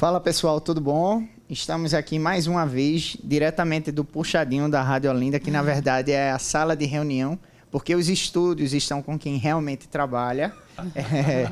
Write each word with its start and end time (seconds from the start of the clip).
Fala 0.00 0.18
pessoal, 0.18 0.62
tudo 0.62 0.80
bom? 0.80 1.22
Estamos 1.46 1.92
aqui 1.92 2.18
mais 2.18 2.46
uma 2.46 2.64
vez, 2.64 3.18
diretamente 3.22 3.92
do 3.92 4.02
Puxadinho 4.02 4.66
da 4.66 4.80
Rádio 4.80 5.10
Olinda, 5.10 5.38
que 5.38 5.50
na 5.50 5.60
verdade 5.60 6.10
é 6.10 6.30
a 6.30 6.38
sala 6.38 6.74
de 6.74 6.86
reunião, 6.86 7.38
porque 7.70 7.94
os 7.94 8.08
estúdios 8.08 8.72
estão 8.72 9.02
com 9.02 9.18
quem 9.18 9.36
realmente 9.36 9.86
trabalha. 9.86 10.54
É, 10.96 11.50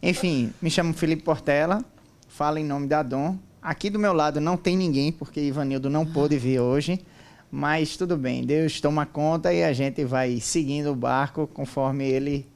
enfim, 0.00 0.52
me 0.62 0.70
chamo 0.70 0.94
Felipe 0.94 1.24
Portela, 1.24 1.84
falo 2.28 2.58
em 2.58 2.64
nome 2.64 2.86
da 2.86 3.02
Dom. 3.02 3.36
Aqui 3.60 3.90
do 3.90 3.98
meu 3.98 4.12
lado 4.12 4.40
não 4.40 4.56
tem 4.56 4.76
ninguém, 4.76 5.10
porque 5.10 5.40
Ivanildo 5.40 5.90
não 5.90 6.06
pôde 6.06 6.38
vir 6.38 6.60
hoje, 6.60 7.04
mas 7.50 7.96
tudo 7.96 8.16
bem, 8.16 8.44
Deus 8.44 8.80
toma 8.80 9.06
conta 9.06 9.52
e 9.52 9.64
a 9.64 9.72
gente 9.72 10.04
vai 10.04 10.38
seguindo 10.38 10.92
o 10.92 10.94
barco 10.94 11.48
conforme 11.48 12.08
ele, 12.08 12.46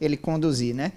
ele 0.00 0.16
conduzir, 0.16 0.74
né? 0.74 0.92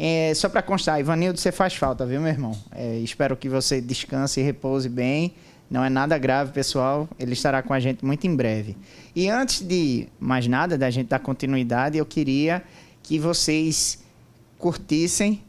É, 0.00 0.32
só 0.32 0.48
para 0.48 0.62
constar, 0.62 1.00
Ivanildo, 1.00 1.40
você 1.40 1.50
faz 1.50 1.74
falta, 1.74 2.06
viu, 2.06 2.20
meu 2.20 2.30
irmão? 2.30 2.56
É, 2.70 2.98
espero 2.98 3.36
que 3.36 3.48
você 3.48 3.80
descanse 3.80 4.38
e 4.38 4.44
repouse 4.44 4.88
bem. 4.88 5.34
Não 5.68 5.84
é 5.84 5.90
nada 5.90 6.16
grave, 6.16 6.52
pessoal. 6.52 7.08
Ele 7.18 7.32
estará 7.32 7.62
com 7.62 7.74
a 7.74 7.80
gente 7.80 8.04
muito 8.04 8.24
em 8.24 8.34
breve. 8.34 8.76
E 9.14 9.28
antes 9.28 9.60
de 9.60 10.06
mais 10.20 10.46
nada, 10.46 10.78
da 10.78 10.88
gente 10.88 11.08
dar 11.08 11.18
continuidade, 11.18 11.98
eu 11.98 12.06
queria 12.06 12.62
que 13.02 13.18
vocês 13.18 13.98
curtissem. 14.56 15.42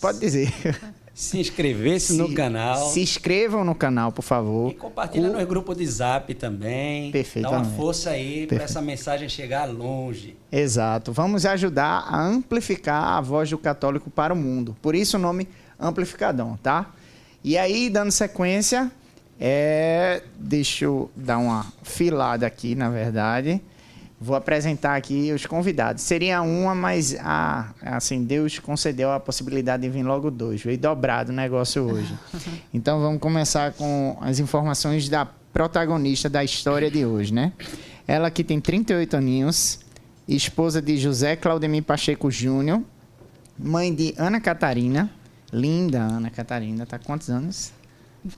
Pode 0.00 0.18
dizer. 0.18 0.52
Se 1.14 1.38
inscrevesse 1.38 2.14
no 2.14 2.32
canal. 2.34 2.88
Se 2.88 3.00
inscrevam 3.00 3.64
no 3.64 3.74
canal, 3.74 4.10
por 4.10 4.22
favor. 4.22 4.70
E 4.70 4.74
compartilha 4.74 5.30
o... 5.30 5.38
no 5.38 5.46
grupo 5.46 5.74
de 5.74 5.86
zap 5.86 6.32
também. 6.34 7.10
Perfeito. 7.12 7.50
Dá 7.50 7.56
uma 7.56 7.64
força 7.64 8.10
aí 8.10 8.46
para 8.46 8.62
essa 8.64 8.80
mensagem 8.80 9.28
chegar 9.28 9.66
longe. 9.66 10.36
Exato. 10.50 11.12
Vamos 11.12 11.44
ajudar 11.44 12.06
a 12.08 12.18
amplificar 12.22 13.18
a 13.18 13.20
voz 13.20 13.50
do 13.50 13.58
católico 13.58 14.08
para 14.08 14.32
o 14.32 14.36
mundo. 14.36 14.76
Por 14.80 14.94
isso 14.94 15.16
o 15.16 15.20
nome 15.20 15.48
Amplificadão, 15.78 16.56
tá? 16.62 16.92
E 17.42 17.58
aí, 17.58 17.90
dando 17.90 18.12
sequência, 18.12 18.90
é... 19.38 20.22
deixa 20.38 20.84
eu 20.84 21.10
dar 21.16 21.38
uma 21.38 21.66
filada 21.82 22.46
aqui, 22.46 22.74
na 22.74 22.88
verdade. 22.88 23.60
Vou 24.22 24.36
apresentar 24.36 24.94
aqui 24.94 25.32
os 25.32 25.46
convidados. 25.46 26.04
Seria 26.04 26.42
uma, 26.42 26.76
mas 26.76 27.16
ah, 27.18 27.70
assim, 27.82 28.22
Deus 28.22 28.56
concedeu 28.60 29.10
a 29.10 29.18
possibilidade 29.18 29.82
de 29.82 29.88
vir 29.88 30.04
logo 30.04 30.30
dois. 30.30 30.62
Veio 30.62 30.78
dobrado 30.78 31.32
o 31.32 31.34
negócio 31.34 31.82
hoje. 31.82 32.14
Então 32.72 33.00
vamos 33.00 33.20
começar 33.20 33.72
com 33.72 34.16
as 34.20 34.38
informações 34.38 35.08
da 35.08 35.26
protagonista 35.52 36.28
da 36.28 36.42
história 36.44 36.90
de 36.90 37.04
hoje, 37.04 37.34
né? 37.34 37.52
Ela 38.06 38.30
que 38.30 38.44
tem 38.44 38.60
38 38.60 39.16
aninhos, 39.16 39.80
esposa 40.26 40.80
de 40.80 40.96
José 40.96 41.34
Claudemir 41.36 41.82
Pacheco 41.82 42.30
Júnior, 42.30 42.82
mãe 43.58 43.94
de 43.94 44.14
Ana 44.16 44.40
Catarina, 44.40 45.10
linda 45.52 45.98
Ana 46.00 46.30
Catarina, 46.30 46.86
tá 46.86 46.98
quantos 46.98 47.28
anos? 47.28 47.72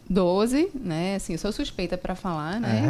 12, 0.08 0.70
né? 0.74 1.16
Assim, 1.16 1.34
eu 1.34 1.38
sou 1.38 1.52
suspeita 1.52 1.98
para 1.98 2.14
falar, 2.14 2.58
né? 2.58 2.82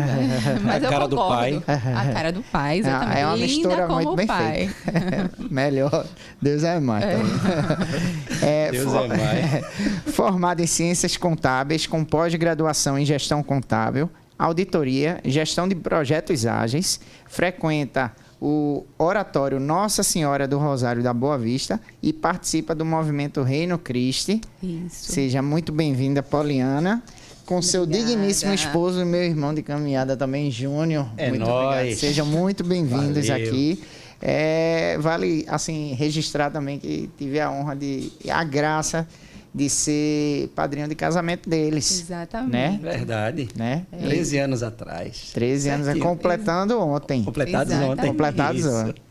É. 0.46 0.58
Mas 0.62 0.82
a 0.82 0.86
eu 0.86 0.90
cara 0.90 1.08
concordo. 1.08 1.56
do 1.56 1.62
pai. 1.62 1.62
A 1.94 2.12
cara 2.12 2.32
do 2.32 2.42
pai, 2.42 2.78
exatamente. 2.78 3.18
É 3.18 3.26
uma 3.26 3.34
Linda 3.34 3.46
mistura 3.46 3.86
como 3.86 4.02
muito 4.02 4.16
bem 4.16 4.26
pai. 4.26 4.68
feita. 4.68 5.30
Melhor. 5.50 6.06
Deus 6.40 6.62
é 6.62 6.78
mais. 6.80 7.04
É. 7.04 7.18
É, 8.44 8.70
Deus 8.70 8.92
for... 8.92 9.04
é 9.04 9.08
mais. 9.08 10.14
Formada 10.14 10.62
em 10.62 10.66
ciências 10.66 11.16
contábeis, 11.16 11.86
com 11.86 12.04
pós-graduação 12.04 12.98
em 12.98 13.04
gestão 13.04 13.42
contábil, 13.42 14.10
auditoria, 14.38 15.18
gestão 15.24 15.66
de 15.66 15.74
projetos 15.74 16.44
ágeis, 16.44 17.00
frequenta 17.26 18.12
o 18.46 18.84
oratório 18.98 19.58
Nossa 19.58 20.02
Senhora 20.02 20.46
do 20.46 20.58
Rosário 20.58 21.02
da 21.02 21.14
Boa 21.14 21.38
Vista 21.38 21.80
e 22.02 22.12
participa 22.12 22.74
do 22.74 22.84
movimento 22.84 23.42
Reino 23.42 23.78
Christi. 23.78 24.42
Isso. 24.62 25.12
Seja 25.12 25.40
muito 25.40 25.72
bem-vinda, 25.72 26.22
Poliana. 26.22 27.02
Com 27.46 27.54
Obrigada. 27.56 27.72
seu 27.72 27.86
digníssimo 27.86 28.52
esposo 28.52 29.00
e 29.00 29.04
meu 29.06 29.24
irmão 29.24 29.54
de 29.54 29.62
caminhada 29.62 30.14
também, 30.14 30.50
Júnior. 30.50 31.08
É 31.16 31.30
muito 31.30 31.40
nóis. 31.40 31.78
obrigado. 31.78 31.98
Sejam 31.98 32.26
muito 32.26 32.62
bem-vindos 32.62 33.30
aqui. 33.30 33.82
É, 34.20 34.98
vale, 35.00 35.46
assim, 35.48 35.94
registrar 35.94 36.50
também 36.50 36.78
que 36.78 37.08
tive 37.16 37.40
a 37.40 37.50
honra 37.50 37.74
de... 37.74 38.12
a 38.28 38.44
graça 38.44 39.08
de 39.54 39.70
ser 39.70 40.48
padrinho 40.48 40.88
de 40.88 40.96
casamento 40.96 41.48
deles. 41.48 42.00
Exatamente. 42.00 42.50
Né? 42.52 42.78
Verdade. 42.82 43.48
Né? 43.54 43.86
13 44.00 44.38
anos 44.38 44.62
atrás. 44.64 45.30
13 45.32 45.68
anos, 45.68 45.88
é 45.88 45.96
completando 45.96 46.80
ontem. 46.80 47.22
Completados 47.22 47.72
Exatamente. 47.72 47.98
ontem. 48.00 48.08
Completados 48.08 48.60
Isso. 48.60 48.74
ontem. 48.74 49.02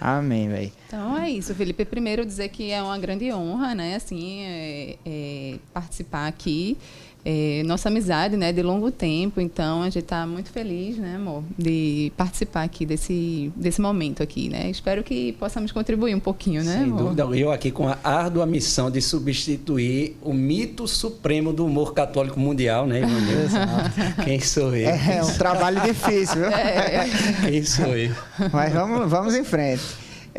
Amém, 0.00 0.48
velho. 0.48 0.72
Então 0.86 1.18
é 1.18 1.28
isso, 1.28 1.54
Felipe. 1.54 1.84
Primeiro 1.84 2.24
dizer 2.24 2.48
que 2.48 2.70
é 2.70 2.82
uma 2.82 2.96
grande 2.96 3.30
honra, 3.32 3.74
né? 3.74 3.96
Assim, 3.96 4.40
é, 4.44 4.96
é, 5.04 5.58
participar 5.74 6.26
aqui. 6.26 6.78
É, 7.24 7.62
nossa 7.66 7.88
amizade, 7.88 8.36
né, 8.36 8.52
de 8.52 8.62
longo 8.62 8.90
tempo. 8.90 9.40
Então 9.40 9.82
a 9.82 9.84
gente 9.86 9.98
está 9.98 10.26
muito 10.26 10.50
feliz, 10.50 10.96
né, 10.96 11.16
amor, 11.16 11.42
de 11.58 12.12
participar 12.16 12.62
aqui 12.62 12.86
desse 12.86 13.52
desse 13.54 13.80
momento 13.80 14.22
aqui, 14.22 14.48
né? 14.48 14.70
Espero 14.70 15.02
que 15.02 15.32
possamos 15.32 15.70
contribuir 15.72 16.14
um 16.14 16.20
pouquinho, 16.20 16.62
né, 16.64 16.74
Sem 16.74 16.84
amor? 16.84 17.14
dúvida. 17.14 17.22
Eu 17.36 17.52
aqui 17.52 17.70
com 17.70 17.88
a 17.88 17.98
árdua 18.02 18.46
missão 18.46 18.90
de 18.90 19.00
substituir 19.02 20.16
o 20.22 20.32
mito 20.32 20.88
supremo 20.88 21.52
do 21.52 21.66
humor 21.66 21.92
católico 21.94 22.40
mundial, 22.40 22.86
né, 22.86 23.00
Ivanildo? 23.00 24.24
Quem 24.24 24.40
sou 24.40 24.74
eu? 24.74 24.88
É, 24.88 25.16
é 25.18 25.22
um 25.24 25.32
trabalho 25.36 25.80
difícil, 25.82 26.36
viu? 26.36 26.50
Quem 27.50 27.64
sou 27.64 27.96
eu? 27.96 28.14
Mas 28.52 28.72
vamos, 28.72 29.10
vamos 29.10 29.34
em 29.34 29.44
frente. 29.44 29.82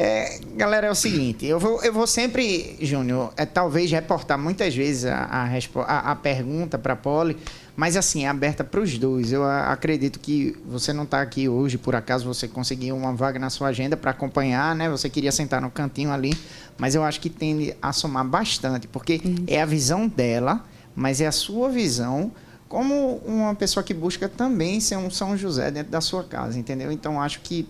É, 0.03 0.39
galera, 0.55 0.87
é 0.87 0.89
o 0.89 0.95
seguinte, 0.95 1.45
eu 1.45 1.59
vou, 1.59 1.79
eu 1.83 1.93
vou 1.93 2.07
sempre, 2.07 2.75
Júnior, 2.81 3.31
é, 3.37 3.45
talvez 3.45 3.91
reportar 3.91 4.35
muitas 4.35 4.75
vezes 4.75 5.05
a, 5.05 5.25
a, 5.25 6.11
a- 6.11 6.15
pergunta 6.15 6.79
para 6.79 6.93
a 6.93 6.95
Poli, 6.95 7.37
mas 7.75 7.95
assim, 7.95 8.25
é 8.25 8.27
aberta 8.27 8.63
para 8.63 8.79
os 8.81 8.97
dois. 8.97 9.31
Eu 9.31 9.43
acredito 9.45 10.19
que 10.19 10.57
você 10.65 10.91
não 10.91 11.03
está 11.03 11.21
aqui 11.21 11.47
hoje, 11.47 11.77
por 11.77 11.93
acaso 11.95 12.25
você 12.25 12.47
conseguiu 12.47 12.97
uma 12.97 13.13
vaga 13.13 13.37
na 13.37 13.51
sua 13.51 13.67
agenda 13.67 13.95
para 13.95 14.09
acompanhar, 14.09 14.73
né? 14.75 14.89
Você 14.89 15.07
queria 15.07 15.31
sentar 15.31 15.61
no 15.61 15.69
cantinho 15.69 16.11
ali, 16.11 16.33
mas 16.79 16.95
eu 16.95 17.03
acho 17.03 17.21
que 17.21 17.29
tende 17.29 17.75
a 17.79 17.93
somar 17.93 18.25
bastante, 18.25 18.87
porque 18.87 19.21
é 19.45 19.61
a 19.61 19.65
visão 19.67 20.07
dela, 20.07 20.65
mas 20.95 21.21
é 21.21 21.27
a 21.27 21.31
sua 21.31 21.69
visão 21.69 22.31
como 22.67 23.17
uma 23.17 23.53
pessoa 23.53 23.83
que 23.83 23.93
busca 23.93 24.27
também 24.27 24.79
ser 24.79 24.95
um 24.95 25.11
São 25.11 25.37
José 25.37 25.69
dentro 25.69 25.91
da 25.91 26.01
sua 26.01 26.23
casa, 26.23 26.57
entendeu? 26.57 26.91
Então 26.91 27.21
acho 27.21 27.41
que 27.41 27.67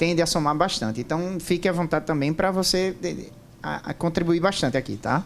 tende 0.00 0.22
a 0.22 0.26
somar 0.26 0.56
bastante. 0.56 0.98
Então 0.98 1.36
fique 1.38 1.68
à 1.68 1.72
vontade 1.72 2.06
também 2.06 2.32
para 2.32 2.50
você 2.50 2.96
de- 3.00 3.28
a- 3.62 3.90
a 3.90 3.94
contribuir 3.94 4.40
bastante 4.40 4.78
aqui, 4.78 4.96
tá? 4.96 5.22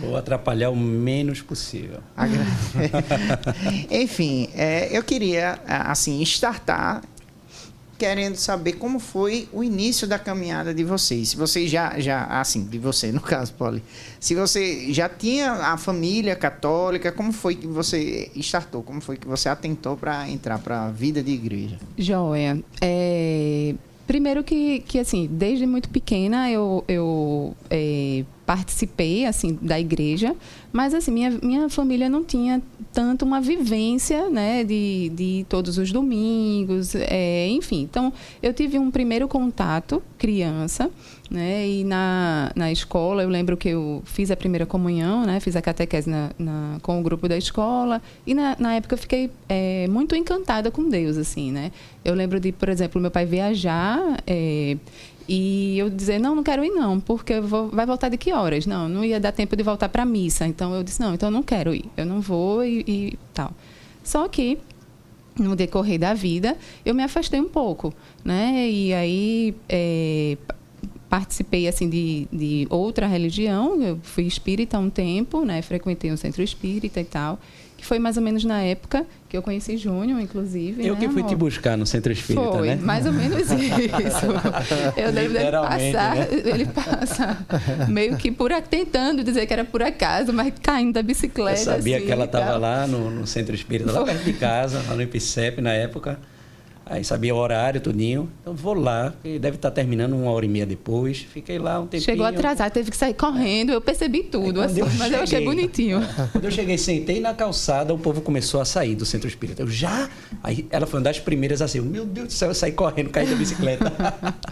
Vou 0.00 0.16
atrapalhar 0.16 0.70
o 0.70 0.76
menos 0.76 1.40
possível. 1.40 2.00
Enfim, 3.90 4.48
é, 4.54 4.88
eu 4.96 5.02
queria 5.04 5.58
a- 5.66 5.92
assim 5.92 6.20
startar 6.22 7.02
querendo 7.98 8.34
saber 8.34 8.72
como 8.72 8.98
foi 8.98 9.48
o 9.52 9.62
início 9.62 10.08
da 10.08 10.18
caminhada 10.18 10.74
de 10.74 10.82
vocês. 10.82 11.28
Se 11.28 11.36
vocês 11.36 11.70
já, 11.70 12.00
já 12.00 12.24
assim, 12.24 12.64
de 12.64 12.76
você 12.76 13.12
no 13.12 13.20
caso, 13.20 13.54
Poli, 13.54 13.80
se 14.18 14.34
você 14.34 14.92
já 14.92 15.08
tinha 15.08 15.52
a 15.52 15.76
família 15.76 16.34
católica, 16.34 17.12
como 17.12 17.32
foi 17.32 17.54
que 17.54 17.66
você 17.68 18.28
startou? 18.34 18.82
Como 18.82 19.00
foi 19.00 19.16
que 19.16 19.28
você 19.28 19.48
atentou 19.48 19.96
para 19.96 20.28
entrar 20.28 20.58
para 20.58 20.86
a 20.86 20.90
vida 20.90 21.22
de 21.22 21.30
igreja? 21.30 21.78
Joia. 21.96 22.60
É, 22.80 23.74
primeiro 24.12 24.44
que, 24.44 24.80
que, 24.80 24.98
assim, 24.98 25.26
desde 25.26 25.64
muito 25.64 25.88
pequena 25.88 26.50
eu, 26.50 26.84
eu 26.86 27.56
é, 27.70 28.26
participei, 28.44 29.24
assim, 29.24 29.58
da 29.62 29.80
igreja, 29.80 30.36
mas, 30.70 30.92
assim, 30.92 31.10
minha, 31.10 31.30
minha 31.42 31.68
família 31.70 32.10
não 32.10 32.22
tinha 32.22 32.60
tanto 32.92 33.24
uma 33.24 33.40
vivência, 33.40 34.28
né, 34.28 34.64
de, 34.64 35.10
de 35.14 35.46
todos 35.48 35.78
os 35.78 35.90
domingos, 35.90 36.94
é, 36.94 37.48
enfim. 37.48 37.80
Então, 37.80 38.12
eu 38.42 38.52
tive 38.52 38.78
um 38.78 38.90
primeiro 38.90 39.26
contato, 39.26 40.02
criança, 40.18 40.90
né, 41.30 41.66
e 41.66 41.82
na, 41.84 42.52
na 42.54 42.70
escola, 42.70 43.22
eu 43.22 43.30
lembro 43.30 43.56
que 43.56 43.70
eu 43.70 44.02
fiz 44.04 44.30
a 44.30 44.36
primeira 44.36 44.66
comunhão, 44.66 45.24
né, 45.24 45.40
fiz 45.40 45.56
a 45.56 45.62
catequese 45.62 46.10
na, 46.10 46.30
na- 46.38 46.76
com 46.82 47.00
o 47.00 47.02
grupo 47.02 47.26
da 47.26 47.38
escola, 47.38 48.02
e 48.26 48.34
na, 48.34 48.56
na 48.58 48.74
época 48.74 48.92
eu 48.94 48.98
fiquei 48.98 49.30
é, 49.48 49.86
muito 49.88 50.14
encantada 50.14 50.70
com 50.70 50.86
Deus, 50.86 51.16
assim, 51.16 51.50
né. 51.50 51.72
Eu 52.04 52.14
lembro 52.14 52.40
de, 52.40 52.52
por 52.52 52.68
exemplo, 52.68 53.00
meu 53.00 53.10
pai 53.10 53.24
viajar, 53.24 54.00
é, 54.26 54.76
e 55.28 55.78
eu 55.78 55.88
dizer, 55.88 56.18
não, 56.18 56.34
não 56.34 56.42
quero 56.42 56.64
ir 56.64 56.70
não, 56.70 56.98
porque 56.98 57.40
vou, 57.40 57.68
vai 57.68 57.86
voltar 57.86 58.08
de 58.08 58.16
que 58.16 58.32
horas? 58.32 58.66
Não, 58.66 58.88
não 58.88 59.04
ia 59.04 59.20
dar 59.20 59.32
tempo 59.32 59.54
de 59.54 59.62
voltar 59.62 59.88
para 59.88 60.02
a 60.02 60.06
missa. 60.06 60.46
Então 60.46 60.74
eu 60.74 60.82
disse, 60.82 61.00
não, 61.00 61.14
então 61.14 61.28
eu 61.28 61.32
não 61.32 61.42
quero 61.42 61.74
ir, 61.74 61.84
eu 61.96 62.04
não 62.04 62.20
vou 62.20 62.64
e, 62.64 62.84
e 62.86 63.18
tal. 63.32 63.52
Só 64.02 64.26
que 64.28 64.58
no 65.38 65.56
decorrer 65.56 65.98
da 65.98 66.12
vida, 66.12 66.56
eu 66.84 66.94
me 66.94 67.02
afastei 67.02 67.40
um 67.40 67.48
pouco, 67.48 67.94
né? 68.24 68.68
E 68.68 68.92
aí 68.92 69.54
é, 69.68 70.36
pa- 70.46 70.56
participei 71.08 71.66
assim 71.68 71.88
de, 71.88 72.26
de 72.30 72.66
outra 72.68 73.06
religião. 73.06 73.80
Eu 73.80 73.98
fui 74.02 74.24
espírita 74.24 74.78
um 74.78 74.90
tempo, 74.90 75.44
né? 75.44 75.62
Frequentei 75.62 76.12
um 76.12 76.16
centro 76.16 76.42
espírita 76.42 77.00
e 77.00 77.04
tal, 77.04 77.38
que 77.82 77.86
foi 77.88 77.98
mais 77.98 78.16
ou 78.16 78.22
menos 78.22 78.44
na 78.44 78.62
época 78.62 79.04
que 79.28 79.36
eu 79.36 79.42
conheci 79.42 79.76
Júnior, 79.76 80.20
inclusive. 80.20 80.86
Eu 80.86 80.94
né, 80.94 81.00
que 81.00 81.08
fui 81.08 81.22
amor? 81.22 81.28
te 81.30 81.34
buscar 81.34 81.76
no 81.76 81.84
centro 81.84 82.12
espírita, 82.12 82.52
Foi, 82.52 82.68
né? 82.68 82.78
mais 82.80 83.04
ou 83.06 83.12
menos 83.12 83.40
isso. 83.50 84.26
Eu 84.96 85.06
lembro 85.06 85.32
dele 85.32 85.38
Literalmente, 85.38 85.92
passar, 85.92 86.16
né? 86.16 86.28
ele 86.30 86.66
passa 86.66 87.38
meio 87.88 88.16
que 88.16 88.30
por, 88.30 88.52
tentando 88.62 89.24
dizer 89.24 89.46
que 89.46 89.52
era 89.52 89.64
por 89.64 89.82
acaso, 89.82 90.32
mas 90.32 90.54
caindo 90.62 90.92
da 90.92 91.00
Eu 91.00 91.04
bicicleta. 91.04 91.56
sabia 91.56 91.96
assim, 91.96 92.06
que 92.06 92.12
ela 92.12 92.26
estava 92.26 92.56
lá 92.56 92.86
no, 92.86 93.10
no 93.10 93.26
centro 93.26 93.52
espírita, 93.52 93.90
lá 93.90 94.04
perto 94.04 94.22
de 94.22 94.32
casa, 94.34 94.80
lá 94.88 94.94
no 94.94 95.02
IPCEP 95.02 95.60
na 95.60 95.72
época. 95.72 96.20
Aí 96.92 97.02
sabia 97.02 97.34
o 97.34 97.38
horário, 97.38 97.80
tudinho. 97.80 98.28
Então 98.42 98.52
vou 98.52 98.74
lá, 98.74 99.14
que 99.22 99.38
deve 99.38 99.56
estar 99.56 99.70
terminando 99.70 100.12
uma 100.12 100.30
hora 100.30 100.44
e 100.44 100.48
meia 100.48 100.66
depois. 100.66 101.20
Fiquei 101.20 101.58
lá 101.58 101.80
um 101.80 101.86
tempinho. 101.86 102.02
Chegou 102.02 102.26
atrasado, 102.26 102.70
teve 102.70 102.90
que 102.90 102.96
sair 102.98 103.14
correndo. 103.14 103.72
Eu 103.72 103.80
percebi 103.80 104.22
tudo, 104.24 104.60
Aí, 104.60 104.66
assim, 104.66 104.80
eu 104.80 104.86
mas 104.98 105.10
eu 105.10 105.20
achei 105.22 105.26
cheguei- 105.38 105.44
bonitinho. 105.46 106.00
Quando 106.32 106.44
eu 106.44 106.50
cheguei, 106.50 106.76
sentei 106.76 107.18
na 107.18 107.32
calçada, 107.32 107.94
o 107.94 107.98
povo 107.98 108.20
começou 108.20 108.60
a 108.60 108.66
sair 108.66 108.94
do 108.94 109.06
centro 109.06 109.26
espírita. 109.26 109.62
Eu 109.62 109.68
já. 109.68 110.10
Aí 110.42 110.66
ela 110.70 110.86
foi 110.86 111.00
uma 111.00 111.04
das 111.04 111.18
primeiras 111.18 111.62
assim, 111.62 111.78
eu, 111.78 111.84
meu 111.84 112.04
Deus 112.04 112.26
do 112.26 112.32
céu, 112.34 112.48
eu 112.50 112.54
saí 112.54 112.72
correndo, 112.72 113.08
caí 113.08 113.26
da 113.26 113.36
bicicleta. 113.36 113.90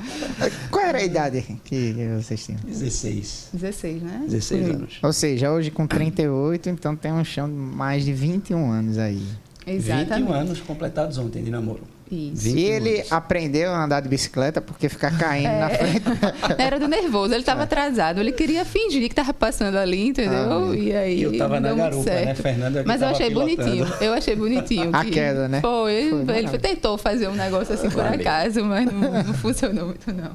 Qual 0.70 0.82
era 0.82 0.96
a 0.96 1.04
idade 1.04 1.44
que 1.62 1.94
vocês 2.22 2.42
tinham? 2.42 2.60
16. 2.66 3.48
16, 3.52 4.02
né? 4.02 4.22
16 4.26 4.60
Por 4.62 4.66
aí. 4.70 4.74
anos. 4.76 4.98
Ou 5.02 5.12
seja, 5.12 5.52
hoje 5.52 5.70
com 5.70 5.86
38, 5.86 6.70
então 6.70 6.96
tem 6.96 7.12
um 7.12 7.22
chão 7.22 7.46
de 7.46 7.54
mais 7.54 8.02
de 8.02 8.14
21 8.14 8.70
anos 8.70 8.96
aí. 8.96 9.20
Exatamente. 9.66 10.14
21 10.14 10.32
anos 10.32 10.60
completados 10.60 11.18
ontem 11.18 11.44
de 11.44 11.50
namoro. 11.50 11.82
Isso. 12.10 12.48
E 12.48 12.52
21 12.54 12.72
ele 12.74 13.04
aprendeu 13.10 13.70
a 13.72 13.84
andar 13.84 14.00
de 14.00 14.08
bicicleta 14.08 14.60
porque 14.60 14.88
ficar 14.88 15.16
caindo 15.16 15.46
É. 15.48 15.60
na 15.60 15.70
frente. 15.70 16.02
Era 16.58 16.78
do 16.80 16.88
nervoso, 16.88 17.32
ele 17.32 17.40
estava 17.42 17.62
atrasado. 17.62 18.18
Ele 18.20 18.32
queria 18.32 18.64
fingir 18.64 19.00
que 19.02 19.06
estava 19.08 19.32
passando 19.32 19.76
ali, 19.76 20.08
entendeu? 20.08 20.70
Ah, 20.72 20.76
e 20.76 20.92
aí. 20.94 21.22
Eu 21.22 21.38
tava 21.38 21.60
não 21.60 21.76
na 21.76 21.84
garupa, 21.84 22.10
né? 22.10 22.24
certo. 22.24 22.42
Fernanda 22.42 22.82
que 22.82 22.88
Mas 22.88 23.00
eu 23.02 23.08
achei 23.08 23.28
pilotando. 23.28 23.56
bonitinho. 23.56 23.86
Eu 24.00 24.12
achei 24.12 24.34
bonitinho. 24.36 24.90
A 24.92 25.04
que 25.04 25.10
queda, 25.12 25.48
né? 25.48 25.60
Foi, 25.60 25.92
ele, 25.94 26.24
Foi 26.24 26.38
ele 26.38 26.58
tentou 26.58 26.98
fazer 26.98 27.28
um 27.28 27.34
negócio 27.34 27.74
assim 27.74 27.88
por 27.88 28.02
Valeu. 28.02 28.20
acaso, 28.20 28.64
mas 28.64 28.86
não, 28.90 29.00
não 29.22 29.34
funcionou 29.34 29.86
muito, 29.86 30.12
não. 30.12 30.32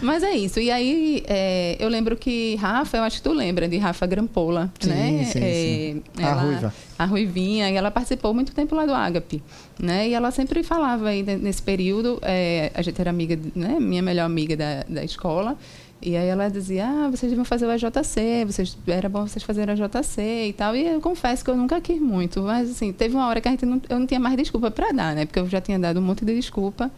Mas 0.00 0.22
é 0.22 0.32
isso. 0.32 0.60
E 0.60 0.70
aí, 0.70 1.24
é, 1.26 1.76
eu 1.80 1.88
lembro 1.88 2.16
que 2.16 2.54
Rafa, 2.56 2.98
eu 2.98 3.02
acho 3.02 3.16
que 3.16 3.22
tu 3.22 3.32
lembra 3.32 3.66
de 3.66 3.78
Rafa 3.78 4.06
Grampola, 4.06 4.70
Sim, 4.78 4.90
né? 4.90 5.24
sim, 5.24 5.38
É, 5.42 5.52
sim. 5.52 6.02
A 6.22 6.32
ruiva. 6.32 6.74
A 6.98 7.04
Ruivinha, 7.04 7.70
e 7.70 7.74
ela 7.74 7.90
participou 7.90 8.32
muito 8.32 8.54
tempo 8.54 8.74
lá 8.74 8.86
do 8.86 8.94
Agape, 8.94 9.42
né? 9.78 10.08
E 10.08 10.14
ela 10.14 10.30
sempre 10.30 10.62
falava 10.62 11.08
aí 11.08 11.22
ne- 11.22 11.36
nesse 11.36 11.62
período, 11.62 12.18
é, 12.22 12.70
a 12.74 12.80
gente 12.80 12.98
era 13.00 13.10
amiga, 13.10 13.38
né? 13.54 13.78
Minha 13.78 14.00
melhor 14.02 14.24
amiga 14.24 14.56
da, 14.56 14.82
da 14.88 15.04
escola, 15.04 15.58
e 16.00 16.16
aí 16.16 16.26
ela 16.28 16.48
dizia, 16.48 16.86
ah, 16.86 17.10
vocês 17.10 17.30
deviam 17.30 17.44
fazer 17.44 17.66
o 17.66 17.72
EJC, 17.72 18.44
vocês, 18.46 18.78
era 18.86 19.08
bom 19.08 19.26
vocês 19.26 19.42
fazerem 19.42 19.74
o 19.74 19.78
EJC 19.84 20.46
e 20.48 20.52
tal. 20.52 20.74
E 20.76 20.86
eu 20.86 21.00
confesso 21.00 21.44
que 21.44 21.50
eu 21.50 21.56
nunca 21.56 21.80
quis 21.80 22.00
muito, 22.00 22.42
mas 22.42 22.70
assim, 22.70 22.92
teve 22.92 23.14
uma 23.14 23.26
hora 23.26 23.40
que 23.40 23.48
a 23.48 23.50
gente 23.50 23.66
não, 23.66 23.80
eu 23.88 23.98
não 23.98 24.06
tinha 24.06 24.20
mais 24.20 24.36
desculpa 24.36 24.70
para 24.70 24.92
dar, 24.92 25.14
né? 25.14 25.26
Porque 25.26 25.38
eu 25.38 25.48
já 25.48 25.60
tinha 25.60 25.78
dado 25.78 25.98
um 26.00 26.02
monte 26.02 26.24
de 26.24 26.34
desculpa. 26.34 26.90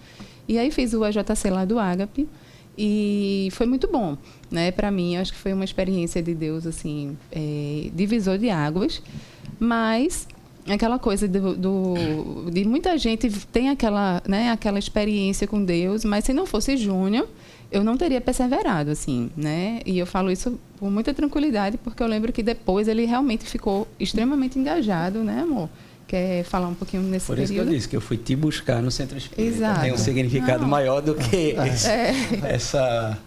E 0.46 0.58
aí 0.58 0.70
fiz 0.70 0.94
o 0.94 1.04
EJC 1.04 1.50
lá 1.50 1.64
do 1.64 1.78
Agape, 1.78 2.28
e 2.76 3.48
foi 3.52 3.66
muito 3.66 3.88
bom, 3.90 4.16
né? 4.50 4.70
Para 4.70 4.90
mim, 4.90 5.16
acho 5.16 5.32
que 5.32 5.38
foi 5.38 5.52
uma 5.52 5.64
experiência 5.64 6.22
de 6.22 6.32
Deus 6.34 6.64
assim, 6.66 7.16
é, 7.32 7.90
divisor 7.92 8.38
de 8.38 8.48
águas, 8.50 9.02
mas 9.58 10.26
aquela 10.69 10.99
coisa 10.99 11.26
do, 11.26 11.56
do- 11.56 12.50
de 12.50 12.64
muita 12.64 12.96
gente 12.99 13.31
tem 13.52 13.70
aquela, 13.70 14.22
né, 14.28 14.50
aquela 14.50 14.78
experiência 14.78 15.46
com 15.46 15.64
Deus, 15.64 16.05
mas 16.05 16.25
se 16.25 16.32
não 16.32 16.44
fosse 16.46 16.76
Júnior, 16.76 17.26
eu 17.70 17.82
não 17.84 17.96
teria 17.96 18.20
perseverado 18.20 18.90
assim, 18.90 19.31
né? 19.37 19.81
E 19.84 19.99
eu 19.99 20.06
falo 20.06 20.31
isso 20.31 20.58
com 20.81 20.90
muita 20.90 21.12
tranquilidade, 21.12 21.76
porque 21.78 22.02
eu 22.02 22.06
lembro 22.06 22.32
que 22.32 22.43
depois 22.43 22.88
ele 22.88 23.05
realmente 23.05 23.44
ficou 23.44 23.87
extremamente 24.00 24.58
engajado, 24.58 25.19
né, 25.22 25.40
amor? 25.43 25.69
Quer 26.06 26.43
falar 26.44 26.69
um 26.69 26.75
pouquinho 26.75 27.02
nesse 27.02 27.26
Por 27.26 27.38
isso 27.38 27.52
que 27.52 27.58
eu 27.58 27.64
período? 27.64 27.76
disse 27.76 27.87
que 27.88 27.94
eu 27.96 28.00
fui 28.00 28.16
te 28.16 28.34
buscar 28.34 28.81
no 28.82 28.90
centro 28.90 29.19
espírita. 29.19 29.43
Exato. 29.56 29.81
Tem 29.82 29.93
um 29.93 29.99
significado 29.99 30.62
Não. 30.62 30.69
maior 30.69 31.02
do 31.02 31.14
que 31.14 31.54
esse- 31.70 31.87
É. 31.88 32.14
essa 32.44 33.19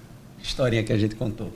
historinha 0.41 0.81
que 0.83 0.91
a 0.91 0.97
gente 0.97 1.13
contou. 1.15 1.51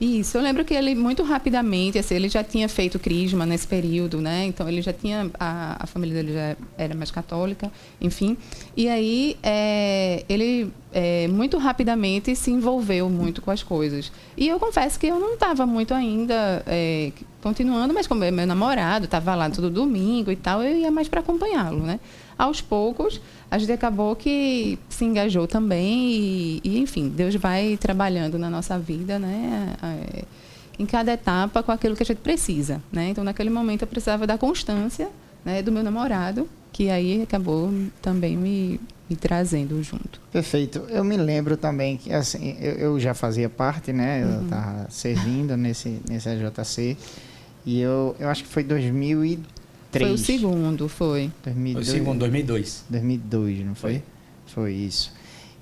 Isso, 0.00 0.38
eu 0.38 0.42
lembro 0.42 0.64
que 0.64 0.74
ele 0.74 0.94
muito 0.94 1.24
rapidamente, 1.24 1.98
assim, 1.98 2.14
ele 2.14 2.28
já 2.28 2.44
tinha 2.44 2.68
feito 2.68 3.00
crisma 3.00 3.44
nesse 3.44 3.66
período, 3.66 4.20
né? 4.20 4.44
Então 4.44 4.68
ele 4.68 4.80
já 4.80 4.92
tinha, 4.92 5.28
a, 5.38 5.82
a 5.82 5.86
família 5.88 6.14
dele 6.14 6.32
já 6.32 6.56
era 6.76 6.94
mais 6.94 7.10
católica, 7.10 7.70
enfim. 8.00 8.36
E 8.76 8.88
aí 8.88 9.36
é, 9.42 10.24
ele 10.28 10.72
é, 10.92 11.26
muito 11.26 11.58
rapidamente 11.58 12.36
se 12.36 12.48
envolveu 12.52 13.10
muito 13.10 13.42
com 13.42 13.50
as 13.50 13.64
coisas. 13.64 14.12
E 14.36 14.46
eu 14.46 14.60
confesso 14.60 15.00
que 15.00 15.08
eu 15.08 15.18
não 15.18 15.34
estava 15.34 15.66
muito 15.66 15.92
ainda 15.92 16.62
é, 16.64 17.10
continuando, 17.42 17.92
mas 17.92 18.06
como 18.06 18.22
é 18.22 18.30
meu 18.30 18.46
namorado 18.46 19.06
estava 19.06 19.34
lá 19.34 19.50
todo 19.50 19.68
domingo 19.68 20.30
e 20.30 20.36
tal, 20.36 20.62
eu 20.62 20.76
ia 20.76 20.92
mais 20.92 21.08
para 21.08 21.20
acompanhá-lo, 21.20 21.80
né? 21.80 21.98
Aos 22.38 22.60
poucos, 22.60 23.20
a 23.50 23.58
gente 23.58 23.72
acabou 23.72 24.14
que 24.14 24.78
se 24.88 25.04
engajou 25.04 25.46
também 25.46 26.10
e, 26.10 26.60
e, 26.62 26.78
enfim, 26.78 27.08
Deus 27.08 27.34
vai 27.34 27.76
trabalhando 27.78 28.38
na 28.38 28.50
nossa 28.50 28.78
vida, 28.78 29.18
né? 29.18 29.74
É, 29.82 30.24
em 30.78 30.86
cada 30.86 31.12
etapa 31.12 31.62
com 31.62 31.72
aquilo 31.72 31.96
que 31.96 32.02
a 32.02 32.06
gente 32.06 32.20
precisa, 32.20 32.80
né? 32.92 33.08
Então, 33.08 33.24
naquele 33.24 33.50
momento, 33.50 33.82
eu 33.82 33.88
precisava 33.88 34.26
da 34.26 34.38
constância 34.38 35.08
né, 35.44 35.62
do 35.62 35.72
meu 35.72 35.82
namorado, 35.82 36.48
que 36.72 36.90
aí 36.90 37.22
acabou 37.22 37.70
também 38.00 38.36
me, 38.36 38.80
me 39.08 39.16
trazendo 39.16 39.82
junto. 39.82 40.20
Perfeito. 40.30 40.84
Eu 40.88 41.02
me 41.02 41.16
lembro 41.16 41.56
também 41.56 41.96
que 41.96 42.12
assim, 42.12 42.56
eu, 42.60 42.74
eu 42.74 43.00
já 43.00 43.14
fazia 43.14 43.48
parte, 43.48 43.92
né? 43.92 44.24
Uhum. 44.24 44.32
Eu 44.34 44.42
estava 44.42 44.86
servindo 44.90 45.56
nesse, 45.56 46.00
nesse 46.08 46.28
AJC. 46.28 46.96
E 47.66 47.80
eu, 47.80 48.14
eu 48.20 48.28
acho 48.28 48.44
que 48.44 48.48
foi 48.48 48.62
2003. 48.62 49.57
Foi 49.90 50.10
o 50.12 50.18
segundo, 50.18 50.88
foi. 50.88 51.30
Foi 51.42 51.52
2002, 51.52 51.86
segundo 51.88 52.18
2002. 52.20 52.84
2002, 52.90 53.64
não 53.66 53.74
foi? 53.74 53.92
Foi. 53.92 54.02
Foi 54.46 54.72
isso. 54.72 55.12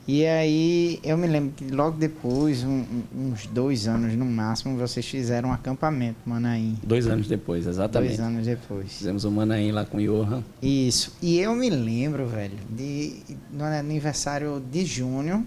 E 0.08 0.25
aí, 0.25 1.00
eu 1.02 1.17
me 1.19 1.26
lembro 1.26 1.52
que 1.56 1.64
logo 1.75 1.96
depois, 1.99 2.62
um- 2.62 2.84
um- 3.14 3.31
uns 3.32 3.46
dois 3.46 3.88
anos 3.88 4.14
no 4.14 4.25
máximo, 4.25 4.76
vocês 4.76 5.05
fizeram 5.05 5.49
um 5.49 5.52
acampamento, 5.52 6.19
Manaim. 6.25 6.76
Dois 6.84 7.08
anos 7.08 7.26
depois, 7.26 7.67
exatamente. 7.67 8.17
Dois 8.17 8.20
anos 8.20 8.46
depois. 8.46 8.93
Fizemos 8.93 9.25
o 9.25 9.31
Manaim 9.32 9.73
lá 9.73 9.84
com 9.84 9.96
o 9.99 10.00
Johan. 10.00 10.44
Isso. 10.62 11.12
E 11.20 11.38
eu 11.40 11.56
me 11.56 11.69
lembro, 11.70 12.25
velho, 12.26 12.55
de 12.70 13.14
no 13.52 13.64
aniversário 13.64 14.62
de 14.70 14.84
junho, 14.84 15.44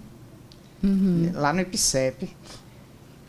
Uhum. 0.84 1.32
lá 1.36 1.54
no 1.54 1.62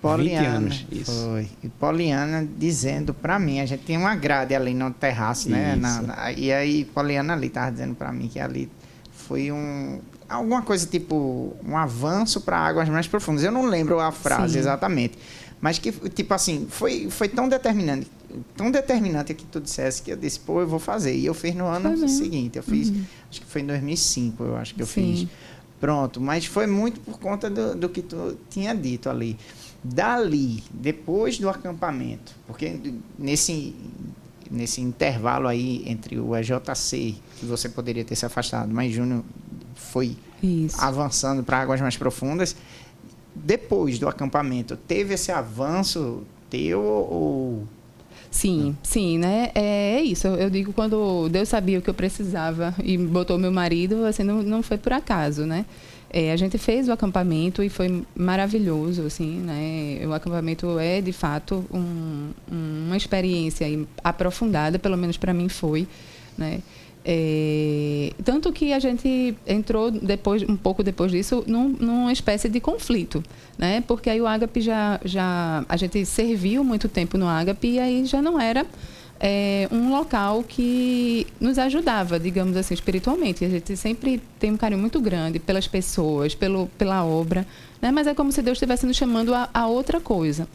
IPCEP. 0.02 0.28
20 0.30 0.46
anos, 0.46 0.86
isso. 0.90 1.12
Foi. 1.12 1.48
E 1.62 1.68
Poliana 1.68 2.48
dizendo 2.58 3.12
pra 3.12 3.38
mim, 3.38 3.60
a 3.60 3.66
gente 3.66 3.84
tinha 3.84 3.98
uma 3.98 4.14
grade 4.16 4.54
ali 4.54 4.72
no 4.74 4.90
terraço, 4.90 5.48
né? 5.50 5.76
Na- 5.76 6.02
na- 6.02 6.32
e 6.32 6.52
aí 6.52 6.84
Poliana 6.86 7.34
ali 7.34 7.48
tava 7.50 7.70
dizendo 7.70 7.94
pra 7.94 8.12
mim 8.12 8.28
que 8.28 8.40
ali 8.40 8.70
foi 9.12 9.52
um 9.52 10.00
alguma 10.28 10.62
coisa 10.62 10.86
tipo 10.86 11.56
um 11.66 11.76
avanço 11.76 12.40
para 12.40 12.56
águas 12.58 12.88
mais 12.88 13.06
profundas. 13.06 13.42
Eu 13.44 13.52
não 13.52 13.66
lembro 13.66 13.98
a 14.00 14.10
frase 14.12 14.54
Sim. 14.54 14.58
exatamente, 14.60 15.18
mas 15.60 15.78
que 15.78 15.90
tipo 15.92 16.32
assim, 16.32 16.66
foi 16.70 17.10
foi 17.10 17.28
tão 17.28 17.48
determinante, 17.48 18.06
tão 18.56 18.70
determinante 18.70 19.34
que 19.34 19.44
tu 19.44 19.60
dissesse 19.60 20.00
que 20.02 20.12
eu 20.12 20.16
disse, 20.16 20.38
pô, 20.40 20.60
eu 20.60 20.68
vou 20.68 20.78
fazer. 20.78 21.14
E 21.14 21.26
eu 21.26 21.34
fiz 21.34 21.54
no 21.54 21.66
ano 21.66 22.08
seguinte, 22.08 22.56
eu 22.56 22.62
fiz, 22.62 22.92
acho 23.30 23.40
que 23.40 23.46
foi 23.46 23.60
em 23.60 23.66
2005, 23.66 24.42
eu 24.44 24.56
acho 24.56 24.74
que 24.74 24.82
eu 24.82 24.86
Sim. 24.86 25.16
fiz. 25.16 25.28
Pronto, 25.80 26.20
mas 26.20 26.44
foi 26.44 26.66
muito 26.66 27.00
por 27.00 27.18
conta 27.18 27.48
do, 27.48 27.74
do 27.74 27.88
que 27.88 28.02
tu 28.02 28.36
tinha 28.50 28.74
dito 28.74 29.08
ali. 29.08 29.36
Dali, 29.82 30.62
depois 30.72 31.38
do 31.38 31.48
acampamento, 31.48 32.34
porque 32.46 32.78
nesse, 33.18 33.74
nesse 34.50 34.80
intervalo 34.80 35.48
aí 35.48 35.82
entre 35.86 36.18
o 36.18 36.36
EJC, 36.36 37.14
que 37.38 37.46
você 37.46 37.68
poderia 37.68 38.04
ter 38.04 38.14
se 38.14 38.26
afastado, 38.26 38.70
mas 38.72 38.92
Júnior 38.92 39.24
foi 39.74 40.16
Isso. 40.42 40.78
avançando 40.78 41.42
para 41.42 41.62
águas 41.62 41.80
mais 41.80 41.96
profundas, 41.96 42.54
depois 43.34 43.98
do 43.98 44.06
acampamento, 44.06 44.76
teve 44.76 45.14
esse 45.14 45.32
avanço 45.32 46.22
teu 46.50 46.82
ou... 46.82 47.66
Sim, 48.30 48.76
sim, 48.82 49.18
né? 49.18 49.50
É, 49.54 49.96
é 49.96 50.02
isso. 50.02 50.26
Eu, 50.26 50.36
eu 50.36 50.50
digo 50.50 50.72
quando 50.72 51.28
Deus 51.28 51.48
sabia 51.48 51.78
o 51.78 51.82
que 51.82 51.90
eu 51.90 51.94
precisava 51.94 52.74
e 52.82 52.96
botou 52.96 53.38
meu 53.38 53.50
marido, 53.50 54.04
assim, 54.04 54.22
não, 54.22 54.42
não 54.42 54.62
foi 54.62 54.78
por 54.78 54.92
acaso, 54.92 55.46
né? 55.46 55.64
É, 56.12 56.32
a 56.32 56.36
gente 56.36 56.58
fez 56.58 56.88
o 56.88 56.92
acampamento 56.92 57.62
e 57.62 57.68
foi 57.68 58.02
maravilhoso, 58.16 59.02
assim, 59.02 59.38
né? 59.38 60.04
O 60.06 60.12
acampamento 60.12 60.76
é, 60.78 61.00
de 61.00 61.12
fato, 61.12 61.64
um- 61.72 62.30
uma 62.50 62.96
experiência 62.96 63.66
aprofundada, 64.02 64.76
pelo 64.78 64.96
menos 64.96 65.16
para 65.16 65.32
mim 65.32 65.48
foi, 65.48 65.86
né? 66.36 66.60
É, 67.04 68.12
tanto 68.24 68.52
que 68.52 68.72
a 68.72 68.78
gente 68.78 69.34
entrou 69.46 69.90
depois, 69.90 70.42
um 70.42 70.56
pouco 70.56 70.82
depois 70.82 71.10
disso, 71.12 71.42
num, 71.46 71.68
numa 71.68 72.12
espécie 72.12 72.48
de 72.48 72.60
conflito, 72.60 73.22
né? 73.56 73.82
Porque 73.86 74.10
aí 74.10 74.20
o 74.20 74.26
Agape 74.26 74.60
já, 74.60 75.00
já 75.04 75.64
a 75.68 75.76
gente 75.76 76.04
serviu 76.04 76.62
muito 76.64 76.88
tempo 76.88 77.16
no 77.16 77.26
Agape 77.28 77.68
e 77.68 77.78
aí 77.78 78.04
já 78.04 78.20
não 78.20 78.38
era 78.40 78.66
é, 79.20 79.68
um 79.70 79.90
local 79.90 80.42
que 80.42 81.26
nos 81.38 81.58
ajudava, 81.58 82.18
digamos 82.18 82.56
assim, 82.56 82.72
espiritualmente. 82.72 83.44
A 83.44 83.48
gente 83.50 83.76
sempre 83.76 84.20
tem 84.38 84.50
um 84.50 84.56
carinho 84.56 84.80
muito 84.80 84.98
grande 84.98 85.38
pelas 85.38 85.68
pessoas, 85.68 86.34
pelo, 86.34 86.68
pela 86.78 87.04
obra, 87.04 87.46
né? 87.82 87.90
Mas 87.90 88.06
é 88.06 88.14
como 88.14 88.32
se 88.32 88.40
Deus 88.40 88.56
estivesse 88.56 88.86
nos 88.86 88.96
chamando 88.96 89.34
a, 89.34 89.50
a 89.52 89.66
outra 89.66 90.00
coisa. 90.00 90.48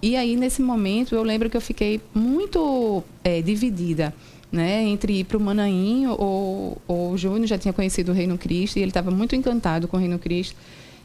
E 0.00 0.16
aí, 0.16 0.34
nesse 0.34 0.62
momento, 0.62 1.14
eu 1.14 1.22
lembro 1.22 1.50
que 1.50 1.56
eu 1.56 1.60
fiquei 1.60 2.00
muito 2.14 3.04
é, 3.22 3.42
dividida 3.42 4.14
né, 4.50 4.82
entre 4.84 5.20
ir 5.20 5.24
para 5.24 5.36
o 5.36 5.40
Manaim 5.40 6.06
ou, 6.06 6.80
ou 6.86 7.12
o 7.12 7.18
Júnior 7.18 7.46
já 7.46 7.58
tinha 7.58 7.72
conhecido 7.72 8.12
o 8.12 8.14
Reino 8.14 8.38
Cristo 8.38 8.78
e 8.78 8.80
ele 8.80 8.90
estava 8.90 9.10
muito 9.10 9.34
encantado 9.34 9.88
com 9.88 9.96
o 9.96 10.00
Reino 10.00 10.18
Cristo. 10.18 10.56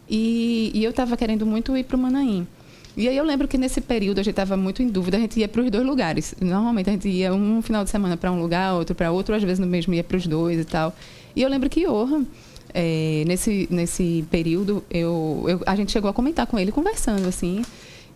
E, 0.10 0.72
e 0.74 0.84
eu 0.84 0.92
estava 0.92 1.16
querendo 1.18 1.46
muito 1.46 1.76
ir 1.76 1.84
para 1.84 1.98
o 1.98 2.00
Manaim. 2.00 2.48
E 2.96 3.08
aí 3.08 3.16
eu 3.16 3.24
lembro 3.24 3.48
que 3.48 3.58
nesse 3.58 3.80
período 3.80 4.20
a 4.20 4.24
gente 4.24 4.34
estava 4.34 4.58
muito 4.58 4.84
em 4.84 4.88
dúvida, 4.88 5.18
a 5.18 5.20
gente 5.20 5.40
ia 5.40 5.48
para 5.48 5.62
os 5.62 5.72
dois 5.72 5.86
lugares. 5.86 6.36
Normalmente 6.42 6.90
a 6.90 6.94
gente 6.94 7.08
ia 7.08 7.34
um 7.34 7.62
final 7.62 7.84
de 7.84 7.90
semana 7.90 8.18
para 8.18 8.32
um 8.32 8.42
lugar, 8.42 8.74
outro 8.74 8.94
para 8.94 9.12
outro, 9.12 9.34
às 9.34 9.42
vezes 9.42 9.60
no 9.60 9.68
mesmo 9.68 9.94
ia 9.94 10.04
para 10.04 10.18
os 10.18 10.28
dois 10.28 10.60
e 10.60 10.66
tal. 10.66 10.94
E 11.36 11.42
eu 11.42 11.50
lembro 11.50 11.70
que 11.70 11.86
Johan, 11.86 12.26
é, 12.74 13.24
nesse, 13.26 13.68
nesse 13.72 14.26
período, 14.30 14.84
eu, 14.90 15.46
eu, 15.48 15.62
a 15.66 15.76
gente 15.76 15.92
chegou 15.92 16.10
a 16.10 16.14
comentar 16.14 16.46
com 16.46 16.60
ele, 16.60 16.72
conversando 16.72 17.28
assim. 17.28 17.64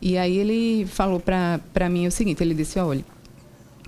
E 0.02 0.18
aí 0.18 0.38
ele 0.38 0.86
falou 0.86 1.22
para 1.22 1.90
mim 1.90 2.06
o 2.06 2.12
seguinte, 2.12 2.44
ele 2.44 2.54
disse, 2.54 2.78
olha, 2.78 3.04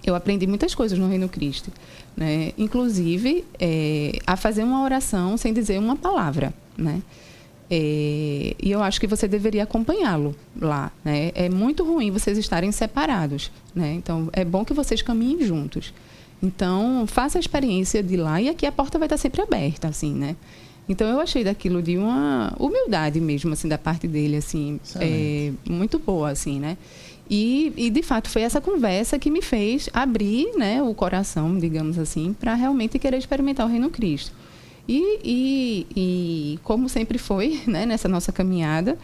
eu 0.06 0.16
aprendi 0.16 0.48
muitas 0.48 0.74
coisas 0.74 0.98
no 0.98 1.10
Reino 1.10 1.28
Cristo, 1.28 1.70
né? 2.16 2.54
Inclusive 2.58 3.44
é, 3.60 4.20
a 4.26 4.38
fazer 4.38 4.64
uma 4.64 4.84
oração 4.84 5.36
sem 5.36 5.54
dizer 5.54 5.80
uma 5.80 5.98
palavra, 5.98 6.54
né? 6.78 7.02
É, 7.70 8.56
e 8.62 8.72
eu 8.72 8.82
acho 8.82 9.00
que 9.00 9.08
você 9.08 9.28
deveria 9.28 9.64
acompanhá-lo 9.64 10.36
lá. 10.60 10.92
Né? 11.04 11.32
É 11.36 11.50
muito 11.50 11.84
ruim 11.84 12.12
vocês 12.12 12.38
estarem 12.38 12.72
separados. 12.72 13.52
Né? 13.76 13.94
Então, 13.94 14.30
é 14.34 14.46
bom 14.46 14.64
que 14.64 14.74
vocês 14.74 15.02
caminhem 15.02 15.46
juntos. 15.46 15.94
Então, 16.42 17.06
faça 17.08 17.38
a 17.38 17.42
experiência 17.42 18.02
de 18.04 18.16
lá 18.16 18.42
e 18.42 18.50
aqui 18.50 18.66
a 18.66 18.72
porta 18.72 18.98
vai 18.98 19.08
estar 19.08 19.18
sempre 19.18 19.42
aberta, 19.42 19.88
assim, 19.88 20.14
né? 20.14 20.36
Então, 20.90 21.08
eu 21.08 21.20
achei 21.20 21.44
daquilo 21.44 21.82
de 21.82 21.98
uma 21.98 22.54
humildade 22.58 23.20
mesmo, 23.20 23.52
assim, 23.52 23.68
da 23.68 23.78
parte 23.78 24.08
dele, 24.08 24.38
assim, 24.38 24.80
é, 25.00 25.52
muito 25.68 26.00
boa, 26.00 26.30
assim, 26.30 26.60
né? 26.60 26.78
E, 27.30 27.74
e, 27.76 27.90
de 27.90 28.02
fato, 28.02 28.30
foi 28.30 28.44
essa 28.44 28.62
conversa 28.62 29.20
que 29.20 29.30
me 29.30 29.42
fez 29.42 29.90
abrir 29.94 30.56
né, 30.56 30.82
o 30.82 30.94
coração, 30.94 31.58
digamos 31.58 32.00
assim, 32.00 32.34
para 32.34 32.54
realmente 32.54 32.98
querer 32.98 33.18
experimentar 33.18 33.66
o 33.66 33.70
Reino 33.70 33.90
Cristo. 33.90 34.32
E, 34.88 35.20
e, 35.24 35.88
e 35.96 36.60
como 36.64 36.88
sempre 36.88 37.18
foi, 37.18 37.62
né, 37.68 37.86
nessa 37.86 38.08
nossa 38.08 38.32
caminhada, 38.32 38.98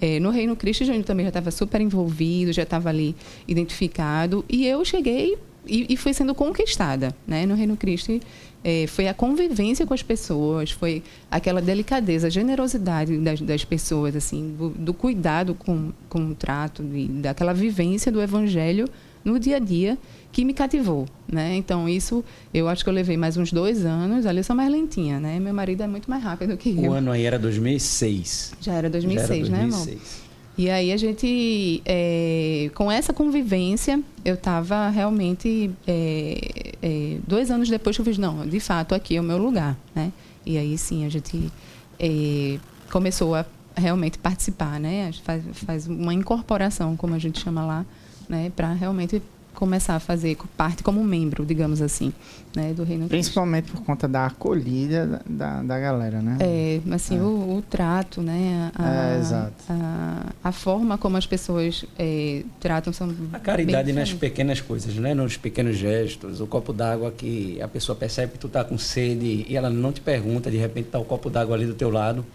é, 0.00 0.18
no 0.18 0.30
Reino 0.30 0.56
Cristo, 0.56 0.84
Júnior 0.84 1.04
também 1.04 1.24
já 1.24 1.30
estava 1.30 1.50
super 1.50 1.80
envolvido, 1.80 2.52
já 2.52 2.64
estava 2.64 2.88
ali 2.88 3.14
identificado. 3.46 4.44
E 4.48 4.66
eu 4.66 4.84
cheguei 4.84 5.38
e, 5.66 5.86
e 5.88 5.96
fui 5.96 6.12
sendo 6.12 6.34
conquistada 6.34 7.14
né, 7.26 7.46
no 7.46 7.54
Reino 7.54 7.76
Cristo. 7.76 8.20
É, 8.64 8.86
foi 8.86 9.08
a 9.08 9.14
convivência 9.14 9.86
com 9.86 9.94
as 9.94 10.02
pessoas, 10.02 10.70
foi 10.70 11.02
aquela 11.30 11.60
delicadeza, 11.60 12.30
generosidade 12.30 13.16
das, 13.18 13.40
das 13.40 13.64
pessoas, 13.64 14.14
assim, 14.14 14.54
do, 14.56 14.70
do, 14.70 14.94
cuidado 14.94 15.54
com, 15.54 15.92
com 16.08 16.30
o 16.30 16.34
trato, 16.34 16.82
de, 16.82 17.06
daquela 17.08 17.52
vivência 17.52 18.12
do 18.12 18.22
Evangelho 18.22 18.88
no 19.24 19.38
dia 19.38 19.56
a 19.56 19.58
dia 19.58 19.98
que 20.32 20.44
me 20.44 20.54
cativou, 20.54 21.06
né? 21.30 21.54
Então 21.56 21.86
isso 21.88 22.24
eu 22.52 22.66
acho 22.68 22.82
que 22.82 22.88
eu 22.88 22.94
levei 22.94 23.16
mais 23.16 23.36
uns 23.36 23.52
dois 23.52 23.84
anos. 23.84 24.24
Ali 24.24 24.38
eu 24.38 24.44
sou 24.44 24.56
mais 24.56 24.70
lentinha, 24.72 25.20
né? 25.20 25.38
Meu 25.38 25.52
marido 25.52 25.82
é 25.82 25.86
muito 25.86 26.08
mais 26.08 26.24
rápido 26.24 26.56
que 26.56 26.70
eu. 26.70 26.90
O 26.90 26.94
ano 26.94 27.12
aí 27.12 27.24
era 27.24 27.38
2006. 27.38 28.54
Já 28.60 28.72
era 28.72 28.88
2006, 28.88 29.28
Já 29.28 29.34
era 29.34 29.40
2006. 29.42 29.86
né, 29.86 29.92
irmão? 29.92 30.22
E 30.56 30.68
aí 30.68 30.92
a 30.92 30.96
gente, 30.96 31.82
é, 31.84 32.70
com 32.74 32.90
essa 32.90 33.12
convivência, 33.12 34.02
eu 34.24 34.34
estava 34.34 34.90
realmente 34.90 35.70
é, 35.86 36.72
é, 36.82 37.18
dois 37.26 37.50
anos 37.50 37.70
depois 37.70 37.96
que 37.96 38.02
eu 38.02 38.04
fiz, 38.04 38.18
não, 38.18 38.46
de 38.46 38.60
fato 38.60 38.94
aqui 38.94 39.16
é 39.16 39.20
o 39.20 39.24
meu 39.24 39.38
lugar, 39.38 39.78
né? 39.94 40.12
E 40.44 40.58
aí 40.58 40.76
sim 40.76 41.06
a 41.06 41.08
gente 41.08 41.50
é, 41.98 42.58
começou 42.90 43.34
a 43.34 43.46
realmente 43.74 44.18
participar, 44.18 44.78
né? 44.78 45.10
Faz, 45.24 45.42
faz 45.52 45.86
uma 45.86 46.12
incorporação, 46.12 46.96
como 46.96 47.14
a 47.14 47.18
gente 47.18 47.40
chama 47.40 47.64
lá, 47.64 47.86
né? 48.28 48.52
Para 48.54 48.72
realmente 48.72 49.22
começar 49.62 49.94
a 49.94 50.00
fazer 50.00 50.36
parte 50.56 50.82
como 50.82 51.04
membro, 51.04 51.46
digamos 51.46 51.80
assim, 51.80 52.12
né, 52.52 52.74
do 52.74 52.82
Reino 52.82 53.06
Principalmente 53.06 53.70
por 53.70 53.80
conta 53.84 54.08
da 54.08 54.26
acolhida 54.26 55.22
da, 55.24 55.62
da 55.62 55.78
galera, 55.78 56.20
né? 56.20 56.36
É, 56.40 56.80
assim, 56.92 57.16
é. 57.16 57.22
O, 57.22 57.58
o, 57.58 57.62
trato, 57.62 58.20
né? 58.20 58.72
A, 58.74 59.14
é, 59.14 59.18
exato. 59.20 59.52
A, 59.70 60.32
a, 60.42 60.50
forma 60.50 60.98
como 60.98 61.16
as 61.16 61.26
pessoas 61.26 61.84
é, 61.96 62.42
tratam 62.58 62.92
são 62.92 63.14
A 63.32 63.38
caridade 63.38 63.92
nas 63.92 64.12
pequenas 64.12 64.60
coisas, 64.60 64.96
né? 64.96 65.14
Nos 65.14 65.36
pequenos 65.36 65.76
gestos, 65.76 66.40
o 66.40 66.46
copo 66.48 66.72
d'água 66.72 67.12
que 67.12 67.62
a 67.62 67.68
pessoa 67.68 67.94
percebe 67.94 68.32
que 68.32 68.40
tu 68.40 68.48
tá 68.48 68.64
com 68.64 68.76
sede 68.76 69.46
e 69.48 69.56
ela 69.56 69.70
não 69.70 69.92
te 69.92 70.00
pergunta, 70.00 70.50
de 70.50 70.56
repente 70.56 70.88
tá 70.88 70.98
o 70.98 71.04
copo 71.04 71.30
d'água 71.30 71.54
ali 71.54 71.66
do 71.66 71.74
teu 71.74 71.88
lado, 71.88 72.26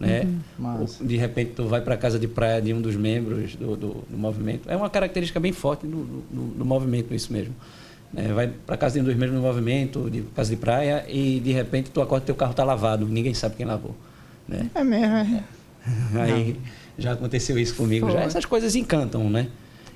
né? 0.00 0.26
Uhum. 0.58 0.86
De 1.02 1.16
repente 1.18 1.52
tu 1.54 1.66
vai 1.66 1.82
para 1.82 1.94
a 1.94 1.98
casa 1.98 2.18
de 2.18 2.26
praia 2.26 2.60
de 2.62 2.72
um 2.72 2.80
dos 2.80 2.96
membros 2.96 3.54
do, 3.54 3.76
do, 3.76 4.04
do, 4.08 4.16
movimento. 4.16 4.68
É 4.70 4.74
uma 4.74 4.88
característica 4.88 5.38
bem 5.38 5.52
forte 5.52 5.86
do, 5.86 6.24
do 6.32 6.64
movimento 6.64 7.14
isso 7.14 7.30
mesmo. 7.30 7.54
É, 8.16 8.32
vai 8.32 8.48
para 8.48 8.78
casa 8.78 8.94
de 8.94 9.02
um 9.02 9.04
dos 9.04 9.14
membros 9.14 9.38
do 9.38 9.46
movimento, 9.46 10.10
de 10.10 10.22
casa 10.34 10.50
de 10.50 10.56
praia, 10.56 11.04
e 11.06 11.38
de 11.38 11.52
repente 11.52 11.90
tu 11.90 12.00
acorda 12.00 12.24
teu 12.24 12.34
carro 12.34 12.52
está 12.52 12.64
lavado, 12.64 13.06
ninguém 13.06 13.34
sabe 13.34 13.56
quem 13.56 13.66
lavou. 13.66 13.94
Né? 14.48 14.68
É 14.74 14.82
mesmo, 14.82 15.14
é. 15.14 15.44
Aí 16.18 16.54
Não. 16.54 16.60
já 16.98 17.12
aconteceu 17.12 17.58
isso 17.58 17.76
comigo. 17.76 18.10
Já 18.10 18.20
essas 18.22 18.46
coisas 18.46 18.74
encantam, 18.74 19.28
né? 19.28 19.48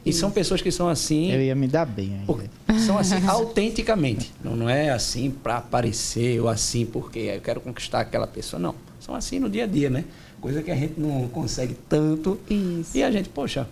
E 0.05 0.13
são 0.13 0.31
pessoas 0.31 0.61
que 0.61 0.71
são 0.71 0.89
assim. 0.89 1.33
Eu 1.33 1.41
ia 1.41 1.55
me 1.55 1.67
dar 1.67 1.87
bem 1.87 2.21
aí. 2.29 2.79
São 2.81 2.99
assim 2.99 3.25
autenticamente. 3.27 4.33
Não, 4.43 4.55
não 4.55 4.69
é 4.69 4.91
assim 4.91 5.31
para 5.31 5.57
aparecer 5.57 6.41
ou 6.41 6.49
assim 6.49 6.85
porque 6.85 7.21
eu 7.21 7.41
quero 7.41 7.61
conquistar 7.61 8.01
aquela 8.01 8.27
pessoa. 8.27 8.61
Não 8.61 8.75
são 9.01 9.15
assim 9.15 9.39
no 9.39 9.51
dia 9.51 9.65
a 9.65 9.67
dia, 9.67 9.91
né? 9.91 10.05
Coisa 10.41 10.63
que 10.63 10.71
a 10.71 10.75
gente 10.75 10.99
não 10.99 11.29
consegue 11.29 11.75
tanto. 11.89 12.39
Isso. 12.49 12.97
E 12.97 13.03
a 13.03 13.11
gente, 13.11 13.29
poxa, 13.29 13.69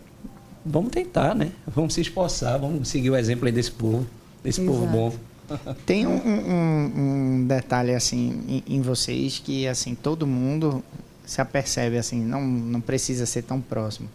vamos 0.64 0.90
tentar, 0.90 1.34
né? 1.34 1.52
Vamos 1.66 1.94
se 1.94 2.00
esforçar, 2.00 2.58
vamos 2.58 2.88
seguir 2.88 3.10
o 3.10 3.16
exemplo 3.16 3.46
aí 3.46 3.52
desse 3.52 3.70
povo, 3.70 4.06
desse 4.44 4.60
Exato. 4.60 4.78
povo 4.78 4.86
bom. 4.90 5.14
Tem 5.84 6.06
um, 6.06 6.16
um, 6.16 6.92
um 6.96 7.46
detalhe 7.46 7.94
assim 7.94 8.42
em, 8.48 8.76
em, 8.76 8.80
vocês 8.80 9.38
que 9.38 9.66
assim 9.66 9.94
todo 9.94 10.26
mundo 10.26 10.82
se 11.26 11.40
apercebe 11.40 11.98
assim, 11.98 12.22
não, 12.22 12.42
não 12.42 12.80
precisa 12.80 13.26
ser 13.26 13.42
tão 13.42 13.60
próximo. 13.60 14.08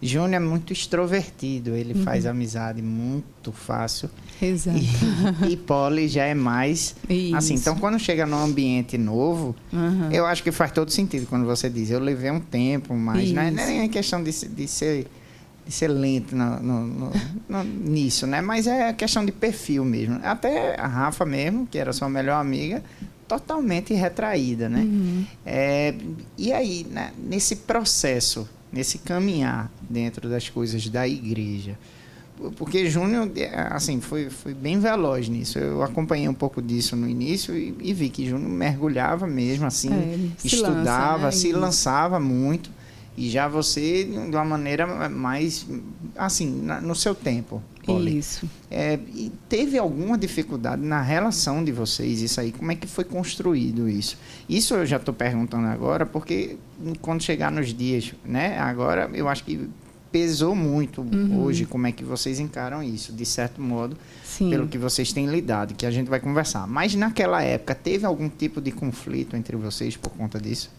Júnior 0.00 0.34
é 0.34 0.38
muito 0.38 0.72
extrovertido, 0.72 1.74
ele 1.74 1.94
uhum. 1.94 2.02
faz 2.02 2.26
amizade 2.26 2.82
muito 2.82 3.50
fácil. 3.50 4.10
Exato. 4.40 4.78
E, 5.48 5.52
e 5.52 5.56
Polly 5.56 6.08
já 6.08 6.24
é 6.24 6.34
mais 6.34 6.94
Isso. 7.08 7.36
assim. 7.36 7.54
Então, 7.54 7.76
quando 7.76 7.98
chega 7.98 8.26
num 8.26 8.38
ambiente 8.38 8.98
novo, 8.98 9.56
uhum. 9.72 10.10
eu 10.12 10.26
acho 10.26 10.42
que 10.42 10.52
faz 10.52 10.70
todo 10.70 10.90
sentido 10.90 11.26
quando 11.26 11.46
você 11.46 11.70
diz. 11.70 11.90
Eu 11.90 12.00
levei 12.00 12.30
um 12.30 12.40
tempo, 12.40 12.94
mas 12.94 13.32
não 13.32 13.42
é, 13.42 13.48
é 13.48 13.50
nem 13.50 13.88
questão 13.88 14.22
de, 14.22 14.30
de 14.30 14.68
ser 14.68 15.06
de 15.66 15.72
ser 15.72 15.88
lento 15.88 16.36
no, 16.36 16.60
no, 16.60 16.86
no, 16.86 17.12
no, 17.48 17.64
nisso, 17.64 18.24
né? 18.26 18.40
Mas 18.40 18.68
é 18.68 18.92
questão 18.92 19.26
de 19.26 19.32
perfil 19.32 19.84
mesmo. 19.84 20.20
Até 20.22 20.80
a 20.80 20.86
Rafa 20.86 21.26
mesmo, 21.26 21.66
que 21.66 21.76
era 21.76 21.92
sua 21.92 22.08
melhor 22.08 22.40
amiga, 22.40 22.84
totalmente 23.26 23.92
retraída, 23.92 24.68
né? 24.68 24.80
Uhum. 24.80 25.26
É, 25.44 25.94
e 26.38 26.52
aí, 26.52 26.86
né, 26.88 27.12
nesse 27.18 27.56
processo 27.56 28.48
nesse 28.72 28.98
caminhar 28.98 29.70
dentro 29.88 30.28
das 30.28 30.48
coisas 30.48 30.88
da 30.88 31.06
igreja. 31.06 31.78
Porque 32.56 32.88
Júnior, 32.90 33.30
assim, 33.70 34.00
foi, 34.00 34.28
foi 34.28 34.52
bem 34.52 34.78
veloz 34.78 35.28
nisso. 35.28 35.58
Eu 35.58 35.82
acompanhei 35.82 36.28
um 36.28 36.34
pouco 36.34 36.60
disso 36.60 36.94
no 36.94 37.08
início 37.08 37.56
e, 37.56 37.74
e 37.80 37.94
vi 37.94 38.10
que 38.10 38.28
Júnior 38.28 38.50
mergulhava 38.50 39.26
mesmo, 39.26 39.66
assim, 39.66 39.90
é, 39.92 40.18
estudava, 40.44 40.84
se, 40.84 40.84
lança, 40.84 41.24
né? 41.24 41.30
se 41.32 41.52
lançava 41.52 42.20
muito. 42.20 42.70
E 43.16 43.30
já 43.30 43.48
você, 43.48 44.04
de 44.04 44.36
uma 44.36 44.44
maneira 44.44 45.08
mais, 45.08 45.66
assim, 46.14 46.46
no 46.82 46.94
seu 46.94 47.14
tempo. 47.14 47.62
Poli. 47.86 48.18
Isso. 48.18 48.48
É, 48.70 48.98
e 49.14 49.32
teve 49.48 49.78
alguma 49.78 50.18
dificuldade 50.18 50.82
na 50.82 51.00
relação 51.00 51.64
de 51.64 51.70
vocês, 51.70 52.20
isso 52.20 52.40
aí? 52.40 52.52
Como 52.52 52.72
é 52.72 52.74
que 52.74 52.86
foi 52.86 53.04
construído 53.04 53.88
isso? 53.88 54.18
Isso 54.48 54.74
eu 54.74 54.84
já 54.84 54.96
estou 54.96 55.14
perguntando 55.14 55.66
agora, 55.68 56.04
porque 56.04 56.56
quando 57.00 57.22
chegar 57.22 57.50
nos 57.52 57.72
dias, 57.72 58.12
né? 58.24 58.58
Agora 58.58 59.08
eu 59.14 59.28
acho 59.28 59.44
que 59.44 59.68
pesou 60.10 60.54
muito 60.54 61.02
uhum. 61.02 61.42
hoje 61.42 61.66
como 61.66 61.86
é 61.86 61.92
que 61.92 62.02
vocês 62.02 62.40
encaram 62.40 62.82
isso, 62.82 63.12
de 63.12 63.26
certo 63.26 63.60
modo, 63.60 63.96
Sim. 64.24 64.50
pelo 64.50 64.66
que 64.66 64.78
vocês 64.78 65.12
têm 65.12 65.26
lidado, 65.26 65.74
que 65.74 65.84
a 65.84 65.90
gente 65.90 66.08
vai 66.08 66.20
conversar. 66.20 66.66
Mas 66.66 66.94
naquela 66.94 67.42
época, 67.42 67.74
teve 67.74 68.06
algum 68.06 68.28
tipo 68.28 68.60
de 68.60 68.72
conflito 68.72 69.36
entre 69.36 69.56
vocês 69.56 69.96
por 69.96 70.10
conta 70.10 70.40
disso? 70.40 70.70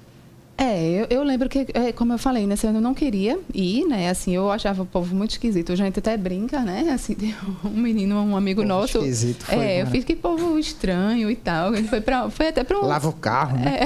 É, 0.58 0.84
eu, 0.90 1.08
eu, 1.20 1.24
lembro 1.24 1.48
que, 1.48 1.68
é, 1.72 1.92
como 1.92 2.14
eu 2.14 2.18
falei, 2.18 2.48
nesse 2.48 2.66
ano 2.66 2.80
eu 2.80 2.82
não 2.82 2.96
queria 2.96 3.40
ir, 3.54 3.86
né? 3.86 4.10
Assim, 4.10 4.36
eu 4.36 4.50
achava 4.50 4.82
o 4.82 4.86
povo 4.88 5.16
muito 5.16 5.32
esquisito. 5.32 5.72
A 5.72 5.76
gente 5.76 6.00
até 6.00 6.18
brinca, 6.18 6.62
né? 6.62 6.90
Assim, 6.98 7.16
um 7.64 7.70
menino, 7.70 8.16
um 8.16 8.36
amigo 8.36 8.62
povo 8.62 8.74
nosso. 8.74 8.98
Esquisito, 8.98 9.46
foi, 9.46 9.58
é, 9.58 9.82
eu 9.84 9.88
fiz 9.88 10.04
que 10.04 10.16
povo 10.16 10.58
estranho 10.58 11.30
e 11.30 11.36
tal. 11.36 11.76
Ele 11.76 11.88
foi, 11.88 12.02
pra, 12.02 12.28
foi 12.32 12.48
até 12.48 12.64
para 12.64 12.80
um. 12.80 12.86
Lava 12.86 13.08
o 13.08 13.14
carro, 13.14 13.58
né? 13.60 13.82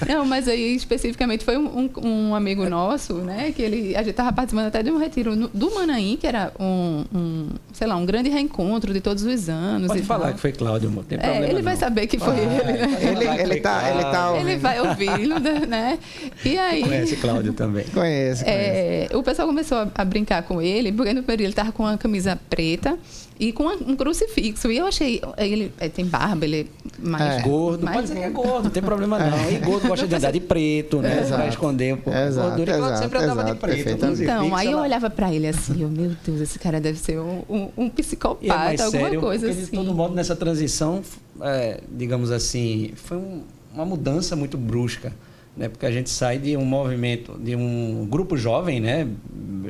É. 0.00 0.08
não, 0.14 0.24
mas 0.24 0.48
aí 0.48 0.74
especificamente 0.74 1.44
foi 1.44 1.58
um, 1.58 1.66
um, 1.66 1.90
um, 2.02 2.34
amigo 2.34 2.66
nosso, 2.68 3.14
né? 3.14 3.52
Que 3.54 3.60
ele. 3.60 3.94
A 3.94 3.98
gente 3.98 4.12
estava 4.12 4.32
participando 4.32 4.68
até 4.68 4.82
de 4.82 4.90
um 4.90 4.98
retiro 4.98 5.36
no, 5.36 5.48
do 5.48 5.74
Manaim, 5.74 6.16
que 6.16 6.26
era 6.26 6.50
um, 6.58 7.04
um, 7.14 7.48
sei 7.74 7.86
lá, 7.86 7.96
um 7.96 8.06
grande 8.06 8.30
reencontro 8.30 8.94
de 8.94 9.02
todos 9.02 9.22
os 9.22 9.48
anos. 9.50 9.88
Pode 9.88 10.02
falar 10.02 10.26
tal. 10.26 10.34
que 10.34 10.40
foi 10.40 10.52
Cláudio, 10.52 10.90
não 10.90 11.02
tem 11.02 11.18
é, 11.20 11.44
Ele 11.44 11.54
não. 11.54 11.62
vai 11.62 11.76
saber 11.76 12.06
que 12.06 12.18
foi 12.18 12.38
ele, 12.38 12.46
né? 12.46 12.98
Ele, 13.00 13.42
ele, 13.42 13.60
tá, 13.60 13.90
ele, 13.90 14.02
tá 14.02 14.36
ele 14.38 14.56
vai 14.56 14.80
ouvir, 14.80 15.26
não 15.26 15.38
né? 15.66 15.98
E 16.44 16.58
aí... 16.58 16.82
Conhece 16.82 17.16
Cláudio 17.16 17.52
também. 17.52 17.84
Conhece, 17.86 18.44
conhece. 18.44 18.44
É, 18.44 19.08
o 19.14 19.22
pessoal 19.22 19.48
começou 19.48 19.78
a, 19.78 19.88
a, 19.94 20.04
brincar 20.04 20.42
com 20.42 20.60
ele, 20.60 20.92
porque 20.92 21.12
no 21.12 21.22
período 21.22 21.42
ele 21.42 21.50
estava 21.50 21.72
com 21.72 21.82
uma 21.82 21.96
camisa 21.98 22.38
preta 22.48 22.98
e 23.38 23.52
com 23.52 23.64
um 23.66 23.94
crucifixo. 23.94 24.70
E 24.70 24.78
eu 24.78 24.86
achei. 24.86 25.20
Ele 25.36 25.72
é, 25.78 25.88
tem 25.88 26.04
barba, 26.04 26.44
ele 26.44 26.60
é 26.60 26.66
mais. 26.98 27.38
É. 27.38 27.40
Gordo, 27.42 27.84
mais... 27.84 27.96
pode 27.96 28.08
ser 28.08 28.14
que 28.16 28.20
é 28.22 28.30
gordo, 28.30 28.64
não 28.64 28.70
tem 28.70 28.82
problema 28.82 29.18
não. 29.18 29.38
É. 29.38 29.52
E 29.52 29.58
gordo 29.58 29.88
gosta 29.88 30.06
de 30.06 30.14
andar 30.14 30.32
de 30.32 30.40
preto, 30.40 31.00
né? 31.00 31.20
Exato. 31.20 31.42
Pra 31.42 31.48
esconder 31.48 31.94
um 31.94 31.98
pouco 31.98 32.18
exato, 32.18 32.48
gordura. 32.48 32.76
Exato, 32.76 32.94
e 32.94 32.98
sempre 32.98 33.18
andava 33.18 33.44
de 33.44 33.54
preto. 33.54 34.06
Então, 34.22 34.56
aí 34.56 34.72
eu 34.72 34.78
olhava 34.78 35.08
pra 35.08 35.32
ele 35.32 35.46
assim, 35.46 35.84
oh, 35.84 35.88
meu 35.88 36.12
Deus, 36.24 36.40
esse 36.40 36.58
cara 36.58 36.80
deve 36.80 36.98
ser 36.98 37.18
um, 37.18 37.42
um, 37.48 37.68
um 37.76 37.88
psicopata, 37.88 38.82
é 38.82 38.84
alguma 38.84 38.90
sério, 38.90 39.20
coisa 39.20 39.50
assim. 39.50 39.64
De 39.64 39.70
todo 39.70 39.94
modo, 39.94 40.14
nessa 40.14 40.34
transição, 40.34 41.02
é, 41.40 41.80
digamos 41.90 42.30
assim, 42.30 42.92
foi 42.96 43.16
um, 43.16 43.42
uma 43.72 43.84
mudança 43.84 44.34
muito 44.34 44.56
brusca 44.56 45.12
né? 45.58 45.68
Porque 45.68 45.84
a 45.84 45.90
gente 45.90 46.08
sai 46.08 46.38
de 46.38 46.56
um 46.56 46.64
movimento, 46.64 47.36
de 47.38 47.56
um 47.56 48.06
grupo 48.08 48.36
jovem, 48.36 48.80
né? 48.80 49.08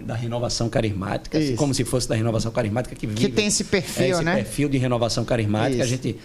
Da 0.05 0.15
renovação 0.15 0.69
carismática, 0.69 1.39
assim, 1.39 1.57
como 1.57 1.73
se 1.73 1.85
fosse 1.85 2.07
da 2.07 2.15
renovação 2.15 2.53
carismática 2.53 2.95
que 2.95 3.07
vive. 3.07 3.19
Que 3.19 3.29
tem 3.29 3.47
esse 3.47 3.65
perfil, 3.65 4.05
é, 4.05 4.11
esse 4.11 4.23
né? 4.23 4.35
perfil 4.37 4.69
de 4.69 4.77
renovação 4.77 5.25
carismática. 5.25 5.83
Isso. 5.83 5.95
A 5.95 5.97
gente 5.97 6.17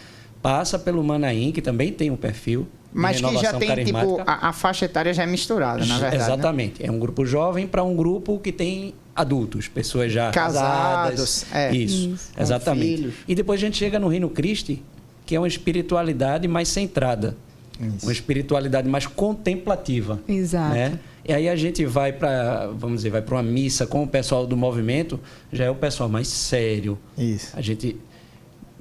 passa 0.41 0.77
pelo 0.77 1.01
Manaim, 1.01 1.53
que 1.53 1.61
também 1.61 1.93
tem 1.93 2.11
um 2.11 2.17
perfil. 2.17 2.67
Mas 2.91 3.19
que 3.19 3.37
já 3.37 3.53
tem, 3.53 3.85
tipo, 3.85 4.21
a, 4.27 4.49
a, 4.49 4.53
faixa 4.53 4.85
etária 4.85 5.11
já 5.13 5.23
é 5.23 5.25
misturada, 5.25 5.83
na 5.83 5.97
verdade. 5.97 6.17
Né? 6.17 6.23
Exatamente. 6.23 6.83
Né? 6.83 6.89
É 6.89 6.91
um 6.91 6.99
grupo 6.99 7.25
jovem 7.25 7.65
para 7.65 7.83
um 7.83 7.95
grupo 7.95 8.37
que 8.37 8.51
tem 8.51 8.93
adultos, 9.15 9.67
pessoas 9.67 10.11
já 10.11 10.29
casadas. 10.29 11.45
casadas 11.45 11.45
é. 11.51 11.75
Isso, 11.75 12.09
Isso. 12.09 12.31
exatamente. 12.37 13.13
E 13.27 13.33
depois 13.33 13.59
a 13.59 13.65
gente 13.65 13.77
chega 13.77 13.97
no 13.97 14.07
Reino 14.07 14.29
Cristo, 14.29 14.77
que 15.25 15.35
é 15.35 15.39
uma 15.39 15.47
espiritualidade 15.47 16.47
mais 16.47 16.67
centrada. 16.67 17.35
Isso. 17.79 18.05
Uma 18.05 18.11
espiritualidade 18.11 18.87
mais 18.87 19.07
contemplativa. 19.07 20.19
Exato. 20.27 20.75
Né? 20.75 20.99
E 21.25 21.33
aí 21.33 21.49
a 21.49 21.55
gente 21.55 21.85
vai 21.85 22.11
para, 22.11 22.67
vamos 22.67 22.97
dizer, 22.97 23.09
vai 23.09 23.21
para 23.21 23.35
uma 23.35 23.43
missa 23.43 23.87
com 23.87 24.03
o 24.03 24.07
pessoal 24.07 24.45
do 24.45 24.57
movimento, 24.57 25.19
já 25.51 25.65
é 25.65 25.69
o 25.69 25.75
pessoal 25.75 26.09
mais 26.09 26.27
sério. 26.27 26.97
Isso. 27.17 27.57
A 27.57 27.61
gente, 27.61 27.97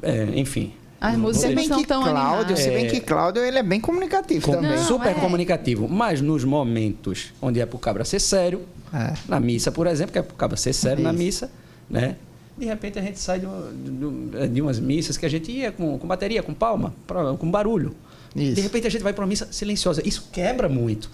é, 0.02 0.24
enfim. 0.34 0.72
As 1.00 1.16
músicas 1.16 1.52
não 1.52 1.64
são 1.64 1.84
tão 1.84 2.02
Cláudio, 2.04 2.56
Se 2.56 2.70
bem 2.70 2.86
que 2.86 3.00
Cláudio 3.00 3.42
ele 3.42 3.58
é 3.58 3.62
bem 3.62 3.80
comunicativo 3.80 4.46
com, 4.46 4.52
também. 4.52 4.70
Não, 4.70 4.84
super 4.84 5.10
é. 5.10 5.14
comunicativo. 5.14 5.88
Mas 5.88 6.20
nos 6.20 6.44
momentos 6.44 7.32
onde 7.40 7.60
é 7.60 7.66
para 7.66 7.76
o 7.76 7.78
cabra 7.78 8.04
ser 8.04 8.20
sério, 8.20 8.62
é. 8.94 9.12
na 9.28 9.40
missa, 9.40 9.72
por 9.72 9.86
exemplo, 9.86 10.12
que 10.12 10.18
é 10.18 10.22
para 10.22 10.32
o 10.32 10.36
cabra 10.36 10.56
ser 10.56 10.72
sério 10.72 10.98
Isso. 10.98 11.04
na 11.04 11.12
missa, 11.12 11.50
né? 11.90 12.16
De 12.56 12.66
repente 12.66 12.98
a 12.98 13.02
gente 13.02 13.18
sai 13.18 13.40
de, 13.40 13.46
de, 13.46 14.48
de, 14.48 14.62
umas 14.62 14.78
missas 14.78 15.16
que 15.16 15.26
a 15.26 15.28
gente 15.28 15.50
ia 15.50 15.72
com, 15.72 15.98
com 15.98 16.06
bateria, 16.06 16.42
com 16.42 16.52
palma, 16.52 16.94
com 17.38 17.50
barulho. 17.50 17.96
Isso. 18.34 18.54
De 18.54 18.60
repente 18.60 18.86
a 18.86 18.90
gente 18.90 19.02
vai 19.02 19.12
para 19.12 19.22
uma 19.22 19.28
missa 19.28 19.48
silenciosa. 19.50 20.02
Isso 20.06 20.28
quebra 20.32 20.68
muito. 20.68 21.10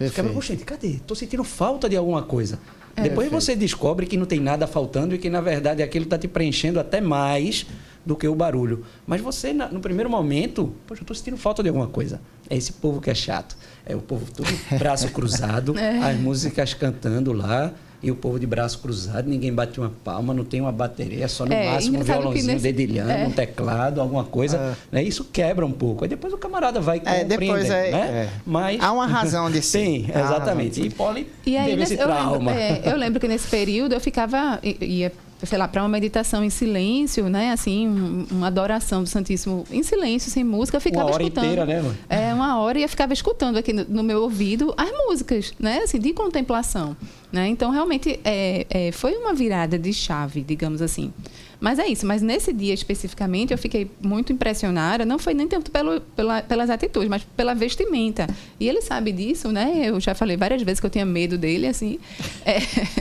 Isso 0.00 0.14
quebra, 0.14 0.32
poxa, 0.32 0.52
gente, 0.52 0.64
cadê? 0.64 0.88
Estou 0.88 1.16
sentindo 1.16 1.42
falta 1.42 1.88
de 1.88 1.96
alguma 1.96 2.22
coisa. 2.22 2.58
É, 2.96 3.02
Depois 3.02 3.28
perfeito. 3.28 3.44
você 3.44 3.56
descobre 3.56 4.06
que 4.06 4.16
não 4.16 4.26
tem 4.26 4.40
nada 4.40 4.66
faltando 4.66 5.14
e 5.14 5.18
que, 5.18 5.30
na 5.30 5.40
verdade, 5.40 5.82
aquilo 5.82 6.04
está 6.04 6.18
te 6.18 6.26
preenchendo 6.26 6.80
até 6.80 7.00
mais 7.00 7.66
do 8.04 8.16
que 8.16 8.26
o 8.26 8.34
barulho. 8.34 8.84
Mas 9.06 9.20
você, 9.20 9.52
no 9.52 9.80
primeiro 9.80 10.10
momento, 10.10 10.72
poxa, 10.86 11.00
eu 11.00 11.04
estou 11.04 11.14
sentindo 11.14 11.36
falta 11.36 11.62
de 11.62 11.68
alguma 11.68 11.86
coisa. 11.86 12.20
É 12.48 12.56
esse 12.56 12.72
povo 12.72 13.00
que 13.00 13.10
é 13.10 13.14
chato. 13.14 13.56
É 13.84 13.94
o 13.94 14.00
povo 14.00 14.26
todo 14.32 14.48
braço 14.78 15.08
cruzado, 15.12 15.78
é. 15.78 15.98
as 15.98 16.18
músicas 16.18 16.74
cantando 16.74 17.32
lá 17.32 17.72
e 18.02 18.10
o 18.10 18.16
povo 18.16 18.38
de 18.38 18.46
braço 18.46 18.78
cruzado, 18.78 19.28
ninguém 19.28 19.52
bate 19.52 19.80
uma 19.80 19.92
palma, 20.04 20.32
não 20.32 20.44
tem 20.44 20.60
uma 20.60 20.70
bateria, 20.70 21.26
só 21.26 21.44
no 21.44 21.52
é, 21.52 21.72
máximo 21.72 21.98
um 21.98 22.02
violãozinho 22.02 22.46
nesse... 22.46 22.72
dedilhando, 22.72 23.10
é. 23.10 23.26
um 23.26 23.30
teclado, 23.30 24.00
alguma 24.00 24.24
coisa. 24.24 24.56
É. 24.92 24.96
Né? 24.96 25.02
Isso 25.02 25.24
quebra 25.24 25.66
um 25.66 25.72
pouco. 25.72 26.04
Aí 26.04 26.08
depois 26.08 26.32
o 26.32 26.38
camarada 26.38 26.80
vai 26.80 27.02
é, 27.04 27.24
compreender, 27.24 27.70
é, 27.70 27.90
né? 27.90 27.98
É. 27.98 28.28
Mas... 28.46 28.80
Há 28.80 28.92
uma 28.92 29.06
razão 29.06 29.50
de 29.50 29.60
ser. 29.62 29.78
Sim, 29.78 30.06
exatamente. 30.08 30.80
E 30.80 30.90
pode 30.90 31.26
e 31.44 31.56
aí, 31.56 31.74
nesse, 31.76 31.94
esse 31.94 32.02
trauma. 32.02 32.52
Eu 32.52 32.56
lembro, 32.56 32.90
eu 32.90 32.96
lembro 32.96 33.20
que 33.20 33.28
nesse 33.28 33.48
período 33.48 33.94
eu 33.94 34.00
ficava... 34.00 34.60
ia 34.62 35.12
sei 35.46 35.58
lá, 35.58 35.68
para 35.68 35.82
uma 35.82 35.88
meditação 35.88 36.42
em 36.42 36.50
silêncio, 36.50 37.28
né? 37.28 37.52
Assim, 37.52 38.26
uma 38.30 38.48
adoração 38.48 39.02
do 39.02 39.08
Santíssimo 39.08 39.64
em 39.70 39.82
silêncio, 39.82 40.30
sem 40.30 40.42
música, 40.42 40.76
eu 40.76 40.80
ficava 40.80 41.06
uma 41.06 41.14
hora 41.14 41.22
escutando. 41.22 41.44
inteira, 41.44 41.66
né? 41.66 41.80
Mano? 41.80 41.96
É, 42.08 42.34
uma 42.34 42.58
hora 42.58 42.78
e 42.78 42.82
eu 42.82 42.88
ficava 42.88 43.12
escutando 43.12 43.56
aqui 43.56 43.72
no, 43.72 43.84
no, 43.84 44.02
meu 44.02 44.22
ouvido 44.22 44.74
as 44.76 44.90
músicas, 45.06 45.52
né? 45.58 45.78
Assim, 45.78 45.98
de 45.98 46.12
contemplação, 46.12 46.96
né? 47.32 47.46
Então, 47.48 47.70
realmente, 47.70 48.18
é, 48.24 48.66
é, 48.68 48.92
foi 48.92 49.14
uma 49.16 49.32
virada 49.32 49.78
de 49.78 49.92
chave, 49.92 50.42
digamos 50.42 50.82
assim. 50.82 51.12
Mas 51.60 51.78
é 51.78 51.86
isso. 51.86 52.06
Mas 52.06 52.22
nesse 52.22 52.52
dia 52.52 52.72
especificamente, 52.72 53.52
eu 53.52 53.58
fiquei 53.58 53.90
muito 54.00 54.32
impressionada. 54.32 55.04
Não 55.04 55.18
foi 55.18 55.34
nem 55.34 55.46
tanto 55.46 55.70
pelo, 55.70 56.00
pela, 56.00 56.42
pelas 56.42 56.70
atitudes, 56.70 57.08
mas 57.08 57.24
pela 57.36 57.54
vestimenta. 57.54 58.26
E 58.60 58.68
ele 58.68 58.80
sabe 58.80 59.12
disso, 59.12 59.50
né? 59.50 59.82
Eu 59.84 60.00
já 60.00 60.14
falei 60.14 60.36
várias 60.36 60.62
vezes 60.62 60.80
que 60.80 60.86
eu 60.86 60.90
tinha 60.90 61.04
medo 61.04 61.36
dele, 61.36 61.66
assim. 61.66 61.98
É, 62.44 62.58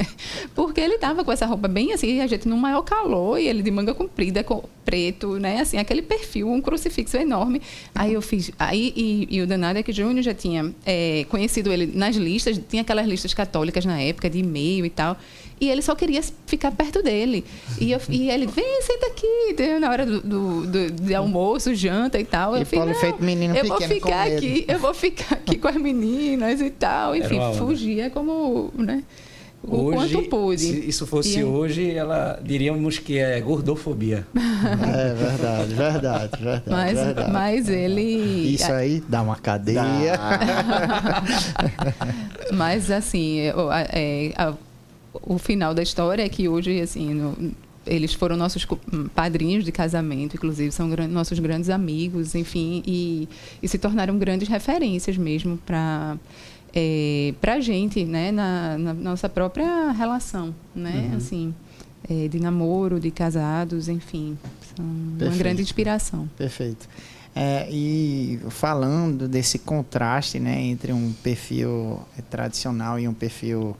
porque 0.55 0.81
ele 0.81 0.95
estava 0.95 1.23
com 1.23 1.31
essa 1.31 1.45
roupa 1.45 1.67
bem 1.67 1.93
assim, 1.93 2.19
a 2.21 2.27
gente 2.27 2.47
no 2.47 2.57
maior 2.57 2.81
calor, 2.81 3.39
e 3.39 3.47
ele 3.47 3.61
de 3.61 3.71
manga 3.71 3.93
comprida, 3.93 4.43
com 4.43 4.63
preto, 4.83 5.37
né? 5.37 5.59
Assim, 5.61 5.77
aquele 5.77 6.01
perfil, 6.01 6.49
um 6.49 6.61
crucifixo 6.61 7.17
enorme. 7.17 7.61
Aí 7.93 8.13
eu 8.13 8.21
fiz. 8.21 8.51
Aí, 8.57 8.93
e, 8.95 9.27
e 9.29 9.41
o 9.41 9.47
danado 9.47 9.77
é 9.77 9.83
que 9.83 9.91
Júnior 9.91 10.23
já 10.23 10.33
tinha 10.33 10.73
é, 10.85 11.25
conhecido 11.29 11.71
ele 11.71 11.85
nas 11.87 12.15
listas, 12.15 12.59
tinha 12.69 12.81
aquelas 12.81 13.05
listas 13.05 13.33
católicas 13.33 13.85
na 13.85 13.99
época, 14.01 14.29
de 14.29 14.39
e-mail 14.39 14.85
e 14.85 14.89
tal. 14.89 15.17
E 15.59 15.69
ele 15.69 15.81
só 15.81 15.95
queria 15.95 16.21
ficar 16.45 16.71
perto 16.71 17.01
dele. 17.01 17.43
E, 17.79 17.91
eu, 17.91 17.99
e 18.09 18.29
ele, 18.29 18.45
vem, 18.45 18.81
senta 18.81 19.07
aqui. 19.07 19.79
Na 19.79 19.89
hora 19.89 20.05
do, 20.05 20.21
do, 20.21 20.67
do 20.67 20.91
de 20.91 21.15
almoço, 21.15 21.73
janta 21.73 22.19
e 22.19 22.25
tal. 22.25 22.55
Eu 22.55 22.61
e 22.61 22.65
falei, 22.65 22.93
feito 22.93 23.23
menino 23.23 23.55
eu 23.55 23.65
vou 23.65 23.81
ficar 23.81 24.27
aqui, 24.27 24.65
eu 24.67 24.79
vou 24.79 24.93
ficar 24.93 25.35
aqui 25.35 25.57
com 25.57 25.67
as 25.67 25.75
meninas 25.75 26.61
e 26.61 26.69
tal. 26.69 27.15
Enfim, 27.15 27.39
fugia 27.57 28.09
como, 28.09 28.71
né? 28.75 29.03
O 29.63 29.87
hoje, 29.87 30.13
quanto 30.13 30.29
pude. 30.29 30.61
Se 30.61 30.87
isso 30.87 31.07
fosse 31.07 31.39
e... 31.39 31.43
hoje, 31.43 31.91
ela 31.91 32.39
diríamos 32.41 32.99
que 32.99 33.17
é 33.17 33.39
gordofobia. 33.41 34.25
É 34.97 35.13
verdade, 35.13 35.73
verdade, 35.73 36.43
verdade. 36.43 36.63
Mas, 36.67 36.93
verdade. 36.93 37.31
mas 37.31 37.69
ele. 37.69 38.53
Isso 38.53 38.71
aí 38.71 39.03
dá 39.07 39.21
uma 39.21 39.35
cadeia. 39.35 40.17
Dá. 40.17 41.23
mas 42.53 42.89
assim, 42.89 43.39
é, 43.39 44.33
a, 44.35 44.53
o 45.21 45.37
final 45.37 45.73
da 45.73 45.83
história 45.83 46.23
é 46.23 46.29
que 46.29 46.47
hoje, 46.47 46.79
assim, 46.81 47.13
no, 47.13 47.53
eles 47.85 48.13
foram 48.13 48.35
nossos 48.35 48.65
padrinhos 49.15 49.63
de 49.63 49.71
casamento, 49.71 50.35
inclusive 50.35 50.71
são 50.71 50.87
nossos 51.09 51.39
grandes 51.39 51.69
amigos, 51.69 52.35
enfim, 52.35 52.83
e, 52.85 53.27
e 53.61 53.67
se 53.67 53.77
tornaram 53.77 54.17
grandes 54.17 54.47
referências 54.47 55.17
mesmo 55.17 55.57
para 55.57 56.17
é, 56.73 57.33
para 57.41 57.55
a 57.55 57.59
gente, 57.59 58.05
né, 58.05 58.31
na, 58.31 58.77
na, 58.77 58.93
nossa 58.93 59.27
própria 59.27 59.91
relação, 59.91 60.53
né, 60.75 61.09
uhum. 61.09 61.17
assim, 61.17 61.55
é, 62.07 62.27
de 62.27 62.39
namoro, 62.39 62.99
de 62.99 63.09
casados, 63.09 63.87
enfim, 63.87 64.37
são 64.75 64.85
Perfeito. 64.85 65.31
uma 65.31 65.37
grande 65.37 65.61
inspiração. 65.61 66.29
Perfeito. 66.37 66.87
É, 67.33 67.67
e 67.71 68.39
falando 68.49 69.27
desse 69.27 69.59
contraste, 69.59 70.39
né, 70.39 70.61
entre 70.61 70.91
um 70.91 71.13
perfil 71.23 71.99
tradicional 72.29 72.99
e 72.99 73.07
um 73.07 73.13
perfil 73.13 73.75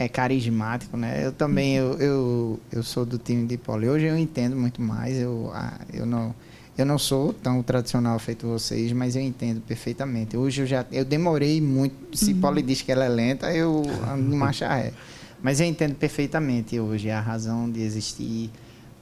é 0.00 0.08
carismático, 0.08 0.96
né? 0.96 1.26
Eu 1.26 1.30
também 1.30 1.76
eu, 1.76 1.92
eu, 1.98 2.60
eu 2.72 2.82
sou 2.82 3.04
do 3.04 3.18
time 3.18 3.46
de 3.46 3.58
pole. 3.58 3.86
Hoje 3.86 4.06
eu 4.06 4.16
entendo 4.16 4.56
muito 4.56 4.80
mais. 4.80 5.18
Eu, 5.18 5.52
eu 5.92 6.06
não 6.06 6.34
eu 6.78 6.86
não 6.86 6.96
sou 6.96 7.34
tão 7.34 7.62
tradicional 7.62 8.18
feito 8.18 8.46
vocês, 8.46 8.90
mas 8.92 9.14
eu 9.14 9.20
entendo 9.20 9.60
perfeitamente. 9.60 10.38
Hoje 10.38 10.62
eu 10.62 10.66
já 10.66 10.86
eu 10.90 11.04
demorei 11.04 11.60
muito. 11.60 12.16
Se 12.16 12.32
uhum. 12.32 12.62
diz 12.64 12.80
que 12.80 12.90
ela 12.90 13.04
é 13.04 13.10
lenta, 13.10 13.52
eu 13.52 13.82
ando 14.10 14.34
marcha 14.34 14.66
ré. 14.74 14.94
Mas 15.42 15.60
eu 15.60 15.66
entendo 15.66 15.94
perfeitamente 15.94 16.80
hoje 16.80 17.10
a 17.10 17.20
razão 17.20 17.70
de 17.70 17.82
existir 17.82 18.50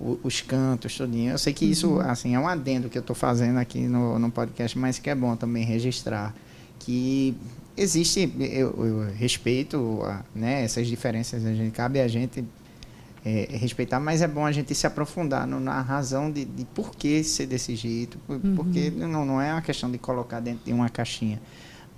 os 0.01 0.41
cantos, 0.41 0.97
tudinho. 0.97 1.31
Eu 1.31 1.39
sei 1.39 1.53
que 1.53 1.65
isso, 1.65 1.91
uhum. 1.91 2.01
assim, 2.01 2.35
é 2.35 2.41
um 2.41 2.49
adendo 2.49 2.89
que 2.89 2.99
eu 2.99 3.03
estou 3.03 3.15
fazendo 3.15 3.59
aqui 3.59 3.87
no, 3.87 4.19
no 4.19 4.33
podcast, 4.33 4.77
mas 4.77 4.99
que 4.99 5.09
é 5.09 5.15
bom 5.15 5.37
também 5.37 5.65
registrar 5.65 6.35
que 6.81 7.37
existe, 7.79 8.33
eu, 8.39 8.75
eu 8.85 9.15
respeito 9.15 10.03
né, 10.35 10.65
essas 10.65 10.87
diferenças, 10.87 11.45
a 11.45 11.55
gente, 11.55 11.73
cabe 11.73 12.01
a 12.01 12.09
gente 12.09 12.45
é, 13.25 13.49
respeitar, 13.53 14.01
mas 14.01 14.23
é 14.23 14.29
bom 14.29 14.45
a 14.45 14.53
gente 14.53 14.75
se 14.75 14.87
aprofundar 14.87 15.47
no, 15.47 15.61
na 15.61 15.81
razão 15.81 16.31
de, 16.31 16.45
de 16.45 16.65
por 16.67 16.95
que 16.95 17.23
ser 17.23 17.47
desse 17.47 17.77
jeito, 17.77 18.19
uhum. 18.29 18.55
porque 18.57 18.91
não, 18.91 19.25
não 19.25 19.41
é 19.41 19.53
uma 19.53 19.63
questão 19.63 19.91
de 19.91 19.99
colocar 19.99 20.41
dentro 20.41 20.65
de 20.65 20.73
uma 20.73 20.89
caixinha. 20.89 21.41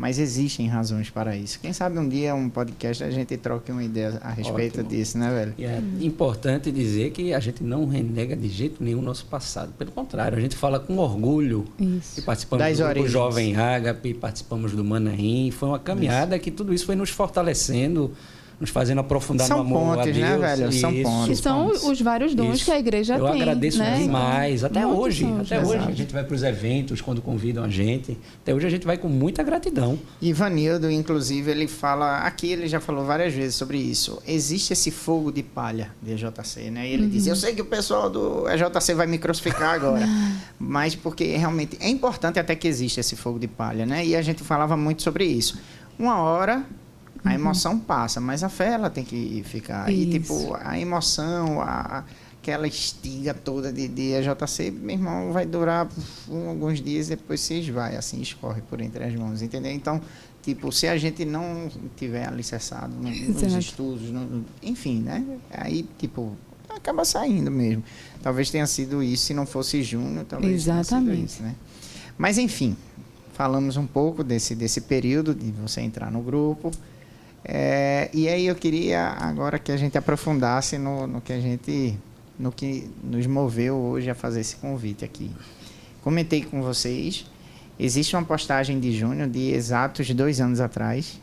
Mas 0.00 0.18
existem 0.18 0.66
razões 0.66 1.10
para 1.10 1.36
isso. 1.36 1.60
Quem 1.60 1.74
sabe 1.74 1.98
um 1.98 2.08
dia 2.08 2.34
um 2.34 2.48
podcast 2.48 3.04
a 3.04 3.10
gente 3.10 3.36
troque 3.36 3.70
uma 3.70 3.84
ideia 3.84 4.18
a 4.22 4.30
respeito 4.30 4.80
Ótimo. 4.80 4.88
disso, 4.88 5.18
né, 5.18 5.28
velho? 5.28 5.54
E 5.58 5.64
é 5.66 5.78
importante 6.00 6.72
dizer 6.72 7.10
que 7.10 7.34
a 7.34 7.38
gente 7.38 7.62
não 7.62 7.86
renega 7.86 8.34
de 8.34 8.48
jeito 8.48 8.82
nenhum 8.82 9.00
o 9.00 9.02
nosso 9.02 9.26
passado. 9.26 9.74
Pelo 9.76 9.90
contrário, 9.90 10.38
a 10.38 10.40
gente 10.40 10.56
fala 10.56 10.80
com 10.80 10.96
orgulho. 10.96 11.66
Isso. 11.78 12.18
E 12.18 12.22
participamos 12.22 12.64
das 12.64 12.78
do 12.78 12.84
origens. 12.84 13.12
Jovem 13.12 13.54
Ágape, 13.54 14.14
participamos 14.14 14.72
do 14.72 14.82
Manaim. 14.82 15.50
Foi 15.50 15.68
uma 15.68 15.78
caminhada 15.78 16.34
isso. 16.36 16.44
que 16.44 16.50
tudo 16.50 16.72
isso 16.72 16.86
foi 16.86 16.96
nos 16.96 17.10
fortalecendo 17.10 18.10
nos 18.60 18.68
fazendo 18.68 18.98
aprofundar 19.00 19.46
são 19.46 19.56
no 19.56 19.62
amor 19.62 19.96
pontes, 19.96 20.14
a 20.14 20.20
né, 20.20 20.28
Deus. 20.28 20.40
né, 20.40 20.56
velho? 20.56 20.72
São 20.72 20.92
Isso. 20.92 21.02
pontos. 21.02 21.28
Que 21.28 21.36
são 21.36 21.66
pontos. 21.68 21.82
os 21.84 22.00
vários 22.02 22.34
dons 22.34 22.56
Isso. 22.56 22.66
que 22.66 22.70
a 22.70 22.78
igreja 22.78 23.16
Eu 23.16 23.24
tem. 23.30 23.40
agradeço 23.40 23.78
né? 23.78 23.98
demais. 23.98 24.62
Até 24.62 24.84
Muitos 24.84 25.00
hoje. 25.02 25.24
dons, 25.24 25.40
Até 25.50 25.60
hoje. 25.60 25.74
exato. 25.76 25.88
A 25.88 25.94
gente 25.94 26.12
vai 26.12 26.24
para 26.24 26.34
os 26.34 26.42
eventos 26.42 27.00
quando 27.00 27.22
convidam 27.22 27.64
a 27.64 27.68
gente. 27.70 28.18
Até 28.42 28.54
hoje 28.54 28.66
a 28.66 28.70
gente 28.70 28.86
vai 28.86 28.98
com 28.98 29.08
muita 29.08 29.42
gratidão. 29.42 29.98
Ivanildo, 30.20 30.90
inclusive, 30.90 31.50
ele 31.50 31.66
fala, 31.66 32.18
aqui 32.18 32.52
ele 32.52 32.68
já 32.68 32.80
falou 32.80 33.04
várias 33.06 33.32
vezes 33.32 33.54
sobre 33.54 33.78
isso. 33.78 34.20
Existe 34.28 34.74
esse 34.74 34.90
fogo 34.90 35.32
de 35.32 35.42
palha 35.42 35.90
de 36.02 36.12
EJC, 36.12 36.70
né? 36.70 36.86
E 36.86 36.92
ele 36.92 37.06
diz, 37.06 37.26
eu 37.26 37.36
sei 37.36 37.54
que 37.54 37.62
o 37.62 37.66
pessoal 37.66 38.10
do 38.10 38.46
EJC 38.46 38.92
vai 38.94 39.06
me 39.06 39.16
crucificar 39.16 39.74
agora, 39.74 40.06
mas 40.60 40.94
porque 40.94 41.24
realmente 41.36 41.78
é 41.80 41.88
importante 41.88 42.38
até 42.38 42.54
que 42.54 42.68
exista 42.68 43.00
esse 43.00 43.16
fogo 43.16 43.38
de 43.38 43.48
palha, 43.48 43.86
né? 43.86 44.04
E 44.04 44.14
a 44.14 44.20
gente 44.20 44.42
falava 44.44 44.76
muito 44.76 45.00
sobre 45.02 45.24
isso. 45.24 45.58
Uma 45.98 46.18
hora 46.20 46.64
a 47.24 47.34
emoção 47.34 47.78
passa, 47.78 48.20
mas 48.20 48.42
a 48.42 48.48
fé 48.48 48.72
ela 48.74 48.88
tem 48.90 49.04
que 49.04 49.42
ficar. 49.44 49.90
E 49.90 50.02
Isso. 50.02 50.10
tipo, 50.12 50.56
a 50.60 50.78
emoção, 50.78 51.60
a, 51.60 52.04
aquela 52.40 52.66
estiga 52.66 53.34
toda 53.34 53.72
de, 53.72 53.86
de 53.88 54.12
EJC, 54.12 54.70
meu 54.70 54.96
irmão, 54.96 55.32
vai 55.32 55.44
durar 55.44 55.88
um, 56.28 56.48
alguns 56.48 56.80
dias 56.80 57.08
depois 57.08 57.40
se 57.40 57.60
esvai, 57.60 57.96
assim, 57.96 58.20
escorre 58.20 58.62
por 58.62 58.80
entre 58.80 59.04
as 59.04 59.14
mãos, 59.14 59.42
entendeu? 59.42 59.70
Então, 59.72 60.00
tipo, 60.42 60.72
se 60.72 60.88
a 60.88 60.96
gente 60.96 61.24
não 61.26 61.68
tiver 61.96 62.26
alicerçado 62.26 62.94
no- 62.94 63.10
nos 63.10 63.52
estudos, 63.54 64.10
no- 64.10 64.44
enfim, 64.62 65.00
né? 65.00 65.22
Aí, 65.50 65.86
tipo, 65.98 66.34
acaba 66.74 67.04
saindo 67.04 67.50
mesmo. 67.50 67.84
Talvez 68.22 68.50
tenha 68.50 68.66
sido 68.66 69.02
isso, 69.02 69.26
se 69.26 69.34
não 69.34 69.44
fosse 69.44 69.82
Júnior, 69.82 70.24
talvez 70.26 70.64
tenha 70.64 70.82
sido 70.82 70.96
Exatamente. 70.96 71.24
isso, 71.26 71.42
né? 71.42 71.54
Mas, 72.16 72.38
enfim, 72.38 72.74
falamos 73.34 73.76
um 73.76 73.86
pouco 73.86 74.22
desse, 74.24 74.54
desse 74.54 74.80
período 74.82 75.34
de 75.34 75.50
você 75.52 75.80
entrar 75.82 76.10
no 76.10 76.20
grupo. 76.22 76.70
É, 77.44 78.10
e 78.12 78.28
aí 78.28 78.46
eu 78.46 78.54
queria 78.54 79.02
agora 79.18 79.58
que 79.58 79.72
a 79.72 79.76
gente 79.76 79.96
aprofundasse 79.96 80.76
no, 80.78 81.06
no 81.06 81.20
que 81.20 81.32
a 81.32 81.40
gente, 81.40 81.96
no 82.38 82.52
que 82.52 82.90
nos 83.02 83.26
moveu 83.26 83.76
hoje 83.76 84.10
a 84.10 84.14
fazer 84.14 84.40
esse 84.40 84.56
convite 84.56 85.04
aqui. 85.04 85.30
Comentei 86.02 86.42
com 86.44 86.62
vocês, 86.62 87.24
existe 87.78 88.14
uma 88.14 88.24
postagem 88.24 88.78
de 88.78 88.92
Júnior 88.96 89.28
de 89.28 89.50
exatos 89.52 90.10
dois 90.14 90.40
anos 90.40 90.60
atrás. 90.60 91.18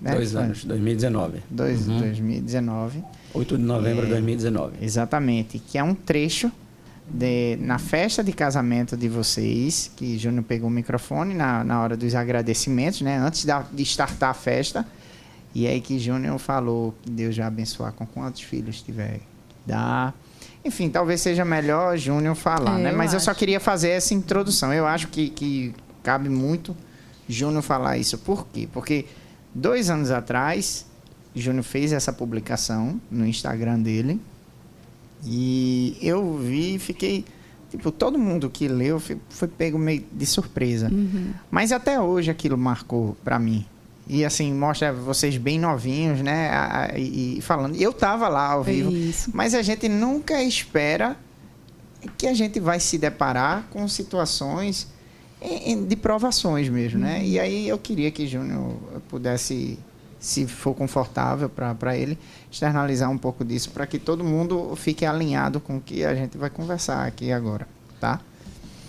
né? 0.00 0.14
Dois 0.14 0.32
Foi? 0.32 0.42
anos, 0.42 0.64
2019. 0.64 1.38
Dois, 1.48 1.86
Uhum. 1.88 1.98
2019. 2.00 3.04
8 3.34 3.56
de 3.56 3.62
novembro 3.62 4.02
É. 4.02 4.06
de 4.06 4.10
2019. 4.10 4.76
Exatamente, 4.82 5.58
que 5.60 5.78
é 5.78 5.82
um 5.82 5.94
trecho 5.94 6.50
de, 7.08 7.56
na 7.60 7.78
festa 7.78 8.22
de 8.22 8.32
casamento 8.32 8.96
de 8.96 9.08
vocês, 9.08 9.90
que 9.96 10.18
Júnior 10.18 10.42
pegou 10.44 10.68
o 10.68 10.72
microfone 10.72 11.34
na, 11.34 11.62
na 11.64 11.80
hora 11.82 11.96
dos 11.96 12.14
agradecimentos, 12.16 13.00
né? 13.00 13.16
Antes 13.16 13.44
da, 13.44 13.62
de 13.72 13.82
startar 13.84 14.30
a 14.30 14.34
festa. 14.34 14.84
E 15.54 15.66
aí 15.66 15.80
que 15.80 15.98
Júnior 15.98 16.38
falou 16.38 16.94
que 17.02 17.10
Deus 17.10 17.36
vai 17.36 17.46
abençoar 17.46 17.92
com 17.92 18.06
quantos 18.06 18.40
filhos 18.42 18.80
tiver 18.82 19.20
dar. 19.66 20.14
Enfim, 20.64 20.88
talvez 20.88 21.20
seja 21.20 21.44
melhor 21.44 21.96
Júnior 21.96 22.34
falar, 22.34 22.78
É, 22.78 22.84
né? 22.84 22.92
eu 22.92 22.96
Mas 22.96 23.12
eu 23.12 23.20
só 23.20 23.32
acho. 23.32 23.38
queria 23.38 23.60
fazer 23.60 23.90
essa 23.90 24.14
introdução. 24.14 24.72
Eu 24.72 24.86
acho 24.86 25.08
que, 25.08 25.28
que 25.28 25.74
cabe 26.02 26.28
muito 26.28 26.74
Júnior 27.28 27.62
falar 27.62 27.98
isso. 27.98 28.16
Por 28.18 28.46
quê? 28.46 28.68
Porque 28.72 29.06
dois 29.54 29.90
anos 29.90 30.10
atrás, 30.10 30.86
Júnior 31.34 31.64
fez 31.64 31.92
essa 31.92 32.12
publicação 32.12 33.00
no 33.10 33.26
Instagram 33.26 33.80
dele. 33.80 34.20
E 35.24 35.96
eu 36.00 36.36
vi 36.38 36.74
e 36.76 36.78
fiquei. 36.78 37.24
Tipo, 37.70 37.90
todo 37.90 38.18
mundo 38.18 38.50
que 38.50 38.68
leu 38.68 39.00
foi, 39.00 39.18
foi 39.30 39.48
pego 39.48 39.78
meio 39.78 40.04
de 40.12 40.26
surpresa. 40.26 40.88
Uhum. 40.92 41.32
Mas 41.50 41.72
até 41.72 41.98
hoje 42.00 42.30
aquilo 42.30 42.58
marcou 42.58 43.16
pra 43.24 43.38
mim. 43.38 43.64
E 44.06 44.24
assim, 44.24 44.52
mostra 44.52 44.92
vocês 44.92 45.36
bem 45.36 45.58
novinhos, 45.58 46.20
né? 46.20 46.90
E, 46.96 47.38
e 47.38 47.40
falando. 47.40 47.76
Eu 47.76 47.92
tava 47.92 48.28
lá 48.28 48.52
ao 48.52 48.62
vivo. 48.62 48.90
Isso. 48.90 49.30
Mas 49.32 49.54
a 49.54 49.62
gente 49.62 49.88
nunca 49.88 50.42
espera 50.42 51.16
que 52.18 52.26
a 52.26 52.34
gente 52.34 52.58
vai 52.58 52.80
se 52.80 52.98
deparar 52.98 53.64
com 53.70 53.86
situações 53.86 54.88
de 55.88 55.96
provações 55.96 56.68
mesmo, 56.68 57.00
né? 57.00 57.24
E 57.24 57.38
aí 57.38 57.68
eu 57.68 57.78
queria 57.78 58.10
que 58.10 58.26
Júnior 58.26 58.76
pudesse, 59.08 59.78
se 60.20 60.46
for 60.46 60.74
confortável 60.74 61.48
para 61.48 61.96
ele, 61.96 62.16
externalizar 62.50 63.10
um 63.10 63.18
pouco 63.18 63.44
disso 63.44 63.70
para 63.70 63.86
que 63.86 63.98
todo 63.98 64.22
mundo 64.22 64.74
fique 64.76 65.04
alinhado 65.04 65.58
com 65.60 65.78
o 65.78 65.80
que 65.80 66.04
a 66.04 66.14
gente 66.14 66.38
vai 66.38 66.48
conversar 66.48 67.06
aqui 67.06 67.32
agora, 67.32 67.66
tá? 68.00 68.20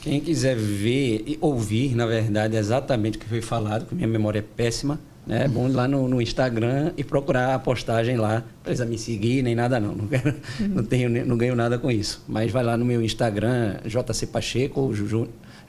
Quem 0.03 0.19
quiser 0.19 0.55
ver 0.57 1.23
e 1.25 1.37
ouvir, 1.39 1.95
na 1.95 2.05
verdade, 2.05 2.57
exatamente 2.57 3.17
o 3.17 3.21
que 3.21 3.25
foi 3.27 3.41
falado, 3.41 3.85
que 3.85 3.95
minha 3.95 4.07
memória 4.07 4.39
é 4.39 4.41
péssima, 4.41 4.99
né? 5.25 5.45
É 5.45 5.47
bom 5.47 5.69
ir 5.69 5.71
lá 5.71 5.87
no, 5.87 6.09
no 6.09 6.21
Instagram 6.21 6.91
e 6.97 7.03
procurar 7.05 7.55
a 7.55 7.59
postagem 7.59 8.17
lá. 8.17 8.39
Não 8.39 8.43
precisa 8.63 8.85
me 8.85 8.97
seguir 8.97 9.41
nem 9.41 9.55
nada, 9.55 9.79
não. 9.79 9.95
Não, 9.95 10.07
quero- 10.07 10.35
não 10.59 10.83
tenho, 10.83 11.25
não 11.25 11.37
ganho 11.37 11.55
nada 11.55 11.79
com 11.79 11.89
isso. 11.89 12.21
Mas 12.27 12.51
vai 12.51 12.63
lá 12.63 12.75
no 12.75 12.83
meu 12.83 13.01
Instagram, 13.01 13.77
JC 13.85 14.27
Pacheco, 14.27 14.93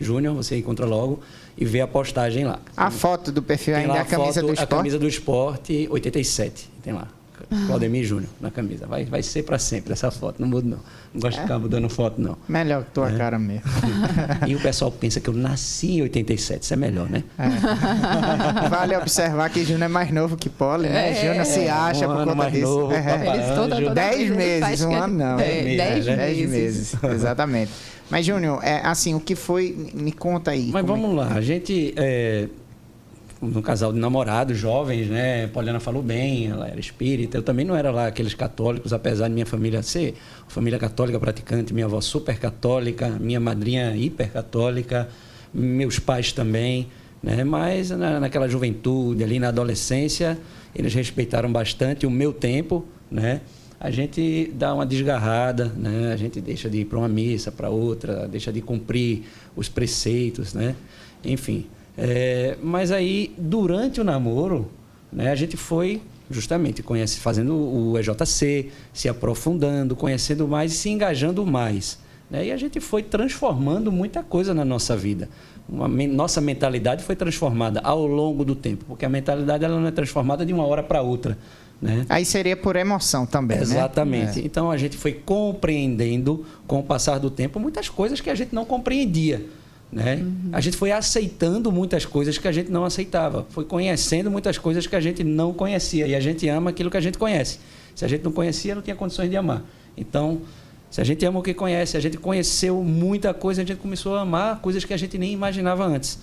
Júnior, 0.00 0.34
você 0.34 0.56
encontra 0.58 0.84
logo 0.84 1.20
e 1.56 1.64
vê 1.64 1.80
a 1.80 1.86
postagem 1.86 2.44
lá. 2.44 2.58
A 2.76 2.90
foto 2.90 3.30
do 3.30 3.40
perfil 3.40 3.74
Tem 3.74 3.84
ainda 3.84 3.98
é 3.98 4.00
a 4.00 4.04
camisa 4.04 4.40
foto, 4.40 4.46
do 4.46 4.50
A 4.50 4.54
esporte. 4.54 4.70
camisa 4.70 4.98
do 4.98 5.06
esporte 5.08 5.86
87. 5.88 6.68
Tem 6.82 6.92
lá. 6.92 7.06
Claudemir 7.66 8.04
Júnior 8.04 8.28
na 8.40 8.50
camisa. 8.50 8.86
Vai, 8.86 9.04
vai 9.04 9.22
ser 9.22 9.42
para 9.42 9.58
sempre 9.58 9.92
essa 9.92 10.10
foto. 10.10 10.40
Não 10.40 10.48
mudo, 10.48 10.68
não. 10.68 10.78
Não 11.12 11.20
gosto 11.20 11.36
de 11.36 11.42
ficar 11.42 11.58
mudando 11.58 11.88
foto, 11.88 12.20
não. 12.20 12.36
Melhor 12.48 12.84
que 12.84 12.90
tua 12.90 13.10
cara 13.12 13.38
mesmo. 13.38 13.62
E 14.46 14.54
o 14.54 14.60
pessoal 14.60 14.90
pensa 14.90 15.20
que 15.20 15.28
eu 15.28 15.34
nasci 15.34 15.98
em 15.98 16.02
87. 16.02 16.62
Isso 16.62 16.74
é 16.74 16.76
melhor, 16.76 17.08
né? 17.08 17.22
É. 17.38 18.68
Vale 18.68 18.96
observar 18.96 19.48
que 19.50 19.62
Júnior 19.64 19.82
é 19.84 19.88
mais 19.88 20.10
novo 20.10 20.36
que 20.36 20.48
Poli, 20.48 20.88
né? 20.88 21.10
É. 21.10 21.14
Júnior 21.26 21.44
se 21.46 21.68
acha 21.68 22.06
Um 22.06 22.10
por 22.10 22.16
ano 22.16 22.24
conta 22.26 22.34
mais 22.36 22.52
disso. 22.52 22.66
novo, 22.66 22.92
É. 22.92 23.54
toda, 23.54 23.76
toda 23.76 23.94
Dez 23.94 24.30
meses, 24.30 24.80
um 24.82 24.94
ano 24.94 25.14
não. 25.18 25.38
É, 25.40 25.46
Dez 25.62 25.76
dez 25.76 26.06
meses, 26.06 26.16
Dez 26.16 26.50
meses. 26.50 26.96
exatamente. 27.14 27.70
Mas, 28.10 28.26
Júnior, 28.26 28.60
é, 28.62 28.80
assim, 28.84 29.14
o 29.14 29.20
que 29.20 29.34
foi. 29.34 29.90
Me 29.94 30.12
conta 30.12 30.50
aí. 30.50 30.70
Mas 30.72 30.84
é 30.84 30.86
vamos 30.86 31.16
lá. 31.16 31.28
A 31.34 31.40
gente, 31.40 31.94
é, 31.96 32.48
um 33.44 33.62
casal 33.62 33.92
de 33.92 33.98
namorados 33.98 34.56
jovens, 34.56 35.08
né? 35.08 35.46
Poliana 35.48 35.80
falou 35.80 36.02
bem, 36.02 36.48
ela 36.48 36.68
era 36.68 36.80
espírita. 36.80 37.36
Eu 37.36 37.42
também 37.42 37.64
não 37.64 37.76
era 37.76 37.90
lá 37.90 38.06
aqueles 38.06 38.34
católicos, 38.34 38.92
apesar 38.92 39.28
de 39.28 39.34
minha 39.34 39.46
família 39.46 39.82
ser 39.82 40.14
família 40.48 40.78
católica 40.78 41.18
praticante, 41.18 41.74
minha 41.74 41.86
avó 41.86 42.00
super 42.00 42.38
católica, 42.38 43.10
minha 43.20 43.40
madrinha 43.40 43.94
hiper 43.96 44.30
católica, 44.30 45.08
meus 45.52 45.98
pais 45.98 46.32
também, 46.32 46.88
né? 47.22 47.44
Mas 47.44 47.90
na, 47.90 48.20
naquela 48.20 48.48
juventude, 48.48 49.22
ali 49.22 49.38
na 49.38 49.48
adolescência, 49.48 50.38
eles 50.74 50.94
respeitaram 50.94 51.50
bastante 51.52 52.06
o 52.06 52.10
meu 52.10 52.32
tempo, 52.32 52.84
né? 53.10 53.40
A 53.78 53.90
gente 53.90 54.50
dá 54.54 54.72
uma 54.72 54.86
desgarrada, 54.86 55.66
né? 55.76 56.12
A 56.12 56.16
gente 56.16 56.40
deixa 56.40 56.70
de 56.70 56.78
ir 56.78 56.84
para 56.86 56.98
uma 56.98 57.08
missa, 57.08 57.52
para 57.52 57.68
outra, 57.68 58.26
deixa 58.26 58.52
de 58.52 58.62
cumprir 58.62 59.24
os 59.54 59.68
preceitos, 59.68 60.54
né? 60.54 60.74
Enfim, 61.24 61.66
é, 61.96 62.56
mas 62.62 62.90
aí 62.90 63.32
durante 63.38 64.00
o 64.00 64.04
namoro, 64.04 64.70
né? 65.12 65.30
A 65.30 65.34
gente 65.34 65.56
foi 65.56 66.02
justamente 66.30 66.82
conhece, 66.82 67.20
fazendo 67.20 67.54
o 67.54 67.98
EJC, 67.98 68.70
se 68.92 69.08
aprofundando, 69.08 69.94
conhecendo 69.94 70.48
mais 70.48 70.72
e 70.72 70.76
se 70.76 70.88
engajando 70.88 71.44
mais. 71.46 71.98
Né? 72.30 72.46
E 72.46 72.52
a 72.52 72.56
gente 72.56 72.80
foi 72.80 73.02
transformando 73.02 73.92
muita 73.92 74.22
coisa 74.22 74.54
na 74.54 74.64
nossa 74.64 74.96
vida. 74.96 75.28
Uma, 75.68 75.88
nossa 75.88 76.40
mentalidade 76.40 77.04
foi 77.04 77.14
transformada 77.14 77.80
ao 77.80 78.06
longo 78.06 78.44
do 78.44 78.54
tempo, 78.54 78.84
porque 78.86 79.04
a 79.04 79.08
mentalidade 79.08 79.64
ela 79.64 79.78
não 79.78 79.86
é 79.86 79.90
transformada 79.90 80.44
de 80.44 80.52
uma 80.52 80.64
hora 80.64 80.82
para 80.82 81.02
outra. 81.02 81.38
Né? 81.80 82.06
Aí 82.08 82.24
seria 82.24 82.56
por 82.56 82.76
emoção 82.76 83.26
também, 83.26 83.58
Exatamente. 83.58 84.38
né? 84.38 84.46
Então 84.46 84.70
a 84.70 84.76
gente 84.76 84.96
foi 84.96 85.12
compreendendo, 85.12 86.44
com 86.66 86.80
o 86.80 86.82
passar 86.82 87.18
do 87.18 87.30
tempo, 87.30 87.60
muitas 87.60 87.88
coisas 87.88 88.20
que 88.20 88.30
a 88.30 88.34
gente 88.34 88.54
não 88.54 88.64
compreendia. 88.64 89.44
Né? 89.94 90.26
A 90.52 90.60
gente 90.60 90.76
foi 90.76 90.90
aceitando 90.90 91.70
muitas 91.70 92.04
coisas 92.04 92.36
que 92.36 92.48
a 92.48 92.52
gente 92.52 92.68
não 92.68 92.84
aceitava. 92.84 93.46
Foi 93.50 93.64
conhecendo 93.64 94.28
muitas 94.28 94.58
coisas 94.58 94.88
que 94.88 94.96
a 94.96 95.00
gente 95.00 95.22
não 95.22 95.54
conhecia. 95.54 96.08
E 96.08 96.16
a 96.16 96.20
gente 96.20 96.48
ama 96.48 96.70
aquilo 96.70 96.90
que 96.90 96.96
a 96.96 97.00
gente 97.00 97.16
conhece. 97.16 97.60
Se 97.94 98.04
a 98.04 98.08
gente 98.08 98.24
não 98.24 98.32
conhecia, 98.32 98.74
não 98.74 98.82
tinha 98.82 98.96
condições 98.96 99.30
de 99.30 99.36
amar. 99.36 99.62
Então, 99.96 100.40
se 100.90 101.00
a 101.00 101.04
gente 101.04 101.24
ama 101.24 101.38
o 101.38 101.42
que 101.42 101.54
conhece, 101.54 101.96
a 101.96 102.00
gente 102.00 102.18
conheceu 102.18 102.82
muita 102.82 103.32
coisa, 103.32 103.62
a 103.62 103.64
gente 103.64 103.78
começou 103.78 104.16
a 104.16 104.22
amar 104.22 104.60
coisas 104.60 104.84
que 104.84 104.92
a 104.92 104.96
gente 104.96 105.16
nem 105.16 105.32
imaginava 105.32 105.86
antes. 105.86 106.18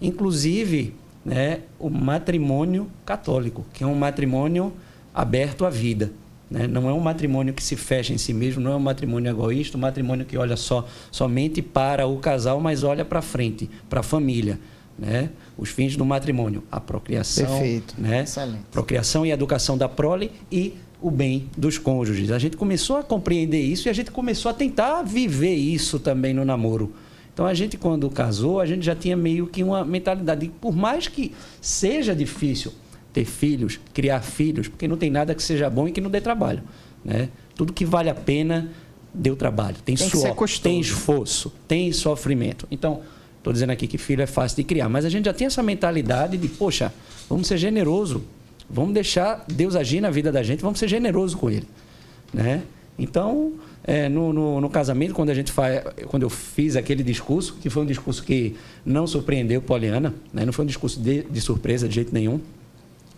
Inclusive, 0.00 0.94
né, 1.24 1.62
o 1.76 1.90
matrimônio 1.90 2.86
católico, 3.04 3.66
que 3.74 3.82
é 3.82 3.86
um 3.86 3.96
matrimônio 3.96 4.72
aberto 5.12 5.66
à 5.66 5.70
vida. 5.70 6.12
Né? 6.50 6.66
Não 6.66 6.88
é 6.88 6.92
um 6.92 7.00
matrimônio 7.00 7.52
que 7.52 7.62
se 7.62 7.76
fecha 7.76 8.12
em 8.12 8.18
si 8.18 8.32
mesmo, 8.32 8.62
não 8.62 8.72
é 8.72 8.76
um 8.76 8.80
matrimônio 8.80 9.30
egoísta, 9.30 9.76
um 9.76 9.80
matrimônio 9.80 10.24
que 10.24 10.36
olha 10.36 10.56
só 10.56 10.86
somente 11.10 11.60
para 11.60 12.06
o 12.06 12.16
casal, 12.18 12.60
mas 12.60 12.82
olha 12.82 13.04
para 13.04 13.20
frente, 13.20 13.68
para 13.88 14.00
a 14.00 14.02
família. 14.02 14.58
Né? 14.98 15.30
Os 15.56 15.68
fins 15.68 15.96
do 15.96 16.04
matrimônio, 16.04 16.64
a 16.72 16.80
procriação, 16.80 17.46
Perfeito. 17.46 17.94
né? 17.98 18.22
Excelente. 18.22 18.64
procriação 18.72 19.24
e 19.24 19.30
educação 19.30 19.78
da 19.78 19.88
prole 19.88 20.32
e 20.50 20.74
o 21.00 21.10
bem 21.10 21.48
dos 21.56 21.78
cônjuges. 21.78 22.32
A 22.32 22.38
gente 22.38 22.56
começou 22.56 22.96
a 22.96 23.04
compreender 23.04 23.60
isso 23.60 23.86
e 23.86 23.90
a 23.90 23.92
gente 23.92 24.10
começou 24.10 24.50
a 24.50 24.54
tentar 24.54 25.02
viver 25.02 25.54
isso 25.54 26.00
também 26.00 26.34
no 26.34 26.44
namoro. 26.44 26.92
Então 27.32 27.46
a 27.46 27.54
gente 27.54 27.76
quando 27.76 28.10
casou, 28.10 28.58
a 28.58 28.66
gente 28.66 28.84
já 28.84 28.96
tinha 28.96 29.16
meio 29.16 29.46
que 29.46 29.62
uma 29.62 29.84
mentalidade, 29.84 30.48
de, 30.48 30.48
por 30.48 30.74
mais 30.74 31.06
que 31.06 31.32
seja 31.60 32.16
difícil 32.16 32.72
ter 33.18 33.24
filhos, 33.24 33.80
criar 33.92 34.20
filhos, 34.20 34.68
porque 34.68 34.86
não 34.86 34.96
tem 34.96 35.10
nada 35.10 35.34
que 35.34 35.42
seja 35.42 35.68
bom 35.68 35.88
e 35.88 35.92
que 35.92 36.00
não 36.00 36.08
dê 36.08 36.20
trabalho. 36.20 36.62
Né? 37.04 37.28
Tudo 37.56 37.72
que 37.72 37.84
vale 37.84 38.08
a 38.08 38.14
pena 38.14 38.70
deu 39.12 39.34
trabalho. 39.34 39.76
Tem, 39.84 39.96
tem 39.96 40.08
suor, 40.08 40.36
tem 40.62 40.78
esforço, 40.78 41.52
tem 41.66 41.92
sofrimento. 41.92 42.68
Então, 42.70 43.00
estou 43.38 43.52
dizendo 43.52 43.70
aqui 43.70 43.88
que 43.88 43.98
filho 43.98 44.22
é 44.22 44.26
fácil 44.26 44.56
de 44.58 44.62
criar, 44.62 44.88
mas 44.88 45.04
a 45.04 45.08
gente 45.08 45.24
já 45.24 45.32
tem 45.32 45.48
essa 45.48 45.64
mentalidade 45.64 46.36
de, 46.36 46.46
poxa, 46.46 46.94
vamos 47.28 47.48
ser 47.48 47.58
generoso, 47.58 48.22
vamos 48.70 48.94
deixar 48.94 49.44
Deus 49.48 49.74
agir 49.74 50.00
na 50.00 50.10
vida 50.10 50.30
da 50.30 50.42
gente, 50.44 50.62
vamos 50.62 50.78
ser 50.78 50.86
generoso 50.86 51.36
com 51.36 51.50
Ele. 51.50 51.66
Né? 52.32 52.62
Então, 52.96 53.54
é, 53.82 54.08
no, 54.08 54.32
no, 54.32 54.60
no, 54.60 54.70
casamento, 54.70 55.12
quando 55.12 55.30
a 55.30 55.34
gente 55.34 55.50
faz, 55.50 55.82
quando 56.06 56.22
eu 56.22 56.30
fiz 56.30 56.76
aquele 56.76 57.02
discurso, 57.02 57.56
que 57.60 57.68
foi 57.68 57.82
um 57.82 57.86
discurso 57.86 58.22
que 58.22 58.54
não 58.86 59.08
surpreendeu 59.08 59.60
Poliana, 59.60 60.14
né? 60.32 60.44
não 60.44 60.52
foi 60.52 60.64
um 60.64 60.68
discurso 60.68 61.00
de, 61.00 61.22
de 61.22 61.40
surpresa 61.40 61.88
de 61.88 61.96
jeito 61.96 62.14
nenhum, 62.14 62.40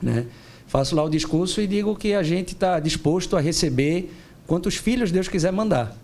né? 0.03 0.27
faço 0.71 0.95
lá 0.95 1.03
o 1.03 1.11
discurso 1.11 1.61
e 1.61 1.67
digo 1.67 1.97
que 1.97 2.15
a 2.15 2.23
gente 2.23 2.53
está 2.53 2.79
disposto 2.79 3.37
a 3.37 3.41
receber 3.41 4.15
quantos 4.47 4.77
filhos 4.77 5.11
Deus 5.11 5.27
quiser 5.27 5.53
mandar. 5.53 5.97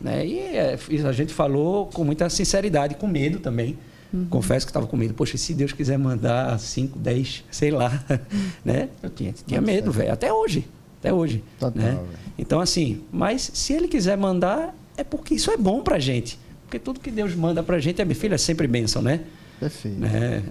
Né? 0.00 0.26
E 0.26 0.38
é, 0.38 0.78
a 1.06 1.12
gente 1.12 1.34
falou 1.34 1.86
com 1.88 2.02
muita 2.02 2.30
sinceridade, 2.30 2.94
com 2.94 3.06
medo 3.06 3.40
também. 3.40 3.76
Uhum. 4.10 4.24
Confesso 4.30 4.64
que 4.64 4.70
estava 4.70 4.86
com 4.86 4.96
medo. 4.96 5.12
Poxa, 5.12 5.36
se 5.36 5.52
Deus 5.52 5.72
quiser 5.72 5.98
mandar 5.98 6.58
5, 6.58 6.98
10, 6.98 7.44
sei 7.50 7.70
lá. 7.70 8.02
né? 8.64 8.88
Eu 9.02 9.10
tinha, 9.10 9.34
tinha 9.46 9.60
medo, 9.60 9.92
velho. 9.92 10.12
Até 10.12 10.32
hoje. 10.32 10.66
Até 10.98 11.12
hoje. 11.12 11.44
Total, 11.60 11.82
né? 11.82 11.98
Então, 12.38 12.58
assim, 12.58 13.02
mas 13.12 13.50
se 13.52 13.74
Ele 13.74 13.86
quiser 13.86 14.16
mandar, 14.16 14.74
é 14.96 15.04
porque 15.04 15.34
isso 15.34 15.50
é 15.50 15.58
bom 15.58 15.82
para 15.82 15.98
gente. 15.98 16.38
Porque 16.64 16.78
tudo 16.78 17.00
que 17.00 17.10
Deus 17.10 17.34
manda 17.34 17.62
para 17.62 17.78
gente, 17.78 18.00
é, 18.00 18.14
filho, 18.14 18.34
é 18.34 18.38
sempre 18.38 18.66
bênção, 18.66 19.02
né? 19.02 19.20
Perfeito. 19.60 20.04
É, 20.04 20.42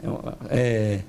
é, 0.49 0.59
é 0.59 1.01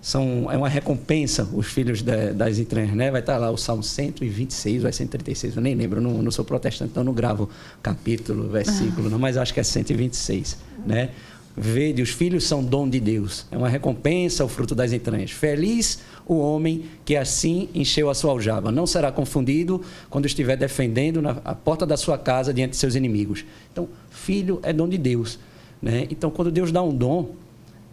são, 0.00 0.50
é 0.50 0.56
uma 0.56 0.68
recompensa 0.68 1.48
os 1.52 1.66
filhos 1.66 2.02
da, 2.02 2.32
das 2.32 2.58
entranhas, 2.58 2.94
né? 2.94 3.10
Vai 3.10 3.20
estar 3.20 3.36
lá 3.36 3.50
o 3.50 3.56
Salmo 3.56 3.82
126 3.82 4.84
ou 4.84 4.88
é 4.88 4.92
136, 4.92 5.56
eu 5.56 5.62
nem 5.62 5.74
lembro, 5.74 6.00
não, 6.00 6.22
não 6.22 6.30
sou 6.30 6.44
protestante, 6.44 6.90
então 6.90 7.04
não 7.04 7.12
gravo 7.12 7.50
capítulo, 7.82 8.48
versículo, 8.48 9.10
não, 9.10 9.18
mas 9.18 9.36
acho 9.36 9.52
que 9.52 9.60
é 9.60 9.62
126, 9.62 10.58
né? 10.86 11.10
Vede, 11.56 12.00
os 12.00 12.10
filhos 12.10 12.44
são 12.44 12.64
dom 12.64 12.88
de 12.88 13.00
Deus, 13.00 13.44
é 13.50 13.56
uma 13.56 13.68
recompensa 13.68 14.44
o 14.44 14.48
fruto 14.48 14.74
das 14.74 14.92
entranhas. 14.92 15.32
Feliz 15.32 15.98
o 16.26 16.38
homem 16.38 16.84
que 17.04 17.16
assim 17.16 17.68
encheu 17.74 18.08
a 18.08 18.14
sua 18.14 18.30
aljava. 18.30 18.70
Não 18.70 18.86
será 18.86 19.10
confundido 19.10 19.82
quando 20.08 20.26
estiver 20.26 20.56
defendendo 20.56 21.20
na, 21.20 21.32
a 21.44 21.54
porta 21.54 21.84
da 21.84 21.96
sua 21.96 22.16
casa 22.16 22.54
diante 22.54 22.70
de 22.70 22.76
seus 22.76 22.94
inimigos. 22.94 23.44
Então, 23.72 23.88
filho 24.10 24.60
é 24.62 24.72
dom 24.72 24.88
de 24.88 24.96
Deus. 24.96 25.40
Né? 25.82 26.06
Então, 26.08 26.30
quando 26.30 26.52
Deus 26.52 26.70
dá 26.70 26.82
um 26.82 26.94
dom, 26.94 27.34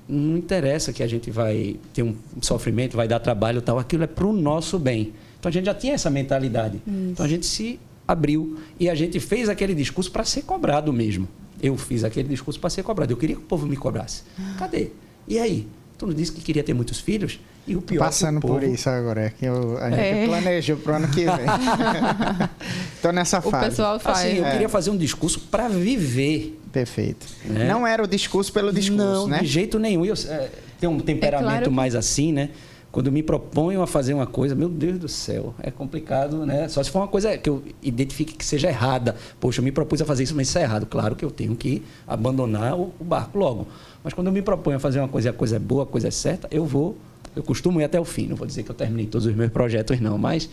não 0.08 0.38
interessa 0.38 0.94
que 0.94 1.04
a 1.04 1.08
gente 1.08 1.30
vai 1.30 1.78
ter 1.94 2.04
um 2.04 2.16
sofrimento, 2.42 2.96
vai 2.96 3.08
dar 3.08 3.20
trabalho 3.20 3.62
tal, 3.62 3.78
aquilo 3.78 4.04
é 4.04 4.08
para 4.08 4.26
o 4.26 4.34
nosso 4.34 4.80
bem. 4.80 5.14
Então 5.40 5.50
a 5.50 5.52
gente 5.52 5.66
já 5.66 5.74
tinha 5.74 5.94
essa 5.94 6.10
mentalidade. 6.10 6.78
Isso. 6.78 7.12
Então 7.12 7.26
a 7.26 7.30
gente 7.30 7.46
se 7.46 7.80
abriu 8.08 8.58
e 8.80 8.90
a 8.90 8.96
gente 8.96 9.20
fez 9.20 9.50
aquele 9.50 9.76
discurso 9.76 10.12
para 10.12 10.24
ser 10.24 10.44
cobrado 10.44 10.94
mesmo. 10.94 11.28
Eu 11.62 11.76
fiz 11.76 12.04
aquele 12.04 12.30
discurso 12.30 12.60
para 12.60 12.70
ser 12.70 12.84
cobrado. 12.84 13.12
Eu 13.12 13.18
queria 13.18 13.36
que 13.36 13.42
o 13.42 13.46
povo 13.46 13.66
me 13.66 13.76
cobrasse. 13.76 14.24
Cadê? 14.58 14.92
E 15.28 15.40
aí? 15.40 15.68
Tu 15.98 16.06
não 16.06 16.14
disse 16.14 16.32
que 16.32 16.42
queria 16.42 16.64
ter 16.64 16.74
muitos 16.74 17.00
filhos? 17.00 17.40
E 17.66 17.76
o 17.76 17.82
pior 17.82 18.06
Passando 18.06 18.38
é 18.38 18.42
por 18.42 18.64
isso 18.64 18.90
agora, 18.90 19.26
é 19.26 19.30
que 19.30 19.46
eu, 19.46 19.78
a 19.78 19.90
gente 19.90 20.00
é. 20.00 20.26
planejou 20.26 20.78
para 20.78 20.94
o 20.94 20.96
ano 20.96 21.08
que 21.10 21.26
vem. 21.26 21.46
Estou 22.96 23.12
nessa 23.12 23.42
fase. 23.42 23.66
O 23.66 23.70
pessoal 23.70 24.00
faz. 24.00 24.20
Assim, 24.20 24.38
eu 24.38 24.46
é. 24.46 24.52
queria 24.52 24.70
fazer 24.70 24.90
um 24.90 24.96
discurso 24.96 25.42
para 25.52 25.68
viver. 25.68 26.57
Perfeito. 26.72 27.26
É. 27.56 27.68
Não 27.68 27.86
era 27.86 28.04
o 28.04 28.08
discurso 28.08 28.52
pelo 28.52 28.72
discurso, 28.72 29.04
não, 29.04 29.28
né? 29.28 29.40
de 29.40 29.48
jeito 29.48 29.80
nenhum. 29.80 30.06
Eu 30.06 30.16
é, 30.30 30.50
tenho 30.80 30.92
um 30.92 31.00
temperamento 31.00 31.50
é 31.50 31.58
claro 31.58 31.72
mais 31.72 31.96
assim, 31.96 32.32
né? 32.32 32.50
Quando 32.92 33.12
me 33.12 33.22
proponho 33.22 33.82
a 33.82 33.88
fazer 33.88 34.14
uma 34.14 34.26
coisa, 34.26 34.56
meu 34.56 34.70
Deus 34.70 34.98
do 34.98 35.08
céu, 35.08 35.54
é 35.62 35.70
complicado, 35.70 36.46
né? 36.46 36.68
Só 36.68 36.82
se 36.82 36.90
for 36.90 37.00
uma 37.00 37.08
coisa 37.08 37.38
que 37.38 37.50
eu 37.50 37.62
identifique 37.84 38.34
que 38.34 38.46
seja 38.46 38.70
errada. 38.70 39.16
Poxa, 39.40 39.60
eu 39.60 39.64
me 39.64 39.72
propus 39.72 40.02
a 40.02 40.06
fazer 40.06 40.24
isso, 40.24 40.36
mas 40.36 40.48
isso 40.48 40.58
é 40.58 40.64
errado. 40.64 40.86
Claro 40.86 41.16
que 41.16 41.24
eu 41.24 41.30
tenho 41.30 41.56
que 41.56 41.84
abandonar 42.08 42.76
o, 42.76 42.94
o 43.00 43.04
barco 43.04 43.38
logo. 43.38 43.68
Mas 44.04 44.14
quando 44.14 44.28
eu 44.28 44.34
me 44.34 44.42
proponho 44.42 44.78
a 44.78 44.80
fazer 44.80 45.00
uma 45.00 45.08
coisa 45.08 45.28
e 45.28 45.32
a 45.32 45.34
coisa 45.34 45.58
é 45.58 45.60
boa, 45.60 45.84
a 45.84 45.86
coisa 45.86 46.08
é 46.08 46.12
certa, 46.12 46.48
eu 46.50 46.66
vou 46.66 46.98
eu 47.38 47.44
costumo 47.44 47.80
ir 47.80 47.84
até 47.84 48.00
o 48.00 48.06
fim. 48.06 48.26
Não 48.26 48.36
vou 48.36 48.48
dizer 48.48 48.64
que 48.64 48.72
eu 48.72 48.76
terminei 48.76 49.06
todos 49.06 49.28
os 49.28 49.36
meus 49.36 49.52
projetos, 49.52 50.00
não, 50.00 50.18
mas 50.18 50.50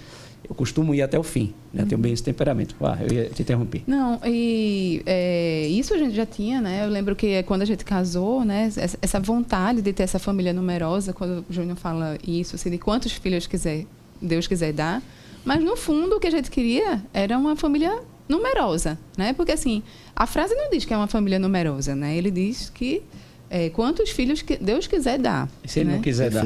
eu 0.49 0.55
costumo 0.55 0.95
ir 0.95 1.03
até 1.03 1.19
o 1.19 1.23
fim. 1.23 1.55
Né? 1.73 1.83
Uhum. 1.83 1.89
Tenho 1.89 2.01
bem 2.01 2.13
esse 2.13 2.23
temperamento. 2.23 2.77
Ah, 2.81 2.99
eu 3.01 3.13
ia 3.13 3.29
te 3.31 3.43
interromper. 3.43 3.83
Não, 3.87 4.21
e 4.25 5.03
é, 5.07 5.67
isso 5.69 5.95
a 5.95 5.99
gente 5.99 6.15
já 6.15 6.27
tinha, 6.27 6.61
né? 6.61 6.85
Eu 6.85 6.91
lembro 6.91 7.17
que 7.17 7.43
quando 7.45 7.63
a 7.63 7.65
gente 7.65 7.85
casou, 7.85 8.45
né? 8.45 8.71
Essa 9.01 9.21
vontade 9.21 9.81
de 9.81 9.93
ter 9.93 10.03
essa 10.03 10.19
família 10.19 10.53
numerosa, 10.53 11.13
quando 11.13 11.45
o 11.49 11.53
Júnior 11.53 11.77
fala 11.77 12.19
isso, 12.27 12.57
assim, 12.57 12.71
de 12.71 12.79
quantos 12.79 13.13
filhos 13.13 13.47
quiser, 13.47 13.87
Deus 14.21 14.47
quiser 14.47 14.73
dar. 14.73 15.03
Mas 15.45 15.63
no 15.63 15.77
fundo 15.77 16.17
o 16.17 16.21
que 16.21 16.27
a 16.27 16.31
gente 16.31 16.51
queria 16.51 17.03
era 17.13 17.37
uma 17.37 17.57
família 17.57 18.01
numerosa, 18.29 18.99
né? 19.17 19.33
Porque 19.33 19.53
assim, 19.53 19.83
a 20.17 20.27
frase 20.27 20.55
não 20.55 20.71
diz 20.71 20.85
que 20.85 20.95
é 20.95 20.97
uma 20.97 21.07
família 21.07 21.39
numerosa, 21.39 21.95
né? 21.95 22.17
Ele 22.17 22.31
diz 22.31 22.71
que 22.71 23.03
é, 23.51 23.71
quantos 23.71 24.11
filhos 24.11 24.43
que 24.43 24.57
Deus 24.57 24.87
quiser 24.87 25.19
dar. 25.19 25.49
Se 25.65 25.81
ele 25.81 25.91
né? 25.91 25.97
não 25.97 26.03
quiser 26.03 26.31
dar. 26.31 26.45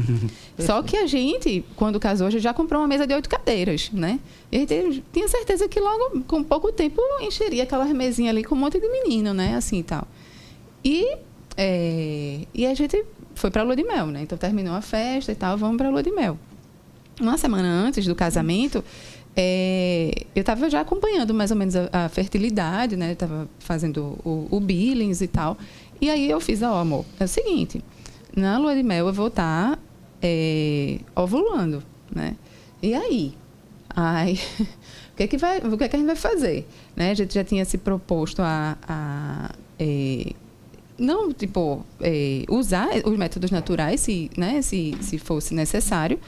Só 0.58 0.82
que 0.82 0.96
a 0.96 1.06
gente, 1.06 1.64
quando 1.76 1.98
casou, 1.98 2.26
a 2.26 2.30
gente 2.30 2.42
já 2.42 2.54
comprou 2.54 2.80
uma 2.80 2.88
mesa 2.88 3.06
de 3.06 3.14
oito 3.14 3.28
cadeiras, 3.28 3.90
né? 3.92 4.20
E 4.52 4.58
a 4.58 4.60
gente 4.60 5.02
tinha 5.12 5.26
certeza 5.28 5.68
que 5.68 5.80
logo, 5.80 6.22
com 6.24 6.44
pouco 6.44 6.70
tempo, 6.70 7.00
encheria 7.20 7.64
aquela 7.64 7.84
mesinha 7.86 8.30
ali 8.30 8.44
com 8.44 8.54
um 8.54 8.58
monte 8.58 8.78
de 8.78 8.88
menino, 8.88 9.34
né? 9.34 9.56
Assim 9.56 9.80
e 9.80 9.82
tal. 9.82 10.06
E, 10.84 11.16
é, 11.56 12.40
e 12.52 12.66
a 12.66 12.74
gente 12.74 13.04
foi 13.34 13.50
para 13.50 13.62
a 13.62 13.64
lua 13.64 13.74
de 13.74 13.82
mel, 13.82 14.06
né? 14.06 14.22
Então 14.22 14.38
terminou 14.38 14.74
a 14.74 14.80
festa 14.80 15.32
e 15.32 15.34
tal, 15.34 15.56
vamos 15.56 15.76
para 15.76 15.88
a 15.88 15.90
lua 15.90 16.02
de 16.02 16.12
mel. 16.12 16.38
Uma 17.20 17.38
semana 17.38 17.68
antes 17.68 18.06
do 18.06 18.14
casamento, 18.14 18.84
é, 19.36 20.12
eu 20.34 20.40
estava 20.40 20.70
já 20.70 20.80
acompanhando 20.80 21.34
mais 21.34 21.50
ou 21.50 21.56
menos 21.56 21.74
a, 21.74 21.88
a 21.92 22.08
fertilidade, 22.08 22.96
né? 22.96 23.12
Estava 23.12 23.48
fazendo 23.58 24.18
o, 24.24 24.46
o 24.50 24.60
billings 24.60 25.20
e 25.20 25.26
tal. 25.26 25.58
E 26.00 26.10
aí 26.10 26.30
eu 26.30 26.40
fiz, 26.40 26.62
ó, 26.62 26.72
oh, 26.72 26.76
amor, 26.76 27.04
é 27.18 27.24
o 27.24 27.28
seguinte, 27.28 27.82
na 28.36 28.58
lua 28.58 28.74
de 28.74 28.82
mel 28.82 29.06
eu 29.06 29.12
vou 29.12 29.28
estar 29.28 29.78
é, 30.22 30.98
ovulando, 31.14 31.82
né? 32.14 32.36
E 32.82 32.94
aí? 32.94 33.34
Ai, 33.88 34.38
o 35.12 35.16
que 35.16 35.22
é 35.22 35.26
que, 35.26 35.36
vai, 35.36 35.58
o 35.58 35.78
que 35.78 35.84
é 35.84 35.88
que 35.88 35.96
a 35.96 35.98
gente 35.98 36.06
vai 36.06 36.16
fazer? 36.16 36.66
Né? 36.96 37.10
A 37.10 37.14
gente 37.14 37.32
já 37.32 37.44
tinha 37.44 37.64
se 37.64 37.78
proposto 37.78 38.40
a, 38.42 38.76
a 38.86 39.50
é, 39.78 40.32
não, 40.98 41.32
tipo, 41.32 41.84
é, 42.00 42.44
usar 42.48 42.88
os 43.04 43.16
métodos 43.16 43.50
naturais, 43.50 44.00
se, 44.00 44.30
né, 44.36 44.62
se, 44.62 44.96
se 45.00 45.18
fosse 45.18 45.54
necessário. 45.54 46.18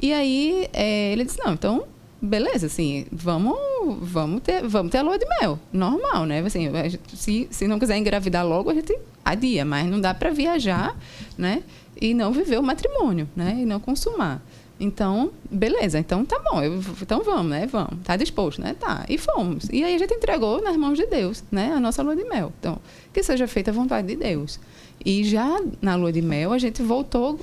E 0.00 0.12
aí 0.12 0.68
é, 0.72 1.12
ele 1.12 1.24
disse, 1.24 1.38
não, 1.44 1.52
então 1.52 1.84
beleza, 2.22 2.66
assim, 2.66 3.04
vamos, 3.10 3.58
vamos 4.00 4.40
ter, 4.42 4.62
vamos 4.66 4.92
ter 4.92 4.98
a 4.98 5.02
lua 5.02 5.18
de 5.18 5.26
mel, 5.40 5.58
normal, 5.72 6.24
né? 6.24 6.38
Assim, 6.38 6.68
se, 7.12 7.48
se 7.50 7.66
não 7.66 7.80
quiser 7.80 7.96
engravidar 7.96 8.46
logo, 8.46 8.70
a 8.70 8.74
gente 8.74 8.96
adia, 9.24 9.64
mas 9.64 9.86
não 9.88 10.00
dá 10.00 10.14
para 10.14 10.30
viajar, 10.30 10.96
né? 11.36 11.64
E 12.00 12.14
não 12.14 12.32
viver 12.32 12.58
o 12.58 12.62
matrimônio, 12.62 13.28
né? 13.34 13.58
E 13.60 13.66
não 13.66 13.80
consumar. 13.80 14.40
Então, 14.78 15.30
beleza, 15.50 15.98
então 15.98 16.24
tá 16.24 16.40
bom, 16.40 16.62
eu, 16.62 16.80
então 17.00 17.22
vamos, 17.22 17.50
né? 17.50 17.66
Vamos, 17.66 17.98
tá 18.04 18.16
disposto, 18.16 18.60
né? 18.60 18.74
Tá. 18.78 19.04
E 19.08 19.18
fomos. 19.18 19.68
E 19.72 19.82
aí 19.82 19.94
a 19.94 19.98
gente 19.98 20.14
entregou 20.14 20.62
nas 20.62 20.76
mãos 20.76 20.96
de 20.96 21.06
Deus, 21.06 21.44
né? 21.50 21.72
A 21.72 21.80
nossa 21.80 22.02
lua 22.02 22.16
de 22.16 22.24
mel. 22.24 22.52
Então, 22.58 22.78
que 23.12 23.22
seja 23.22 23.46
feita 23.46 23.70
a 23.70 23.74
vontade 23.74 24.08
de 24.08 24.16
Deus. 24.16 24.58
E 25.04 25.24
já 25.24 25.60
na 25.80 25.96
lua 25.96 26.12
de 26.12 26.22
mel, 26.22 26.52
a 26.52 26.58
gente 26.58 26.82
voltou. 26.82 27.38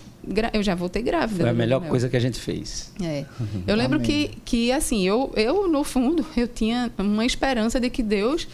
Eu 0.53 0.61
já 0.61 0.75
voltei 0.75 1.01
grávida. 1.01 1.41
Foi 1.41 1.49
a 1.49 1.53
melhor 1.53 1.81
coisa 1.81 2.07
que 2.07 2.15
a 2.15 2.19
gente 2.19 2.39
fez. 2.39 2.91
É. 3.01 3.25
Eu 3.65 3.75
lembro 3.75 3.99
que, 3.99 4.37
que, 4.45 4.71
assim, 4.71 5.05
eu, 5.05 5.31
eu, 5.35 5.67
no 5.67 5.83
fundo, 5.83 6.25
eu 6.37 6.47
tinha 6.47 6.91
uma 6.97 7.25
esperança 7.25 7.79
de 7.79 7.89
que 7.89 8.03
Deus 8.03 8.47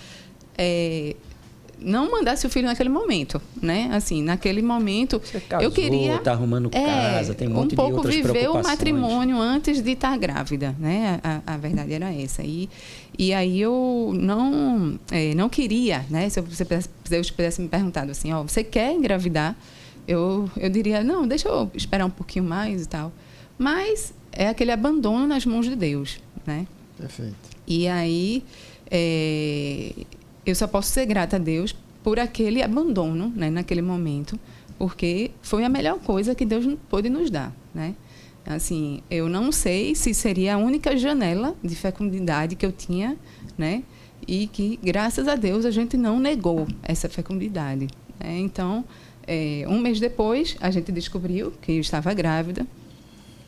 é, 0.57 1.15
não 1.79 2.09
mandasse 2.09 2.45
o 2.47 2.49
filho 2.49 2.67
naquele 2.67 2.89
momento, 2.89 3.41
né? 3.61 3.89
Assim, 3.91 4.23
naquele 4.23 4.61
momento, 4.61 5.19
Você 5.23 5.39
casou, 5.39 5.63
eu 5.63 5.71
queria 5.71 6.17
tá 6.19 6.31
arrumando 6.31 6.69
é, 6.71 6.83
casa, 6.83 7.33
tem 7.33 7.47
um 7.47 7.51
monte 7.51 7.73
um 7.73 7.75
pouco 7.75 7.91
de 7.91 7.97
outras 7.97 8.15
viver 8.15 8.49
o 8.49 8.63
matrimônio 8.63 9.37
antes 9.37 9.81
de 9.81 9.91
estar 9.91 10.17
grávida, 10.17 10.75
né? 10.79 11.19
A, 11.23 11.53
a, 11.53 11.57
verdade 11.57 11.93
era 11.93 12.13
essa. 12.13 12.41
E, 12.43 12.69
e 13.17 13.33
aí 13.33 13.59
eu 13.59 14.13
não 14.15 14.97
é, 15.11 15.35
não 15.35 15.49
queria, 15.49 16.05
né? 16.09 16.29
Se 16.29 16.39
eu, 16.39 16.45
se 16.49 16.65
Deus 17.09 17.27
tivesse 17.27 17.61
me 17.61 17.67
perguntado 17.67 18.11
assim, 18.11 18.31
ó, 18.33 18.43
você 18.43 18.63
quer 18.63 18.93
engravidar? 18.93 19.55
Eu 20.07 20.49
eu 20.57 20.69
diria 20.69 21.03
não, 21.03 21.27
deixa 21.27 21.47
eu 21.47 21.69
esperar 21.73 22.05
um 22.05 22.09
pouquinho 22.09 22.45
mais 22.45 22.83
e 22.83 22.87
tal. 22.87 23.11
Mas 23.57 24.13
é 24.31 24.47
aquele 24.47 24.71
abandono 24.71 25.25
nas 25.25 25.45
mãos 25.45 25.65
de 25.65 25.75
Deus, 25.75 26.19
né? 26.45 26.67
Perfeito. 26.97 27.35
E 27.67 27.87
aí 27.87 28.43
é, 28.89 29.93
eu 30.45 30.55
só 30.55 30.67
posso 30.67 30.89
ser 30.89 31.05
grata 31.05 31.37
a 31.37 31.39
Deus 31.39 31.75
por 32.03 32.19
aquele 32.19 32.61
abandono, 32.61 33.33
né, 33.35 33.49
naquele 33.49 33.81
momento, 33.81 34.39
porque 34.77 35.31
foi 35.41 35.63
a 35.63 35.69
melhor 35.69 35.97
coisa 35.99 36.35
que 36.35 36.45
Deus 36.45 36.65
pôde 36.87 37.09
nos 37.09 37.31
dar, 37.31 37.51
né? 37.73 37.95
Assim, 38.45 39.01
eu 39.09 39.27
não 39.27 39.51
sei 39.51 39.95
se 39.95 40.13
seria 40.13 40.53
a 40.53 40.57
única 40.57 40.95
janela 40.95 41.55
de 41.63 41.75
fecundidade 41.75 42.55
que 42.55 42.63
eu 42.63 42.71
tinha, 42.71 43.17
né? 43.57 43.81
E 44.27 44.45
que, 44.47 44.79
graças 44.83 45.27
a 45.27 45.35
Deus, 45.35 45.65
a 45.65 45.71
gente 45.71 45.97
não 45.97 46.19
negou 46.19 46.67
essa 46.83 47.09
fecundidade. 47.09 47.87
Né? 48.19 48.39
Então, 48.39 48.85
é, 49.27 49.65
um 49.67 49.79
mês 49.79 49.99
depois, 49.99 50.55
a 50.59 50.71
gente 50.71 50.91
descobriu 50.91 51.53
que 51.61 51.73
eu 51.73 51.81
estava 51.81 52.13
grávida. 52.13 52.65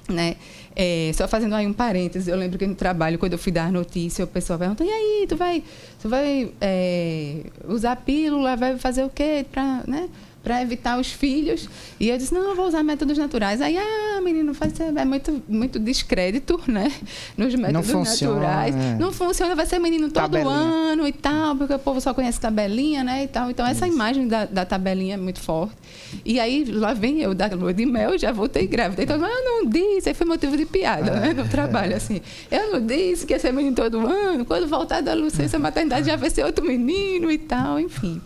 né? 0.09 0.35
É, 0.75 1.11
só 1.13 1.27
fazendo 1.27 1.55
aí 1.55 1.65
um 1.65 1.73
parênteses, 1.73 2.27
eu 2.27 2.37
lembro 2.37 2.57
que 2.57 2.67
no 2.67 2.75
trabalho, 2.75 3.17
quando 3.17 3.33
eu 3.33 3.39
fui 3.39 3.51
dar 3.51 3.71
notícia, 3.71 4.23
o 4.23 4.27
pessoal 4.27 4.59
perguntou, 4.59 4.85
e 4.85 4.89
aí, 4.89 5.25
tu 5.27 5.35
vai, 5.35 5.63
tu 6.01 6.07
vai 6.07 6.51
é, 6.61 7.41
usar 7.67 7.95
pílula, 7.97 8.55
vai 8.55 8.77
fazer 8.77 9.03
o 9.03 9.09
quê? 9.09 9.45
Pra, 9.51 9.83
né? 9.87 10.07
Para 10.47 10.61
evitar 10.61 10.97
os 10.97 11.11
filhos. 11.11 11.67
E 11.99 12.09
eu 12.09 12.17
disse, 12.17 12.33
não, 12.33 12.51
eu 12.51 12.55
vou 12.55 12.67
usar 12.67 12.81
métodos 12.81 13.17
naturais. 13.17 13.59
Aí, 13.59 13.77
ah, 13.77 14.21
menino, 14.21 14.53
faz, 14.53 14.79
é 14.79 15.03
muito, 15.03 15.43
muito 15.45 15.77
descrédito, 15.77 16.57
né? 16.65 16.89
Nos 17.35 17.53
métodos 17.53 17.91
não 17.91 17.99
funciona, 17.99 18.39
naturais. 18.39 18.75
É. 18.75 18.95
Não 18.97 19.11
funciona, 19.11 19.55
vai 19.55 19.65
ser 19.65 19.77
menino 19.77 20.07
todo 20.07 20.31
tabelinha. 20.31 20.49
ano 20.49 21.05
e 21.05 21.11
tal, 21.11 21.53
porque 21.57 21.73
o 21.73 21.79
povo 21.79 21.99
só 21.99 22.13
conhece 22.13 22.39
tabelinha, 22.39 23.03
né? 23.03 23.25
E 23.25 23.27
tal. 23.27 23.51
Então, 23.51 23.67
essa 23.67 23.85
Isso. 23.85 23.93
imagem 23.93 24.25
da, 24.25 24.45
da 24.45 24.63
tabelinha 24.63 25.15
é 25.15 25.17
muito 25.17 25.41
forte. 25.41 25.75
E 26.23 26.39
aí, 26.39 26.63
lá 26.63 26.93
vem 26.93 27.19
eu 27.19 27.35
da 27.35 27.47
lua 27.47 27.73
de 27.73 27.85
mel, 27.85 28.17
já 28.17 28.31
voltei 28.31 28.65
grávida. 28.67 29.03
Então, 29.03 29.17
eu 29.17 29.43
não 29.43 29.69
disse, 29.69 30.07
aí 30.07 30.15
foi 30.15 30.25
motivo 30.25 30.55
de 30.55 30.65
piada, 30.65 31.11
né? 31.19 31.33
No 31.33 31.45
trabalho, 31.49 31.93
assim. 31.93 32.21
Eu 32.49 32.71
não 32.71 32.85
disse 32.85 33.25
que 33.25 33.33
ia 33.33 33.39
ser 33.39 33.51
menino 33.51 33.75
todo 33.75 33.99
ano. 33.99 34.45
Quando 34.45 34.65
voltar 34.65 35.01
da 35.01 35.13
licença 35.13 35.59
maternidade, 35.59 36.07
já 36.07 36.15
vai 36.15 36.29
ser 36.29 36.45
outro 36.45 36.65
menino 36.65 37.29
e 37.29 37.37
tal, 37.37 37.77
enfim, 37.77 38.21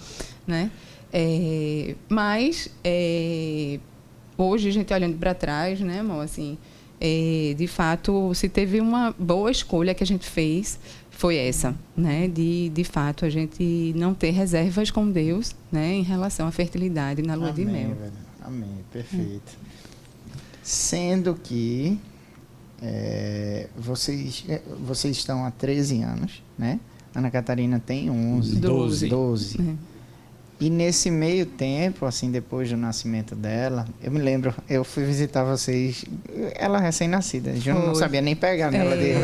né? 0.46 0.70
É, 1.14 1.96
mas 2.08 2.70
é, 2.84 3.80
hoje 4.38 4.70
a 4.70 4.72
gente 4.72 4.94
olhando 4.94 5.18
para 5.18 5.34
trás, 5.34 5.80
né, 5.80 6.00
amor, 6.00 6.24
assim, 6.24 6.58
é, 7.00 7.54
de 7.58 7.68
fato, 7.68 8.34
se 8.34 8.48
teve 8.48 8.80
uma 8.80 9.14
boa 9.18 9.52
escolha 9.52 9.94
que 9.94 10.04
a 10.04 10.08
gente 10.08 10.28
fez 10.28 10.80
foi 11.10 11.36
essa, 11.36 11.76
né, 11.96 12.28
de 12.28 12.70
de 12.70 12.84
fato 12.84 13.26
a 13.26 13.30
gente 13.30 13.94
não 13.96 14.14
ter 14.14 14.32
reservas 14.32 14.90
com 14.90 15.10
Deus, 15.10 15.56
né, 15.72 15.94
em 15.94 16.04
relação 16.04 16.48
à 16.48 16.52
fertilidade 16.52 17.22
na 17.22 17.36
lua 17.36 17.50
Amém, 17.50 17.66
de 17.66 17.72
mel. 17.72 17.96
Velho. 17.96 18.14
Amém, 18.44 18.78
perfeito. 18.92 19.58
Sendo 20.64 21.36
que 21.36 22.00
é, 22.82 23.68
vocês, 23.78 24.44
é, 24.50 24.62
vocês 24.88 25.16
estão 25.16 25.46
há 25.46 25.52
13 25.52 26.02
anos, 26.02 26.44
né? 26.58 26.80
Ana 27.14 27.30
Catarina 27.30 27.80
tem 27.80 28.10
11. 28.10 28.60
12. 28.60 29.08
12. 29.08 29.62
É. 29.62 29.76
E 30.62 30.70
nesse 30.70 31.10
meio 31.10 31.48
tempo, 31.48 32.06
assim, 32.06 32.30
depois 32.30 32.70
do 32.70 32.78
nascimento 32.78 33.34
dela, 33.34 33.88
eu 34.00 34.12
me 34.12 34.20
lembro, 34.20 34.54
eu 34.70 34.84
fui 34.84 35.04
visitar 35.04 35.44
vocês, 35.44 36.06
ela 36.54 36.80
recém-nascida, 36.80 37.52
eu 37.66 37.74
não 37.74 37.96
sabia 37.96 38.22
nem 38.22 38.36
pegar 38.36 38.70
nela 38.70 38.94
é. 38.94 38.98
dele. 38.98 39.20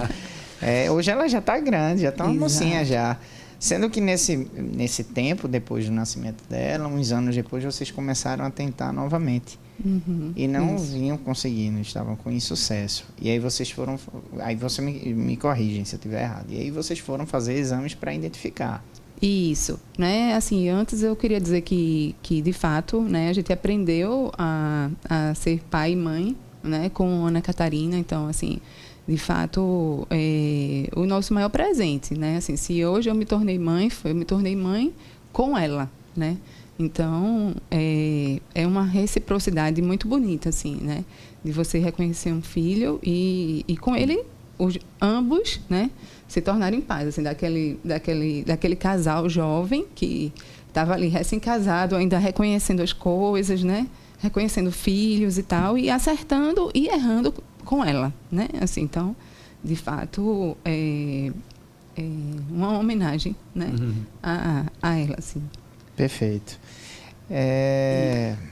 é, 0.62 0.90
hoje 0.90 1.10
ela 1.10 1.28
já 1.28 1.38
está 1.38 1.60
grande, 1.60 2.00
já 2.00 2.08
está 2.08 2.24
uma 2.24 2.32
Exato. 2.32 2.40
mocinha 2.40 2.82
já. 2.82 3.18
Sendo 3.58 3.90
que 3.90 4.00
nesse, 4.00 4.48
nesse 4.54 5.04
tempo, 5.04 5.46
depois 5.46 5.84
do 5.84 5.92
nascimento 5.92 6.42
dela, 6.48 6.88
uns 6.88 7.12
anos 7.12 7.36
depois, 7.36 7.62
vocês 7.62 7.90
começaram 7.90 8.42
a 8.42 8.50
tentar 8.50 8.90
novamente. 8.90 9.58
Uhum, 9.84 10.32
e 10.34 10.48
não 10.48 10.76
isso. 10.76 10.92
vinham 10.92 11.18
conseguindo, 11.18 11.78
estavam 11.78 12.16
com 12.16 12.30
insucesso. 12.30 13.04
E 13.20 13.30
aí 13.30 13.38
vocês 13.38 13.70
foram. 13.70 13.98
Aí 14.38 14.56
você 14.56 14.80
me, 14.80 15.12
me 15.12 15.36
corrigem 15.36 15.84
se 15.84 15.94
eu 15.94 15.98
estiver 15.98 16.22
errado. 16.22 16.46
E 16.48 16.58
aí 16.58 16.70
vocês 16.70 16.98
foram 16.98 17.26
fazer 17.26 17.52
exames 17.52 17.94
para 17.94 18.14
identificar. 18.14 18.82
Isso, 19.22 19.78
né? 19.98 20.34
Assim, 20.34 20.68
antes 20.70 21.02
eu 21.02 21.14
queria 21.14 21.40
dizer 21.40 21.60
que, 21.60 22.14
que 22.22 22.40
de 22.40 22.52
fato, 22.54 23.02
né, 23.02 23.28
a 23.28 23.32
gente 23.34 23.52
aprendeu 23.52 24.32
a, 24.38 24.90
a 25.04 25.34
ser 25.34 25.60
pai 25.70 25.92
e 25.92 25.96
mãe, 25.96 26.36
né, 26.62 26.88
com 26.88 27.26
Ana 27.26 27.42
Catarina. 27.42 27.98
Então, 27.98 28.26
assim, 28.26 28.60
de 29.06 29.18
fato, 29.18 30.06
é, 30.08 30.88
o 30.96 31.04
nosso 31.04 31.34
maior 31.34 31.50
presente, 31.50 32.14
né? 32.16 32.36
Assim, 32.36 32.56
se 32.56 32.84
hoje 32.84 33.10
eu 33.10 33.14
me 33.14 33.26
tornei 33.26 33.58
mãe, 33.58 33.90
eu 34.04 34.14
me 34.14 34.24
tornei 34.24 34.56
mãe 34.56 34.94
com 35.32 35.56
ela, 35.56 35.90
né? 36.16 36.38
Então, 36.78 37.54
é, 37.70 38.40
é 38.54 38.66
uma 38.66 38.84
reciprocidade 38.84 39.82
muito 39.82 40.08
bonita, 40.08 40.48
assim, 40.48 40.76
né? 40.76 41.04
De 41.44 41.52
você 41.52 41.78
reconhecer 41.78 42.32
um 42.32 42.40
filho 42.40 42.98
e, 43.02 43.64
e 43.68 43.76
com 43.76 43.94
ele, 43.94 44.22
os, 44.58 44.78
ambos, 45.00 45.60
né? 45.68 45.90
Se 46.30 46.40
tornarem 46.40 46.80
pais, 46.80 47.08
assim, 47.08 47.24
daquele, 47.24 47.76
daquele, 47.84 48.44
daquele 48.44 48.76
casal 48.76 49.28
jovem 49.28 49.84
que 49.96 50.32
estava 50.68 50.94
ali 50.94 51.08
recém-casado, 51.08 51.96
ainda 51.96 52.18
reconhecendo 52.18 52.82
as 52.82 52.92
coisas, 52.92 53.64
né? 53.64 53.88
Reconhecendo 54.20 54.70
filhos 54.70 55.38
e 55.38 55.42
tal, 55.42 55.76
e 55.76 55.90
acertando 55.90 56.70
e 56.72 56.86
errando 56.86 57.34
com 57.64 57.84
ela, 57.84 58.14
né? 58.30 58.46
Assim, 58.60 58.82
então, 58.82 59.16
de 59.62 59.74
fato, 59.74 60.56
é, 60.64 61.32
é 61.96 62.02
uma 62.48 62.78
homenagem, 62.78 63.34
né? 63.52 63.74
Uhum. 63.76 64.04
A, 64.22 64.66
a 64.80 64.96
ela, 64.96 65.16
assim. 65.18 65.42
Perfeito. 65.96 66.60
É... 67.28 68.36
E 68.46 68.49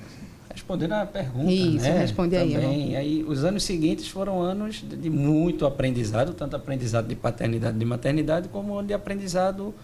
respondendo 0.68 0.92
a 0.92 1.06
pergunta, 1.06 1.50
Isso, 1.50 1.84
né? 1.84 1.98
responde 1.98 2.36
aí. 2.36 2.52
Também. 2.52 2.96
Aí, 2.96 3.24
os 3.26 3.42
anos 3.42 3.62
seguintes 3.62 4.08
foram 4.08 4.42
anos 4.42 4.84
de, 4.86 5.08
muito 5.08 5.64
aprendizado, 5.64 6.34
tanto 6.34 6.56
aprendizado 6.56 7.08
de 7.08 7.14
paternidade, 7.14 7.78
de 7.78 7.84
maternidade, 7.86 8.48
como 8.48 8.82
de 8.82 8.92
aprendizado 8.92 9.74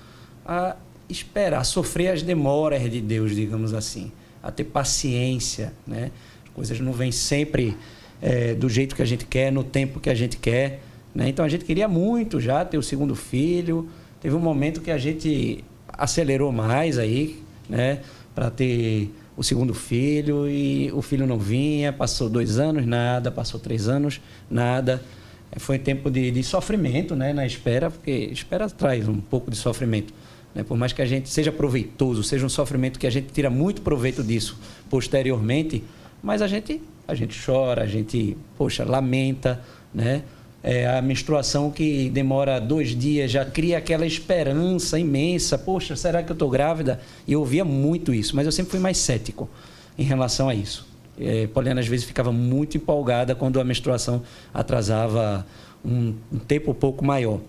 a 0.45 0.77
esperar, 1.09 1.61
a 1.61 1.65
sofrer 1.65 2.09
as 2.09 2.23
demoras 2.23 2.83
de 2.91 3.01
Deus, 3.01 3.35
digamos 3.35 3.73
assim, 3.73 4.13
a 4.43 4.51
ter 4.51 4.65
paciência, 4.65 5.73
né? 5.87 6.11
As 6.45 6.51
coisas 6.51 6.81
não 6.81 6.93
vêm 6.93 7.11
sempre 7.11 7.77
é, 8.21 8.55
do 8.55 8.69
jeito 8.69 8.95
que 8.95 9.03
a 9.03 9.07
gente 9.07 9.25
quer, 9.25 9.51
no 9.51 9.65
tempo 9.65 9.99
que 9.99 10.11
a 10.11 10.15
gente 10.15 10.37
quer, 10.37 10.83
né? 11.15 11.29
Então 11.29 11.45
a 11.45 11.49
gente 11.49 11.65
queria 11.65 11.89
muito 11.89 12.41
já 12.41 12.63
ter 12.63 12.77
o 12.77 12.83
segundo 12.83 13.15
filho. 13.15 13.89
Teve 14.21 14.35
um 14.35 14.41
momento 14.41 14.83
que 14.83 14.91
a 14.91 14.99
gente 14.99 15.65
acelerou 15.89 16.53
mais 16.53 16.99
aí, 16.99 17.43
né? 17.69 18.01
Para 18.35 18.51
ter 18.51 19.11
o 19.37 19.43
segundo 19.43 19.75
filho 19.75 20.49
e 20.49 20.91
o 20.93 21.03
filho 21.03 21.27
não 21.27 21.39
vinha, 21.39 21.93
passou 21.93 22.29
dois 22.29 22.59
anos, 22.59 22.87
nada, 22.87 23.31
passou 23.31 23.59
três 23.59 23.89
anos, 23.89 24.21
nada. 24.51 25.03
Foi 25.57 25.79
tempo 25.79 26.11
de, 26.11 26.31
de 26.31 26.43
sofrimento 26.43 27.15
né, 27.15 27.33
na 27.33 27.47
espera, 27.47 27.91
porque 27.91 28.11
espera 28.11 28.69
traz 28.69 29.09
um 29.09 29.21
pouco 29.21 29.51
de 29.51 29.57
sofrimento. 29.57 30.13
Né? 30.55 30.63
Por 30.63 30.77
mais 30.77 30.93
que 30.93 31.03
a 31.03 31.07
gente 31.07 31.29
seja 31.29 31.51
proveitoso, 31.51 32.23
seja 32.23 32.47
um 32.47 32.49
sofrimento 32.49 32.99
que 32.99 33.07
a 33.07 33.11
gente 33.11 33.33
tira 33.33 33.51
muito 33.51 33.83
proveito 33.83 34.23
disso 34.23 34.59
posteriormente, 34.89 35.83
mas 36.23 36.41
a 36.41 36.47
gente, 36.47 36.81
a 37.07 37.15
gente 37.15 37.39
chora, 37.45 37.83
a 37.83 37.87
gente, 37.87 38.37
poxa, 38.57 38.85
lamenta, 38.85 39.63
né? 39.93 40.23
É, 40.65 40.87
a 40.89 41.03
menstruação 41.03 41.71
que 41.71 42.09
demora 42.09 42.59
dois 42.59 42.97
dias 42.97 43.31
já 43.31 43.45
cria 43.45 43.77
aquela 43.77 44.07
esperança 44.07 44.99
imensa. 44.99 45.59
Poxa, 45.59 45.95
será 45.95 46.23
que 46.23 46.33
eu 46.33 46.35
estou 46.35 46.49
grávida? 46.49 46.99
E 47.29 47.35
eu 47.35 47.41
ouvia 47.41 47.67
muito 47.67 48.15
isso, 48.15 48.35
mas 48.35 48.47
eu 48.47 48.53
sempre 48.53 48.71
fui 48.71 48.81
mais 48.81 48.97
cético 48.97 49.47
em 49.99 50.05
relação 50.05 50.49
a 50.49 50.55
isso. 50.55 50.87
É, 51.21 51.47
Poliana 51.49 51.83
às 51.83 51.87
vezes 51.87 52.07
ficava 52.07 52.33
muito 52.33 52.79
empolgada 52.79 53.35
quando 53.35 53.61
a 53.61 53.65
menstruação 53.65 54.23
atrasava 54.55 55.47
um, 55.85 56.15
um 56.33 56.39
tempo 56.39 56.71
um 56.71 56.75
pouco 56.75 57.05
maior. 57.05 57.41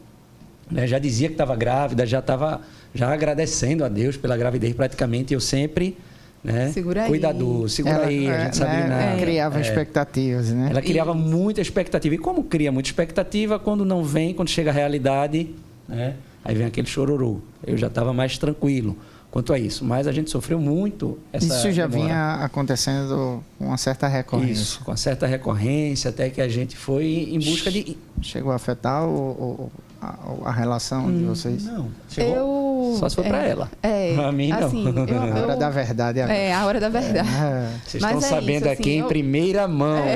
Né? 0.69 0.85
Já 0.85 0.99
dizia 0.99 1.29
que 1.29 1.35
estava 1.35 1.55
grávida, 1.55 2.05
já 2.05 2.19
estava 2.19 2.61
já 2.93 3.13
agradecendo 3.13 3.85
a 3.85 3.87
Deus 3.87 4.17
pela 4.17 4.35
gravidez 4.35 4.73
praticamente. 4.73 5.33
Eu 5.33 5.39
sempre 5.39 5.97
né? 6.45 6.71
Segura 6.71 7.03
aí. 7.03 7.09
Cuidador, 7.09 7.69
segura 7.69 7.95
ela, 7.95 8.05
aí, 8.07 8.29
a 8.29 8.43
gente 8.45 8.57
sabe 8.57 8.71
né, 8.71 8.87
nada. 8.87 9.21
Criava 9.21 9.57
é. 9.57 9.61
expectativas, 9.61 10.49
né? 10.51 10.67
Ela 10.71 10.81
criava 10.81 11.11
Isso. 11.11 11.19
muita 11.19 11.61
expectativa. 11.61 12.15
E 12.15 12.17
como 12.17 12.43
cria 12.43 12.71
muita 12.71 12.89
expectativa, 12.89 13.59
quando 13.59 13.83
não 13.83 14.03
vem, 14.03 14.33
quando 14.33 14.49
chega 14.49 14.69
a 14.69 14.73
realidade, 14.73 15.49
né? 15.87 16.15
Aí 16.43 16.53
vem 16.53 16.67
aquele 16.67 16.87
chororô. 16.87 17.39
Eu 17.65 17.75
já 17.75 17.87
estava 17.87 18.13
mais 18.13 18.37
tranquilo 18.37 18.95
quanto 19.31 19.51
a 19.51 19.59
isso. 19.59 19.83
Mas 19.83 20.07
a 20.07 20.11
gente 20.13 20.29
sofreu 20.29 20.59
muito 20.59 21.19
essa 21.33 21.45
Isso 21.45 21.71
já 21.71 21.87
demora. 21.87 22.07
vinha 22.07 22.33
acontecendo 22.35 23.43
com 23.57 23.65
uma 23.65 23.77
certa 23.77 24.07
recorrência. 24.07 24.53
Isso, 24.53 24.79
com 24.81 24.91
uma 24.91 24.97
certa 24.97 25.27
recorrência, 25.27 26.09
até 26.09 26.29
que 26.29 26.39
a 26.39 26.47
gente 26.47 26.77
foi 26.77 27.29
em 27.31 27.39
busca 27.39 27.69
de... 27.69 27.97
Chegou 28.21 28.51
a 28.51 28.55
afetar 28.55 29.05
o, 29.05 29.11
o 29.11 29.71
a, 30.05 30.49
a 30.49 30.51
relação 30.51 31.05
hum, 31.05 31.17
de 31.17 31.23
vocês? 31.25 31.63
Não. 31.65 31.89
Chegou? 32.09 32.35
Eu, 32.35 32.97
Só 32.99 33.09
se 33.09 33.15
for 33.15 33.25
é, 33.25 33.29
para 33.29 33.43
ela. 33.43 33.71
É. 33.81 34.13
Para 34.15 34.31
mim, 34.31 34.49
não. 34.49 34.67
Assim, 34.67 34.85
eu, 34.85 35.21
a 35.21 35.41
hora 35.41 35.55
da 35.55 35.69
verdade. 35.69 36.19
É, 36.19 36.53
a 36.53 36.65
hora 36.65 36.79
da 36.79 36.89
verdade. 36.89 37.27
É. 37.27 37.69
Vocês 37.85 38.01
Mas 38.01 38.23
estão 38.23 38.37
é 38.37 38.41
sabendo 38.41 38.65
isso, 38.65 38.73
aqui 38.73 38.97
assim, 38.97 38.99
em 38.99 39.07
primeira 39.07 39.67
mão. 39.67 40.03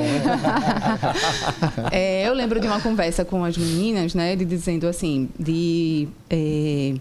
É. 1.92 2.28
eu 2.28 2.34
lembro 2.34 2.60
de 2.60 2.68
uma 2.68 2.80
conversa 2.80 3.24
com 3.26 3.44
as 3.44 3.58
meninas, 3.58 4.14
né? 4.14 4.36
De 4.36 4.46
dizendo 4.46 4.88
assim, 4.88 5.30
de... 5.40 6.08
É, 6.30 6.94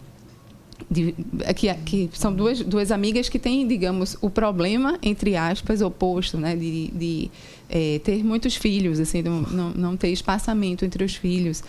de, 0.90 1.14
que, 1.55 1.74
que, 1.74 2.11
são 2.12 2.33
duas, 2.33 2.61
duas 2.61 2.90
amigas 2.90 3.29
que 3.29 3.38
têm, 3.38 3.66
digamos, 3.66 4.16
o 4.20 4.31
problema, 4.31 4.98
entre 5.03 5.37
aspas, 5.37 5.83
oposto, 5.83 6.38
né? 6.38 6.57
De, 6.57 6.88
de 6.88 7.31
é, 7.68 8.01
ter 8.03 8.24
muitos 8.24 8.57
filhos, 8.57 8.98
assim, 8.98 9.22
não, 9.22 9.42
não, 9.42 9.70
não 9.70 9.96
ter 9.96 10.09
espaçamento 10.09 10.85
entre 10.85 11.05
os 11.05 11.14
filhos. 11.14 11.62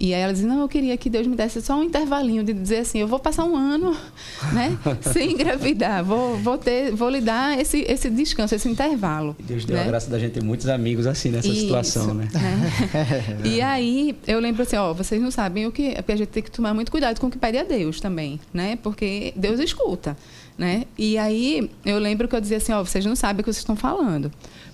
E 0.00 0.14
aí 0.14 0.20
ela 0.20 0.32
dizia, 0.32 0.48
não, 0.48 0.60
eu 0.60 0.68
queria 0.68 0.96
que 0.96 1.10
Deus 1.10 1.26
me 1.26 1.34
desse 1.34 1.60
só 1.60 1.76
um 1.76 1.82
intervalinho 1.82 2.44
de 2.44 2.52
dizer 2.52 2.78
assim, 2.78 2.98
eu 2.98 3.08
vou 3.08 3.18
passar 3.18 3.44
um 3.44 3.56
ano, 3.56 3.96
né, 4.52 4.78
sem 5.12 5.32
engravidar, 5.32 6.04
vou, 6.04 6.36
vou 6.36 6.56
ter, 6.56 6.92
vou 6.92 7.08
lhe 7.08 7.20
dar 7.20 7.58
esse, 7.58 7.84
esse 7.88 8.08
descanso, 8.08 8.54
esse 8.54 8.68
intervalo. 8.68 9.34
E 9.38 9.42
Deus 9.42 9.64
deu 9.64 9.76
né? 9.76 9.82
a 9.82 9.86
graça 9.86 10.08
da 10.08 10.18
gente 10.18 10.32
ter 10.32 10.42
muitos 10.42 10.68
amigos 10.68 11.06
assim 11.06 11.30
nessa 11.30 11.48
Isso, 11.48 11.62
situação, 11.62 12.14
né? 12.14 12.28
né? 12.32 13.40
e 13.44 13.60
aí 13.60 14.16
eu 14.26 14.38
lembro 14.38 14.62
assim, 14.62 14.76
ó, 14.76 14.92
vocês 14.92 15.20
não 15.20 15.30
sabem 15.30 15.66
o 15.66 15.72
que, 15.72 15.94
porque 15.96 16.12
a 16.12 16.16
gente 16.16 16.28
tem 16.28 16.42
que 16.42 16.50
tomar 16.50 16.72
muito 16.74 16.90
cuidado 16.90 17.20
com 17.20 17.26
o 17.26 17.30
que 17.30 17.38
pede 17.38 17.58
a 17.58 17.64
Deus 17.64 18.00
também, 18.00 18.38
né? 18.52 18.76
Porque 18.82 19.32
Deus 19.34 19.58
escuta, 19.58 20.16
né? 20.56 20.84
E 20.96 21.18
aí 21.18 21.70
eu 21.84 21.98
lembro 21.98 22.28
que 22.28 22.36
eu 22.36 22.40
dizia 22.40 22.58
assim, 22.58 22.72
ó, 22.72 22.84
vocês 22.84 23.04
não 23.04 23.16
sabem 23.16 23.40
o 23.40 23.44
que 23.44 23.52
vocês 23.52 23.58
estão 23.58 23.76
falando. 23.76 24.30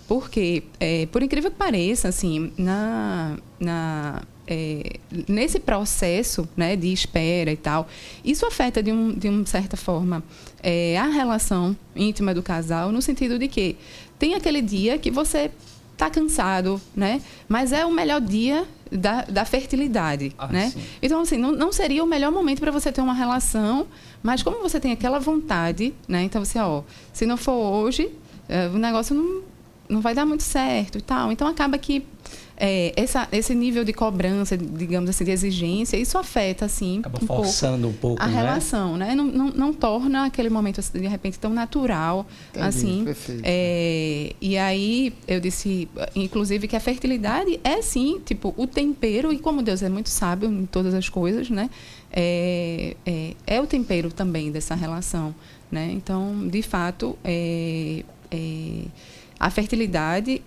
Porque, 0.06 0.64
é, 0.78 1.06
por 1.06 1.22
incrível 1.22 1.50
que 1.50 1.56
pareça, 1.56 2.08
assim, 2.08 2.52
na, 2.58 3.38
na, 3.58 4.22
é, 4.46 4.98
nesse 5.28 5.58
processo 5.58 6.48
né, 6.56 6.76
de 6.76 6.92
espera 6.92 7.50
e 7.50 7.56
tal, 7.56 7.88
isso 8.24 8.46
afeta 8.46 8.82
de, 8.82 8.92
um, 8.92 9.12
de 9.12 9.28
uma 9.28 9.46
certa 9.46 9.76
forma 9.76 10.22
é, 10.62 10.98
a 10.98 11.06
relação 11.06 11.76
íntima 11.94 12.34
do 12.34 12.42
casal, 12.42 12.92
no 12.92 13.00
sentido 13.00 13.38
de 13.38 13.48
que 13.48 13.76
tem 14.18 14.34
aquele 14.34 14.62
dia 14.62 14.98
que 14.98 15.10
você 15.10 15.50
está 15.92 16.10
cansado, 16.10 16.80
né? 16.94 17.22
Mas 17.48 17.72
é 17.72 17.86
o 17.86 17.90
melhor 17.90 18.20
dia 18.20 18.66
da, 18.90 19.22
da 19.22 19.44
fertilidade, 19.44 20.32
ah, 20.36 20.48
né? 20.48 20.70
Sim. 20.70 20.82
Então, 21.02 21.20
assim, 21.20 21.36
não, 21.36 21.52
não 21.52 21.72
seria 21.72 22.02
o 22.02 22.06
melhor 22.06 22.30
momento 22.30 22.60
para 22.60 22.70
você 22.70 22.92
ter 22.92 23.00
uma 23.00 23.14
relação, 23.14 23.86
mas 24.22 24.42
como 24.42 24.60
você 24.60 24.78
tem 24.80 24.92
aquela 24.92 25.18
vontade, 25.18 25.94
né? 26.06 26.22
Então, 26.22 26.44
você, 26.44 26.58
ó, 26.58 26.82
se 27.12 27.26
não 27.26 27.36
for 27.36 27.52
hoje, 27.52 28.10
é, 28.48 28.68
o 28.68 28.78
negócio 28.78 29.14
não, 29.14 29.42
não 29.88 30.00
vai 30.00 30.14
dar 30.14 30.26
muito 30.26 30.42
certo 30.42 30.98
e 30.98 31.02
tal. 31.02 31.32
Então, 31.32 31.46
acaba 31.46 31.78
que 31.78 32.04
é, 32.56 32.92
essa, 32.96 33.26
esse 33.32 33.54
nível 33.54 33.84
de 33.84 33.92
cobrança, 33.92 34.56
digamos 34.56 35.10
assim, 35.10 35.24
de 35.24 35.30
exigência, 35.32 35.96
isso 35.96 36.16
afeta, 36.16 36.64
assim, 36.64 37.00
Acaba 37.00 37.18
um 37.20 37.26
forçando 37.26 37.88
pouco, 37.88 37.96
um 37.96 38.00
pouco 38.00 38.22
a 38.22 38.26
né? 38.26 38.34
relação, 38.34 38.96
né? 38.96 39.14
Não, 39.14 39.26
não, 39.26 39.50
não, 39.50 39.72
torna 39.72 40.26
aquele 40.26 40.48
momento, 40.48 40.78
assim, 40.78 41.00
de 41.00 41.08
repente, 41.08 41.38
tão 41.38 41.52
natural, 41.52 42.26
Entendi, 42.50 42.66
assim. 42.66 43.04
Perfeito. 43.04 43.42
É, 43.44 44.32
e 44.40 44.56
aí, 44.56 45.12
eu 45.26 45.40
disse, 45.40 45.88
inclusive, 46.14 46.68
que 46.68 46.76
a 46.76 46.80
fertilidade 46.80 47.58
é, 47.64 47.82
sim, 47.82 48.20
tipo, 48.24 48.54
o 48.56 48.66
tempero, 48.66 49.32
e 49.32 49.38
como 49.38 49.60
Deus 49.60 49.82
é 49.82 49.88
muito 49.88 50.08
sábio 50.08 50.48
em 50.48 50.66
todas 50.66 50.94
as 50.94 51.08
coisas, 51.08 51.50
né? 51.50 51.68
É, 52.12 52.94
é, 53.04 53.34
é 53.46 53.60
o 53.60 53.66
tempero 53.66 54.12
também 54.12 54.52
dessa 54.52 54.76
relação, 54.76 55.34
né? 55.72 55.90
Então, 55.92 56.46
de 56.46 56.62
fato, 56.62 57.18
é, 57.24 58.04
é 58.30 58.84
a 59.40 59.50
fertilidade 59.50 60.40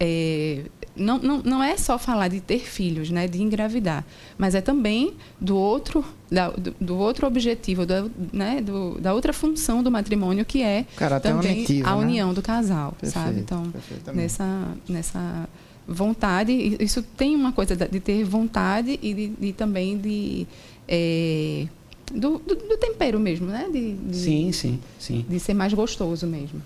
é, 0.00 0.64
não, 0.98 1.18
não, 1.18 1.38
não 1.42 1.62
é 1.62 1.76
só 1.76 1.98
falar 1.98 2.28
de 2.28 2.40
ter 2.40 2.60
filhos, 2.60 3.10
né, 3.10 3.26
de 3.26 3.40
engravidar, 3.42 4.04
mas 4.36 4.54
é 4.54 4.60
também 4.60 5.14
do 5.40 5.56
outro, 5.56 6.04
da, 6.30 6.50
do, 6.50 6.74
do, 6.80 6.96
outro 6.96 7.26
objetivo, 7.26 7.86
do, 7.86 8.10
né, 8.32 8.60
do, 8.60 9.00
da 9.00 9.14
outra 9.14 9.32
função 9.32 9.82
do 9.82 9.90
matrimônio, 9.90 10.44
que 10.44 10.62
é 10.62 10.84
também 11.22 11.52
unitivo, 11.58 11.88
a 11.88 11.96
né? 11.96 12.02
união 12.02 12.34
do 12.34 12.42
casal, 12.42 12.92
Perfeito, 13.00 13.24
sabe? 13.24 13.40
Então, 13.40 13.72
nessa, 14.14 14.68
nessa 14.88 15.48
vontade, 15.86 16.76
isso 16.80 17.02
tem 17.02 17.34
uma 17.34 17.52
coisa 17.52 17.74
de 17.74 18.00
ter 18.00 18.24
vontade 18.24 18.98
e 19.00 19.14
de, 19.14 19.28
de 19.28 19.52
também 19.52 19.96
de... 19.96 20.46
É, 20.86 21.66
do, 22.12 22.38
do, 22.38 22.54
do, 22.54 22.78
tempero 22.78 23.20
mesmo, 23.20 23.48
né? 23.48 23.68
De, 23.70 23.92
de, 23.92 24.16
sim, 24.16 24.50
sim, 24.50 24.80
sim. 24.98 25.26
De 25.28 25.38
ser 25.38 25.52
mais 25.52 25.74
gostoso 25.74 26.26
mesmo. 26.26 26.62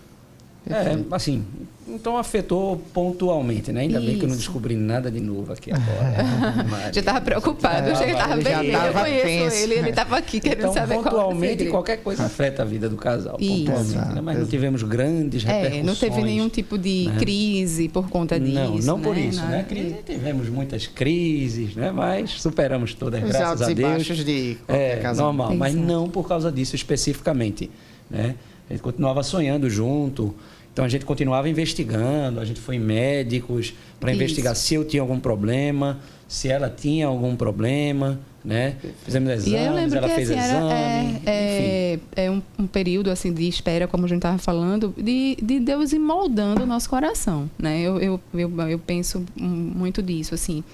É, 0.70 0.96
assim, 1.10 1.44
então 1.88 2.16
afetou 2.16 2.80
pontualmente, 2.94 3.72
né? 3.72 3.80
Ainda 3.80 3.98
Isso. 3.98 4.06
bem 4.06 4.18
que 4.18 4.24
eu 4.24 4.28
não 4.28 4.36
descobri 4.36 4.76
nada 4.76 5.10
de 5.10 5.18
novo 5.20 5.52
aqui 5.52 5.72
agora. 5.72 6.92
já 6.94 7.00
estava 7.00 7.20
preocupado, 7.20 7.88
já 7.88 8.06
estava 8.06 8.36
bem, 8.36 8.70
eu 8.70 8.92
conheço 8.92 9.24
tenso. 9.24 9.56
ele, 9.56 9.74
ele 9.74 9.90
estava 9.90 10.16
aqui 10.16 10.38
querendo 10.38 10.60
então, 10.60 10.72
saber 10.72 10.94
pontualmente 10.94 11.64
qual 11.64 11.82
qualquer 11.82 11.96
coisa 11.98 12.24
afeta 12.24 12.62
a 12.62 12.64
vida 12.64 12.88
do 12.88 12.96
casal, 12.96 13.36
Isso. 13.40 13.64
pontualmente, 13.64 14.14
né? 14.14 14.20
Mas 14.20 14.38
não 14.38 14.46
tivemos 14.46 14.82
grandes 14.84 15.42
repercussões. 15.42 15.82
É, 15.82 15.82
não 15.82 15.96
teve 15.96 16.22
nenhum 16.22 16.48
tipo 16.48 16.78
de 16.78 17.08
né? 17.08 17.18
crise 17.18 17.88
por 17.88 18.08
conta 18.08 18.38
disso, 18.38 18.54
Não, 18.54 18.78
não 18.78 18.98
né? 18.98 19.04
por 19.04 19.16
isso, 19.16 19.40
nada 19.40 19.56
né? 19.56 19.66
Crise, 19.68 19.96
tivemos 20.06 20.48
muitas 20.48 20.86
crises, 20.86 21.74
né? 21.74 21.90
Mas 21.90 22.40
superamos 22.40 22.94
todas, 22.94 23.22
Os 23.22 23.30
graças 23.30 23.62
a 23.62 23.66
Deus. 23.66 23.78
E 23.78 23.82
baixos 23.82 24.24
de 24.24 24.56
é, 24.68 24.96
casal. 24.96 25.26
normal, 25.26 25.48
Exato. 25.48 25.58
mas 25.58 25.74
não 25.74 26.08
por 26.08 26.28
causa 26.28 26.52
disso 26.52 26.76
especificamente, 26.76 27.68
né? 28.08 28.36
A 28.70 28.72
gente 28.72 28.82
continuava 28.82 29.22
sonhando 29.22 29.68
junto, 29.68 30.34
então 30.72 30.84
a 30.84 30.88
gente 30.88 31.04
continuava 31.04 31.48
investigando, 31.48 32.40
a 32.40 32.44
gente 32.44 32.60
foi 32.60 32.76
em 32.76 32.80
médicos 32.80 33.74
para 34.00 34.12
investigar 34.12 34.56
se 34.56 34.74
eu 34.74 34.84
tinha 34.84 35.02
algum 35.02 35.20
problema, 35.20 36.00
se 36.26 36.48
ela 36.48 36.70
tinha 36.70 37.06
algum 37.06 37.36
problema, 37.36 38.18
né? 38.42 38.76
Fizemos 39.04 39.30
exames, 39.30 39.60
e 39.60 39.66
eu 39.66 39.72
lembro 39.74 39.98
ela 39.98 40.08
que, 40.08 40.14
fez 40.14 40.30
assim, 40.30 40.40
exame, 40.40 41.20
é, 41.26 41.98
é, 42.16 42.24
é 42.24 42.30
um, 42.30 42.42
um, 42.58 42.66
período 42.66 43.10
assim 43.10 43.32
de 43.32 43.46
espera, 43.46 43.86
como 43.86 44.06
a 44.06 44.08
gente 44.08 44.18
estava 44.18 44.38
falando, 44.38 44.94
de, 44.96 45.36
de 45.42 45.60
Deus 45.60 45.92
ir 45.92 45.98
moldando 45.98 46.62
o 46.62 46.66
nosso 46.66 46.88
coração, 46.88 47.50
né? 47.58 47.80
Eu, 47.82 48.00
eu, 48.00 48.20
eu, 48.32 48.60
eu 48.68 48.78
penso 48.78 49.24
muito 49.36 50.02
disso, 50.02 50.34
assim. 50.34 50.64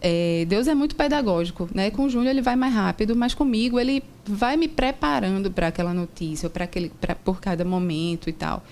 É, 0.00 0.46
Deus 0.48 0.68
é 0.68 0.74
muito 0.76 0.94
pedagógico, 0.94 1.68
né? 1.74 1.90
Com 1.90 2.04
o 2.04 2.08
Júnior 2.08 2.30
ele 2.30 2.42
vai 2.42 2.54
mais 2.54 2.72
rápido, 2.72 3.16
mas 3.16 3.34
comigo 3.34 3.80
ele 3.80 4.02
vai 4.24 4.56
me 4.56 4.68
preparando 4.68 5.50
para 5.50 5.66
aquela 5.66 5.92
notícia, 5.92 6.48
para 6.48 6.64
aquele, 6.64 6.92
pra, 7.00 7.16
por 7.16 7.40
cada 7.40 7.64
momento 7.64 8.30
e 8.30 8.32
tal. 8.32 8.62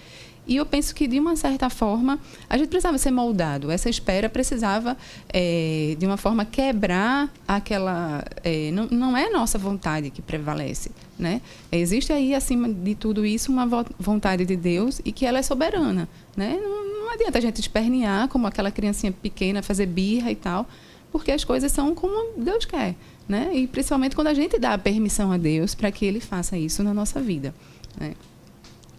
E 0.46 0.56
eu 0.56 0.64
penso 0.64 0.94
que, 0.94 1.08
de 1.08 1.18
uma 1.18 1.34
certa 1.34 1.68
forma, 1.68 2.20
a 2.48 2.56
gente 2.56 2.68
precisava 2.68 2.96
ser 2.98 3.10
moldado. 3.10 3.70
Essa 3.70 3.90
espera 3.90 4.28
precisava, 4.28 4.96
é, 5.28 5.96
de 5.98 6.06
uma 6.06 6.16
forma, 6.16 6.44
quebrar 6.44 7.32
aquela. 7.48 8.24
É, 8.44 8.70
não, 8.70 8.86
não 8.86 9.16
é 9.16 9.28
nossa 9.28 9.58
vontade 9.58 10.08
que 10.10 10.22
prevalece. 10.22 10.92
Né? 11.18 11.40
Existe 11.72 12.12
aí, 12.12 12.34
acima 12.34 12.68
de 12.68 12.94
tudo 12.94 13.26
isso, 13.26 13.50
uma 13.50 13.66
vontade 13.98 14.44
de 14.44 14.54
Deus 14.54 15.00
e 15.04 15.10
que 15.10 15.26
ela 15.26 15.38
é 15.38 15.42
soberana. 15.42 16.08
Né? 16.36 16.58
Não, 16.62 17.04
não 17.06 17.12
adianta 17.12 17.38
a 17.38 17.40
gente 17.40 17.60
espernear 17.60 18.28
como 18.28 18.46
aquela 18.46 18.70
criancinha 18.70 19.10
pequena, 19.10 19.62
fazer 19.62 19.86
birra 19.86 20.30
e 20.30 20.36
tal, 20.36 20.68
porque 21.10 21.32
as 21.32 21.42
coisas 21.42 21.72
são 21.72 21.94
como 21.94 22.38
Deus 22.40 22.64
quer. 22.64 22.94
Né? 23.28 23.50
E 23.52 23.66
principalmente 23.66 24.14
quando 24.14 24.28
a 24.28 24.34
gente 24.34 24.58
dá 24.58 24.74
a 24.74 24.78
permissão 24.78 25.32
a 25.32 25.36
Deus 25.36 25.74
para 25.74 25.90
que 25.90 26.04
Ele 26.04 26.20
faça 26.20 26.56
isso 26.56 26.84
na 26.84 26.94
nossa 26.94 27.20
vida. 27.20 27.52
Né? 27.98 28.14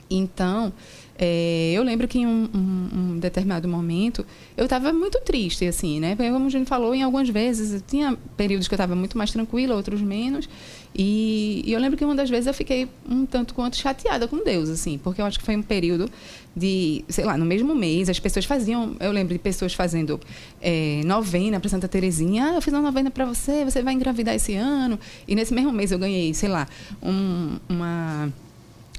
Então, 0.09 0.73
é, 1.17 1.73
eu 1.73 1.81
lembro 1.81 2.07
que 2.07 2.19
em 2.19 2.27
um, 2.27 2.49
um, 2.53 2.89
um 2.99 3.19
determinado 3.19 3.67
momento 3.67 4.25
eu 4.55 4.65
estava 4.65 4.93
muito 4.93 5.19
triste, 5.21 5.65
assim, 5.65 5.99
né? 5.99 6.15
Como 6.15 6.45
a 6.45 6.49
gente 6.49 6.67
falou, 6.67 6.93
em 6.93 7.01
algumas 7.01 7.27
vezes, 7.27 7.83
tinha 7.87 8.15
períodos 8.35 8.67
que 8.67 8.73
eu 8.73 8.77
estava 8.77 8.95
muito 8.95 9.17
mais 9.17 9.31
tranquila, 9.31 9.75
outros 9.75 9.99
menos. 9.99 10.47
E, 10.95 11.63
e, 11.65 11.73
eu 11.73 11.79
lembro 11.79 11.97
que 11.97 12.05
uma 12.05 12.15
das 12.15 12.29
vezes 12.29 12.47
eu 12.47 12.53
fiquei 12.53 12.87
um 13.09 13.25
tanto 13.25 13.53
quanto 13.53 13.77
chateada 13.77 14.27
com 14.27 14.43
Deus, 14.43 14.69
assim, 14.69 14.97
porque 14.97 15.21
eu 15.21 15.25
acho 15.25 15.39
que 15.39 15.45
foi 15.45 15.55
um 15.55 15.61
período 15.61 16.09
de, 16.55 17.03
sei 17.09 17.23
lá, 17.23 17.37
no 17.37 17.45
mesmo 17.45 17.75
mês, 17.75 18.09
as 18.09 18.19
pessoas 18.19 18.45
faziam, 18.45 18.95
eu 18.99 19.11
lembro 19.11 19.33
de 19.33 19.39
pessoas 19.39 19.73
fazendo 19.73 20.19
é, 20.61 21.01
novena 21.05 21.59
para 21.59 21.69
Santa 21.69 21.87
Terezinha. 21.87 22.51
Ah, 22.51 22.55
eu 22.55 22.61
fiz 22.61 22.73
uma 22.73 22.81
novena 22.81 23.11
para 23.11 23.25
você, 23.25 23.63
você 23.65 23.81
vai 23.81 23.93
engravidar 23.93 24.35
esse 24.35 24.55
ano. 24.55 24.99
E 25.27 25.35
nesse 25.35 25.53
mesmo 25.53 25.71
mês 25.71 25.91
eu 25.91 25.99
ganhei, 25.99 26.33
sei 26.33 26.49
lá, 26.49 26.67
um, 27.01 27.57
uma 27.69 28.31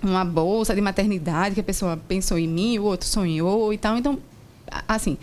uma 0.03 0.25
bolsa 0.25 0.75
de 0.75 0.81
maternidade 0.81 1.55
que 1.55 1.61
a 1.61 1.65
pessoa 1.65 1.97
pensou 1.97 2.39
em 2.39 2.47
mim, 2.47 2.79
o 2.79 2.85
outro 2.85 3.07
sonhou 3.07 3.73
e 3.73 3.79
tal. 3.79 3.97
Então, 3.97 4.19
assim, 4.87 5.19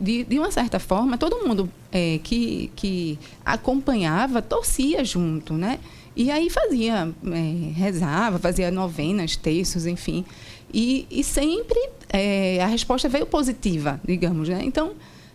de, 0.00 0.24
de 0.24 0.38
uma 0.38 0.50
certa 0.50 0.78
forma, 0.78 1.16
todo 1.16 1.46
mundo 1.46 1.70
é, 1.90 2.18
que, 2.22 2.70
que 2.76 3.18
acompanhava 3.44 4.42
torcia 4.42 5.04
junto, 5.04 5.54
né? 5.54 5.78
E 6.16 6.30
aí 6.30 6.50
fazia, 6.50 7.14
é, 7.26 7.72
rezava, 7.74 8.38
fazia 8.38 8.70
novenas, 8.70 9.36
textos, 9.36 9.86
enfim. 9.86 10.24
E, 10.72 11.06
e 11.10 11.22
sempre 11.22 11.78
é, 12.08 12.62
a 12.62 12.66
resposta 12.66 13.08
veio 13.08 13.26
positiva, 13.26 14.00
digamos, 14.04 14.48
né? 14.48 14.60
Então, 14.62 14.92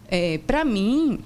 é, 0.09 0.39
para 0.39 0.65
mim, 0.65 1.19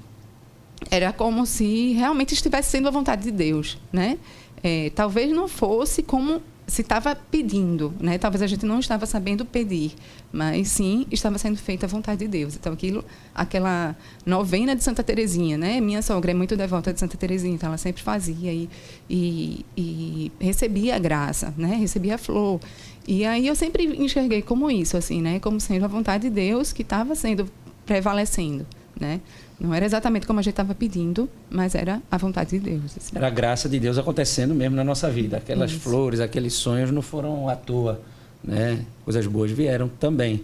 era 0.91 1.11
como 1.11 1.45
se 1.45 1.93
realmente 1.93 2.33
estivesse 2.33 2.69
sendo 2.69 2.87
a 2.87 2.91
vontade 2.91 3.23
de 3.23 3.31
Deus, 3.31 3.77
né? 3.91 4.17
É, 4.63 4.91
talvez 4.95 5.31
não 5.31 5.47
fosse 5.47 6.03
como 6.03 6.41
se 6.67 6.81
estava 6.81 7.15
pedindo, 7.15 7.93
né? 7.97 8.17
Talvez 8.17 8.41
a 8.41 8.47
gente 8.47 8.65
não 8.65 8.79
estava 8.79 9.05
sabendo 9.05 9.45
pedir, 9.45 9.93
mas 10.31 10.67
sim 10.67 11.07
estava 11.09 11.37
sendo 11.37 11.57
feita 11.57 11.85
a 11.85 11.89
vontade 11.89 12.19
de 12.19 12.27
Deus. 12.27 12.57
Então 12.57 12.73
aquilo, 12.73 13.05
aquela 13.33 13.95
novena 14.25 14.75
de 14.75 14.83
Santa 14.83 15.01
Terezinha, 15.01 15.57
né? 15.57 15.79
Minha 15.79 16.01
sogra 16.01 16.31
é 16.31 16.33
muito 16.33 16.57
devota 16.57 16.91
de 16.93 16.99
Santa 16.99 17.15
Terezinha, 17.15 17.55
então 17.55 17.67
ela 17.67 17.77
sempre 17.77 18.03
fazia 18.03 18.51
e, 18.51 18.69
e, 19.09 19.65
e 19.77 20.31
recebia 20.41 20.97
a 20.97 20.99
graça, 20.99 21.53
né? 21.57 21.75
Recebia 21.75 22.15
a 22.15 22.17
flor. 22.17 22.59
E 23.07 23.25
aí 23.25 23.47
eu 23.47 23.55
sempre 23.55 23.85
enxerguei 23.85 24.41
como 24.41 24.69
isso, 24.69 24.97
assim, 24.97 25.21
né? 25.21 25.39
Como 25.39 25.61
sendo 25.61 25.85
a 25.85 25.87
vontade 25.87 26.23
de 26.23 26.29
Deus 26.29 26.73
que 26.73 26.81
estava 26.81 27.15
sendo 27.15 27.49
prevalecendo, 27.85 28.67
né? 28.99 29.21
Não 29.59 29.73
era 29.73 29.85
exatamente 29.85 30.27
como 30.27 30.39
a 30.39 30.41
gente 30.41 30.53
estava 30.53 30.75
pedindo, 30.75 31.27
mas 31.49 31.73
era 31.73 32.01
a 32.11 32.17
vontade 32.17 32.51
de 32.51 32.59
Deus. 32.59 32.95
Assim. 32.95 33.15
Era 33.15 33.27
a 33.27 33.29
graça 33.31 33.67
de 33.67 33.79
Deus 33.79 33.97
acontecendo 33.97 34.53
mesmo 34.53 34.75
na 34.75 34.83
nossa 34.83 35.09
vida. 35.09 35.37
Aquelas 35.37 35.71
Isso. 35.71 35.79
flores, 35.79 36.19
aqueles 36.19 36.53
sonhos 36.53 36.91
não 36.91 37.01
foram 37.01 37.49
à 37.49 37.55
toa. 37.55 37.99
Né? 38.43 38.85
Coisas 39.03 39.25
boas 39.25 39.49
vieram 39.49 39.87
também. 39.87 40.43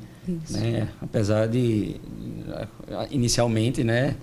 Né? 0.50 0.88
Apesar 1.00 1.48
de, 1.48 1.98
inicialmente, 3.12 3.84
né? 3.84 4.16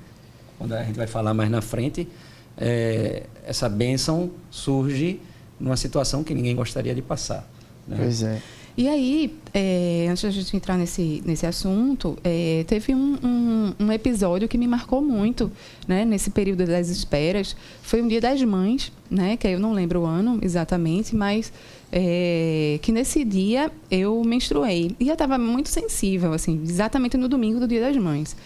quando 0.59 0.73
a 0.73 0.83
gente 0.83 0.97
vai 0.97 1.07
falar 1.07 1.35
mais 1.35 1.51
na 1.51 1.63
frente, 1.63 2.09
é, 2.57 3.23
essa 3.47 3.69
bênção 3.69 4.31
surge 4.51 5.21
numa 5.59 5.77
situação 5.77 6.25
que 6.25 6.35
ninguém 6.35 6.57
gostaria 6.57 6.95
de 6.95 7.03
passar. 7.03 7.49
Né? 7.87 7.97
Pois 7.99 8.23
é. 8.23 8.43
E 8.77 8.89
aí, 8.89 9.35
é, 9.53 10.07
antes 10.09 10.23
da 10.23 10.31
gente 10.31 10.57
entrar 10.57 10.77
nesse, 10.79 11.23
nesse 11.27 11.45
assunto, 11.47 12.17
é, 12.23 12.65
teve 12.67 12.95
um, 12.95 13.19
um, 13.23 13.75
um, 13.79 13.93
episódio 13.93 14.49
que 14.49 14.57
me 14.57 14.67
marcou 14.67 15.03
muito, 15.03 15.51
né, 15.87 16.05
nesse 16.05 16.31
período 16.31 16.65
das 16.65 16.89
esperas. 16.89 17.57
Foi 17.83 18.01
um 18.01 18.09
dia 18.09 18.21
das 18.21 18.41
mães, 18.43 18.93
né, 19.11 19.37
que 19.37 19.49
eu 19.49 19.59
não 19.59 19.73
lembro 19.73 20.01
o 20.01 20.07
ano 20.07 20.39
exatamente, 20.41 21.15
mas 21.15 21.53
é, 21.93 22.79
que 22.81 22.93
nesse 22.93 23.25
dia 23.25 23.71
eu 23.91 24.23
menstruei. 24.25 24.95
E 25.01 25.09
eu 25.09 25.15
estava 25.15 25.37
muito 25.37 25.69
sensível, 25.69 26.33
assim, 26.33 26.61
exatamente 26.63 27.17
no 27.17 27.29
domingo 27.29 27.61
do 27.61 27.67
dia 27.67 27.81
das 27.81 27.97
mães. 27.97 28.37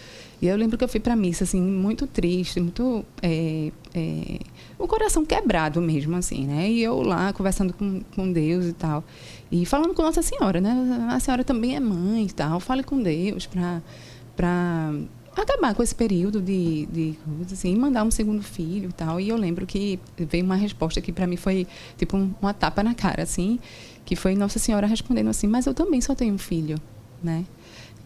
E 0.41 0.47
eu 0.47 0.57
lembro 0.57 0.77
que 0.77 0.83
eu 0.83 0.87
fui 0.87 0.99
para 0.99 1.13
a 1.13 1.15
missa, 1.15 1.43
assim, 1.43 1.61
muito 1.61 2.05
triste, 2.05 2.59
muito. 2.59 3.05
É, 3.21 3.71
é, 3.93 4.39
o 4.77 4.87
coração 4.87 5.23
quebrado 5.25 5.81
mesmo, 5.81 6.15
assim, 6.15 6.45
né? 6.45 6.69
E 6.69 6.83
eu 6.83 7.01
lá 7.01 7.31
conversando 7.31 7.73
com, 7.73 8.01
com 8.13 8.31
Deus 8.31 8.65
e 8.65 8.73
tal. 8.73 9.03
E 9.51 9.65
falando 9.65 9.93
com 9.93 10.01
Nossa 10.01 10.21
Senhora, 10.21 10.59
né? 10.59 11.07
A 11.09 11.19
senhora 11.19 11.43
também 11.43 11.75
é 11.75 11.79
mãe 11.79 12.25
e 12.25 12.31
tal. 12.31 12.59
Fale 12.59 12.83
com 12.83 13.01
Deus 13.01 13.47
para 13.47 14.91
acabar 15.35 15.75
com 15.75 15.83
esse 15.83 15.93
período 15.93 16.41
de, 16.41 16.85
de 16.87 17.17
assim, 17.51 17.75
mandar 17.75 18.03
um 18.03 18.11
segundo 18.11 18.41
filho 18.41 18.89
e 18.89 18.93
tal. 18.93 19.19
E 19.19 19.29
eu 19.29 19.37
lembro 19.37 19.65
que 19.65 19.99
veio 20.17 20.43
uma 20.43 20.55
resposta 20.55 20.99
que 21.01 21.11
para 21.11 21.27
mim 21.27 21.37
foi 21.37 21.67
tipo 21.97 22.17
um, 22.17 22.33
uma 22.41 22.53
tapa 22.53 22.81
na 22.83 22.93
cara, 22.93 23.23
assim, 23.23 23.59
que 24.03 24.15
foi 24.15 24.35
Nossa 24.35 24.59
Senhora 24.59 24.87
respondendo 24.87 25.29
assim: 25.29 25.47
Mas 25.47 25.65
eu 25.65 25.73
também 25.73 26.01
só 26.01 26.15
tenho 26.15 26.33
um 26.33 26.39
filho, 26.39 26.77
né? 27.21 27.45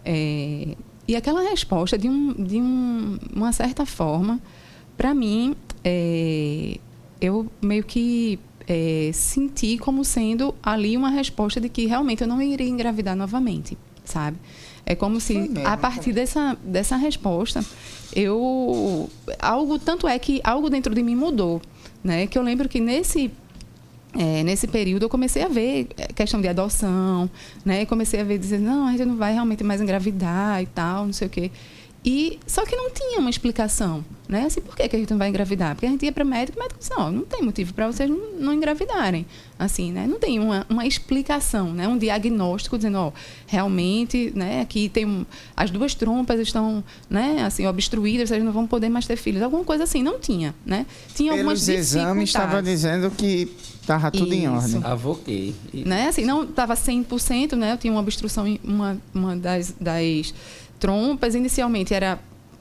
É, 0.03 0.75
e 1.07 1.15
aquela 1.15 1.41
resposta, 1.41 1.97
de, 1.97 2.07
um, 2.07 2.33
de 2.33 2.61
um, 2.61 3.17
uma 3.35 3.51
certa 3.51 3.85
forma, 3.85 4.39
para 4.95 5.13
mim, 5.13 5.55
é, 5.83 6.77
eu 7.19 7.47
meio 7.61 7.83
que 7.83 8.39
é, 8.69 9.09
senti 9.11 9.79
como 9.79 10.05
sendo 10.05 10.53
ali 10.61 10.95
uma 10.95 11.09
resposta 11.09 11.59
de 11.59 11.67
que 11.67 11.87
realmente 11.87 12.21
eu 12.21 12.27
não 12.27 12.39
iria 12.39 12.67
engravidar 12.67 13.15
novamente, 13.15 13.75
sabe? 14.05 14.37
É 14.85 14.93
como 14.93 15.19
se, 15.19 15.33
mesmo, 15.33 15.67
a 15.67 15.75
partir 15.75 16.13
dessa, 16.13 16.55
dessa 16.63 16.95
resposta, 16.95 17.65
eu. 18.15 19.09
Algo, 19.39 19.77
tanto 19.79 20.07
é 20.07 20.17
que 20.17 20.39
algo 20.43 20.69
dentro 20.69 20.93
de 20.93 21.01
mim 21.01 21.15
mudou. 21.15 21.61
Né? 22.03 22.27
Que 22.27 22.37
eu 22.37 22.43
lembro 22.43 22.69
que 22.69 22.79
nesse 22.79 23.31
é, 24.17 24.43
nesse 24.43 24.67
período 24.67 25.03
eu 25.03 25.09
comecei 25.09 25.43
a 25.43 25.47
ver 25.47 25.87
é, 25.97 26.07
questão 26.07 26.41
de 26.41 26.47
adoção, 26.47 27.29
né? 27.65 27.85
Comecei 27.85 28.21
a 28.21 28.23
ver 28.23 28.37
dizer, 28.37 28.59
não, 28.59 28.87
a 28.87 28.91
gente 28.91 29.05
não 29.05 29.15
vai 29.15 29.33
realmente 29.33 29.63
mais 29.63 29.81
engravidar 29.81 30.61
e 30.61 30.65
tal, 30.67 31.05
não 31.05 31.13
sei 31.13 31.27
o 31.27 31.29
quê. 31.29 31.51
E 32.11 32.39
só 32.47 32.65
que 32.65 32.75
não 32.75 32.89
tinha 32.89 33.19
uma 33.19 33.29
explicação, 33.29 34.03
né? 34.27 34.45
Assim, 34.45 34.61
por 34.61 34.75
que, 34.75 34.89
que 34.89 34.95
a 34.95 34.99
gente 34.99 35.11
não 35.11 35.19
vai 35.19 35.29
engravidar? 35.29 35.75
Porque 35.75 35.85
a 35.85 35.89
gente 35.89 36.03
ia 36.03 36.11
para 36.11 36.23
o 36.23 36.27
médico, 36.27 36.57
o 36.57 36.59
médico 36.59 36.79
disse, 36.79 36.89
não, 36.89 37.11
não 37.11 37.21
tem 37.21 37.43
motivo 37.43 37.71
para 37.71 37.85
vocês 37.85 38.09
não, 38.09 38.17
não, 38.39 38.51
engravidarem, 38.51 39.27
assim, 39.59 39.91
né? 39.91 40.07
Não 40.07 40.17
tem 40.17 40.39
uma, 40.39 40.65
uma 40.67 40.87
explicação, 40.87 41.71
né? 41.71 41.87
Um 41.87 41.99
diagnóstico 41.99 42.77
dizendo, 42.77 42.97
ó, 42.97 43.11
realmente, 43.45 44.33
né? 44.35 44.61
Aqui 44.61 44.89
tem 44.89 45.05
um, 45.05 45.23
as 45.55 45.69
duas 45.69 45.93
trompas 45.93 46.39
estão, 46.39 46.83
né? 47.07 47.43
Assim, 47.43 47.67
obstruídas, 47.67 48.29
vocês 48.29 48.43
não 48.43 48.51
vão 48.51 48.65
poder 48.65 48.89
mais 48.89 49.05
ter 49.05 49.15
filhos, 49.15 49.43
alguma 49.43 49.63
coisa 49.63 49.83
assim, 49.83 50.01
não 50.01 50.17
tinha, 50.17 50.55
né? 50.65 50.87
Tinha 51.13 51.33
Pelos 51.33 51.41
algumas 51.41 51.69
exames 51.69 52.29
estava 52.29 52.59
dizendo 52.63 53.11
que 53.11 53.55
estava 53.79 54.09
tudo 54.09 54.33
Isso. 54.33 54.33
em 54.33 54.47
ordem. 54.47 54.81
Avoquei. 54.83 55.55
Né? 55.73 56.07
Assim, 56.07 56.25
não 56.25 56.41
estava 56.41 56.73
100%, 56.73 57.53
né? 57.53 57.73
Eu 57.73 57.77
tinha 57.77 57.93
uma 57.93 58.01
obstrução 58.01 58.47
em 58.47 58.59
uma, 58.63 58.97
uma 59.13 59.35
das, 59.35 59.75
das 59.79 60.33
trompas. 60.79 61.35
Inicialmente 61.35 61.93
era 61.93 62.19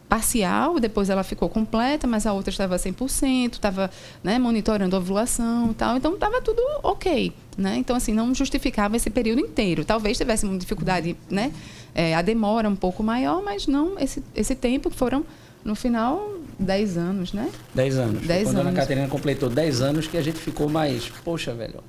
parcial, 0.09 0.81
depois 0.81 1.11
ela 1.11 1.23
ficou 1.23 1.49
completa, 1.49 2.07
mas 2.07 2.27
a 2.27 2.33
outra 2.33 2.51
estava 2.51 2.77
100%, 2.77 3.53
estava 3.53 3.91
né, 4.25 4.39
monitorando 4.39 4.97
a 4.97 4.99
ovulação 4.99 5.71
e 5.71 5.75
tal. 5.75 5.97
Então, 5.97 6.14
estava 6.14 6.41
tudo 6.41 6.62
ok. 6.83 7.33
Né? 7.57 7.77
Então, 7.77 7.95
assim, 7.95 8.14
não 8.14 8.35
justificava 8.35 8.97
esse 8.97 9.11
período 9.11 9.41
inteiro. 9.41 9.85
Talvez 9.85 10.16
tivesse 10.16 10.47
uma 10.47 10.57
dificuldade, 10.57 11.16
né? 11.29 11.53
É, 11.95 12.14
a 12.14 12.23
demora 12.23 12.69
um 12.69 12.77
pouco 12.77 13.03
maior, 13.03 13.43
mas 13.43 13.66
não 13.66 13.99
esse, 13.99 14.23
esse 14.35 14.55
tempo 14.55 14.89
que 14.89 14.97
foram, 14.97 15.25
no 15.64 15.75
final, 15.75 16.35
10 16.59 16.97
anos, 16.97 17.33
né? 17.33 17.51
10 17.75 17.99
anos. 17.99 18.27
Dez 18.27 18.45
Quando 18.45 18.57
anos. 18.59 18.66
a 18.66 18.71
Ana 18.71 18.81
Catarina 18.81 19.09
completou 19.09 19.51
10 19.51 19.81
anos 19.83 20.07
que 20.07 20.16
a 20.16 20.23
gente 20.23 20.39
ficou 20.39 20.69
mais, 20.69 21.09
poxa, 21.25 21.53
velho, 21.53 21.83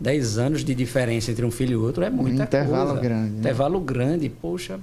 10 0.00 0.38
anos 0.38 0.64
de 0.64 0.74
diferença 0.74 1.30
entre 1.30 1.44
um 1.44 1.50
filho 1.50 1.72
e 1.72 1.76
outro 1.76 2.02
é 2.02 2.10
muita 2.10 2.42
um 2.42 2.44
intervalo 2.44 2.86
coisa. 2.88 3.00
grande. 3.00 3.30
Né? 3.30 3.38
Intervalo 3.38 3.80
grande, 3.80 4.28
poxa, 4.28 4.80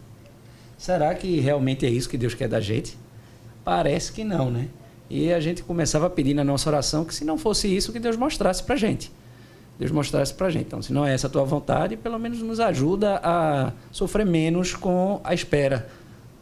Será 0.80 1.14
que 1.14 1.42
realmente 1.42 1.86
é 1.86 1.90
isso 1.90 2.08
que 2.08 2.18
Deus 2.18 2.34
quer 2.34 2.48
da 2.48 2.62
gente? 2.62 2.98
Parece 3.66 4.14
que 4.14 4.24
não, 4.24 4.50
né? 4.50 4.70
E 5.10 5.34
a 5.34 5.40
gente 5.42 5.62
começava 5.62 6.08
a 6.08 6.10
pedir 6.10 6.34
na 6.34 6.44
nossa 6.44 6.70
oração 6.70 7.04
que 7.04 7.14
se 7.14 7.26
não 7.26 7.38
fosse 7.38 7.68
isso, 7.68 7.92
que 7.92 8.00
Deus 8.00 8.16
mostrasse 8.16 8.64
para 8.64 8.78
gente. 8.78 9.12
Deus 9.78 9.92
mostrasse 9.92 10.34
para 10.34 10.50
gente. 10.50 10.68
Então, 10.68 10.82
se 10.82 10.94
não 10.94 11.06
é 11.06 11.14
essa 11.14 11.28
a 11.28 11.30
tua 11.30 11.44
vontade, 11.44 11.98
pelo 11.98 12.18
menos 12.18 12.42
nos 12.42 12.62
ajuda 12.62 13.20
a 13.22 13.74
sofrer 13.92 14.26
menos 14.26 14.74
com 14.74 15.20
a 15.22 15.34
espera, 15.34 15.90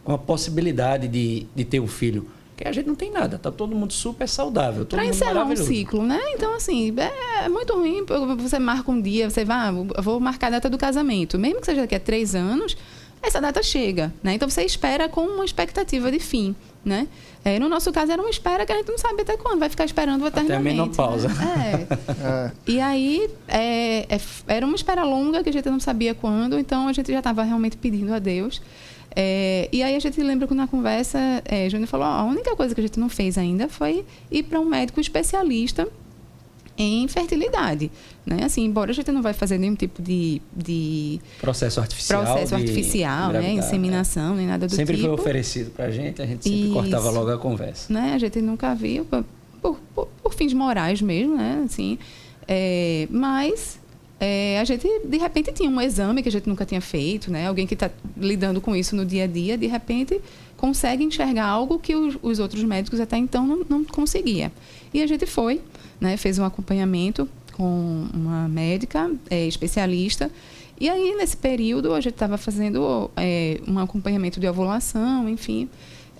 com 0.04 0.12
a 0.12 0.18
possibilidade 0.18 1.08
de, 1.08 1.48
de 1.52 1.64
ter 1.64 1.80
um 1.80 1.88
filho. 1.88 2.28
Porque 2.54 2.68
a 2.68 2.72
gente 2.72 2.86
não 2.86 2.94
tem 2.94 3.10
nada, 3.10 3.38
tá 3.38 3.50
todo 3.50 3.74
mundo 3.74 3.92
super 3.92 4.28
saudável. 4.28 4.86
Para 4.86 5.04
encerrar 5.04 5.44
um 5.44 5.56
ciclo, 5.56 6.04
né? 6.04 6.20
Então, 6.34 6.54
assim, 6.54 6.94
é, 6.96 7.44
é 7.44 7.48
muito 7.48 7.72
ruim. 7.74 8.04
Você 8.38 8.60
marca 8.60 8.88
um 8.88 9.00
dia, 9.00 9.28
você 9.28 9.44
vai, 9.44 9.56
ah, 9.56 10.00
vou 10.00 10.20
marcar 10.20 10.46
a 10.46 10.50
data 10.50 10.70
do 10.70 10.78
casamento. 10.78 11.36
Mesmo 11.38 11.58
que 11.58 11.66
seja 11.66 11.80
daqui 11.80 11.96
a 11.96 12.00
três 12.00 12.36
anos, 12.36 12.76
essa 13.22 13.40
data 13.40 13.62
chega, 13.62 14.12
né? 14.22 14.34
Então 14.34 14.48
você 14.48 14.62
espera 14.62 15.08
com 15.08 15.22
uma 15.22 15.44
expectativa 15.44 16.10
de 16.10 16.18
fim, 16.18 16.54
né? 16.84 17.08
É, 17.44 17.58
no 17.58 17.68
nosso 17.68 17.92
caso 17.92 18.12
era 18.12 18.20
uma 18.20 18.30
espera 18.30 18.66
que 18.66 18.72
a 18.72 18.76
gente 18.76 18.88
não 18.88 18.98
sabe 18.98 19.22
até 19.22 19.36
quando, 19.36 19.58
vai 19.58 19.68
ficar 19.68 19.84
esperando 19.84 20.26
eternamente. 20.26 20.52
Até 20.52 20.56
a 20.56 20.60
menopausa. 20.60 21.28
Né? 21.28 21.86
É. 21.88 21.94
é. 22.46 22.52
E 22.66 22.80
aí 22.80 23.30
é, 23.46 24.06
é, 24.08 24.20
era 24.46 24.66
uma 24.66 24.76
espera 24.76 25.04
longa 25.04 25.42
que 25.42 25.48
a 25.48 25.52
gente 25.52 25.68
não 25.68 25.80
sabia 25.80 26.14
quando, 26.14 26.58
então 26.58 26.88
a 26.88 26.92
gente 26.92 27.10
já 27.12 27.18
estava 27.18 27.42
realmente 27.42 27.76
pedindo 27.76 28.12
a 28.12 28.18
Deus. 28.18 28.60
É, 29.14 29.68
e 29.72 29.82
aí 29.82 29.96
a 29.96 29.98
gente 29.98 30.20
lembra 30.22 30.46
que 30.46 30.54
na 30.54 30.66
conversa, 30.66 31.18
é, 31.44 31.68
Júnior 31.68 31.88
falou, 31.88 32.06
a 32.06 32.24
única 32.24 32.54
coisa 32.54 32.74
que 32.74 32.80
a 32.80 32.84
gente 32.84 33.00
não 33.00 33.08
fez 33.08 33.38
ainda 33.38 33.68
foi 33.68 34.04
ir 34.30 34.44
para 34.44 34.60
um 34.60 34.64
médico 34.64 35.00
especialista 35.00 35.88
em 36.76 37.08
fertilidade. 37.08 37.90
Né? 38.28 38.44
Assim, 38.44 38.64
embora 38.64 38.90
a 38.90 38.94
gente 38.94 39.10
não 39.10 39.22
vai 39.22 39.32
fazer 39.32 39.56
nenhum 39.56 39.74
tipo 39.74 40.02
de, 40.02 40.42
de 40.54 41.18
processo 41.40 41.80
artificial, 41.80 42.22
processo 42.24 42.54
artificial 42.54 43.32
né? 43.32 43.52
inseminação, 43.52 44.36
nem 44.36 44.46
nada 44.46 44.66
do 44.66 44.70
sempre 44.70 44.96
tipo. 44.96 45.06
Sempre 45.06 45.16
foi 45.16 45.24
oferecido 45.24 45.70
para 45.70 45.86
a 45.86 45.90
gente, 45.90 46.20
a 46.20 46.26
gente 46.26 46.44
sempre 46.44 46.64
Isso. 46.64 46.74
cortava 46.74 47.08
logo 47.10 47.30
a 47.30 47.38
conversa. 47.38 47.90
Né? 47.90 48.12
A 48.14 48.18
gente 48.18 48.42
nunca 48.42 48.74
viu, 48.74 49.06
por, 49.06 49.24
por, 49.94 50.08
por 50.22 50.34
fins 50.34 50.52
morais 50.52 51.00
mesmo, 51.00 51.36
né? 51.36 51.62
Assim, 51.64 51.98
é, 52.46 53.08
mas 53.10 53.80
é, 54.20 54.60
a 54.60 54.64
gente, 54.64 54.86
de 55.02 55.16
repente, 55.16 55.50
tinha 55.52 55.70
um 55.70 55.80
exame 55.80 56.22
que 56.22 56.28
a 56.28 56.32
gente 56.32 56.46
nunca 56.46 56.66
tinha 56.66 56.82
feito, 56.82 57.30
né? 57.30 57.46
Alguém 57.46 57.66
que 57.66 57.72
está 57.72 57.90
lidando 58.14 58.60
com 58.60 58.76
isso 58.76 58.94
no 58.94 59.06
dia 59.06 59.24
a 59.24 59.26
dia, 59.26 59.56
de 59.56 59.66
repente, 59.66 60.20
consegue 60.54 61.02
enxergar 61.02 61.46
algo 61.46 61.78
que 61.78 61.94
os, 61.94 62.18
os 62.20 62.38
outros 62.40 62.62
médicos 62.62 63.00
até 63.00 63.16
então 63.16 63.46
não, 63.46 63.64
não 63.66 63.84
conseguia. 63.84 64.52
E 64.92 65.02
a 65.02 65.06
gente 65.06 65.24
foi, 65.24 65.62
né, 65.98 66.18
fez 66.18 66.38
um 66.38 66.44
acompanhamento 66.44 67.26
com 67.58 68.06
uma 68.14 68.48
médica 68.48 69.10
é, 69.28 69.46
especialista. 69.46 70.30
E 70.80 70.88
aí, 70.88 71.14
nesse 71.16 71.36
período, 71.36 71.92
a 71.92 72.00
gente 72.00 72.14
estava 72.14 72.38
fazendo 72.38 73.10
é, 73.16 73.60
um 73.66 73.78
acompanhamento 73.80 74.38
de 74.38 74.48
ovulação, 74.48 75.28
enfim. 75.28 75.68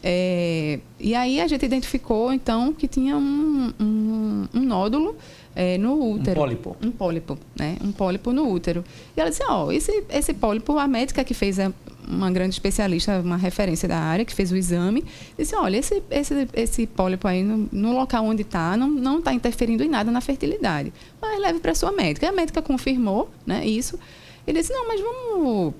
É, 0.03 0.80
e 0.99 1.14
aí 1.14 1.41
a 1.41 1.47
gente 1.47 1.64
identificou, 1.64 2.32
então, 2.32 2.72
que 2.72 2.89
tinha 2.89 3.16
um, 3.16 3.72
um, 3.78 4.49
um 4.53 4.61
nódulo 4.61 5.16
é, 5.55 5.78
no 5.78 6.12
útero. 6.12 6.41
Um 6.41 6.43
pólipo. 6.43 6.76
Um 6.82 6.91
pólipo, 6.91 7.39
né? 7.57 7.76
Um 7.82 7.93
pólipo 7.93 8.32
no 8.32 8.51
útero. 8.51 8.84
E 9.16 9.20
ela 9.20 9.30
disse, 9.30 9.45
ó, 9.45 9.66
oh, 9.66 9.72
esse, 9.72 10.05
esse 10.11 10.34
pólipo, 10.34 10.76
a 10.76 10.89
médica 10.89 11.22
que 11.22 11.34
fez 11.34 11.61
a, 11.61 11.72
uma 12.09 12.30
grande 12.30 12.54
especialista, 12.54 13.20
uma 13.20 13.36
referência 13.36 13.88
da 13.88 13.98
área, 13.98 14.24
que 14.24 14.34
fez 14.34 14.50
o 14.50 14.56
exame, 14.56 15.04
disse: 15.36 15.54
olha, 15.54 15.76
esse, 15.76 16.02
esse, 16.11 16.48
esse 16.54 16.86
pólipo 16.86 17.28
aí, 17.28 17.42
no, 17.42 17.68
no 17.70 17.92
local 17.92 18.24
onde 18.24 18.42
está, 18.42 18.76
não 18.76 19.18
está 19.18 19.32
interferindo 19.32 19.84
em 19.84 19.88
nada 19.88 20.11
na 20.11 20.20
fertilidade. 20.20 20.92
Mas 21.20 21.40
leve 21.40 21.61
para 21.61 21.74
sua 21.74 21.92
médica. 21.92 22.28
A 22.28 22.32
médica 22.32 22.62
confirmou 22.62 23.30
né, 23.46 23.66
isso. 23.66 23.98
Ele 24.46 24.61
disse: 24.61 24.72
não, 24.72 24.88
mas 24.88 25.00
vamos 25.00 25.74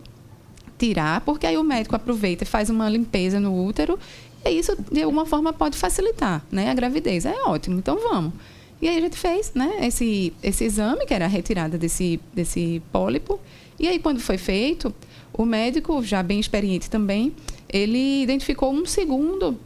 tirar, 0.79 1.20
porque 1.22 1.47
aí 1.47 1.57
o 1.57 1.64
médico 1.64 1.97
aproveita 1.97 2.45
e 2.45 2.47
faz 2.47 2.70
uma 2.70 2.89
limpeza 2.89 3.41
no 3.41 3.66
útero, 3.66 3.99
e 4.45 4.51
isso, 4.51 4.76
de 4.91 5.03
alguma 5.03 5.26
forma, 5.26 5.53
pode 5.53 5.76
facilitar 5.76 6.45
né, 6.51 6.70
a 6.70 6.74
gravidez. 6.74 7.26
É 7.26 7.35
ótimo, 7.45 7.79
então 7.79 7.99
vamos. 7.99 8.33
E 8.81 8.89
aí 8.89 8.97
a 8.97 9.01
gente 9.01 9.16
fez 9.16 9.53
né, 9.55 9.87
esse, 9.87 10.33
esse 10.43 10.64
exame, 10.64 11.05
que 11.05 11.12
era 11.12 11.24
a 11.24 11.29
retirada 11.29 11.76
desse, 11.76 12.20
desse 12.33 12.81
pólipo. 12.93 13.41
E 13.79 13.89
aí, 13.89 13.99
quando 13.99 14.20
foi 14.20 14.39
feito, 14.39 14.95
o 15.39 15.47
médico, 15.47 16.03
já 16.03 16.20
bem 16.20 16.41
experiente 16.41 16.91
também, 16.91 17.32
ele 17.72 18.22
identificou 18.24 18.72
um 18.72 18.84
segundo 18.84 19.59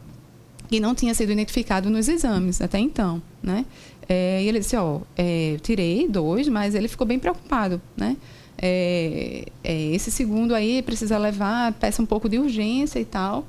que 0.69 0.79
não 0.79 0.93
tinha 0.93 1.13
sido 1.15 1.31
identificado 1.31 1.89
nos 1.89 2.07
exames 2.07 2.61
até 2.61 2.77
então, 2.77 3.21
né? 3.41 3.65
É, 4.07 4.43
e 4.43 4.47
ele 4.47 4.59
disse, 4.59 4.75
ó, 4.75 5.01
é, 5.17 5.57
tirei 5.63 6.07
dois, 6.07 6.47
mas 6.47 6.75
ele 6.75 6.87
ficou 6.87 7.07
bem 7.07 7.17
preocupado, 7.17 7.81
né? 7.97 8.15
É, 8.55 9.45
é, 9.63 9.81
esse 9.93 10.11
segundo 10.11 10.53
aí 10.53 10.83
precisa 10.83 11.17
levar, 11.17 11.73
peça 11.73 12.01
um 12.01 12.05
pouco 12.05 12.29
de 12.29 12.37
urgência 12.37 12.99
e 12.99 13.05
tal. 13.05 13.45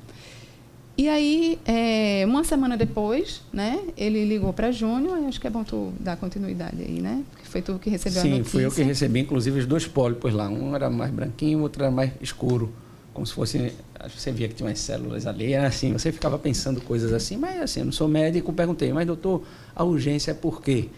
E 0.97 1.09
aí, 1.09 1.59
é, 1.65 2.23
uma 2.25 2.45
semana 2.45 2.77
depois, 2.77 3.41
né, 3.51 3.81
ele 3.97 4.23
ligou 4.23 4.53
para 4.53 4.71
Júnior, 4.71 5.17
acho 5.27 5.41
que 5.41 5.47
é 5.47 5.49
bom 5.49 5.63
tu 5.63 5.91
dar 5.99 6.15
continuidade 6.15 6.81
aí, 6.81 7.01
né? 7.01 7.21
Porque 7.31 7.45
foi 7.45 7.61
tu 7.61 7.77
que 7.77 7.89
recebeu 7.89 8.21
Sim, 8.21 8.27
a 8.27 8.31
notícia. 8.37 8.45
Sim, 8.45 8.51
fui 8.51 8.65
eu 8.65 8.71
que 8.71 8.81
recebi, 8.81 9.19
inclusive, 9.19 9.59
os 9.59 9.65
dois 9.65 9.85
pólipos 9.85 10.33
lá. 10.33 10.47
Um 10.47 10.73
era 10.73 10.89
mais 10.89 11.11
branquinho, 11.11 11.59
o 11.59 11.61
outro 11.63 11.83
era 11.83 11.91
mais 11.91 12.11
escuro. 12.21 12.71
Como 13.13 13.25
se 13.25 13.33
fosse, 13.33 13.73
você 14.13 14.31
via 14.31 14.47
que 14.47 14.55
tinha 14.55 14.67
umas 14.67 14.79
células 14.79 15.27
ali, 15.27 15.53
era 15.53 15.67
assim, 15.67 15.91
você 15.91 16.11
ficava 16.11 16.37
pensando 16.39 16.79
coisas 16.81 17.11
assim, 17.13 17.37
mas 17.37 17.61
assim, 17.61 17.79
eu 17.79 17.85
não 17.85 17.93
sou 17.93 18.07
médico, 18.07 18.51
perguntei, 18.53 18.91
mas 18.91 19.05
doutor, 19.07 19.43
a 19.73 19.83
urgência 19.83 20.31
é 20.31 20.33
por 20.33 20.61
quê? 20.61 20.89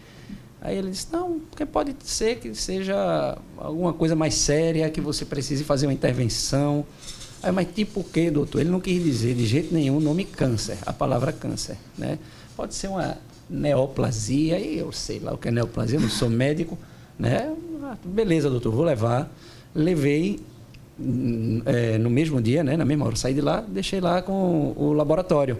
Aí 0.60 0.76
ele 0.76 0.90
disse, 0.90 1.06
não, 1.12 1.38
porque 1.38 1.64
pode 1.64 1.94
ser 2.00 2.38
que 2.40 2.52
seja 2.54 3.38
alguma 3.56 3.92
coisa 3.92 4.16
mais 4.16 4.34
séria, 4.34 4.90
que 4.90 5.00
você 5.00 5.24
precise 5.24 5.62
fazer 5.62 5.86
uma 5.86 5.92
intervenção. 5.92 6.84
Aí, 7.42 7.52
mas 7.52 7.68
tipo 7.72 8.00
o 8.00 8.04
quê, 8.04 8.30
doutor? 8.30 8.60
Ele 8.60 8.70
não 8.70 8.80
quis 8.80 9.02
dizer 9.02 9.34
de 9.34 9.46
jeito 9.46 9.72
nenhum 9.72 9.98
o 9.98 10.00
nome 10.00 10.24
câncer, 10.24 10.78
a 10.84 10.92
palavra 10.92 11.32
câncer, 11.32 11.76
né? 11.96 12.18
Pode 12.56 12.74
ser 12.74 12.88
uma 12.88 13.16
neoplasia, 13.48 14.58
e 14.58 14.78
eu 14.78 14.90
sei 14.92 15.20
lá 15.20 15.32
o 15.32 15.38
que 15.38 15.48
é 15.48 15.50
neoplasia, 15.50 16.00
não 16.00 16.08
sou 16.08 16.28
médico, 16.28 16.76
né? 17.18 17.54
Ah, 17.82 17.96
beleza, 18.04 18.50
doutor, 18.50 18.72
vou 18.72 18.84
levar. 18.84 19.30
Levei 19.74 20.40
é, 21.64 21.96
no 21.98 22.10
mesmo 22.10 22.42
dia, 22.42 22.64
né? 22.64 22.76
Na 22.76 22.84
mesma 22.84 23.06
hora, 23.06 23.16
saí 23.16 23.34
de 23.34 23.40
lá, 23.40 23.60
deixei 23.60 24.00
lá 24.00 24.20
com 24.20 24.74
o 24.76 24.92
laboratório. 24.92 25.58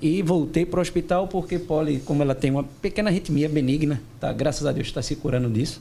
E 0.00 0.22
voltei 0.22 0.66
para 0.66 0.78
o 0.78 0.82
hospital 0.82 1.26
porque 1.28 1.58
Polly, 1.58 2.00
como 2.00 2.22
ela 2.22 2.34
tem 2.34 2.50
uma 2.50 2.64
pequena 2.64 3.08
arritmia 3.08 3.48
benigna, 3.48 4.02
tá? 4.20 4.32
graças 4.32 4.66
a 4.66 4.72
Deus 4.72 4.88
está 4.88 5.00
se 5.00 5.16
curando 5.16 5.48
disso, 5.48 5.80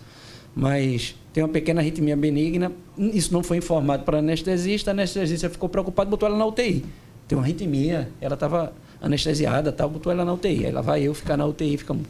mas 0.55 1.15
tem 1.33 1.43
uma 1.43 1.49
pequena 1.49 1.81
arritmia 1.81 2.15
benigna, 2.15 2.71
isso 2.97 3.33
não 3.33 3.41
foi 3.41 3.57
informado 3.57 4.03
para 4.03 4.17
a 4.17 4.19
anestesista, 4.19 4.91
a 4.91 4.93
anestesista 4.93 5.49
ficou 5.49 5.67
preocupado, 5.67 6.09
botou 6.09 6.29
ela 6.29 6.37
na 6.37 6.45
UTI. 6.45 6.85
Tem 7.27 7.35
uma 7.35 7.43
arritmia, 7.43 8.09
ela 8.21 8.35
estava 8.35 8.71
anestesiada, 9.01 9.71
tal, 9.71 9.89
botou 9.89 10.11
ela 10.11 10.23
na 10.23 10.31
UTI. 10.31 10.67
Aí 10.67 10.71
lá 10.71 10.81
vai 10.81 11.01
eu 11.01 11.13
ficar 11.13 11.35
na 11.35 11.45
UTI, 11.45 11.77
ficamos 11.77 12.05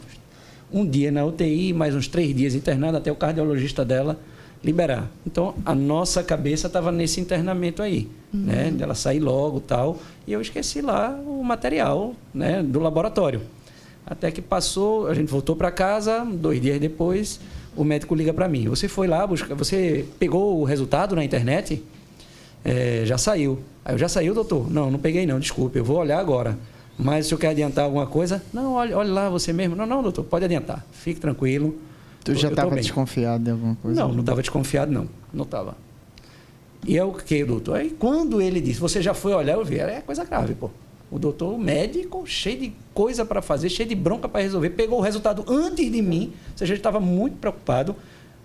um 0.70 0.86
dia 0.86 1.10
na 1.10 1.24
UTI, 1.24 1.72
mais 1.72 1.94
uns 1.94 2.06
três 2.06 2.34
dias 2.34 2.54
internada 2.54 2.98
até 2.98 3.10
o 3.10 3.16
cardiologista 3.16 3.82
dela 3.82 4.18
liberar. 4.62 5.10
Então, 5.26 5.54
a 5.64 5.74
nossa 5.74 6.22
cabeça 6.22 6.66
estava 6.66 6.90
nesse 6.90 7.20
internamento 7.20 7.82
aí, 7.82 8.08
uhum. 8.32 8.40
né? 8.40 8.70
Dela 8.70 8.94
sair 8.94 9.20
logo 9.20 9.60
tal. 9.60 9.98
E 10.26 10.32
eu 10.32 10.40
esqueci 10.40 10.80
lá 10.80 11.18
o 11.26 11.42
material 11.42 12.14
né, 12.32 12.62
do 12.62 12.80
laboratório. 12.80 13.42
Até 14.06 14.30
que 14.30 14.42
passou, 14.42 15.06
a 15.06 15.14
gente 15.14 15.28
voltou 15.28 15.54
para 15.56 15.70
casa, 15.70 16.24
dois 16.24 16.60
dias 16.60 16.78
depois, 16.78 17.40
o 17.76 17.84
médico 17.84 18.14
liga 18.14 18.32
para 18.32 18.48
mim. 18.48 18.68
Você 18.68 18.88
foi 18.88 19.06
lá 19.06 19.26
buscar, 19.26 19.54
você 19.54 20.04
pegou 20.18 20.60
o 20.60 20.64
resultado 20.64 21.14
na 21.14 21.24
internet? 21.24 21.82
É, 22.64 23.02
já 23.04 23.18
saiu. 23.18 23.60
Aí 23.84 23.94
eu 23.94 23.98
já 23.98 24.08
saiu, 24.08 24.34
doutor? 24.34 24.70
Não, 24.70 24.90
não 24.90 24.98
peguei 24.98 25.26
não, 25.26 25.38
desculpe, 25.38 25.78
eu 25.78 25.84
vou 25.84 25.98
olhar 25.98 26.18
agora. 26.18 26.58
Mas 26.98 27.26
se 27.26 27.34
eu 27.34 27.38
quer 27.38 27.48
adiantar 27.48 27.84
alguma 27.84 28.06
coisa? 28.06 28.42
Não, 28.52 28.74
olhe, 28.74 28.94
olhe 28.94 29.10
lá 29.10 29.28
você 29.28 29.52
mesmo. 29.52 29.74
Não, 29.74 29.84
não, 29.84 30.02
doutor, 30.02 30.24
pode 30.24 30.44
adiantar. 30.44 30.86
Fique 30.92 31.20
tranquilo. 31.20 31.76
Tu 32.24 32.34
já 32.34 32.48
estava 32.48 32.74
desconfiado 32.74 33.44
de 33.44 33.50
alguma 33.50 33.74
coisa? 33.76 34.00
Não, 34.00 34.12
não 34.12 34.20
estava 34.20 34.40
desconfiado, 34.40 34.90
não. 34.90 35.08
Não 35.32 35.44
estava. 35.44 35.76
E 36.86 36.96
é 36.96 37.04
o 37.04 37.12
que, 37.12 37.44
doutor? 37.44 37.76
Aí 37.76 37.90
quando 37.90 38.40
ele 38.40 38.60
disse, 38.60 38.80
você 38.80 39.02
já 39.02 39.12
foi 39.12 39.34
olhar, 39.34 39.54
eu 39.54 39.64
vi, 39.64 39.78
é 39.78 40.00
coisa 40.00 40.24
grave, 40.24 40.54
pô. 40.54 40.70
O 41.10 41.18
doutor, 41.18 41.56
médico, 41.58 42.26
cheio 42.26 42.58
de 42.58 42.72
coisa 42.92 43.24
para 43.24 43.40
fazer, 43.40 43.68
cheio 43.68 43.88
de 43.88 43.94
bronca 43.94 44.28
para 44.28 44.40
resolver, 44.40 44.70
pegou 44.70 44.98
o 44.98 45.02
resultado 45.02 45.44
antes 45.46 45.90
de 45.90 46.02
mim, 46.02 46.32
ou 46.52 46.58
seja, 46.58 46.72
ele 46.72 46.80
estava 46.80 46.98
muito 46.98 47.36
preocupado. 47.36 47.94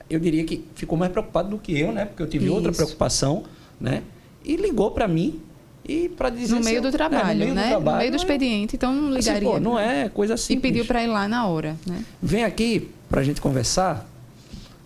Eu 0.09 0.19
diria 0.19 0.43
que 0.43 0.65
ficou 0.75 0.97
mais 0.97 1.11
preocupado 1.11 1.49
do 1.49 1.57
que 1.57 1.79
eu, 1.79 1.91
né? 1.91 2.05
Porque 2.05 2.21
eu 2.21 2.27
tive 2.27 2.45
Isso. 2.45 2.53
outra 2.53 2.71
preocupação, 2.71 3.43
né? 3.79 4.03
E 4.43 4.55
ligou 4.55 4.91
para 4.91 5.07
mim 5.07 5.41
e 5.87 6.09
para 6.09 6.29
dizer 6.29 6.55
no 6.55 6.63
meio 6.63 6.81
do 6.81 6.91
trabalho, 6.91 7.29
é, 7.29 7.33
no 7.33 7.39
meio 7.39 7.53
né? 7.55 7.63
Do 7.63 7.69
trabalho, 7.69 7.95
no 7.95 7.97
meio 7.99 8.11
do 8.11 8.17
expediente, 8.17 8.75
então 8.75 8.93
não 8.93 9.11
ligaria. 9.11 9.33
Assim, 9.33 9.45
pô, 9.45 9.59
não 9.59 9.79
é 9.79 10.09
coisa 10.09 10.35
assim. 10.35 10.53
E 10.53 10.59
pediu 10.59 10.85
para 10.85 11.03
ir 11.03 11.07
lá 11.07 11.27
na 11.27 11.47
hora, 11.47 11.75
né? 11.87 12.03
Vem 12.21 12.43
aqui 12.43 12.89
para 13.09 13.21
a 13.21 13.23
gente 13.23 13.41
conversar. 13.41 14.07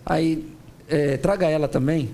Aí 0.06 0.46
é, 0.88 1.16
traga 1.16 1.46
ela 1.48 1.68
também. 1.68 2.10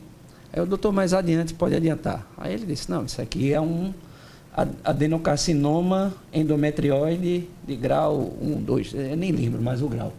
Aí 0.53 0.61
o 0.61 0.67
doutor 0.67 0.93
mais 0.93 1.15
adiante 1.15 1.55
pode 1.55 1.75
adiantar. 1.75 2.27
Aí 2.37 2.55
ele 2.55 2.67
disse, 2.67 2.91
não, 2.91 3.05
isso 3.05 3.21
aqui 3.21 3.53
é 3.53 3.61
um 3.61 3.93
adenocarcinoma 4.85 6.13
endometrioide 6.33 7.49
de 7.67 7.77
grau 7.77 8.33
1, 8.43 8.63
2, 8.63 8.95
eu 8.95 9.17
nem 9.17 9.33
lembro 9.33 9.63
mais 9.63 9.81
o 9.81 9.89
grau. 9.89 10.13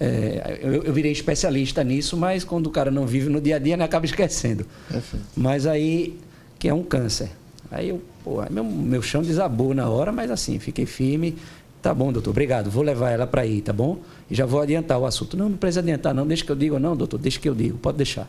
É, 0.00 0.58
eu, 0.62 0.82
eu, 0.82 0.92
virei 0.92 1.12
especialista 1.12 1.84
nisso, 1.84 2.16
mas 2.16 2.42
quando 2.42 2.66
o 2.66 2.70
cara 2.70 2.90
não 2.90 3.06
vive 3.06 3.28
no 3.28 3.40
dia 3.40 3.56
a 3.56 3.58
dia, 3.60 3.74
ele 3.74 3.82
acaba 3.84 4.04
esquecendo. 4.04 4.66
Perfeito. 4.88 5.24
Mas 5.36 5.64
aí, 5.64 6.18
que 6.58 6.68
é 6.68 6.74
um 6.74 6.82
câncer. 6.82 7.30
Aí 7.70 7.90
eu, 7.90 8.02
pô, 8.24 8.42
meu, 8.50 8.64
meu 8.64 9.00
chão 9.00 9.22
desabou 9.22 9.72
na 9.72 9.88
hora, 9.88 10.10
mas 10.10 10.30
assim, 10.30 10.58
fiquei 10.58 10.86
firme. 10.86 11.36
Tá 11.80 11.94
bom, 11.94 12.12
doutor, 12.12 12.30
obrigado. 12.30 12.68
Vou 12.68 12.82
levar 12.82 13.10
ela 13.10 13.26
para 13.26 13.42
aí, 13.42 13.60
tá 13.60 13.72
bom? 13.72 13.98
E 14.28 14.34
já 14.34 14.44
vou 14.44 14.60
adiantar 14.60 14.98
o 14.98 15.06
assunto. 15.06 15.36
Não, 15.36 15.48
não 15.48 15.56
precisa 15.56 15.80
adiantar, 15.80 16.12
não. 16.12 16.26
Deixa 16.26 16.44
que 16.44 16.50
eu 16.50 16.56
digo, 16.56 16.78
não, 16.80 16.96
doutor, 16.96 17.18
deixa 17.18 17.38
que 17.38 17.48
eu 17.48 17.54
digo, 17.54 17.78
pode 17.78 17.96
deixar. 17.96 18.28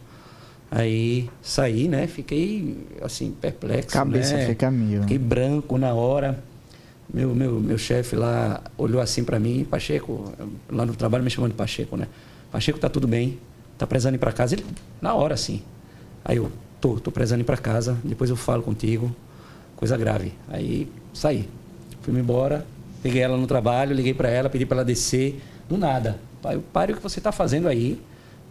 Aí 0.76 1.30
saí, 1.40 1.88
né? 1.88 2.08
Fiquei 2.08 2.76
assim, 3.00 3.32
perplexo. 3.40 3.90
Cabeça 3.90 4.36
né? 4.36 4.48
fica 4.48 4.72
mil. 4.72 5.02
Fiquei 5.02 5.20
branco 5.20 5.78
na 5.78 5.94
hora. 5.94 6.44
Meu, 7.14 7.36
meu, 7.36 7.60
meu 7.60 7.78
chefe 7.78 8.16
lá 8.16 8.60
olhou 8.76 9.00
assim 9.00 9.24
para 9.24 9.40
mim, 9.40 9.68
Pacheco, 9.70 10.34
lá 10.68 10.84
no 10.84 10.96
trabalho 10.96 11.24
me 11.24 11.30
chamando 11.30 11.52
de 11.52 11.58
Pacheco, 11.58 11.96
né? 11.96 12.08
Pacheco, 12.52 12.80
tá 12.80 12.90
tudo 12.90 13.08
bem, 13.08 13.38
tá 13.78 13.86
precisando 13.86 14.16
ir 14.16 14.18
para 14.18 14.32
casa. 14.32 14.56
Ele, 14.56 14.66
na 15.00 15.14
hora, 15.14 15.36
assim. 15.36 15.62
Aí 16.26 16.38
eu, 16.38 16.52
tô, 16.82 17.00
tô 17.00 17.12
precisando 17.12 17.42
ir 17.42 17.44
para 17.44 17.58
casa, 17.58 17.96
depois 18.04 18.32
eu 18.32 18.36
falo 18.36 18.64
contigo, 18.64 19.16
coisa 19.76 19.96
grave. 19.96 20.34
Aí 20.48 20.90
saí, 21.14 21.48
fui-me 22.02 22.20
embora, 22.20 22.66
peguei 23.04 23.22
ela 23.22 23.38
no 23.38 23.46
trabalho, 23.46 23.94
liguei 23.94 24.16
para 24.16 24.30
ela, 24.30 24.50
pedi 24.50 24.66
para 24.66 24.78
ela 24.78 24.86
descer, 24.86 25.40
do 25.70 25.78
nada. 25.78 26.20
Pai, 26.42 26.60
pare 26.74 26.94
o 26.94 26.96
que 26.96 27.04
você 27.04 27.20
está 27.20 27.32
fazendo 27.32 27.68
aí, 27.68 28.02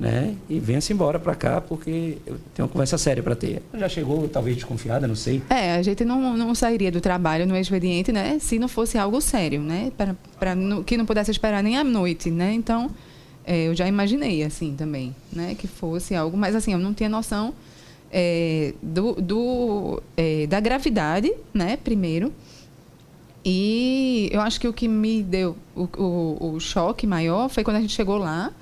né? 0.02 0.34
E 0.50 0.58
venha-se 0.58 0.92
embora 0.92 1.16
para 1.16 1.32
cá, 1.36 1.60
porque 1.60 2.18
eu 2.26 2.36
tenho 2.52 2.66
uma 2.66 2.68
conversa 2.68 2.98
séria 2.98 3.22
para 3.22 3.36
ter. 3.36 3.62
Já 3.72 3.88
chegou, 3.88 4.28
talvez 4.28 4.56
desconfiada, 4.56 5.06
não 5.06 5.14
sei. 5.14 5.40
É, 5.48 5.76
a 5.76 5.82
gente 5.82 6.04
não, 6.04 6.36
não 6.36 6.52
sairia 6.56 6.90
do 6.90 7.00
trabalho 7.00 7.46
no 7.46 7.56
expediente, 7.56 8.10
né? 8.10 8.36
Se 8.40 8.58
não 8.58 8.66
fosse 8.66 8.98
algo 8.98 9.20
sério, 9.20 9.60
né? 9.60 9.92
Para, 9.96 10.16
para 10.40 10.56
que 10.84 10.96
não 10.96 11.06
pudesse 11.06 11.30
esperar 11.30 11.62
nem 11.62 11.78
à 11.78 11.84
noite, 11.84 12.32
né? 12.32 12.52
Então, 12.52 12.90
é, 13.46 13.68
eu 13.68 13.76
já 13.76 13.86
imaginei, 13.86 14.42
assim, 14.42 14.74
também, 14.74 15.14
né? 15.32 15.54
Que 15.54 15.68
fosse 15.68 16.16
algo, 16.16 16.36
mas 16.36 16.56
assim, 16.56 16.72
eu 16.72 16.80
não 16.80 16.92
tinha 16.92 17.08
noção 17.08 17.54
é, 18.10 18.74
do, 18.82 19.12
do 19.12 20.02
é, 20.16 20.48
da 20.48 20.58
gravidade, 20.58 21.32
né? 21.54 21.76
Primeiro. 21.76 22.32
E 23.44 24.28
eu 24.32 24.40
acho 24.40 24.60
que 24.60 24.66
o 24.66 24.72
que 24.72 24.88
me 24.88 25.22
deu 25.22 25.56
o, 25.76 25.88
o, 25.96 26.54
o 26.54 26.60
choque 26.60 27.06
maior 27.06 27.48
foi 27.48 27.62
quando 27.62 27.76
a 27.76 27.80
gente 27.80 27.92
chegou 27.92 28.16
lá, 28.16 28.52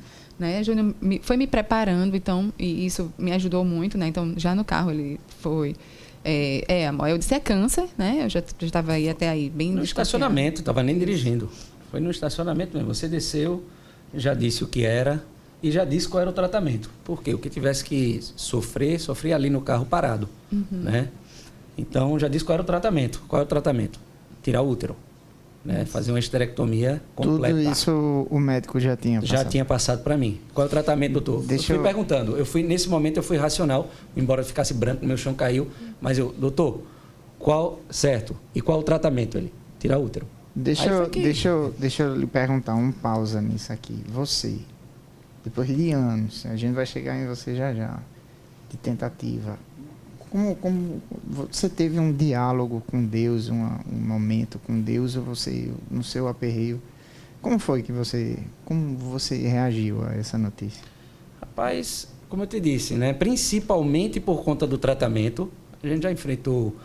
né? 0.40 0.64
Júnior 0.64 0.94
me, 1.00 1.20
foi 1.22 1.36
me 1.36 1.46
preparando, 1.46 2.16
então, 2.16 2.52
e 2.58 2.86
isso 2.86 3.12
me 3.18 3.30
ajudou 3.32 3.64
muito, 3.64 3.98
né? 3.98 4.08
Então, 4.08 4.32
já 4.36 4.54
no 4.54 4.64
carro 4.64 4.90
ele 4.90 5.20
foi. 5.40 5.76
É, 6.24 6.64
é 6.66 6.86
amor, 6.86 7.08
eu 7.08 7.18
disse 7.18 7.34
é 7.34 7.40
câncer, 7.40 7.88
né? 7.96 8.24
Eu 8.24 8.28
já 8.28 8.42
estava 8.62 8.92
aí 8.92 9.08
até 9.08 9.28
aí, 9.28 9.50
bem 9.50 9.72
no 9.72 9.84
estacionamento, 9.84 10.60
estava 10.60 10.82
nem 10.82 10.98
dirigindo. 10.98 11.48
Foi 11.90 12.00
no 12.00 12.10
estacionamento 12.10 12.76
mesmo. 12.76 12.92
Você 12.92 13.06
desceu, 13.06 13.64
já 14.14 14.34
disse 14.34 14.64
o 14.64 14.66
que 14.66 14.84
era 14.84 15.22
e 15.62 15.70
já 15.70 15.84
disse 15.84 16.08
qual 16.08 16.22
era 16.22 16.30
o 16.30 16.32
tratamento. 16.32 16.90
Porque 17.04 17.34
o 17.34 17.38
que 17.38 17.50
tivesse 17.50 17.84
que 17.84 18.20
sofrer, 18.36 18.98
sofria 18.98 19.36
ali 19.36 19.50
no 19.50 19.60
carro 19.60 19.84
parado, 19.84 20.28
uhum. 20.50 20.64
né? 20.70 21.08
Então, 21.76 22.18
já 22.18 22.28
disse 22.28 22.44
qual 22.44 22.54
era 22.54 22.62
o 22.62 22.66
tratamento. 22.66 23.22
Qual 23.28 23.40
é 23.40 23.44
o 23.44 23.48
tratamento? 23.48 23.98
Tirar 24.42 24.62
o 24.62 24.68
útero 24.68 24.96
né? 25.64 25.84
fazer 25.84 26.12
uma 26.12 26.18
esterectomia 26.18 27.02
completa. 27.14 27.56
Tudo 27.56 27.70
isso 27.70 28.26
o 28.30 28.38
médico 28.38 28.80
já 28.80 28.96
tinha 28.96 29.20
passado? 29.20 29.36
Já 29.38 29.44
tinha 29.44 29.64
passado 29.64 30.02
para 30.02 30.16
mim. 30.16 30.40
Qual 30.54 30.64
é 30.64 30.68
o 30.68 30.70
tratamento, 30.70 31.12
doutor? 31.14 31.42
Deixa 31.44 31.64
eu 31.64 31.66
fui 31.66 31.76
eu... 31.76 31.82
perguntando. 31.82 32.36
Eu 32.36 32.46
fui 32.46 32.62
nesse 32.62 32.88
momento 32.88 33.18
eu 33.18 33.22
fui 33.22 33.36
racional, 33.36 33.90
embora 34.16 34.42
ficasse 34.42 34.74
branco, 34.74 35.04
meu 35.04 35.16
chão 35.16 35.34
caiu, 35.34 35.68
mas 36.00 36.18
eu, 36.18 36.34
doutor, 36.38 36.82
qual 37.38 37.80
certo? 37.90 38.36
E 38.54 38.60
qual 38.60 38.80
o 38.80 38.82
tratamento 38.82 39.36
ele? 39.36 39.52
Tirar 39.78 39.98
útero. 39.98 40.26
Deixa 40.54 40.90
eu, 40.90 41.08
que... 41.08 41.22
deixa 41.22 41.48
eu, 41.48 41.74
deixa 41.78 42.02
eu 42.02 42.16
lhe 42.16 42.26
perguntar 42.26 42.74
um 42.74 42.90
pausa 42.90 43.40
nisso 43.40 43.72
aqui. 43.72 44.04
Você, 44.08 44.58
depois 45.44 45.68
de 45.68 45.92
anos, 45.92 46.44
a 46.46 46.56
gente 46.56 46.74
vai 46.74 46.84
chegar 46.84 47.16
em 47.16 47.26
você 47.26 47.54
já 47.54 47.72
já, 47.72 47.98
de 48.68 48.76
tentativa 48.76 49.58
como, 50.30 50.54
como 50.56 51.02
você 51.26 51.68
teve 51.68 51.98
um 51.98 52.12
diálogo 52.12 52.82
com 52.86 53.04
Deus, 53.04 53.48
uma, 53.48 53.80
um 53.92 53.98
momento 53.98 54.58
com 54.60 54.80
Deus, 54.80 55.16
ou 55.16 55.24
você, 55.24 55.70
no 55.90 56.04
seu 56.04 56.28
aperreio, 56.28 56.80
como 57.42 57.58
foi 57.58 57.82
que 57.82 57.90
você, 57.90 58.38
como 58.64 58.96
você 58.96 59.36
reagiu 59.36 60.04
a 60.04 60.14
essa 60.14 60.38
notícia? 60.38 60.82
Rapaz, 61.40 62.08
como 62.28 62.44
eu 62.44 62.46
te 62.46 62.60
disse, 62.60 62.94
né? 62.94 63.12
Principalmente 63.12 64.20
por 64.20 64.44
conta 64.44 64.66
do 64.66 64.78
tratamento, 64.78 65.50
a 65.82 65.88
gente 65.88 66.02
já 66.02 66.12
enfrentou 66.12 66.76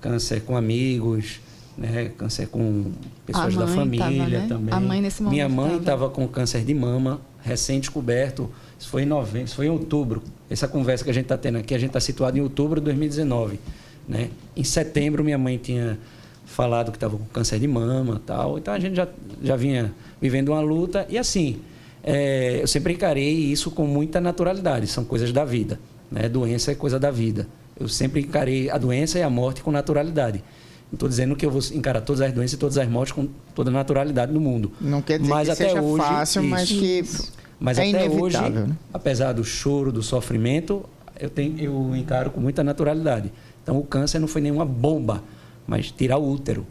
câncer 0.00 0.42
com 0.42 0.56
amigos, 0.56 1.40
né? 1.76 2.10
Câncer 2.16 2.48
com 2.48 2.90
pessoas 3.24 3.54
da 3.54 3.68
família 3.68 4.06
tava, 4.06 4.28
né? 4.28 4.46
também. 4.48 4.74
A 4.74 4.80
mãe 4.80 5.00
nesse 5.00 5.22
momento 5.22 5.34
Minha 5.34 5.48
mãe 5.48 5.76
estava 5.76 6.10
com 6.10 6.26
câncer 6.26 6.64
de 6.64 6.74
mama, 6.74 7.20
recém-descoberto. 7.42 8.50
Isso 8.78 8.88
foi 8.88 9.02
em 9.02 9.06
novembro, 9.06 9.46
isso 9.46 9.56
foi 9.56 9.66
em 9.66 9.70
outubro. 9.70 10.22
Essa 10.48 10.68
conversa 10.68 11.04
que 11.04 11.10
a 11.10 11.14
gente 11.14 11.24
está 11.24 11.36
tendo 11.36 11.58
aqui, 11.58 11.74
a 11.74 11.78
gente 11.78 11.88
está 11.88 12.00
situado 12.00 12.38
em 12.38 12.40
outubro 12.40 12.80
de 12.80 12.84
2019. 12.84 13.58
Né? 14.08 14.30
Em 14.56 14.64
setembro, 14.64 15.24
minha 15.24 15.38
mãe 15.38 15.58
tinha 15.58 15.98
falado 16.46 16.90
que 16.90 16.96
estava 16.96 17.16
com 17.16 17.24
câncer 17.26 17.58
de 17.58 17.68
mama 17.68 18.20
tal. 18.24 18.58
Então 18.58 18.72
a 18.72 18.78
gente 18.78 18.96
já, 18.96 19.08
já 19.42 19.56
vinha 19.56 19.92
vivendo 20.20 20.50
uma 20.50 20.60
luta. 20.60 21.06
E 21.08 21.18
assim, 21.18 21.60
é, 22.02 22.60
eu 22.62 22.66
sempre 22.66 22.94
encarei 22.94 23.32
isso 23.32 23.70
com 23.70 23.86
muita 23.86 24.20
naturalidade. 24.20 24.86
São 24.86 25.04
coisas 25.04 25.32
da 25.32 25.44
vida. 25.44 25.78
Né? 26.10 26.28
Doença 26.28 26.72
é 26.72 26.74
coisa 26.74 26.98
da 26.98 27.10
vida. 27.10 27.46
Eu 27.78 27.88
sempre 27.88 28.20
encarei 28.20 28.70
a 28.70 28.78
doença 28.78 29.18
e 29.18 29.22
a 29.22 29.30
morte 29.30 29.62
com 29.62 29.70
naturalidade. 29.70 30.42
Não 30.90 30.96
estou 30.96 31.08
dizendo 31.08 31.36
que 31.36 31.44
eu 31.44 31.50
vou 31.50 31.60
encarar 31.72 32.00
todas 32.00 32.22
as 32.22 32.32
doenças 32.32 32.54
e 32.54 32.56
todas 32.56 32.78
as 32.78 32.88
mortes 32.88 33.12
com 33.12 33.28
toda 33.54 33.70
a 33.70 33.72
naturalidade 33.72 34.32
do 34.32 34.40
mundo. 34.40 34.72
Não 34.80 35.02
quer 35.02 35.18
dizer 35.18 35.30
mas 35.30 35.48
que 35.48 35.52
até 35.52 35.68
seja 35.68 35.82
hoje, 35.82 36.02
fácil, 36.02 36.42
isso. 36.42 36.50
mas 36.50 36.68
que 36.68 37.04
mas 37.58 37.78
é 37.78 37.88
até 37.88 38.08
hoje, 38.08 38.40
né? 38.50 38.76
apesar 38.92 39.32
do 39.32 39.44
choro, 39.44 39.90
do 39.90 40.02
sofrimento, 40.02 40.84
eu, 41.18 41.28
tenho, 41.28 41.58
eu 41.58 41.96
encaro 41.96 42.30
com 42.30 42.40
muita 42.40 42.62
naturalidade. 42.62 43.32
Então 43.62 43.78
o 43.78 43.84
câncer 43.84 44.18
não 44.18 44.28
foi 44.28 44.40
nenhuma 44.40 44.64
bomba, 44.64 45.22
mas 45.66 45.90
tirar 45.90 46.18
o 46.18 46.30
útero. 46.30 46.66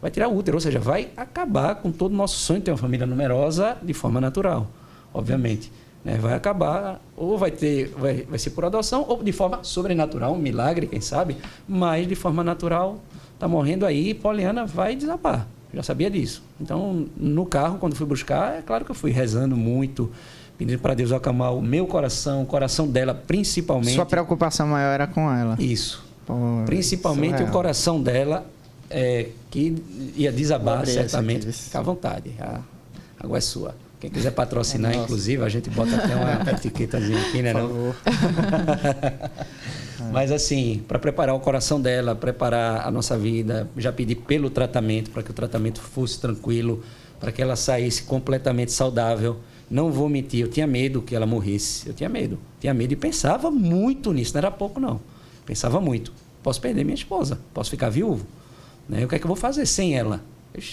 Vai 0.00 0.10
tirar 0.10 0.28
o 0.28 0.36
útero, 0.36 0.58
ou 0.58 0.60
seja, 0.60 0.78
vai 0.78 1.08
acabar 1.16 1.76
com 1.76 1.90
todo 1.90 2.12
o 2.12 2.16
nosso 2.16 2.38
sonho 2.38 2.60
de 2.60 2.66
ter 2.66 2.70
uma 2.70 2.76
família 2.76 3.06
numerosa 3.06 3.76
de 3.82 3.94
forma 3.94 4.20
natural, 4.20 4.68
obviamente. 5.12 5.72
Né? 6.04 6.18
Vai 6.18 6.34
acabar, 6.34 7.00
ou 7.16 7.38
vai, 7.38 7.50
ter, 7.50 7.88
vai, 7.98 8.22
vai 8.22 8.38
ser 8.38 8.50
por 8.50 8.64
adoção, 8.64 9.04
ou 9.08 9.22
de 9.22 9.32
forma 9.32 9.64
sobrenatural, 9.64 10.34
um 10.34 10.38
milagre, 10.38 10.86
quem 10.86 11.00
sabe, 11.00 11.36
mas 11.66 12.06
de 12.06 12.14
forma 12.14 12.44
natural, 12.44 13.00
está 13.34 13.48
morrendo 13.48 13.86
aí, 13.86 14.14
Poliana 14.14 14.66
vai 14.66 14.94
desabar. 14.94 15.48
Já 15.74 15.82
sabia 15.82 16.10
disso. 16.10 16.42
Então, 16.60 17.06
no 17.16 17.44
carro, 17.44 17.78
quando 17.78 17.94
fui 17.94 18.06
buscar, 18.06 18.58
é 18.58 18.62
claro 18.62 18.84
que 18.84 18.90
eu 18.90 18.94
fui 18.94 19.10
rezando 19.10 19.56
muito, 19.56 20.10
pedindo 20.56 20.78
para 20.78 20.94
Deus 20.94 21.12
acalmar 21.12 21.54
o 21.54 21.60
meu 21.60 21.86
coração, 21.86 22.42
o 22.42 22.46
coração 22.46 22.86
dela, 22.88 23.14
principalmente. 23.14 23.94
Sua 23.94 24.06
preocupação 24.06 24.68
maior 24.68 24.92
era 24.92 25.06
com 25.06 25.30
ela. 25.30 25.56
Isso. 25.58 26.04
Pô, 26.24 26.34
principalmente 26.64 27.42
o 27.42 27.48
coração 27.48 28.02
dela, 28.02 28.46
é, 28.90 29.28
que 29.50 29.76
ia 30.16 30.32
desabar 30.32 30.86
certamente. 30.86 31.52
Fica 31.52 31.78
à 31.78 31.82
vontade. 31.82 32.32
A 32.40 32.60
água 33.20 33.38
é 33.38 33.40
sua. 33.40 33.74
Quem 33.98 34.10
quiser 34.10 34.30
patrocinar, 34.30 34.92
é 34.92 34.96
inclusive, 34.96 35.42
a 35.42 35.48
gente 35.48 35.70
bota 35.70 35.96
até 35.96 36.14
uma 36.14 36.42
etiquetazinha 36.52 37.20
aqui, 37.20 37.40
né? 37.40 37.52
Por 37.52 37.62
não? 37.62 37.94
Mas 40.12 40.30
assim, 40.30 40.82
para 40.86 40.98
preparar 40.98 41.34
o 41.34 41.40
coração 41.40 41.80
dela, 41.80 42.14
preparar 42.14 42.86
a 42.86 42.90
nossa 42.90 43.18
vida, 43.18 43.68
já 43.76 43.90
pedi 43.90 44.14
pelo 44.14 44.50
tratamento, 44.50 45.10
para 45.10 45.22
que 45.22 45.30
o 45.30 45.34
tratamento 45.34 45.80
fosse 45.80 46.20
tranquilo, 46.20 46.82
para 47.18 47.32
que 47.32 47.40
ela 47.40 47.56
saísse 47.56 48.02
completamente 48.02 48.72
saudável. 48.72 49.38
Não 49.70 49.90
vou 49.90 50.08
mentir, 50.08 50.40
eu 50.40 50.48
tinha 50.48 50.66
medo 50.66 51.02
que 51.02 51.16
ela 51.16 51.26
morresse. 51.26 51.88
Eu 51.88 51.94
tinha 51.94 52.08
medo. 52.08 52.38
Tinha 52.60 52.72
medo 52.74 52.92
e 52.92 52.96
pensava 52.96 53.50
muito 53.50 54.12
nisso, 54.12 54.34
não 54.34 54.38
era 54.38 54.50
pouco 54.50 54.78
não. 54.78 55.00
Pensava 55.44 55.80
muito. 55.80 56.12
Posso 56.42 56.60
perder 56.60 56.84
minha 56.84 56.94
esposa, 56.94 57.40
posso 57.52 57.70
ficar 57.70 57.88
viúvo. 57.88 58.26
Né? 58.88 59.04
O 59.04 59.08
que 59.08 59.16
é 59.16 59.18
que 59.18 59.24
eu 59.24 59.28
vou 59.28 59.36
fazer 59.36 59.66
sem 59.66 59.96
ela? 59.96 60.22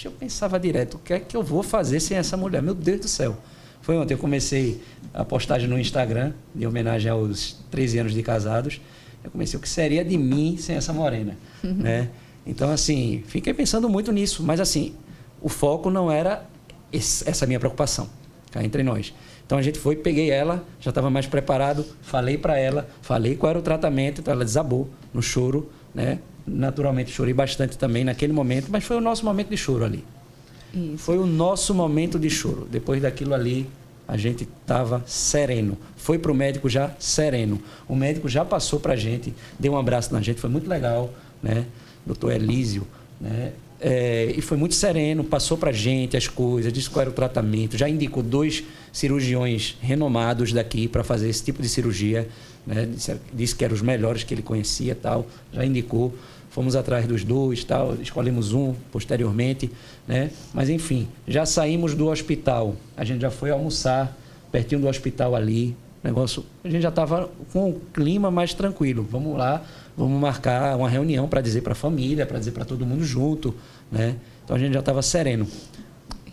Eu 0.04 0.12
pensava 0.12 0.58
direto, 0.58 0.94
o 0.94 0.98
que 0.98 1.12
é 1.12 1.20
que 1.20 1.36
eu 1.36 1.42
vou 1.42 1.62
fazer 1.62 2.00
sem 2.00 2.16
essa 2.16 2.36
mulher? 2.36 2.62
Meu 2.62 2.74
Deus 2.74 3.00
do 3.00 3.08
céu. 3.08 3.36
Foi 3.82 3.98
ontem, 3.98 4.14
eu 4.14 4.18
comecei 4.18 4.80
a 5.12 5.24
postagem 5.24 5.68
no 5.68 5.78
Instagram, 5.78 6.32
em 6.56 6.66
homenagem 6.66 7.10
aos 7.10 7.58
13 7.70 7.98
anos 7.98 8.14
de 8.14 8.22
casados. 8.22 8.80
Eu 9.22 9.30
comecei, 9.30 9.58
o 9.58 9.60
que 9.60 9.68
seria 9.68 10.02
de 10.02 10.16
mim 10.16 10.56
sem 10.56 10.74
essa 10.76 10.92
morena? 10.92 11.36
Uhum. 11.62 11.74
Né? 11.74 12.08
Então, 12.46 12.70
assim, 12.70 13.22
fiquei 13.26 13.52
pensando 13.52 13.86
muito 13.88 14.10
nisso. 14.10 14.42
Mas, 14.42 14.58
assim, 14.58 14.94
o 15.40 15.50
foco 15.50 15.90
não 15.90 16.10
era 16.10 16.46
essa 16.90 17.44
minha 17.46 17.58
preocupação, 17.58 18.08
cá 18.50 18.64
entre 18.64 18.82
nós. 18.82 19.12
Então, 19.44 19.58
a 19.58 19.62
gente 19.62 19.78
foi, 19.78 19.96
peguei 19.96 20.30
ela, 20.30 20.64
já 20.80 20.90
estava 20.90 21.10
mais 21.10 21.26
preparado, 21.26 21.84
falei 22.00 22.38
para 22.38 22.58
ela, 22.58 22.88
falei 23.02 23.36
qual 23.36 23.50
era 23.50 23.58
o 23.58 23.62
tratamento, 23.62 24.22
então 24.22 24.32
ela 24.32 24.44
desabou 24.44 24.88
no 25.12 25.20
choro, 25.20 25.70
né? 25.94 26.20
Naturalmente, 26.46 27.10
chorei 27.10 27.32
bastante 27.32 27.78
também 27.78 28.04
naquele 28.04 28.32
momento, 28.32 28.68
mas 28.70 28.84
foi 28.84 28.96
o 28.96 29.00
nosso 29.00 29.24
momento 29.24 29.48
de 29.48 29.56
choro 29.56 29.84
ali. 29.84 30.04
Isso. 30.74 30.98
Foi 30.98 31.18
o 31.18 31.26
nosso 31.26 31.72
momento 31.74 32.18
de 32.18 32.28
choro. 32.28 32.66
Depois 32.70 33.00
daquilo 33.00 33.32
ali, 33.34 33.66
a 34.06 34.16
gente 34.16 34.44
estava 34.44 35.02
sereno. 35.06 35.78
Foi 35.96 36.18
para 36.18 36.30
o 36.30 36.34
médico 36.34 36.68
já 36.68 36.90
sereno. 36.98 37.60
O 37.88 37.96
médico 37.96 38.28
já 38.28 38.44
passou 38.44 38.78
para 38.78 38.92
a 38.92 38.96
gente, 38.96 39.32
deu 39.58 39.72
um 39.72 39.78
abraço 39.78 40.12
na 40.12 40.20
gente, 40.20 40.40
foi 40.40 40.50
muito 40.50 40.68
legal, 40.68 41.12
né? 41.42 41.64
Doutor 42.04 42.32
Elísio, 42.32 42.86
né? 43.20 43.52
É, 43.80 44.32
e 44.34 44.40
foi 44.40 44.56
muito 44.56 44.74
sereno, 44.74 45.22
passou 45.22 45.58
para 45.58 45.70
a 45.70 45.72
gente 45.72 46.16
as 46.16 46.26
coisas, 46.26 46.72
disse 46.72 46.88
qual 46.88 47.02
era 47.02 47.10
o 47.10 47.12
tratamento, 47.12 47.76
já 47.76 47.86
indicou 47.86 48.22
dois 48.22 48.64
cirurgiões 48.92 49.76
renomados 49.80 50.52
daqui 50.52 50.88
para 50.88 51.04
fazer 51.04 51.28
esse 51.28 51.44
tipo 51.44 51.60
de 51.60 51.68
cirurgia, 51.68 52.26
né? 52.66 52.86
disse, 52.86 53.16
disse, 53.32 53.54
que 53.54 53.62
eram 53.62 53.74
os 53.74 53.82
melhores 53.82 54.24
que 54.24 54.32
ele 54.32 54.42
conhecia 54.42 54.94
tal, 54.94 55.26
já 55.52 55.66
indicou. 55.66 56.14
Fomos 56.54 56.76
atrás 56.76 57.04
dos 57.04 57.24
dois, 57.24 57.64
tal, 57.64 57.96
escolhemos 58.00 58.52
um 58.52 58.74
posteriormente, 58.92 59.68
né? 60.06 60.30
Mas 60.52 60.70
enfim, 60.70 61.08
já 61.26 61.44
saímos 61.44 61.96
do 61.96 62.06
hospital. 62.06 62.76
A 62.96 63.02
gente 63.02 63.22
já 63.22 63.30
foi 63.30 63.50
almoçar 63.50 64.16
pertinho 64.52 64.80
do 64.80 64.86
hospital 64.86 65.34
ali. 65.34 65.74
Negócio, 66.00 66.44
a 66.62 66.68
gente 66.68 66.82
já 66.82 66.90
estava 66.90 67.28
com 67.52 67.70
o 67.70 67.80
clima 67.92 68.30
mais 68.30 68.54
tranquilo. 68.54 69.04
Vamos 69.10 69.36
lá, 69.36 69.64
vamos 69.96 70.20
marcar 70.20 70.76
uma 70.76 70.88
reunião 70.88 71.26
para 71.26 71.40
dizer 71.40 71.62
para 71.62 71.72
a 71.72 71.74
família, 71.74 72.24
para 72.24 72.38
dizer 72.38 72.52
para 72.52 72.64
todo 72.64 72.86
mundo 72.86 73.02
junto, 73.02 73.52
né? 73.90 74.14
Então 74.44 74.54
a 74.54 74.58
gente 74.58 74.74
já 74.74 74.78
estava 74.78 75.02
sereno. 75.02 75.48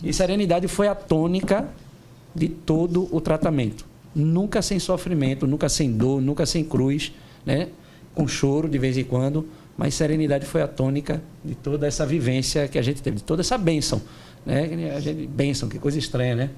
E 0.03 0.13
serenidade 0.13 0.67
foi 0.67 0.87
a 0.87 0.93
tônica 0.93 1.67
de 2.35 2.47
todo 2.47 3.09
o 3.11 3.19
tratamento. 3.19 3.87
Nunca 4.13 4.61
sem 4.61 4.77
sofrimento, 4.77 5.47
nunca 5.47 5.67
sem 5.67 5.91
dor, 5.91 6.21
nunca 6.21 6.45
sem 6.45 6.63
cruz, 6.63 7.11
né? 7.43 7.69
Com 8.13 8.27
choro 8.27 8.69
de 8.69 8.77
vez 8.77 8.99
em 8.99 9.03
quando, 9.03 9.47
mas 9.77 9.93
serenidade 9.93 10.45
foi 10.45 10.61
a 10.61 10.67
tônica 10.67 11.21
de 11.43 11.55
toda 11.55 11.87
essa 11.87 12.05
vivência 12.05 12.67
que 12.67 12.77
a 12.77 12.81
gente 12.81 13.01
teve, 13.01 13.17
de 13.17 13.23
toda 13.23 13.41
essa 13.41 13.57
bênção. 13.57 14.01
Né? 14.45 14.93
A 14.95 14.99
gente, 14.99 15.27
bênção, 15.27 15.69
que 15.69 15.79
coisa 15.79 15.97
estranha, 15.97 16.35
né? 16.35 16.49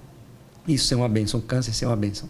Isso 0.68 0.88
ser 0.88 0.96
uma 0.96 1.10
bênção, 1.10 1.42
câncer 1.42 1.74
ser 1.74 1.86
uma 1.86 1.96
bênção. 1.96 2.30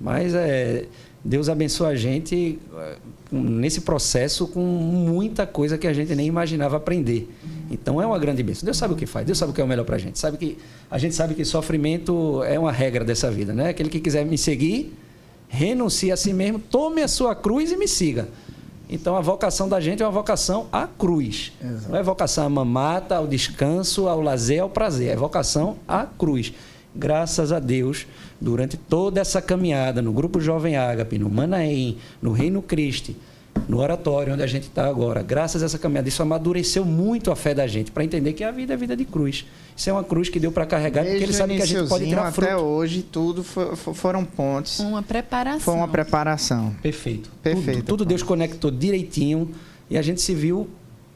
Mas 0.00 0.34
é, 0.34 0.86
Deus 1.24 1.48
abençoa 1.48 1.88
a 1.88 1.96
gente 1.96 2.58
é, 2.76 2.96
nesse 3.30 3.82
processo 3.82 4.46
com 4.46 4.60
muita 4.60 5.46
coisa 5.46 5.76
que 5.76 5.86
a 5.86 5.92
gente 5.92 6.14
nem 6.14 6.26
imaginava 6.26 6.76
aprender. 6.76 7.28
Então 7.70 8.00
é 8.00 8.06
uma 8.06 8.18
grande 8.18 8.42
bênção. 8.42 8.64
Deus 8.64 8.76
sabe 8.76 8.94
o 8.94 8.96
que 8.96 9.06
faz, 9.06 9.26
Deus 9.26 9.36
sabe 9.36 9.52
o 9.52 9.54
que 9.54 9.60
é 9.60 9.64
o 9.64 9.68
melhor 9.68 9.84
para 9.84 9.96
a 9.96 9.98
gente. 9.98 10.18
Sabe 10.18 10.38
que, 10.38 10.56
a 10.90 10.96
gente 10.98 11.14
sabe 11.14 11.34
que 11.34 11.44
sofrimento 11.44 12.42
é 12.44 12.58
uma 12.58 12.72
regra 12.72 13.04
dessa 13.04 13.30
vida. 13.30 13.52
Né? 13.52 13.68
Aquele 13.68 13.90
que 13.90 14.00
quiser 14.00 14.24
me 14.24 14.38
seguir, 14.38 14.94
renuncie 15.48 16.10
a 16.12 16.16
si 16.16 16.32
mesmo, 16.32 16.58
tome 16.58 17.02
a 17.02 17.08
sua 17.08 17.34
cruz 17.34 17.70
e 17.72 17.76
me 17.76 17.88
siga. 17.88 18.28
Então 18.88 19.16
a 19.16 19.20
vocação 19.20 19.68
da 19.68 19.80
gente 19.80 20.02
é 20.02 20.06
uma 20.06 20.12
vocação 20.12 20.66
à 20.72 20.86
cruz. 20.86 21.52
Exato. 21.62 21.90
Não 21.90 21.98
é 21.98 22.02
vocação 22.02 22.46
à 22.46 22.48
mamata, 22.48 23.16
ao 23.16 23.26
descanso, 23.26 24.08
ao 24.08 24.20
lazer, 24.20 24.62
ao 24.62 24.70
prazer. 24.70 25.10
É 25.10 25.16
vocação 25.16 25.76
à 25.86 26.06
cruz. 26.06 26.52
Graças 26.94 27.52
a 27.52 27.58
Deus, 27.58 28.06
durante 28.40 28.76
toda 28.76 29.20
essa 29.20 29.42
caminhada 29.42 30.00
no 30.00 30.12
Grupo 30.12 30.40
Jovem 30.40 30.76
Ágape, 30.76 31.18
no 31.18 31.28
Manaém, 31.28 31.98
no 32.20 32.32
Reino 32.32 32.62
Cristo, 32.62 33.14
no 33.68 33.78
oratório 33.78 34.32
onde 34.32 34.42
a 34.42 34.46
gente 34.46 34.64
está 34.64 34.86
agora, 34.86 35.22
graças 35.22 35.62
a 35.62 35.66
essa 35.66 35.78
caminhada, 35.78 36.08
isso 36.08 36.22
amadureceu 36.22 36.84
muito 36.84 37.30
a 37.30 37.36
fé 37.36 37.54
da 37.54 37.66
gente 37.66 37.90
para 37.90 38.04
entender 38.04 38.32
que 38.32 38.44
a 38.44 38.50
vida 38.50 38.74
é 38.74 38.76
vida 38.76 38.96
de 38.96 39.04
cruz. 39.04 39.46
Isso 39.76 39.88
é 39.88 39.92
uma 39.92 40.04
cruz 40.04 40.28
que 40.28 40.38
deu 40.38 40.52
para 40.52 40.66
carregar, 40.66 41.02
Desde 41.02 41.18
porque 41.18 41.24
ele 41.24 41.36
sabe 41.36 41.56
que 41.56 41.62
a 41.62 41.66
gente 41.66 41.88
pode 41.88 42.06
tirar 42.06 42.32
fruto. 42.32 42.50
Até 42.50 42.56
hoje, 42.56 43.02
tudo 43.02 43.42
foi, 43.42 43.76
foram 43.76 44.24
pontes. 44.24 44.80
Uma 44.80 45.02
preparação. 45.02 45.60
Foi 45.60 45.74
uma 45.74 45.88
preparação. 45.88 46.74
Perfeito. 46.82 47.30
Perfeito. 47.42 47.78
Tudo, 47.78 47.98
tudo 47.98 48.04
Deus 48.04 48.22
conectou 48.22 48.70
direitinho 48.70 49.50
e 49.88 49.96
a 49.96 50.02
gente 50.02 50.20
se 50.20 50.34
viu 50.34 50.68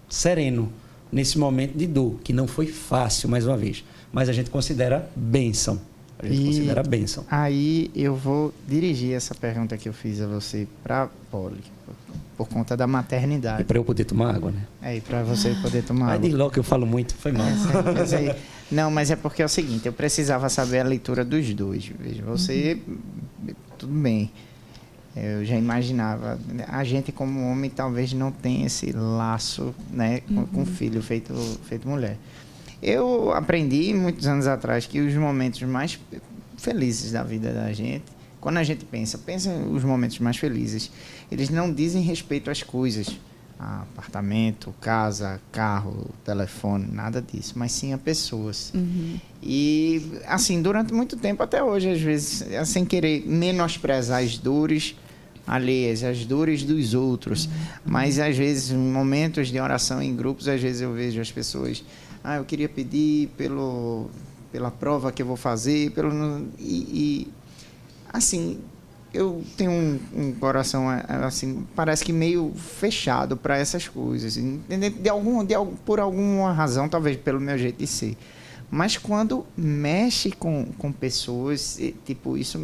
sereno 0.09 0.73
nesse 1.11 1.39
momento 1.39 1.77
de 1.77 1.87
dor, 1.87 2.17
que 2.25 2.33
não 2.33 2.47
foi 2.47 2.67
fácil, 2.67 3.29
mais 3.29 3.47
uma 3.47 3.57
vez. 3.57 3.85
Mas 4.13 4.29
a 4.29 4.33
gente 4.33 4.51
considera 4.51 5.11
bênção. 5.15 5.81
A 6.19 6.27
gente 6.27 6.41
e 6.41 6.47
considera 6.47 6.83
bênção. 6.83 7.25
Aí 7.31 7.91
eu 7.95 8.15
vou 8.15 8.55
dirigir 8.67 9.13
essa 9.13 9.35
pergunta 9.35 9.77
que 9.77 9.89
eu 9.89 9.93
fiz 9.93 10.21
a 10.21 10.27
você 10.27 10.69
para 10.83 11.09
Poli 11.31 11.59
por 12.45 12.49
conta 12.49 12.77
da 12.77 12.87
maternidade. 12.87 13.63
E 13.63 13.65
para 13.65 13.79
eu 13.79 13.85
poder 13.85 14.05
tomar 14.05 14.35
água, 14.35 14.51
né? 14.51 14.63
É, 14.83 14.97
e 14.97 15.01
para 15.01 15.23
você 15.23 15.55
poder 15.63 15.83
tomar 15.83 16.07
água. 16.07 16.25
Aí 16.25 16.31
de 16.31 16.37
logo 16.37 16.51
que 16.51 16.59
eu 16.59 16.65
falo 16.65 16.85
muito, 16.85 17.15
foi 17.15 17.33
mal. 17.33 17.47
É, 17.47 18.37
não, 18.71 18.91
mas 18.91 19.11
é 19.11 19.17
porque 19.17 19.43
é 19.43 19.45
o 19.45 19.49
seguinte, 19.49 19.87
eu 19.87 19.93
precisava 19.93 20.49
saber 20.49 20.81
a 20.81 20.85
leitura 20.85 21.25
dos 21.25 21.53
dois. 21.55 21.91
Veja, 21.99 22.23
você, 22.23 22.81
uhum. 22.87 23.55
tudo 23.79 23.93
bem. 23.93 24.31
Eu 25.15 25.45
já 25.45 25.57
imaginava. 25.57 26.39
A 26.69 26.83
gente, 26.85 27.13
como 27.13 27.51
homem, 27.51 27.71
talvez 27.71 28.13
não 28.13 28.33
tenha 28.33 28.67
esse 28.67 28.93
laço 28.93 29.75
né, 29.91 30.21
com, 30.21 30.35
uhum. 30.35 30.47
com 30.47 30.67
filho 30.67 31.03
feito, 31.03 31.35
feito 31.65 31.87
mulher. 31.87 32.17
Eu 32.83 33.31
aprendi 33.33 33.95
muitos 33.95 34.27
anos 34.27 34.47
atrás 34.47 34.87
que 34.87 35.01
os 35.01 35.15
momentos 35.15 35.63
mais 35.63 36.01
felizes 36.57 37.13
da 37.13 37.23
vida 37.23 37.53
da 37.53 37.73
gente 37.73 38.05
quando 38.43 38.57
a 38.57 38.65
gente 38.65 38.85
pensa, 38.85 39.17
pensa 39.17 39.51
os 39.51 39.85
momentos 39.85 40.19
mais 40.19 40.37
felizes, 40.37 40.91
eles 41.31 41.49
não 41.49 41.73
dizem 41.73 42.03
respeito 42.03 42.51
às 42.51 42.61
coisas, 42.61 43.17
apartamento, 43.57 44.75
casa, 44.81 45.41
carro, 45.53 46.11
telefone, 46.25 46.89
nada 46.91 47.23
disso, 47.23 47.55
mas 47.55 47.71
sim 47.71 47.93
a 47.93 47.99
pessoas. 47.99 48.73
Uhum. 48.75 49.17
E 49.41 50.19
assim, 50.27 50.61
durante 50.61 50.93
muito 50.93 51.17
tempo 51.17 51.41
até 51.41 51.63
hoje, 51.63 51.89
às 51.91 52.01
vezes, 52.01 52.45
sem 52.67 52.85
querer 52.85 53.25
menosprezar 53.25 54.25
as 54.25 54.37
dores, 54.37 54.97
alheias, 55.47 56.03
as 56.03 56.25
dores 56.25 56.65
dos 56.65 56.95
outros. 56.95 57.49
Mas 57.87 58.19
às 58.19 58.37
vezes, 58.37 58.73
em 58.73 58.77
momentos 58.77 59.53
de 59.53 59.61
oração 59.61 60.03
em 60.03 60.17
grupos, 60.17 60.49
às 60.49 60.61
vezes 60.61 60.83
eu 60.83 60.93
vejo 60.93 61.21
as 61.21 61.31
pessoas, 61.31 61.85
ah, 62.25 62.39
eu 62.39 62.45
queria 62.45 62.69
pedir 62.69 63.29
pelo 63.37 64.11
pela 64.51 64.71
prova 64.71 65.11
que 65.11 65.23
eu 65.23 65.27
vou 65.27 65.37
fazer, 65.37 65.93
pelo 65.93 66.11
e, 66.59 67.27
e 67.29 67.29
assim, 68.13 68.61
eu 69.13 69.43
tenho 69.57 69.71
um, 69.71 70.01
um, 70.15 70.33
coração 70.33 70.91
é, 70.91 71.05
é, 71.09 71.15
assim, 71.25 71.67
parece 71.75 72.05
que 72.05 72.13
meio 72.13 72.53
fechado 72.55 73.37
para 73.37 73.59
essas 73.59 73.89
coisas? 73.89 74.35
De 74.35 75.09
algum, 75.09 75.45
de, 75.45 75.55
por 75.85 76.01
alguma 76.01 76.53
razão, 76.53 76.89
talvez 76.89 77.17
pelo 77.17 77.41
meu 77.41 77.59
jeito 77.59 77.79
de 77.79 77.87
ser. 77.87 78.17
Mas 78.71 78.97
quando 78.97 79.45
mexe 79.55 80.33
com, 80.33 80.65
com 80.79 80.91
pessoas, 80.91 81.79
tipo, 82.07 82.39
isso 82.39 82.59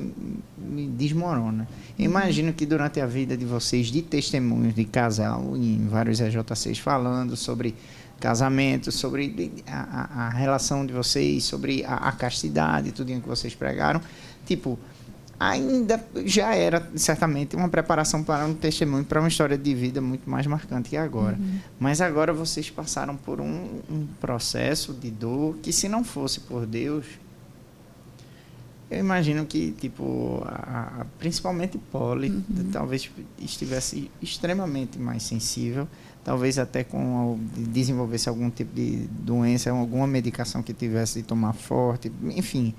me 0.56 0.86
desmorona. 0.86 1.68
Uhum. 1.98 2.04
Imagino 2.06 2.50
que 2.54 2.64
durante 2.64 2.98
a 2.98 3.04
vida 3.04 3.36
de 3.36 3.44
vocês, 3.44 3.88
de 3.88 4.00
testemunhos 4.00 4.74
de 4.74 4.86
casal, 4.86 5.54
em 5.54 5.86
vários 5.86 6.18
EJCs 6.18 6.78
falando 6.78 7.36
sobre 7.36 7.74
casamento, 8.18 8.90
sobre 8.90 9.62
a, 9.66 10.28
a 10.28 10.28
relação 10.30 10.86
de 10.86 10.94
vocês, 10.94 11.44
sobre 11.44 11.84
a, 11.84 11.96
a 11.96 12.12
castidade, 12.12 12.90
tudo 12.90 13.08
que 13.08 13.28
vocês 13.28 13.54
pregaram, 13.54 14.00
tipo, 14.46 14.78
ainda 15.38 16.04
já 16.24 16.54
era 16.54 16.90
certamente 16.96 17.54
uma 17.54 17.68
preparação 17.68 18.24
para 18.24 18.44
um 18.44 18.54
testemunho, 18.54 19.04
para 19.04 19.20
uma 19.20 19.28
história 19.28 19.56
de 19.56 19.74
vida 19.74 20.00
muito 20.00 20.28
mais 20.28 20.46
marcante 20.46 20.90
que 20.90 20.96
agora. 20.96 21.36
Uhum. 21.36 21.58
Mas 21.78 22.00
agora 22.00 22.32
vocês 22.32 22.68
passaram 22.70 23.16
por 23.16 23.40
um, 23.40 23.80
um, 23.90 24.06
processo 24.20 24.92
de 24.92 25.10
dor 25.10 25.56
que, 25.62 25.72
se 25.72 25.88
não 25.88 26.02
fosse 26.02 26.40
por 26.40 26.66
Deus, 26.66 27.06
eu 28.90 28.98
imagino 28.98 29.44
que, 29.46 29.72
tipo, 29.72 30.42
a, 30.46 31.02
a, 31.02 31.06
principalmente 31.18 31.78
Polly, 31.78 32.30
uhum. 32.30 32.70
talvez 32.72 33.08
estivesse 33.38 34.10
extremamente 34.20 34.98
mais 34.98 35.22
sensível 35.22 35.86
talvez 36.28 36.58
até 36.58 36.84
com 36.84 37.40
desenvolvesse 37.56 38.28
algum 38.28 38.50
tipo 38.50 38.74
de 38.74 39.08
doença, 39.08 39.70
alguma 39.70 40.06
medicação 40.06 40.62
que 40.62 40.74
tivesse 40.74 41.22
de 41.22 41.26
tomar 41.26 41.54
forte, 41.54 42.12
enfim. 42.22 42.74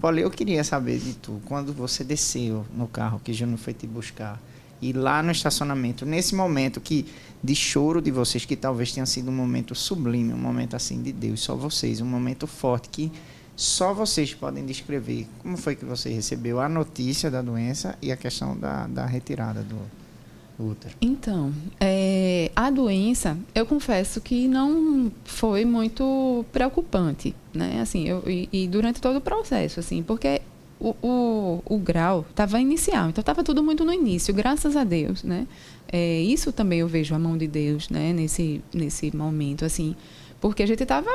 Paulo, 0.00 0.18
eu 0.18 0.28
queria 0.28 0.64
saber 0.64 0.98
de 0.98 1.12
tu, 1.12 1.40
quando 1.44 1.72
você 1.72 2.02
desceu 2.02 2.66
no 2.76 2.88
carro 2.88 3.20
que 3.22 3.32
Júnior 3.32 3.56
foi 3.56 3.72
te 3.72 3.86
buscar, 3.86 4.42
e 4.82 4.92
lá 4.92 5.22
no 5.22 5.30
estacionamento, 5.30 6.04
nesse 6.04 6.34
momento 6.34 6.80
que 6.80 7.06
de 7.40 7.54
choro 7.54 8.02
de 8.02 8.10
vocês, 8.10 8.44
que 8.44 8.56
talvez 8.56 8.90
tenha 8.90 9.06
sido 9.06 9.30
um 9.30 9.34
momento 9.34 9.76
sublime, 9.76 10.32
um 10.32 10.36
momento 10.36 10.74
assim 10.74 11.00
de 11.00 11.12
Deus, 11.12 11.38
só 11.38 11.54
vocês, 11.54 12.00
um 12.00 12.04
momento 12.04 12.48
forte 12.48 12.88
que 12.88 13.12
só 13.54 13.94
vocês 13.94 14.34
podem 14.34 14.66
descrever. 14.66 15.28
Como 15.38 15.56
foi 15.56 15.76
que 15.76 15.84
você 15.84 16.10
recebeu 16.10 16.60
a 16.60 16.68
notícia 16.68 17.30
da 17.30 17.42
doença 17.42 17.96
e 18.02 18.10
a 18.10 18.16
questão 18.16 18.58
da, 18.58 18.88
da 18.88 19.06
retirada 19.06 19.62
do 19.62 19.78
útero? 20.58 20.94
Então, 21.00 21.52
é, 21.80 22.50
a 22.54 22.70
doença, 22.70 23.36
eu 23.54 23.64
confesso 23.64 24.20
que 24.20 24.48
não 24.48 25.10
foi 25.24 25.64
muito 25.64 26.44
preocupante, 26.52 27.34
né? 27.54 27.80
Assim, 27.80 28.08
eu, 28.08 28.22
e, 28.26 28.48
e 28.52 28.68
durante 28.68 29.00
todo 29.00 29.16
o 29.16 29.20
processo, 29.20 29.80
assim, 29.80 30.02
porque 30.02 30.42
o, 30.80 30.94
o, 31.02 31.62
o 31.64 31.78
grau 31.78 32.24
estava 32.30 32.60
inicial, 32.60 33.08
então 33.08 33.20
estava 33.20 33.42
tudo 33.42 33.62
muito 33.62 33.84
no 33.84 33.92
início, 33.92 34.32
graças 34.32 34.76
a 34.76 34.84
Deus, 34.84 35.22
né? 35.22 35.46
É, 35.90 36.20
isso 36.20 36.52
também 36.52 36.80
eu 36.80 36.88
vejo 36.88 37.14
a 37.14 37.18
mão 37.18 37.36
de 37.36 37.46
Deus, 37.46 37.88
né? 37.88 38.12
Nesse, 38.12 38.62
nesse 38.72 39.14
momento, 39.16 39.64
assim, 39.64 39.96
porque 40.40 40.62
a 40.62 40.66
gente 40.66 40.82
estava 40.82 41.08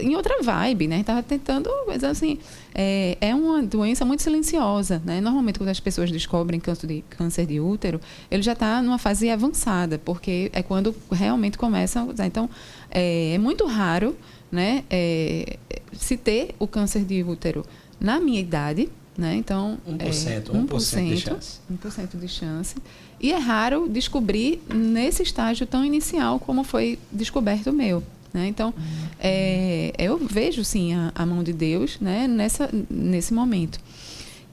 em 0.00 0.16
outra 0.16 0.42
vibe, 0.42 0.88
né? 0.88 1.00
Estava 1.00 1.22
tentando, 1.22 1.70
mas 1.86 2.02
assim, 2.04 2.38
é, 2.74 3.16
é 3.20 3.34
uma 3.34 3.62
doença 3.62 4.04
muito 4.04 4.22
silenciosa, 4.22 5.02
né? 5.04 5.20
Normalmente 5.20 5.58
quando 5.58 5.70
as 5.70 5.80
pessoas 5.80 6.10
descobrem 6.10 6.60
câncer 6.60 6.86
de, 6.86 7.04
câncer 7.10 7.46
de 7.46 7.60
útero, 7.60 8.00
ele 8.30 8.42
já 8.42 8.52
está 8.52 8.82
numa 8.82 8.98
fase 8.98 9.30
avançada, 9.30 9.98
porque 9.98 10.50
é 10.52 10.62
quando 10.62 10.94
realmente 11.10 11.58
começa 11.58 12.00
a 12.00 12.04
usar. 12.04 12.26
Então, 12.26 12.48
é, 12.90 13.34
é 13.34 13.38
muito 13.38 13.66
raro, 13.66 14.16
né? 14.50 14.84
É, 14.90 15.58
se 15.92 16.16
ter 16.16 16.54
o 16.58 16.66
câncer 16.66 17.04
de 17.04 17.22
útero 17.22 17.64
na 18.00 18.20
minha 18.20 18.40
idade, 18.40 18.88
né? 19.16 19.34
Então, 19.34 19.78
1%, 19.86 20.00
é, 20.00 20.40
1%, 20.40 20.68
1% 20.68 21.08
de 21.08 21.16
chance. 21.16 21.60
1% 21.72 22.20
de 22.20 22.28
chance. 22.28 22.76
E 23.20 23.32
é 23.32 23.38
raro 23.38 23.88
descobrir 23.88 24.62
nesse 24.72 25.24
estágio 25.24 25.66
tão 25.66 25.84
inicial 25.84 26.38
como 26.38 26.62
foi 26.62 26.98
descoberto 27.10 27.70
o 27.70 27.72
meu. 27.72 28.02
Né? 28.32 28.48
Então, 28.48 28.74
é, 29.18 29.92
eu 29.98 30.18
vejo 30.18 30.64
sim 30.64 30.94
a, 30.94 31.12
a, 31.14 31.24
mão 31.24 31.42
de 31.42 31.52
Deus 31.52 31.98
né? 32.00 32.28
Nessa, 32.28 32.70
nesse 32.90 33.32
momento. 33.32 33.78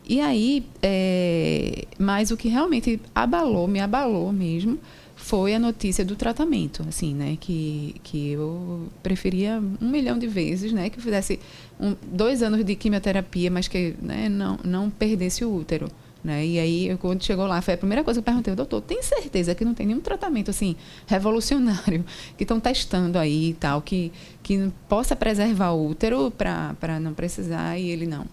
E 0.07 0.21
aí, 0.21 0.63
é, 0.81 1.85
mas 1.97 2.29
o 2.31 2.37
que 2.37 2.47
realmente 2.47 3.01
abalou, 3.13 3.67
me 3.67 3.79
abalou 3.79 4.31
mesmo, 4.31 4.79
foi 5.15 5.55
a 5.55 5.59
notícia 5.59 6.05
do 6.05 6.15
tratamento, 6.15 6.85
assim, 6.87 7.13
né? 7.15 7.37
Que, 7.39 7.95
que 8.03 8.29
eu 8.31 8.87
preferia 9.01 9.61
um 9.81 9.89
milhão 9.89 10.19
de 10.19 10.27
vezes, 10.27 10.71
né? 10.71 10.89
Que 10.89 11.01
fizesse 11.01 11.39
um, 11.79 11.95
dois 12.03 12.43
anos 12.43 12.63
de 12.63 12.75
quimioterapia, 12.75 13.49
mas 13.49 13.67
que 13.67 13.95
né, 13.99 14.29
não, 14.29 14.59
não 14.63 14.89
perdesse 14.89 15.43
o 15.43 15.51
útero. 15.51 15.89
Né? 16.25 16.43
E 16.43 16.57
aí, 16.57 16.97
quando 16.99 17.23
chegou 17.23 17.45
lá, 17.45 17.61
foi 17.61 17.75
a 17.75 17.77
primeira 17.77 18.03
coisa 18.03 18.19
que 18.19 18.27
eu 18.27 18.33
perguntei, 18.33 18.55
doutor, 18.55 18.81
tem 18.81 18.99
certeza 19.03 19.53
que 19.53 19.63
não 19.63 19.75
tem 19.75 19.85
nenhum 19.85 19.99
tratamento 19.99 20.49
assim 20.49 20.75
revolucionário 21.05 22.03
que 22.35 22.43
estão 22.43 22.59
testando 22.59 23.19
aí 23.19 23.49
e 23.49 23.53
tal, 23.53 23.79
que, 23.79 24.11
que 24.41 24.71
possa 24.89 25.15
preservar 25.15 25.73
o 25.73 25.87
útero 25.87 26.31
para 26.31 26.99
não 26.99 27.13
precisar? 27.13 27.77
E 27.77 27.91
ele 27.91 28.07
não. 28.07 28.25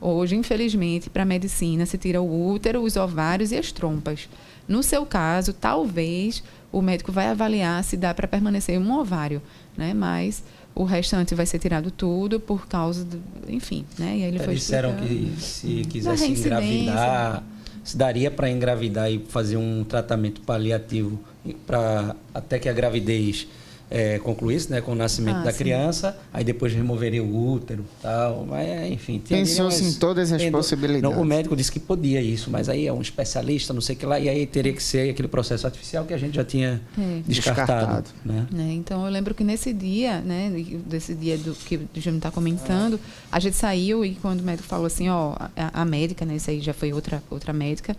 Hoje, 0.00 0.36
infelizmente, 0.36 1.10
para 1.10 1.24
a 1.24 1.26
medicina, 1.26 1.84
se 1.84 1.98
tira 1.98 2.22
o 2.22 2.52
útero, 2.52 2.80
os 2.80 2.94
ovários 2.94 3.50
e 3.50 3.56
as 3.56 3.72
trompas. 3.72 4.28
No 4.68 4.80
seu 4.80 5.04
caso, 5.04 5.52
talvez 5.52 6.44
o 6.70 6.80
médico 6.80 7.10
vai 7.10 7.26
avaliar 7.26 7.82
se 7.82 7.96
dá 7.96 8.14
para 8.14 8.28
permanecer 8.28 8.78
um 8.78 8.98
ovário, 9.00 9.42
né? 9.76 9.92
Mas 9.92 10.44
o 10.74 10.84
restante 10.84 11.34
vai 11.34 11.46
ser 11.46 11.58
tirado 11.58 11.90
tudo 11.90 12.40
por 12.40 12.66
causa 12.66 13.04
do, 13.04 13.20
enfim, 13.48 13.84
né? 13.98 14.18
E 14.18 14.22
aí 14.22 14.28
ele 14.28 14.38
é, 14.38 14.44
foi 14.44 14.54
disseram 14.54 14.94
que 14.96 15.34
se 15.38 15.82
quisesse 15.88 16.26
engravidar, 16.26 17.42
se 17.84 17.96
daria 17.96 18.30
para 18.30 18.50
engravidar 18.50 19.10
e 19.10 19.18
fazer 19.28 19.56
um 19.56 19.84
tratamento 19.84 20.40
paliativo 20.42 21.18
para 21.66 22.16
até 22.32 22.58
que 22.58 22.68
a 22.68 22.72
gravidez 22.72 23.46
é, 23.94 24.18
concluísse 24.18 24.70
né, 24.70 24.80
com 24.80 24.92
o 24.92 24.94
nascimento 24.94 25.40
ah, 25.40 25.42
da 25.42 25.52
sim. 25.52 25.58
criança, 25.58 26.16
aí 26.32 26.42
depois 26.42 26.72
removeria 26.72 27.22
o 27.22 27.52
útero 27.52 27.84
tal. 28.00 28.46
Mas, 28.48 28.90
enfim. 28.90 29.22
Pensou-se 29.28 29.84
em 29.84 29.92
todas 29.92 30.32
as 30.32 30.42
possibilidades. 30.46 31.14
Não, 31.14 31.22
o 31.22 31.24
médico 31.26 31.54
disse 31.54 31.70
que 31.70 31.78
podia 31.78 32.22
isso, 32.22 32.50
mas 32.50 32.70
aí 32.70 32.86
é 32.86 32.92
um 32.92 33.02
especialista, 33.02 33.74
não 33.74 33.82
sei 33.82 33.94
o 33.94 33.98
que 33.98 34.06
lá, 34.06 34.18
e 34.18 34.30
aí 34.30 34.46
teria 34.46 34.72
que 34.72 34.82
ser 34.82 35.10
aquele 35.10 35.28
processo 35.28 35.66
artificial 35.66 36.06
que 36.06 36.14
a 36.14 36.18
gente 36.18 36.34
já 36.34 36.44
tinha 36.44 36.80
é. 36.98 37.20
descartado. 37.26 38.02
descartado. 38.02 38.10
Né? 38.24 38.46
É, 38.58 38.72
então 38.72 39.04
eu 39.04 39.12
lembro 39.12 39.34
que 39.34 39.44
nesse 39.44 39.74
dia, 39.74 40.20
né, 40.20 40.50
desse 40.86 41.14
dia 41.14 41.36
do 41.36 41.54
que 41.54 41.76
o 41.76 41.88
Júnior 41.96 42.16
está 42.16 42.30
comentando, 42.30 42.98
a 43.30 43.38
gente 43.38 43.56
saiu 43.56 44.06
e 44.06 44.14
quando 44.14 44.40
o 44.40 44.42
médico 44.42 44.66
falou 44.66 44.86
assim, 44.86 45.10
ó, 45.10 45.34
a, 45.54 45.82
a 45.82 45.84
médica, 45.84 46.24
né, 46.24 46.36
isso 46.36 46.48
aí 46.48 46.60
já 46.62 46.72
foi 46.72 46.94
outra, 46.94 47.22
outra 47.30 47.52
médica, 47.52 47.94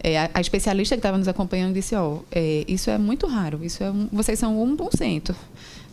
é, 0.00 0.18
a, 0.18 0.30
a, 0.34 0.40
especialista 0.40 0.94
que 0.94 1.00
estava 1.00 1.18
nos 1.18 1.28
acompanhando 1.28 1.74
disse, 1.74 1.94
ó, 1.94 2.18
é, 2.30 2.64
isso 2.68 2.90
é 2.90 2.98
muito 2.98 3.26
raro, 3.26 3.64
isso 3.64 3.82
é 3.82 3.90
um, 3.90 4.08
vocês 4.12 4.38
são 4.38 4.56
1%. 4.76 5.34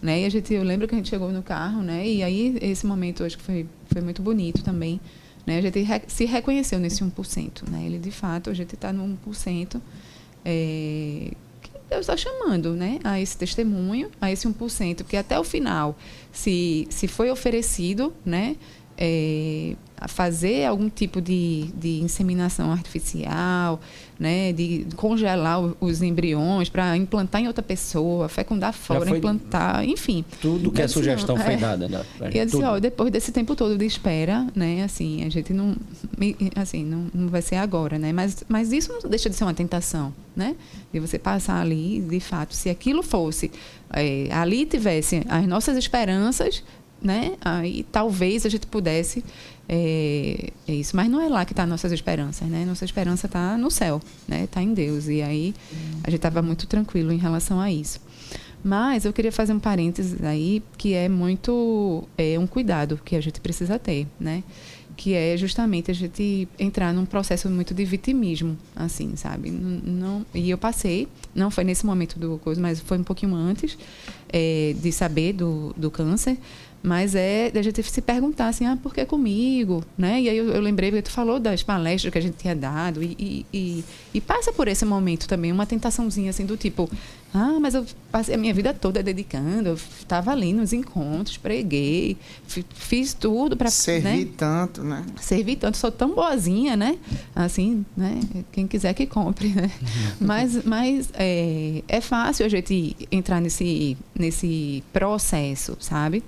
Né? 0.01 0.21
E 0.21 0.25
a 0.25 0.29
gente, 0.29 0.53
eu 0.53 0.63
lembro 0.63 0.87
que 0.87 0.93
a 0.93 0.97
gente 0.97 1.09
chegou 1.09 1.31
no 1.31 1.41
carro, 1.41 1.81
né? 1.81 2.05
E 2.05 2.21
aí 2.21 2.57
esse 2.61 2.85
momento 2.85 3.23
acho 3.23 3.37
que 3.37 3.43
foi, 3.43 3.65
foi 3.87 4.01
muito 4.01 4.21
bonito 4.21 4.61
também. 4.61 4.99
Né? 5.45 5.57
A 5.57 5.61
gente 5.61 5.79
re, 5.81 6.01
se 6.07 6.25
reconheceu 6.25 6.77
nesse 6.77 7.03
1%. 7.03 7.69
Né? 7.69 7.85
Ele, 7.85 7.97
de 7.97 8.11
fato, 8.11 8.49
a 8.49 8.53
gente 8.53 8.75
está 8.75 8.91
no 8.91 9.17
1%. 9.25 9.79
É, 10.43 11.31
que 11.61 11.71
Deus 11.89 12.01
está 12.01 12.17
chamando 12.17 12.73
né? 12.73 12.99
a 13.01 13.19
esse 13.21 13.37
testemunho, 13.37 14.11
a 14.19 14.29
esse 14.29 14.45
1%, 14.45 14.97
porque 14.97 15.15
até 15.15 15.39
o 15.39 15.43
final, 15.43 15.97
se, 16.33 16.85
se 16.89 17.07
foi 17.07 17.31
oferecido, 17.31 18.13
né? 18.25 18.57
É, 18.97 19.75
fazer 20.07 20.65
algum 20.65 20.89
tipo 20.89 21.21
de, 21.21 21.69
de 21.75 22.01
inseminação 22.01 22.71
artificial, 22.71 23.79
né, 24.19 24.53
de 24.53 24.85
congelar 24.95 25.59
os 25.79 26.01
embriões 26.01 26.69
para 26.69 26.95
implantar 26.95 27.41
em 27.41 27.47
outra 27.47 27.63
pessoa, 27.63 28.29
fecundar 28.29 28.73
fora, 28.73 29.09
implantar, 29.09 29.83
enfim. 29.83 30.23
Tudo 30.41 30.71
que 30.71 30.81
a 30.81 30.87
sugestão 30.87 31.37
foi 31.37 31.57
dada, 31.57 31.87
né? 31.87 32.03
E 32.33 32.37
eu 32.37 32.45
disse, 32.45 32.63
ó, 32.63 32.79
depois 32.79 33.11
desse 33.11 33.31
tempo 33.31 33.55
todo 33.55 33.77
de 33.77 33.85
espera, 33.85 34.47
né, 34.55 34.83
assim, 34.83 35.23
a 35.25 35.29
gente 35.29 35.53
não, 35.53 35.75
assim, 36.55 36.83
não, 36.83 37.07
não 37.13 37.27
vai 37.27 37.41
ser 37.41 37.55
agora, 37.55 37.97
né, 37.97 38.11
mas, 38.13 38.43
mas 38.47 38.71
isso 38.71 38.91
não 38.91 39.09
deixa 39.09 39.29
de 39.29 39.35
ser 39.35 39.43
uma 39.43 39.53
tentação, 39.53 40.13
né, 40.35 40.55
de 40.91 40.99
você 40.99 41.17
passar 41.17 41.61
ali, 41.61 42.01
de 42.01 42.19
fato, 42.19 42.53
se 42.53 42.69
aquilo 42.69 43.03
fosse, 43.03 43.51
é, 43.91 44.27
ali 44.31 44.65
tivesse 44.65 45.23
as 45.29 45.45
nossas 45.47 45.77
esperanças, 45.77 46.63
né, 47.03 47.33
aí 47.41 47.85
talvez 47.91 48.45
a 48.45 48.49
gente 48.49 48.65
pudesse 48.65 49.23
é, 49.67 50.51
é, 50.67 50.73
isso, 50.73 50.95
mas 50.95 51.09
não 51.09 51.21
é 51.21 51.29
lá 51.29 51.45
que 51.45 51.53
está 51.53 51.65
nossas 51.65 51.91
esperanças, 51.91 52.47
né? 52.47 52.65
Nossa 52.65 52.83
esperança 52.83 53.27
está 53.27 53.57
no 53.57 53.71
céu, 53.71 54.01
né? 54.27 54.43
Está 54.43 54.61
em 54.61 54.73
Deus 54.73 55.07
e 55.07 55.21
aí 55.21 55.53
a 56.03 56.09
gente 56.09 56.19
estava 56.19 56.41
muito 56.41 56.67
tranquilo 56.67 57.11
em 57.11 57.17
relação 57.17 57.59
a 57.59 57.71
isso. 57.71 57.99
Mas 58.63 59.03
eu 59.03 59.11
queria 59.11 59.31
fazer 59.31 59.53
um 59.53 59.59
parênteses 59.59 60.21
aí, 60.23 60.63
que 60.77 60.93
é 60.93 61.09
muito 61.09 62.07
é 62.17 62.37
um 62.39 62.47
cuidado 62.47 62.99
que 63.03 63.15
a 63.15 63.21
gente 63.21 63.39
precisa 63.41 63.79
ter, 63.79 64.07
né? 64.19 64.43
Que 64.95 65.13
é 65.13 65.35
justamente 65.35 65.89
a 65.89 65.93
gente 65.93 66.47
entrar 66.59 66.93
num 66.93 67.05
processo 67.05 67.49
muito 67.49 67.73
de 67.73 67.83
vitimismo, 67.83 68.57
assim, 68.75 69.15
sabe? 69.15 69.49
Não, 69.49 70.25
e 70.33 70.49
eu 70.49 70.57
passei, 70.57 71.07
não 71.33 71.49
foi 71.49 71.63
nesse 71.63 71.85
momento 71.85 72.19
do 72.19 72.37
coisa, 72.37 72.61
mas 72.61 72.79
foi 72.79 72.97
um 72.97 73.03
pouquinho 73.03 73.33
antes 73.33 73.77
é, 74.31 74.75
de 74.79 74.91
saber 74.91 75.33
do, 75.33 75.73
do 75.75 75.89
câncer. 75.89 76.37
Mas 76.83 77.15
é 77.15 77.49
da 77.49 77.61
gente 77.61 77.81
se 77.81 78.01
perguntar 78.01 78.49
assim, 78.49 78.65
ah, 78.65 78.75
por 78.75 78.93
que 78.93 79.05
comigo? 79.05 79.81
Né? 79.97 80.23
E 80.23 80.29
aí 80.29 80.37
eu, 80.37 80.49
eu 80.49 80.59
lembrei 80.59 80.91
que 80.91 81.01
tu 81.01 81.11
falou 81.11 81.39
das 81.39 81.63
palestras 81.63 82.11
que 82.11 82.17
a 82.17 82.21
gente 82.21 82.35
tinha 82.35 82.53
dado 82.53 83.01
e, 83.01 83.15
e, 83.17 83.45
e, 83.53 83.85
e, 84.15 84.19
passa 84.19 84.51
por 84.51 84.67
esse 84.67 84.83
momento 84.83 85.25
também, 85.25 85.49
uma 85.49 85.65
tentaçãozinha 85.65 86.29
assim 86.29 86.45
do 86.45 86.57
tipo, 86.57 86.89
ah, 87.33 87.57
mas 87.57 87.73
eu 87.73 87.85
passei 88.11 88.35
a 88.35 88.37
minha 88.37 88.53
vida 88.53 88.73
toda 88.73 89.01
dedicando, 89.01 89.69
eu 89.69 89.75
estava 89.75 90.31
ali 90.31 90.51
nos 90.51 90.73
encontros, 90.73 91.37
preguei, 91.37 92.17
fiz 92.75 93.13
tudo 93.13 93.55
para... 93.55 93.69
Servi 93.69 94.25
né? 94.25 94.31
tanto, 94.35 94.83
né? 94.83 95.05
Servi 95.21 95.55
tanto, 95.55 95.77
sou 95.77 95.89
tão 95.89 96.13
boazinha, 96.13 96.75
né? 96.75 96.97
Assim, 97.33 97.85
né? 97.95 98.19
Quem 98.51 98.67
quiser 98.67 98.93
que 98.93 99.07
compre, 99.07 99.47
né? 99.47 99.71
Mas 100.19 100.63
mas 100.65 101.09
é, 101.13 101.81
é 101.87 102.01
fácil 102.01 102.45
a 102.45 102.49
gente 102.49 102.95
entrar 103.11 103.39
nesse, 103.39 103.97
nesse 104.15 104.83
processo, 104.91 105.77
sabe? 105.79 106.21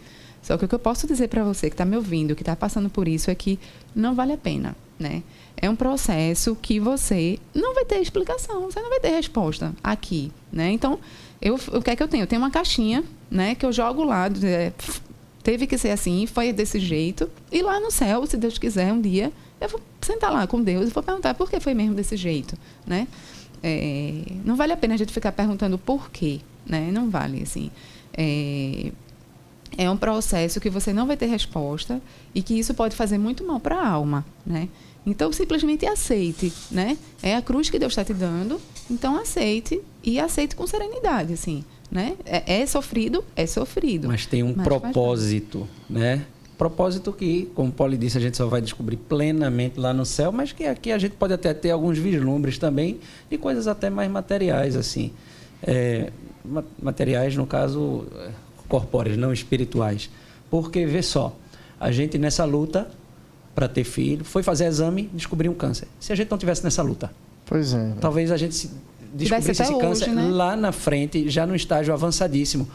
Só 0.45 0.59
que 0.59 0.65
o 0.65 0.67
que 0.67 0.75
eu 0.75 0.79
posso 0.79 1.07
dizer 1.07 1.27
para 1.27 1.43
você 1.43 1.71
que 1.71 1.73
está 1.73 1.83
me 1.83 1.97
ouvindo, 1.97 2.35
que 2.35 2.43
está 2.43 2.55
passando 2.55 2.87
por 2.87 3.07
isso, 3.07 3.31
é 3.31 3.35
que 3.35 3.57
não 3.95 4.13
vale 4.13 4.31
a 4.31 4.37
pena, 4.37 4.75
né? 4.99 5.23
É 5.57 5.67
um 5.67 5.75
processo 5.75 6.55
que 6.61 6.79
você 6.79 7.39
não 7.51 7.73
vai 7.73 7.83
ter 7.83 7.95
explicação, 7.95 8.61
você 8.61 8.79
não 8.79 8.89
vai 8.89 8.99
ter 8.99 9.09
resposta 9.09 9.73
aqui, 9.83 10.31
né? 10.53 10.71
Então, 10.71 10.99
eu, 11.41 11.55
o 11.55 11.81
que 11.81 11.89
é 11.89 11.95
que 11.95 12.03
eu 12.03 12.07
tenho? 12.07 12.21
Eu 12.23 12.27
tenho 12.27 12.39
uma 12.43 12.51
caixinha, 12.51 13.03
né? 13.29 13.55
Que 13.55 13.65
eu 13.65 13.73
jogo 13.73 14.03
lá, 14.03 14.29
é, 14.43 14.71
teve 15.41 15.65
que 15.65 15.79
ser 15.79 15.89
assim, 15.89 16.27
foi 16.27 16.53
desse 16.53 16.79
jeito. 16.79 17.27
E 17.51 17.63
lá 17.63 17.79
no 17.79 17.89
céu, 17.89 18.23
se 18.27 18.37
Deus 18.37 18.59
quiser, 18.59 18.93
um 18.93 19.01
dia, 19.01 19.33
eu 19.59 19.67
vou 19.67 19.81
sentar 19.99 20.31
lá 20.31 20.45
com 20.45 20.61
Deus 20.61 20.89
e 20.89 20.93
vou 20.93 21.01
perguntar 21.01 21.33
por 21.33 21.49
que 21.49 21.59
foi 21.59 21.73
mesmo 21.73 21.95
desse 21.95 22.15
jeito, 22.15 22.55
né? 22.85 23.07
É, 23.63 24.21
não 24.45 24.55
vale 24.55 24.73
a 24.73 24.77
pena 24.77 24.93
a 24.93 24.97
gente 24.97 25.11
ficar 25.11 25.31
perguntando 25.31 25.75
por 25.79 26.11
quê, 26.11 26.39
né? 26.67 26.91
Não 26.91 27.09
vale, 27.09 27.41
assim. 27.41 27.71
É, 28.15 28.91
é 29.77 29.89
um 29.89 29.97
processo 29.97 30.59
que 30.59 30.69
você 30.69 30.93
não 30.93 31.05
vai 31.05 31.17
ter 31.17 31.25
resposta 31.25 32.01
e 32.33 32.41
que 32.41 32.57
isso 32.57 32.73
pode 32.73 32.95
fazer 32.95 33.17
muito 33.17 33.43
mal 33.43 33.59
para 33.59 33.75
a 33.75 33.87
alma, 33.87 34.25
né? 34.45 34.69
Então 35.05 35.31
simplesmente 35.31 35.85
aceite, 35.85 36.51
né? 36.71 36.97
É 37.21 37.35
a 37.35 37.41
cruz 37.41 37.69
que 37.69 37.77
Deus 37.77 37.91
está 37.91 38.03
te 38.03 38.13
dando, 38.13 38.59
então 38.89 39.19
aceite 39.19 39.81
e 40.03 40.19
aceite 40.19 40.55
com 40.55 40.65
serenidade, 40.65 41.33
assim, 41.33 41.63
né? 41.91 42.15
É, 42.25 42.61
é 42.61 42.65
sofrido, 42.65 43.23
é 43.35 43.45
sofrido. 43.45 44.07
Mas 44.07 44.25
tem 44.25 44.41
um 44.41 44.53
mas 44.55 44.63
propósito, 44.63 45.67
né? 45.89 46.25
Propósito 46.57 47.11
que, 47.11 47.51
como 47.53 47.69
Paulo 47.71 47.97
disse, 47.97 48.17
a 48.17 48.21
gente 48.21 48.37
só 48.37 48.47
vai 48.47 48.61
descobrir 48.61 48.95
plenamente 48.95 49.77
lá 49.77 49.93
no 49.93 50.05
céu, 50.05 50.31
mas 50.31 50.53
que 50.53 50.63
aqui 50.63 50.91
a 50.91 50.97
gente 50.97 51.15
pode 51.15 51.33
até 51.33 51.53
ter 51.53 51.71
alguns 51.71 51.97
vislumbres 51.97 52.57
também 52.57 52.99
de 53.29 53.37
coisas 53.37 53.67
até 53.67 53.89
mais 53.89 54.09
materiais, 54.09 54.75
assim. 54.77 55.11
É, 55.61 56.11
materiais, 56.81 57.35
no 57.35 57.45
caso, 57.45 58.05
corpóreas, 58.67 59.17
não 59.17 59.31
espirituais. 59.31 60.09
Porque, 60.49 60.85
vê 60.85 61.01
só, 61.01 61.35
a 61.79 61.91
gente 61.91 62.17
nessa 62.17 62.45
luta 62.45 62.89
para 63.53 63.67
ter 63.67 63.83
filho, 63.83 64.25
foi 64.25 64.43
fazer 64.43 64.65
exame, 64.65 65.09
descobriu 65.13 65.51
um 65.51 65.55
câncer. 65.55 65.87
Se 65.99 66.11
a 66.11 66.15
gente 66.15 66.29
não 66.29 66.37
tivesse 66.37 66.63
nessa 66.63 66.81
luta, 66.81 67.11
pois 67.45 67.73
é, 67.73 67.93
talvez 68.01 68.31
a 68.31 68.37
gente 68.37 68.53
se 68.53 68.69
descobrisse 69.13 69.51
esse 69.51 69.77
câncer 69.79 70.09
hoje, 70.09 70.15
né? 70.15 70.27
lá 70.29 70.55
na 70.57 70.73
frente, 70.73 71.29
já 71.29 71.47
no 71.47 71.55
estágio 71.55 71.93
avançadíssimo. 71.93 72.67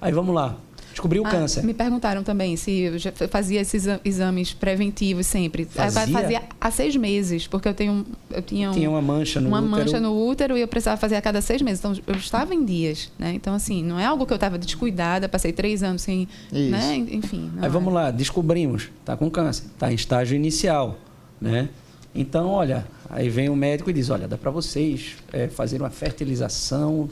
Aí 0.00 0.12
vamos 0.12 0.34
lá, 0.34 0.56
descobriu 0.94 1.22
o 1.22 1.26
ah, 1.26 1.30
câncer. 1.30 1.62
Me 1.64 1.74
perguntaram 1.74 2.22
também 2.22 2.56
se 2.56 2.70
eu 2.70 2.98
já 2.98 3.12
fazia 3.28 3.60
esses 3.60 3.84
exames 4.04 4.54
preventivos 4.54 5.26
sempre. 5.26 5.64
Fazia? 5.64 6.06
fazia 6.06 6.42
há 6.60 6.70
seis 6.70 6.96
meses, 6.96 7.46
porque 7.46 7.68
eu 7.68 7.74
tenho 7.74 8.06
eu 8.30 8.40
tinha, 8.40 8.70
um, 8.70 8.72
tinha 8.72 8.88
uma 8.88 9.02
mancha 9.02 9.40
no 9.40 9.48
uma 9.48 9.58
útero. 9.58 9.70
mancha 9.70 10.00
no 10.00 10.26
útero 10.26 10.56
e 10.56 10.60
eu 10.60 10.68
precisava 10.68 10.96
fazer 10.96 11.16
a 11.16 11.22
cada 11.22 11.40
seis 11.40 11.60
meses. 11.60 11.80
Então 11.80 11.94
eu 12.06 12.14
estava 12.14 12.54
em 12.54 12.64
dias, 12.64 13.10
né? 13.18 13.34
Então 13.34 13.54
assim 13.54 13.82
não 13.82 13.98
é 13.98 14.04
algo 14.04 14.24
que 14.24 14.32
eu 14.32 14.36
estava 14.36 14.56
descuidada, 14.56 15.28
passei 15.28 15.52
três 15.52 15.82
anos 15.82 16.02
sem, 16.02 16.28
Isso. 16.52 16.70
né? 16.70 16.96
Enfim. 17.10 17.50
Aí 17.58 17.66
é. 17.66 17.68
vamos 17.68 17.92
lá, 17.92 18.10
descobrimos, 18.10 18.88
está 19.00 19.16
com 19.16 19.28
câncer, 19.30 19.64
está 19.66 19.90
em 19.90 19.94
estágio 19.94 20.36
inicial, 20.36 20.96
né? 21.40 21.68
Então 22.14 22.48
olha, 22.48 22.86
aí 23.10 23.28
vem 23.28 23.48
o 23.48 23.56
médico 23.56 23.90
e 23.90 23.92
diz, 23.92 24.08
olha, 24.08 24.28
dá 24.28 24.38
para 24.38 24.52
vocês 24.52 25.16
é, 25.32 25.48
fazer 25.48 25.82
uma 25.82 25.90
fertilização, 25.90 27.08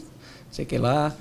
sei 0.51 0.64
que 0.64 0.78
lá 0.78 1.12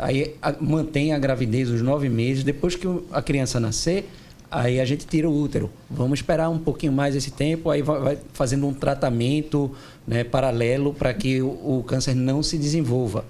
aí 0.00 0.34
a, 0.40 0.54
mantém 0.60 1.12
a 1.12 1.18
gravidez 1.18 1.70
os 1.70 1.82
nove 1.82 2.08
meses. 2.08 2.44
Depois 2.44 2.74
que 2.74 2.86
a 3.12 3.22
criança 3.22 3.60
nascer, 3.60 4.08
aí 4.50 4.80
a 4.80 4.84
gente 4.84 5.06
tira 5.06 5.28
o 5.28 5.36
útero. 5.36 5.70
Vamos 5.90 6.20
esperar 6.20 6.48
um 6.48 6.58
pouquinho 6.58 6.92
mais 6.92 7.14
esse 7.14 7.30
tempo, 7.30 7.70
aí 7.70 7.82
vai, 7.82 8.00
vai 8.00 8.18
fazendo 8.32 8.66
um 8.66 8.74
tratamento 8.74 9.70
né, 10.06 10.24
paralelo 10.24 10.94
para 10.94 11.12
que 11.12 11.42
o, 11.42 11.78
o, 11.78 11.84
câncer 11.86 12.14
não 12.14 12.42
se 12.42 12.56
desenvolva. 12.56 13.24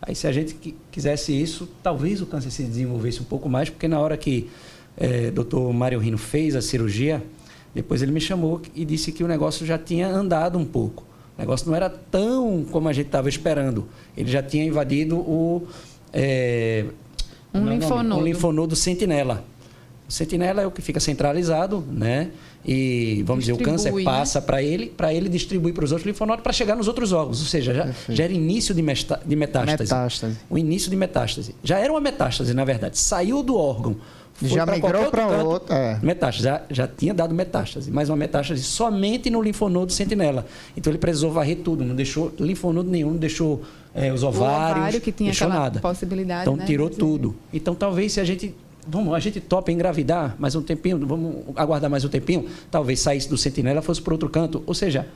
Aí 0.00 0.14
se 0.14 0.26
a 0.26 0.32
gente 0.32 0.74
quisesse 0.90 1.32
isso, 1.32 1.68
talvez 1.82 2.20
o 2.20 2.26
câncer 2.26 2.50
se 2.50 2.62
desenvolvesse 2.62 3.20
um 3.20 3.24
pouco 3.24 3.48
mais, 3.48 3.70
porque 3.70 3.88
na 3.88 3.98
hora 3.98 4.16
que 4.16 4.48
é, 4.96 5.30
doutor 5.30 5.72
Mário 5.72 5.98
Rino 5.98 6.18
fez 6.18 6.54
a 6.54 6.62
cirurgia, 6.62 7.22
depois 7.74 8.02
ele 8.02 8.12
me 8.12 8.20
chamou 8.20 8.62
e 8.74 8.84
disse 8.84 9.12
que 9.12 9.22
o 9.22 9.28
negócio 9.28 9.66
já 9.66 9.78
tinha 9.78 10.08
andado 10.08 10.58
um 10.58 10.64
pouco. 10.64 11.04
O 11.36 11.40
negócio 11.40 11.68
não 11.68 11.76
era 11.76 11.90
tão 11.90 12.64
como 12.70 12.88
a 12.88 12.92
gente 12.92 13.06
estava 13.06 13.28
esperando. 13.28 13.86
Ele 14.16 14.30
já 14.30 14.42
tinha 14.42 14.64
invadido 14.64 15.18
o. 15.18 15.66
É, 16.12 16.86
um, 17.52 17.68
é 17.68 17.74
linfonodo. 17.74 18.20
um 18.20 18.24
linfonodo 18.24 18.76
sentinela. 18.76 19.44
O 20.08 20.12
sentinela 20.12 20.62
é 20.62 20.66
o 20.66 20.70
que 20.70 20.80
fica 20.80 21.00
centralizado, 21.00 21.84
né? 21.90 22.30
E, 22.64 23.22
vamos 23.26 23.44
Distribui, 23.44 23.64
dizer, 23.64 23.88
o 23.88 23.92
câncer 23.92 23.92
né? 23.92 24.04
passa 24.04 24.40
para 24.40 24.62
ele, 24.62 24.86
para 24.86 25.12
ele 25.12 25.28
distribuir 25.28 25.74
para 25.74 25.84
os 25.84 25.92
outros 25.92 26.06
linfonodos 26.06 26.42
para 26.42 26.52
chegar 26.52 26.74
nos 26.74 26.88
outros 26.88 27.12
órgãos. 27.12 27.40
Ou 27.40 27.46
seja, 27.46 27.74
já, 27.74 27.88
já 28.08 28.24
era 28.24 28.32
início 28.32 28.74
de, 28.74 28.82
de 28.82 29.36
metástase. 29.36 29.82
metástase. 29.82 30.38
O 30.48 30.56
início 30.56 30.90
de 30.90 30.96
metástase. 30.96 31.54
Já 31.62 31.78
era 31.78 31.92
uma 31.92 32.00
metástase, 32.00 32.54
na 32.54 32.64
verdade. 32.64 32.98
Saiu 32.98 33.42
do 33.42 33.56
órgão, 33.56 33.96
já 34.42 34.66
migrou 34.66 35.10
para 35.10 35.26
outro. 35.42 35.74
É. 35.74 35.98
Metástase, 36.02 36.44
já, 36.44 36.62
já 36.70 36.88
tinha 36.88 37.14
dado 37.14 37.34
metástase, 37.34 37.90
mas 37.90 38.08
uma 38.08 38.16
metástase 38.16 38.62
somente 38.62 39.30
no 39.30 39.40
linfonodo 39.40 39.92
sentinela. 39.92 40.46
Então 40.76 40.90
ele 40.90 40.98
precisou 40.98 41.32
varrer 41.32 41.58
tudo, 41.58 41.84
não 41.84 41.94
deixou 41.94 42.32
linfonodo 42.38 42.90
nenhum, 42.90 43.10
não 43.12 43.18
deixou 43.18 43.62
é, 43.94 44.12
os 44.12 44.22
ovários, 44.22 44.76
o 44.76 44.80
ovário 44.80 45.00
que 45.00 45.12
tinha 45.12 45.30
deixou 45.30 45.48
nada. 45.48 45.80
possibilidade. 45.80 46.42
Então 46.42 46.56
né? 46.56 46.64
tirou 46.64 46.90
tudo. 46.90 47.34
Então 47.52 47.74
talvez 47.74 48.12
se 48.12 48.20
a 48.20 48.24
gente 48.24 48.54
vamos, 48.86 49.14
a 49.14 49.18
gente 49.18 49.40
topa 49.40 49.72
engravidar 49.72 50.36
mais 50.38 50.54
um 50.54 50.62
tempinho, 50.62 50.98
vamos 51.04 51.36
aguardar 51.56 51.90
mais 51.90 52.04
um 52.04 52.08
tempinho, 52.08 52.46
talvez 52.70 53.00
saísse 53.00 53.28
do 53.28 53.36
sentinela 53.36 53.82
fosse 53.82 54.00
para 54.00 54.14
outro 54.14 54.28
canto. 54.28 54.62
Ou 54.66 54.74
seja, 54.74 55.06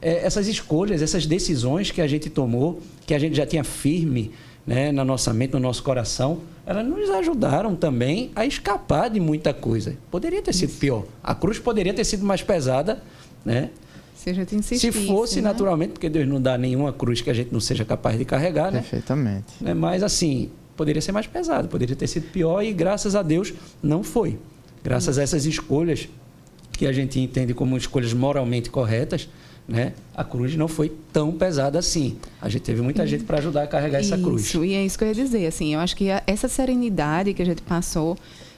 é, 0.00 0.24
essas 0.24 0.48
escolhas, 0.48 1.02
essas 1.02 1.26
decisões 1.26 1.90
que 1.90 2.00
a 2.00 2.06
gente 2.06 2.28
tomou, 2.28 2.80
que 3.06 3.14
a 3.14 3.18
gente 3.18 3.36
já 3.36 3.46
tinha 3.46 3.64
firme 3.64 4.32
né, 4.66 4.90
na 4.90 5.04
nossa 5.04 5.32
mente, 5.32 5.52
no 5.52 5.60
nosso 5.60 5.82
coração, 5.82 6.40
elas 6.66 6.84
nos 6.84 7.08
ajudaram 7.10 7.76
também 7.76 8.32
a 8.34 8.44
escapar 8.44 9.08
de 9.08 9.20
muita 9.20 9.54
coisa. 9.54 9.96
Poderia 10.10 10.42
ter 10.42 10.52
sido 10.52 10.76
pior. 10.78 11.04
A 11.22 11.34
cruz 11.34 11.58
poderia 11.58 11.94
ter 11.94 12.04
sido 12.04 12.24
mais 12.24 12.42
pesada, 12.42 13.02
né? 13.44 13.70
Se 14.16 14.30
insistisse, 14.30 14.92
Se 14.92 15.06
fosse 15.06 15.36
né? 15.36 15.48
naturalmente, 15.48 15.92
porque 15.92 16.08
Deus 16.08 16.26
não 16.26 16.40
dá 16.40 16.58
nenhuma 16.58 16.92
cruz 16.92 17.20
que 17.20 17.30
a 17.30 17.34
gente 17.34 17.52
não 17.52 17.60
seja 17.60 17.84
capaz 17.84 18.18
de 18.18 18.24
carregar, 18.24 18.72
né? 18.72 18.80
Perfeitamente. 18.80 19.46
Né? 19.60 19.72
Mas 19.72 20.02
assim, 20.02 20.50
poderia 20.76 21.00
ser 21.00 21.12
mais 21.12 21.28
pesado, 21.28 21.68
poderia 21.68 21.94
ter 21.94 22.08
sido 22.08 22.26
pior 22.32 22.60
e 22.62 22.72
graças 22.72 23.14
a 23.14 23.22
Deus 23.22 23.54
não 23.80 24.02
foi. 24.02 24.36
Graças 24.82 25.16
a 25.18 25.22
essas 25.22 25.46
escolhas 25.46 26.08
que 26.72 26.86
a 26.86 26.92
gente 26.92 27.20
entende 27.20 27.54
como 27.54 27.76
escolhas 27.76 28.12
moralmente 28.12 28.68
corretas, 28.68 29.28
né? 29.68 29.92
A 30.14 30.22
cruz 30.22 30.54
não 30.56 30.68
foi 30.68 30.92
tão 31.12 31.32
pesada 31.32 31.78
assim. 31.78 32.16
A 32.40 32.48
gente 32.48 32.62
teve 32.62 32.80
muita 32.80 33.06
gente 33.06 33.24
para 33.24 33.38
ajudar 33.38 33.64
a 33.64 33.66
carregar 33.66 34.00
isso, 34.00 34.14
essa 34.14 34.22
cruz. 34.22 34.42
Isso, 34.42 34.64
e 34.64 34.74
é 34.74 34.84
isso 34.84 34.96
que 34.96 35.04
eu 35.04 35.08
ia 35.08 35.14
dizer. 35.14 35.46
Assim, 35.46 35.74
eu 35.74 35.80
acho 35.80 35.96
que 35.96 36.10
a, 36.10 36.22
essa 36.26 36.48
serenidade 36.48 37.34
que 37.34 37.42
a 37.42 37.46
gente 37.46 37.62
passou 37.62 38.16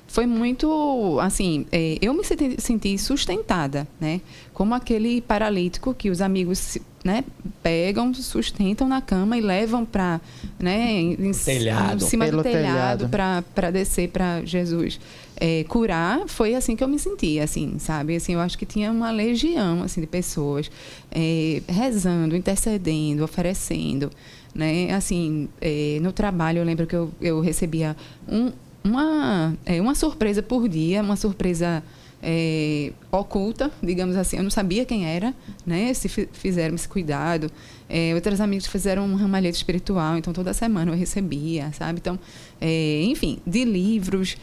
foi 0.08 0.26
muito, 0.26 1.18
assim, 1.20 1.66
é, 1.70 1.98
eu 2.00 2.14
me 2.14 2.24
senti, 2.24 2.56
senti, 2.58 2.98
sustentada, 2.98 3.86
né? 4.00 4.22
Como 4.54 4.74
aquele 4.74 5.20
paralítico 5.20 5.92
que 5.92 6.08
os 6.08 6.22
amigos, 6.22 6.78
né, 7.04 7.22
pegam, 7.62 8.12
sustentam 8.14 8.88
na 8.88 9.02
cama 9.02 9.36
e 9.36 9.42
levam 9.42 9.84
para, 9.84 10.18
né, 10.58 10.92
em, 10.92 11.32
telhado. 11.32 12.02
em 12.02 12.06
cima 12.08 12.24
Pelo 12.24 12.38
do 12.38 12.42
telhado 12.42 13.08
para 13.10 13.70
descer 13.70 14.08
para 14.08 14.42
Jesus 14.46 14.98
é, 15.36 15.62
curar. 15.64 16.26
Foi 16.26 16.54
assim 16.54 16.74
que 16.74 16.82
eu 16.82 16.88
me 16.88 16.98
senti, 16.98 17.38
assim, 17.38 17.78
sabe? 17.78 18.16
Assim, 18.16 18.32
eu 18.32 18.40
acho 18.40 18.56
que 18.56 18.64
tinha 18.64 18.90
uma 18.90 19.10
legião, 19.10 19.82
assim, 19.82 20.00
de 20.00 20.06
pessoas 20.06 20.70
é, 21.10 21.60
rezando, 21.68 22.34
intercedendo, 22.34 23.22
oferecendo, 23.22 24.10
né? 24.54 24.90
Assim, 24.94 25.50
é, 25.60 25.98
no 26.00 26.12
trabalho 26.12 26.60
eu 26.60 26.64
lembro 26.64 26.86
que 26.86 26.96
eu, 26.96 27.10
eu 27.20 27.40
recebia 27.40 27.94
um 28.26 28.50
uma, 28.88 29.54
é, 29.64 29.80
uma 29.80 29.94
surpresa 29.94 30.42
por 30.42 30.68
dia, 30.68 31.02
uma 31.02 31.16
surpresa 31.16 31.82
é, 32.22 32.92
oculta, 33.10 33.70
digamos 33.82 34.16
assim. 34.16 34.36
Eu 34.36 34.42
não 34.42 34.50
sabia 34.50 34.84
quem 34.84 35.06
era, 35.06 35.34
né? 35.64 35.92
Se 35.94 36.08
fizeram 36.08 36.74
esse 36.74 36.88
cuidado. 36.88 37.50
É, 37.88 38.14
outras 38.14 38.40
amigas 38.40 38.66
fizeram 38.66 39.04
um 39.04 39.14
ramalhete 39.14 39.56
espiritual, 39.56 40.16
então 40.16 40.32
toda 40.32 40.52
semana 40.52 40.92
eu 40.92 40.96
recebia, 40.96 41.72
sabe? 41.72 42.00
Então, 42.00 42.18
é, 42.60 43.02
enfim, 43.04 43.38
de 43.46 43.64
livros, 43.64 44.36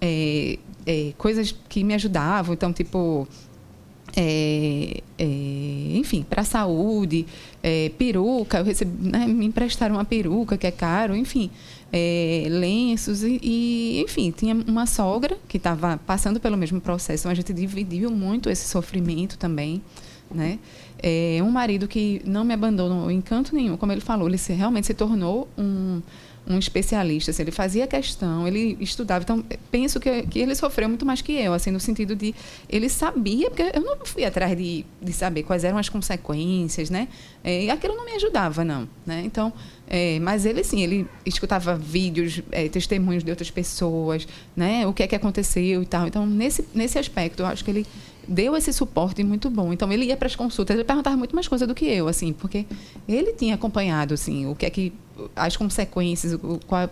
é, 0.00 0.58
é, 0.86 1.12
coisas 1.16 1.54
que 1.68 1.84
me 1.84 1.94
ajudavam. 1.94 2.54
Então, 2.54 2.72
tipo, 2.72 3.28
é, 4.16 5.00
é, 5.18 5.24
enfim, 5.94 6.24
para 6.28 6.42
a 6.42 6.44
saúde, 6.44 7.26
é, 7.62 7.90
peruca, 7.96 8.58
eu 8.58 8.64
recebi, 8.64 9.08
né, 9.08 9.26
me 9.26 9.46
emprestaram 9.46 9.96
uma 9.96 10.04
peruca 10.04 10.56
que 10.56 10.66
é 10.66 10.70
caro, 10.70 11.14
enfim, 11.14 11.50
é, 11.92 12.46
lenços 12.48 13.22
e, 13.22 13.40
e, 13.42 14.02
enfim, 14.02 14.30
tinha 14.30 14.54
uma 14.54 14.86
sogra 14.86 15.36
que 15.48 15.56
estava 15.56 15.98
passando 16.06 16.38
pelo 16.40 16.56
mesmo 16.56 16.80
processo, 16.80 17.22
então 17.22 17.32
a 17.32 17.34
gente 17.34 17.52
dividiu 17.52 18.10
muito 18.10 18.48
esse 18.48 18.68
sofrimento 18.68 19.36
também, 19.36 19.82
né? 20.32 20.58
É, 21.02 21.38
um 21.42 21.50
marido 21.50 21.88
que 21.88 22.20
não 22.24 22.44
me 22.44 22.54
abandonou 22.54 23.10
em 23.10 23.20
canto 23.20 23.54
nenhum, 23.54 23.76
como 23.76 23.90
ele 23.90 24.00
falou, 24.00 24.28
ele 24.28 24.38
se, 24.38 24.52
realmente 24.52 24.86
se 24.86 24.94
tornou 24.94 25.48
um 25.56 26.00
um 26.46 26.58
especialista, 26.58 27.30
assim, 27.30 27.42
ele 27.42 27.50
fazia 27.50 27.86
questão, 27.86 28.46
ele 28.46 28.76
estudava. 28.80 29.22
Então, 29.22 29.44
penso 29.70 30.00
que, 30.00 30.22
que 30.22 30.38
ele 30.38 30.54
sofreu 30.54 30.88
muito 30.88 31.06
mais 31.06 31.20
que 31.20 31.32
eu, 31.32 31.52
assim, 31.52 31.70
no 31.70 31.78
sentido 31.78 32.16
de 32.16 32.34
ele 32.68 32.88
sabia, 32.88 33.50
porque 33.50 33.70
eu 33.74 33.80
não 33.80 33.96
fui 34.04 34.24
atrás 34.24 34.56
de, 34.56 34.84
de 35.00 35.12
saber 35.12 35.42
quais 35.42 35.64
eram 35.64 35.78
as 35.78 35.88
consequências, 35.88 36.90
né? 36.90 37.08
É, 37.44 37.64
e 37.64 37.70
aquilo 37.70 37.94
não 37.94 38.04
me 38.04 38.12
ajudava, 38.12 38.64
não, 38.64 38.88
né? 39.06 39.22
Então, 39.24 39.52
é, 39.86 40.18
mas 40.20 40.44
ele, 40.44 40.64
sim, 40.64 40.82
ele 40.82 41.06
escutava 41.24 41.76
vídeos, 41.76 42.42
é, 42.50 42.68
testemunhos 42.68 43.22
de 43.22 43.30
outras 43.30 43.50
pessoas, 43.50 44.26
né? 44.56 44.86
O 44.86 44.92
que 44.92 45.02
é 45.02 45.06
que 45.06 45.14
aconteceu 45.14 45.82
e 45.82 45.86
tal. 45.86 46.06
Então, 46.06 46.26
nesse, 46.26 46.66
nesse 46.74 46.98
aspecto, 46.98 47.40
eu 47.42 47.46
acho 47.46 47.64
que 47.64 47.70
ele 47.70 47.86
deu 48.30 48.56
esse 48.56 48.72
suporte 48.72 49.24
muito 49.24 49.50
bom. 49.50 49.72
Então 49.72 49.92
ele 49.92 50.04
ia 50.06 50.16
para 50.16 50.26
as 50.26 50.36
consultas, 50.36 50.74
ele 50.74 50.84
perguntava 50.84 51.16
muito 51.16 51.34
mais 51.34 51.48
coisa 51.48 51.66
do 51.66 51.74
que 51.74 51.86
eu, 51.86 52.06
assim, 52.06 52.32
porque 52.32 52.64
ele 53.08 53.32
tinha 53.32 53.56
acompanhado 53.56 54.14
assim 54.14 54.46
o 54.46 54.54
que 54.54 54.64
é 54.64 54.70
que 54.70 54.92
as 55.34 55.56
consequências, 55.56 56.38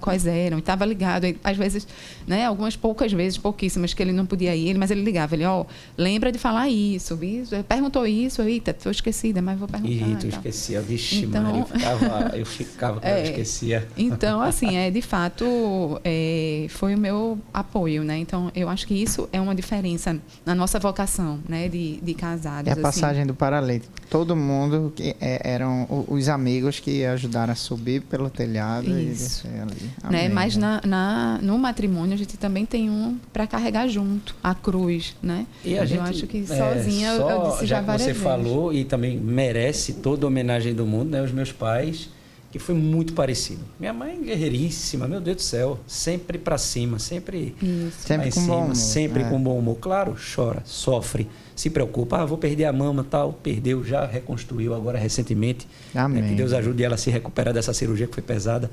quais 0.00 0.26
eram, 0.26 0.58
estava 0.58 0.84
ligado, 0.84 1.26
às 1.42 1.56
vezes, 1.56 1.86
né, 2.26 2.44
algumas 2.44 2.76
poucas 2.76 3.12
vezes, 3.12 3.38
pouquíssimas, 3.38 3.94
que 3.94 4.02
ele 4.02 4.12
não 4.12 4.26
podia 4.26 4.54
ir, 4.54 4.76
mas 4.76 4.90
ele 4.90 5.02
ligava, 5.02 5.34
ele, 5.34 5.44
ó, 5.44 5.62
oh, 5.62 5.66
lembra 5.96 6.32
de 6.32 6.38
falar 6.38 6.68
isso, 6.68 7.18
isso, 7.22 7.54
perguntou 7.64 8.06
isso, 8.06 8.42
eita, 8.42 8.70
estou 8.70 8.92
esquecida, 8.92 9.40
mas 9.40 9.58
vou 9.58 9.68
perguntar. 9.68 10.08
Ih, 10.08 10.16
tu 10.16 10.26
esquecia, 10.26 10.80
vixe, 10.80 11.24
então, 11.24 11.56
eu 11.56 11.66
ficava, 11.66 12.36
eu 12.36 12.46
ficava 12.46 13.00
é, 13.02 13.20
eu 13.20 13.24
esquecia. 13.24 13.88
Então, 13.96 14.40
assim, 14.42 14.76
é, 14.76 14.90
de 14.90 15.02
fato, 15.02 16.00
é, 16.04 16.66
foi 16.70 16.94
o 16.94 16.98
meu 16.98 17.38
apoio, 17.52 18.04
né, 18.04 18.18
então, 18.18 18.50
eu 18.54 18.68
acho 18.68 18.86
que 18.86 18.94
isso 18.94 19.28
é 19.32 19.40
uma 19.40 19.54
diferença 19.54 20.18
na 20.44 20.54
nossa 20.54 20.78
vocação, 20.78 21.40
né, 21.48 21.68
de, 21.68 22.00
de 22.00 22.14
casados. 22.14 22.68
É 22.68 22.70
a 22.70 22.72
assim. 22.72 22.82
passagem 22.82 23.26
do 23.26 23.34
paralítico. 23.34 23.92
Todo 24.10 24.34
mundo, 24.34 24.92
que 24.94 25.14
é, 25.20 25.40
eram 25.52 25.86
os 26.08 26.28
amigos 26.28 26.80
que 26.80 27.04
ajudaram 27.04 27.52
a 27.52 27.56
subir 27.56 28.02
pelo 28.18 28.28
telhado 28.30 28.88
Isso. 28.88 28.98
e 28.98 29.04
descer 29.04 29.62
ali. 29.62 29.90
Né? 30.10 30.28
Mas 30.28 30.56
na, 30.56 30.80
na, 30.84 31.38
no 31.40 31.56
matrimônio 31.56 32.14
a 32.14 32.16
gente 32.16 32.36
também 32.36 32.66
tem 32.66 32.90
um 32.90 33.16
para 33.32 33.46
carregar 33.46 33.86
junto, 33.86 34.34
a 34.42 34.54
cruz, 34.54 35.14
né? 35.22 35.46
E 35.64 35.78
a 35.78 35.84
gente, 35.84 35.98
eu 35.98 36.02
acho 36.04 36.26
que 36.26 36.44
sozinha 36.44 37.10
é, 37.10 37.16
só, 37.16 37.30
eu 37.30 37.50
disse 37.50 37.66
já, 37.66 37.76
já 37.76 37.82
várias 37.82 38.02
você 38.02 38.12
vezes. 38.12 38.22
falou 38.22 38.72
e 38.72 38.84
também 38.84 39.16
merece 39.16 39.94
toda 39.94 40.26
a 40.26 40.28
homenagem 40.28 40.74
do 40.74 40.84
mundo, 40.84 41.10
né? 41.10 41.22
Os 41.22 41.30
meus 41.30 41.52
pais 41.52 42.08
que 42.50 42.58
foi 42.58 42.74
muito 42.74 43.12
parecido. 43.12 43.60
Minha 43.78 43.92
mãe 43.92 44.20
guerreiríssima, 44.22 45.06
meu 45.06 45.20
Deus 45.20 45.36
do 45.36 45.42
céu, 45.42 45.78
sempre 45.86 46.38
para 46.38 46.56
cima, 46.56 46.98
sempre 46.98 47.54
sempre 47.98 48.30
com 48.30 48.40
cima, 48.40 48.46
bom 48.46 48.62
humor, 48.64 48.76
sempre 48.76 49.22
é. 49.22 49.28
com 49.28 49.40
bom 49.40 49.58
humor. 49.58 49.76
Claro, 49.78 50.16
chora, 50.34 50.62
sofre, 50.64 51.28
se 51.54 51.68
preocupa, 51.68 52.18
ah, 52.18 52.24
vou 52.24 52.38
perder 52.38 52.64
a 52.64 52.72
mama, 52.72 53.04
tal, 53.08 53.34
perdeu, 53.34 53.84
já 53.84 54.06
reconstruiu 54.06 54.74
agora 54.74 54.98
recentemente. 54.98 55.68
Amém. 55.94 56.22
Né, 56.22 56.28
que 56.30 56.34
Deus 56.34 56.52
ajude 56.52 56.82
ela 56.82 56.94
a 56.94 56.98
se 56.98 57.10
recuperar 57.10 57.52
dessa 57.52 57.74
cirurgia 57.74 58.06
que 58.06 58.14
foi 58.14 58.22
pesada, 58.22 58.70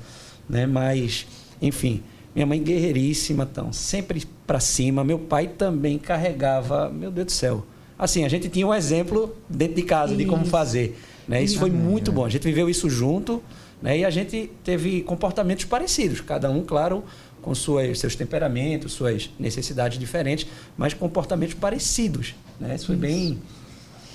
né? 0.48 0.66
Mas, 0.66 1.26
enfim, 1.60 2.02
minha 2.34 2.46
mãe 2.46 2.62
guerreiríssima, 2.62 3.46
então, 3.50 3.72
sempre 3.72 4.24
para 4.46 4.60
cima. 4.60 5.04
Meu 5.04 5.18
pai 5.18 5.48
também 5.48 5.98
carregava, 5.98 6.88
meu 6.88 7.10
Deus 7.10 7.26
do 7.26 7.32
céu. 7.32 7.66
Assim, 7.98 8.24
a 8.24 8.28
gente 8.28 8.48
tinha 8.48 8.66
um 8.66 8.74
exemplo 8.74 9.34
dentro 9.48 9.74
de 9.74 9.82
casa 9.82 10.12
isso. 10.12 10.22
de 10.22 10.26
como 10.26 10.44
fazer, 10.44 10.98
né? 11.26 11.42
Isso, 11.42 11.54
isso. 11.54 11.60
foi 11.60 11.70
muito 11.70 12.12
bom. 12.12 12.24
A 12.24 12.28
gente 12.28 12.42
viveu 12.42 12.68
isso 12.68 12.88
junto. 12.88 13.42
Né? 13.80 13.98
E 13.98 14.04
a 14.04 14.10
gente 14.10 14.50
teve 14.64 15.02
comportamentos 15.02 15.64
parecidos, 15.64 16.20
cada 16.20 16.50
um, 16.50 16.64
claro, 16.64 17.04
com 17.42 17.54
suas, 17.54 17.98
seus 17.98 18.16
temperamentos, 18.16 18.92
suas 18.92 19.30
necessidades 19.38 19.98
diferentes, 19.98 20.46
mas 20.76 20.94
comportamentos 20.94 21.54
parecidos. 21.54 22.34
Né? 22.58 22.74
Isso 22.74 22.86
foi 22.86 22.96
bem. 22.96 23.38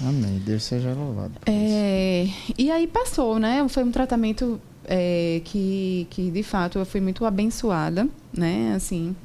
Amém. 0.02 0.42
Deus 0.46 0.64
seja 0.64 0.94
louvado. 0.94 1.34
É, 1.46 2.28
e 2.58 2.72
aí 2.72 2.88
passou, 2.88 3.38
né? 3.38 3.66
Foi 3.70 3.84
um 3.84 3.92
tratamento 3.92 4.60
é, 4.86 5.42
que, 5.46 6.08
que, 6.10 6.32
de 6.32 6.44
fato, 6.44 6.80
eu 6.80 6.86
fui 6.86 7.00
muito 7.00 7.24
abençoada, 7.24 8.08
né? 8.34 8.74
Assim, 8.76 9.16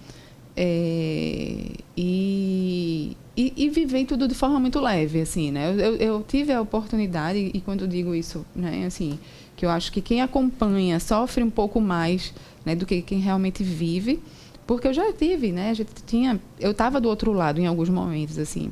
é, 0.54 1.70
e, 1.96 3.16
e, 3.36 3.52
e 3.56 3.68
vivei 3.70 4.04
tudo 4.04 4.28
de 4.28 4.34
forma 4.34 4.60
muito 4.60 4.80
leve, 4.80 5.20
assim, 5.20 5.50
né? 5.50 5.70
Eu, 5.70 5.78
eu, 5.78 5.96
eu 5.96 6.24
tive 6.26 6.52
a 6.52 6.60
oportunidade, 6.60 7.50
e 7.52 7.60
quando 7.60 7.88
digo 7.88 8.14
isso, 8.14 8.44
né? 8.54 8.84
Assim, 8.86 9.18
que 9.56 9.64
eu 9.64 9.70
acho 9.70 9.90
que 9.90 10.00
quem 10.02 10.20
acompanha 10.20 11.00
sofre 11.00 11.42
um 11.42 11.50
pouco 11.50 11.80
mais 11.80 12.32
né, 12.64 12.76
do 12.76 12.84
que 12.84 13.00
quem 13.00 13.18
realmente 13.18 13.64
vive, 13.64 14.22
porque 14.66 14.86
eu 14.86 14.92
já 14.92 15.12
tive, 15.12 15.52
né? 15.52 15.70
A 15.70 15.74
gente 15.74 15.92
tinha, 16.04 16.40
eu 16.60 16.72
estava 16.72 17.00
do 17.00 17.08
outro 17.08 17.32
lado 17.32 17.60
em 17.60 17.66
alguns 17.66 17.88
momentos 17.88 18.38
assim, 18.38 18.70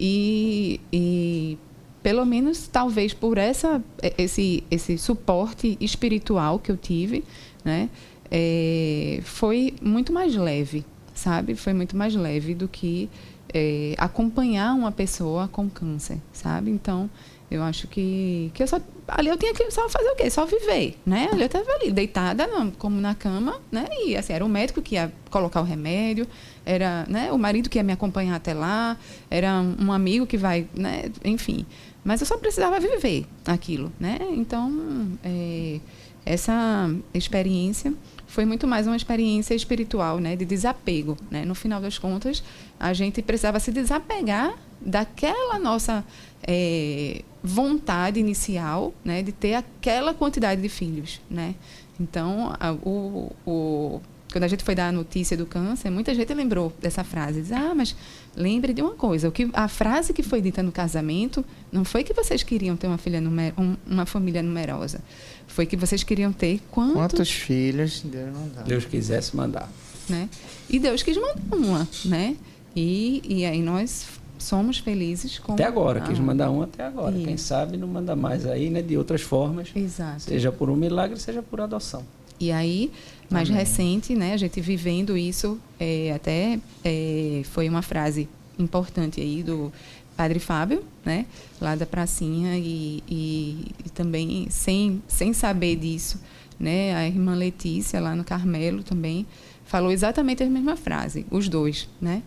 e, 0.00 0.80
e 0.92 1.58
pelo 2.02 2.24
menos 2.24 2.66
talvez 2.66 3.12
por 3.12 3.38
essa 3.38 3.82
esse 4.16 4.64
esse 4.70 4.96
suporte 4.98 5.76
espiritual 5.80 6.58
que 6.58 6.72
eu 6.72 6.76
tive, 6.76 7.22
né? 7.64 7.88
É, 8.30 9.20
foi 9.22 9.74
muito 9.80 10.12
mais 10.12 10.34
leve, 10.34 10.84
sabe? 11.14 11.54
Foi 11.54 11.72
muito 11.72 11.96
mais 11.96 12.14
leve 12.14 12.54
do 12.54 12.66
que 12.66 13.08
é, 13.52 13.94
acompanhar 13.98 14.74
uma 14.74 14.90
pessoa 14.90 15.48
com 15.48 15.68
câncer, 15.68 16.18
sabe? 16.32 16.70
Então 16.70 17.08
eu 17.50 17.62
acho 17.62 17.86
que, 17.86 18.50
que 18.54 18.62
eu 18.62 18.66
só. 18.66 18.80
Ali 19.06 19.28
eu 19.28 19.36
tinha 19.36 19.54
que 19.54 19.70
só 19.70 19.88
fazer 19.88 20.08
o 20.08 20.16
quê? 20.16 20.28
Só 20.28 20.44
viver, 20.44 20.98
né? 21.06 21.28
Ali 21.32 21.42
eu 21.42 21.46
estava 21.46 21.70
ali, 21.72 21.92
deitada, 21.92 22.46
não, 22.46 22.70
como 22.72 23.00
na 23.00 23.14
cama, 23.14 23.60
né? 23.70 23.86
E 24.04 24.16
assim, 24.16 24.32
era 24.32 24.44
o 24.44 24.48
médico 24.48 24.82
que 24.82 24.96
ia 24.96 25.12
colocar 25.30 25.60
o 25.60 25.64
remédio, 25.64 26.26
era 26.64 27.06
né, 27.08 27.30
o 27.30 27.38
marido 27.38 27.70
que 27.70 27.78
ia 27.78 27.84
me 27.84 27.92
acompanhar 27.92 28.34
até 28.34 28.52
lá, 28.52 28.96
era 29.30 29.62
um 29.80 29.92
amigo 29.92 30.26
que 30.26 30.36
vai, 30.36 30.66
né? 30.74 31.04
Enfim. 31.24 31.64
Mas 32.04 32.20
eu 32.20 32.26
só 32.26 32.36
precisava 32.36 32.80
viver 32.80 33.26
aquilo, 33.46 33.92
né? 33.98 34.18
Então, 34.32 35.08
é, 35.24 35.80
essa 36.24 36.90
experiência 37.14 37.94
foi 38.26 38.44
muito 38.44 38.66
mais 38.66 38.88
uma 38.88 38.96
experiência 38.96 39.54
espiritual, 39.54 40.18
né, 40.18 40.34
de 40.34 40.44
desapego, 40.44 41.16
né? 41.30 41.44
No 41.44 41.54
final 41.54 41.80
das 41.80 41.96
contas, 41.98 42.42
a 42.78 42.92
gente 42.92 43.22
precisava 43.22 43.60
se 43.60 43.70
desapegar 43.70 44.52
daquela 44.80 45.58
nossa 45.58 46.04
é, 46.46 47.22
vontade 47.42 48.20
inicial, 48.20 48.94
né, 49.04 49.22
de 49.22 49.32
ter 49.32 49.54
aquela 49.54 50.14
quantidade 50.14 50.60
de 50.60 50.68
filhos, 50.68 51.20
né? 51.30 51.54
Então, 51.98 52.54
a, 52.60 52.72
o, 52.72 53.32
o, 53.46 54.00
quando 54.30 54.44
a 54.44 54.48
gente 54.48 54.62
foi 54.62 54.74
dar 54.74 54.88
a 54.88 54.92
notícia 54.92 55.36
do 55.36 55.46
câncer, 55.46 55.90
muita 55.90 56.14
gente 56.14 56.32
lembrou 56.34 56.72
dessa 56.80 57.02
frase. 57.02 57.40
Diz, 57.40 57.52
ah, 57.52 57.74
mas 57.74 57.96
lembre 58.36 58.74
de 58.74 58.82
uma 58.82 58.94
coisa, 58.94 59.28
o 59.28 59.32
que, 59.32 59.48
a 59.52 59.66
frase 59.66 60.12
que 60.12 60.22
foi 60.22 60.42
dita 60.42 60.62
no 60.62 60.70
casamento 60.70 61.44
não 61.72 61.84
foi 61.84 62.04
que 62.04 62.12
vocês 62.12 62.42
queriam 62.42 62.76
ter 62.76 62.86
uma, 62.86 62.98
filha 62.98 63.20
numer, 63.20 63.54
um, 63.58 63.76
uma 63.86 64.04
família 64.04 64.42
numerosa. 64.42 65.00
Foi 65.46 65.64
que 65.64 65.76
vocês 65.76 66.02
queriam 66.02 66.32
ter 66.32 66.60
quantos, 66.70 66.94
quantos 66.96 67.30
filhos 67.30 68.02
Deus 68.02 68.34
mandar. 68.34 68.62
Deus 68.64 68.84
quisesse 68.84 69.34
mandar. 69.34 69.72
Né? 70.08 70.28
E 70.68 70.78
Deus 70.78 71.02
quis 71.02 71.16
mandar 71.16 71.40
uma, 71.50 71.88
né? 72.04 72.36
E, 72.74 73.22
e 73.24 73.44
aí 73.46 73.62
nós 73.62 74.06
somos 74.38 74.78
felizes 74.78 75.38
com 75.38 75.54
até 75.54 75.64
agora 75.64 76.00
quis 76.00 76.18
mandar 76.18 76.50
um 76.50 76.62
até 76.62 76.84
agora 76.84 77.16
Isso. 77.16 77.24
quem 77.24 77.36
sabe 77.36 77.76
não 77.76 77.88
manda 77.88 78.14
mais 78.14 78.46
aí 78.46 78.70
né 78.70 78.82
de 78.82 78.96
outras 78.96 79.22
formas 79.22 79.70
Exato. 79.74 80.22
seja 80.22 80.52
por 80.52 80.70
um 80.70 80.76
milagre 80.76 81.18
seja 81.18 81.42
por 81.42 81.60
adoção 81.60 82.02
e 82.38 82.52
aí 82.52 82.90
mais 83.30 83.48
Amém. 83.48 83.60
recente 83.60 84.14
né 84.14 84.34
a 84.34 84.36
gente 84.36 84.60
vivendo 84.60 85.16
isso 85.16 85.58
é, 85.80 86.12
até 86.14 86.58
é, 86.84 87.42
foi 87.44 87.68
uma 87.68 87.82
frase 87.82 88.28
importante 88.58 89.20
aí 89.20 89.42
do 89.42 89.72
Padre 90.16 90.38
Fábio, 90.38 90.82
né, 91.04 91.26
lá 91.60 91.76
da 91.76 91.84
pracinha 91.84 92.56
e, 92.56 93.02
e, 93.06 93.66
e, 93.84 93.90
também 93.90 94.48
sem 94.48 95.02
sem 95.06 95.32
saber 95.34 95.76
disso, 95.76 96.18
né, 96.58 96.94
a 96.94 97.06
irmã 97.06 97.34
Letícia 97.34 98.00
lá 98.00 98.16
no 98.16 98.24
Carmelo 98.24 98.82
também 98.82 99.26
falou 99.64 99.92
exatamente 99.92 100.42
a 100.42 100.46
mesma 100.46 100.74
frase, 100.74 101.26
os 101.30 101.48
dois, 101.48 101.88
né, 102.00 102.22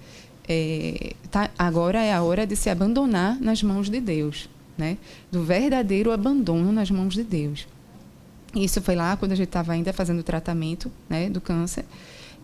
é, 0.50 1.14
tá, 1.30 1.50
agora 1.58 2.02
é 2.02 2.12
a 2.12 2.24
hora 2.24 2.48
de 2.48 2.56
se 2.56 2.70
abandonar 2.70 3.40
nas 3.40 3.62
mãos 3.62 3.90
de 3.90 4.02
Deus, 4.02 4.50
né? 4.76 4.98
Do 5.32 5.44
verdadeiro 5.44 6.12
abandono 6.12 6.72
nas 6.72 6.90
mãos 6.90 7.14
de 7.14 7.24
Deus. 7.24 7.68
Isso 8.56 8.82
foi 8.82 8.96
lá 8.96 9.16
quando 9.16 9.34
a 9.34 9.36
gente 9.36 9.50
estava 9.50 9.74
ainda 9.74 9.94
fazendo 9.94 10.20
o 10.20 10.24
tratamento, 10.24 10.92
né, 11.08 11.30
do 11.30 11.40
câncer. 11.40 11.86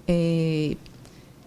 É, 0.07 0.77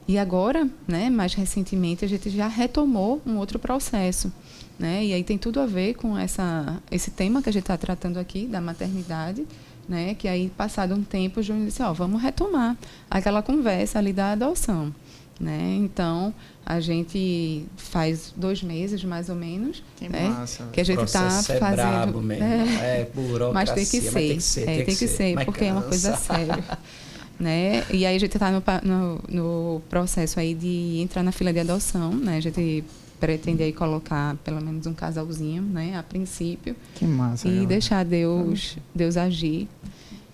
E 0.09 0.17
agora, 0.17 0.67
né, 0.87 1.11
mais 1.11 1.35
recentemente, 1.35 2.03
a 2.03 2.09
gente 2.09 2.31
já 2.31 2.49
retomou 2.49 3.21
um 3.27 3.37
outro 3.37 3.59
processo. 3.59 4.33
Né? 4.79 5.05
E 5.05 5.13
aí 5.13 5.23
tem 5.23 5.37
tudo 5.37 5.61
a 5.61 5.67
ver 5.67 5.95
com 5.95 6.17
essa, 6.17 6.81
esse 6.91 7.11
tema 7.11 7.43
que 7.43 7.49
a 7.51 7.53
gente 7.53 7.65
está 7.65 7.77
tratando 7.77 8.19
aqui, 8.19 8.47
da 8.47 8.61
maternidade, 8.61 9.47
né? 9.89 10.15
que 10.15 10.27
aí, 10.27 10.51
passado 10.57 10.95
um 10.95 11.03
tempo, 11.03 11.41
o 11.41 11.43
Júnior 11.43 11.67
disse, 11.67 11.83
ó, 11.83 11.93
vamos 11.93 12.23
retomar 12.23 12.77
aquela 13.11 13.43
conversa 13.43 13.99
ali 13.99 14.13
da 14.13 14.33
adoção. 14.33 14.95
Né? 15.41 15.77
Então, 15.79 16.35
a 16.67 16.81
gente 16.81 17.65
faz 17.77 18.33
dois 18.37 18.61
meses, 18.61 19.05
mais 19.05 19.29
ou 19.29 19.37
menos, 19.37 19.83
que, 19.97 20.09
né? 20.09 20.29
massa. 20.29 20.69
que 20.73 20.81
a 20.81 20.85
gente 20.85 21.05
está 21.05 21.27
é 21.27 21.59
fazendo. 21.59 21.77
Brabo 21.77 22.21
mesmo. 22.21 22.45
É, 22.45 23.01
é 23.03 23.09
mas 23.53 23.71
tem 23.71 23.87
que 23.87 24.01
ser. 24.01 24.13
tem 24.13 24.37
que 24.37 24.43
ser, 24.43 24.63
é, 24.63 24.65
tem, 24.65 24.77
tem 24.77 24.85
que, 24.85 24.91
que 24.93 24.97
ser, 24.97 25.09
ser 25.09 25.45
porque 25.45 25.61
cansa. 25.61 25.71
é 25.71 25.73
uma 25.73 25.83
coisa 25.83 26.17
séria. 26.17 26.65
né? 27.39 27.85
E 27.91 28.05
aí 28.05 28.17
a 28.17 28.19
gente 28.19 28.35
está 28.35 28.51
no, 28.51 28.63
no, 28.83 29.21
no, 29.29 29.83
processo 29.89 30.41
aí 30.41 30.55
de 30.55 30.99
entrar 31.01 31.23
na 31.23 31.31
fila 31.31 31.53
de 31.53 31.61
adoção, 31.61 32.13
né? 32.13 32.39
A 32.39 32.41
gente 32.41 32.85
pretende 33.21 33.63
aí 33.63 33.73
colocar 33.73 34.37
pelo 34.45 34.61
menos 34.61 34.87
um 34.87 34.95
casalzinho, 34.95 35.63
né? 35.63 35.97
A 35.97 36.03
princípio. 36.03 36.75
Que 36.97 37.05
massa. 37.05 37.49
E 37.49 37.65
deixar 37.65 38.05
Deus, 38.05 38.77
Deus 38.95 39.17
agir. 39.17 39.69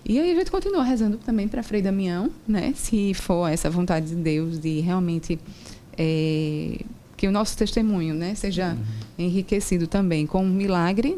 E 0.07 0.19
aí 0.19 0.31
a 0.31 0.35
gente 0.35 0.51
continua 0.51 0.83
rezando 0.83 1.17
também 1.17 1.47
para 1.47 1.63
Frei 1.63 1.81
Damião, 1.81 2.29
né? 2.47 2.73
Se 2.75 3.13
for 3.15 3.47
essa 3.47 3.69
vontade 3.69 4.07
de 4.07 4.15
Deus 4.15 4.59
de 4.59 4.79
realmente 4.79 5.39
é, 5.97 6.79
que 7.17 7.27
o 7.27 7.31
nosso 7.31 7.57
testemunho, 7.57 8.13
né, 8.13 8.35
seja 8.35 8.73
uhum. 8.73 9.25
enriquecido 9.25 9.87
também 9.87 10.27
com 10.27 10.43
um 10.43 10.49
milagre 10.49 11.17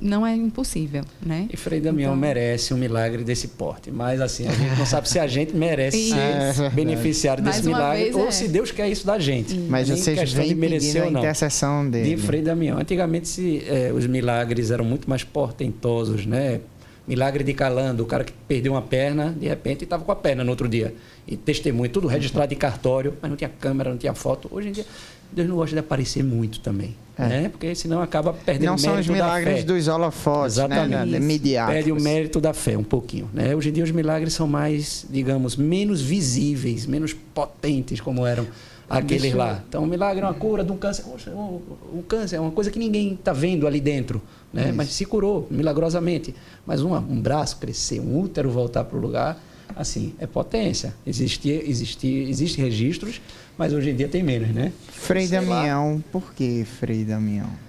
não 0.00 0.26
é 0.26 0.34
impossível, 0.34 1.02
né? 1.24 1.48
E 1.52 1.56
Frei 1.56 1.80
Damião 1.80 2.10
então... 2.10 2.16
merece 2.16 2.74
um 2.74 2.76
milagre 2.76 3.24
desse 3.24 3.48
porte, 3.48 3.90
mas 3.90 4.20
assim, 4.20 4.46
a 4.46 4.52
gente 4.52 4.78
não 4.78 4.86
sabe 4.86 5.08
se 5.08 5.18
a 5.18 5.26
gente 5.26 5.56
merece 5.56 6.10
ser 6.10 6.64
é 6.64 6.70
beneficiário 6.70 7.42
desse 7.42 7.62
milagre 7.62 8.12
ou 8.14 8.28
é. 8.28 8.30
se 8.30 8.48
Deus 8.48 8.70
quer 8.70 8.88
isso 8.88 9.06
da 9.06 9.18
gente. 9.18 9.54
Mas 9.54 9.88
vocês 9.88 10.32
vêm 10.32 10.48
de 10.48 10.54
merecer 10.54 11.04
ou 11.04 11.10
não. 11.10 11.20
a 11.20 11.24
intercessão 11.24 11.88
dele. 11.88 12.16
De 12.16 12.22
Frei 12.22 12.42
Damião. 12.42 12.78
Antigamente 12.78 13.28
se, 13.28 13.62
é, 13.66 13.92
os 13.92 14.06
milagres 14.06 14.70
eram 14.70 14.84
muito 14.84 15.08
mais 15.08 15.24
portentosos, 15.24 16.26
né? 16.26 16.60
Milagre 17.08 17.42
de 17.42 17.54
Calando, 17.54 18.02
o 18.02 18.06
cara 18.06 18.22
que 18.22 18.32
perdeu 18.46 18.72
uma 18.72 18.82
perna, 18.82 19.34
de 19.38 19.48
repente 19.48 19.84
estava 19.84 20.04
com 20.04 20.12
a 20.12 20.16
perna 20.16 20.44
no 20.44 20.50
outro 20.50 20.68
dia. 20.68 20.94
E 21.26 21.38
testemunho, 21.38 21.90
tudo 21.90 22.06
registrado 22.06 22.50
de 22.50 22.56
cartório, 22.56 23.14
mas 23.22 23.30
não 23.30 23.36
tinha 23.36 23.48
câmera, 23.48 23.88
não 23.88 23.96
tinha 23.96 24.12
foto. 24.12 24.46
Hoje 24.52 24.68
em 24.68 24.72
dia, 24.72 24.84
Deus 25.32 25.48
não 25.48 25.56
gosta 25.56 25.74
de 25.74 25.80
aparecer 25.80 26.22
muito 26.22 26.60
também. 26.60 26.94
É. 27.18 27.26
Né? 27.26 27.48
Porque 27.48 27.74
senão 27.74 28.02
acaba 28.02 28.32
perdendo 28.32 28.66
não 28.66 28.74
o 28.74 28.76
mérito 28.76 28.88
Não 28.88 28.94
são 28.94 29.00
os 29.00 29.08
milagres 29.08 29.64
dos 29.64 29.88
holofotes, 29.88 30.56
né? 30.58 30.64
Exatamente. 30.64 31.10
né? 31.10 31.18
Midiáticos. 31.18 31.74
Perde 31.74 31.92
o 31.92 32.00
mérito 32.00 32.40
da 32.40 32.52
fé 32.52 32.76
um 32.76 32.84
pouquinho. 32.84 33.28
Né? 33.32 33.56
Hoje 33.56 33.70
em 33.70 33.72
dia 33.72 33.84
os 33.84 33.90
milagres 33.90 34.34
são 34.34 34.46
mais, 34.46 35.06
digamos, 35.08 35.56
menos 35.56 36.02
visíveis, 36.02 36.86
menos 36.86 37.14
potentes 37.14 38.00
como 38.00 38.26
eram 38.26 38.46
aqueles 38.88 39.22
Deixa 39.22 39.36
lá. 39.36 39.62
Então 39.68 39.82
o 39.82 39.86
milagre 39.86 40.22
é 40.22 40.26
uma 40.26 40.34
cura 40.34 40.64
de 40.64 40.72
um 40.72 40.76
câncer. 40.76 41.04
O, 41.28 41.62
o 41.92 42.04
câncer 42.06 42.36
é 42.36 42.40
uma 42.40 42.52
coisa 42.52 42.70
que 42.70 42.78
ninguém 42.78 43.14
está 43.14 43.32
vendo 43.32 43.66
ali 43.66 43.80
dentro. 43.80 44.22
Né? 44.52 44.72
Mas 44.72 44.88
se 44.90 45.04
curou 45.04 45.46
milagrosamente. 45.50 46.34
Mas 46.66 46.82
um, 46.82 46.94
um 46.94 47.20
braço 47.20 47.58
crescer, 47.58 48.00
um 48.00 48.20
útero 48.20 48.50
voltar 48.50 48.84
para 48.84 48.96
o 48.96 49.00
lugar, 49.00 49.42
assim, 49.76 50.14
é 50.18 50.26
potência. 50.26 50.94
Existe, 51.06 51.50
existe, 51.50 52.06
existe 52.06 52.60
registros, 52.60 53.20
mas 53.56 53.72
hoje 53.72 53.90
em 53.90 53.96
dia 53.96 54.08
tem 54.08 54.22
menos, 54.22 54.48
né? 54.48 54.72
Frei 54.88 55.26
Sei 55.26 55.38
Damião, 55.38 55.94
lá. 55.96 56.00
por 56.10 56.32
que 56.34 56.64
Frei 56.64 57.04
Damião? 57.04 57.67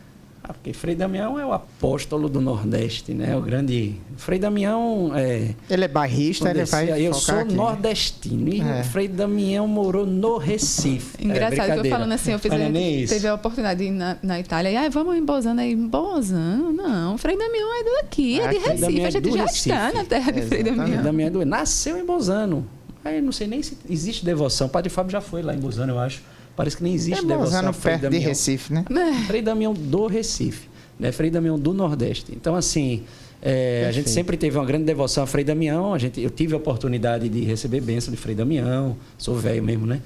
Ah, 0.49 0.53
porque 0.53 0.73
Frei 0.73 0.95
Damião 0.95 1.39
é 1.39 1.45
o 1.45 1.53
apóstolo 1.53 2.27
do 2.27 2.41
Nordeste, 2.41 3.13
né? 3.13 3.37
O 3.37 3.41
grande. 3.41 3.97
Frei 4.17 4.39
Damião 4.39 5.11
é. 5.13 5.53
Ele 5.69 5.85
é 5.85 5.87
barrista, 5.87 6.49
ele 6.49 6.65
vai. 6.65 6.99
Eu 6.99 7.13
sou 7.13 7.37
aqui. 7.37 7.53
nordestino 7.53 8.49
e 8.49 8.59
é. 8.59 8.83
Frei 8.83 9.07
Damião 9.07 9.67
morou 9.67 10.07
no 10.07 10.39
Recife. 10.39 11.17
É 11.19 11.25
Engraçado, 11.25 11.69
é, 11.69 11.77
eu 11.77 11.85
falando 11.85 12.11
assim, 12.13 12.31
eu 12.31 12.39
fiz. 12.39 12.51
É 12.51 13.05
teve 13.07 13.27
a 13.27 13.35
oportunidade 13.35 13.79
de 13.79 13.85
ir 13.85 13.91
na, 13.91 14.17
na 14.23 14.39
Itália. 14.39 14.71
E 14.71 14.75
ah, 14.75 14.89
vamos 14.89 15.15
em 15.15 15.23
Bozano 15.23 15.61
aí. 15.61 15.75
Bozano? 15.75 16.73
Não. 16.73 17.15
Frei 17.19 17.37
Damião 17.37 17.69
é 17.81 18.01
daqui, 18.01 18.39
é 18.39 18.47
de 18.47 18.57
Recife. 18.57 19.05
a 19.05 19.09
gente 19.11 19.31
já 19.31 19.43
Recife. 19.43 19.69
está 19.69 19.91
na 19.93 20.03
terra 20.03 20.31
de 20.31 20.41
Frei 20.41 20.63
Damião. 20.63 20.87
Frei 20.87 20.97
Damião 20.97 21.27
é 21.27 21.29
do... 21.29 21.45
Nasceu 21.45 21.95
em 21.95 22.03
Bozano. 22.03 22.65
Aí 23.05 23.21
não 23.21 23.31
sei 23.31 23.45
nem 23.45 23.61
se 23.61 23.77
existe 23.87 24.25
devoção. 24.25 24.65
O 24.65 24.69
Padre 24.71 24.89
Fábio 24.89 25.11
já 25.11 25.21
foi 25.21 25.43
lá 25.43 25.53
em 25.53 25.59
Bozano, 25.59 25.93
eu 25.93 25.99
acho. 25.99 26.23
Parece 26.59 26.75
que 26.75 26.83
nem 26.83 26.93
existe 26.93 27.23
é 27.23 27.25
devoção. 27.25 27.71
Frei 27.71 27.93
perto 27.93 28.01
Damião. 28.01 28.21
de 28.21 28.27
Recife, 28.27 28.73
né? 28.73 28.83
É. 28.91 29.23
Frei 29.27 29.41
Damião 29.41 29.73
do 29.73 30.07
Recife, 30.07 30.67
né? 30.99 31.09
Frei 31.09 31.29
Damião 31.31 31.57
do 31.57 31.73
Nordeste. 31.73 32.33
Então, 32.35 32.53
assim, 32.53 33.03
é, 33.41 33.85
a 33.87 33.93
gente 33.93 34.09
sempre 34.09 34.35
teve 34.35 34.57
uma 34.57 34.65
grande 34.65 34.83
devoção 34.83 35.23
a 35.23 35.25
Frei 35.25 35.45
Damião. 35.45 35.93
A 35.93 35.97
gente, 35.97 36.19
eu 36.19 36.29
tive 36.29 36.53
a 36.53 36.57
oportunidade 36.57 37.29
de 37.29 37.45
receber 37.45 37.79
bênção 37.79 38.11
de 38.11 38.19
Frei 38.19 38.35
Damião. 38.35 38.97
Sou 39.17 39.35
velho 39.35 39.63
mesmo, 39.63 39.85
né? 39.85 40.01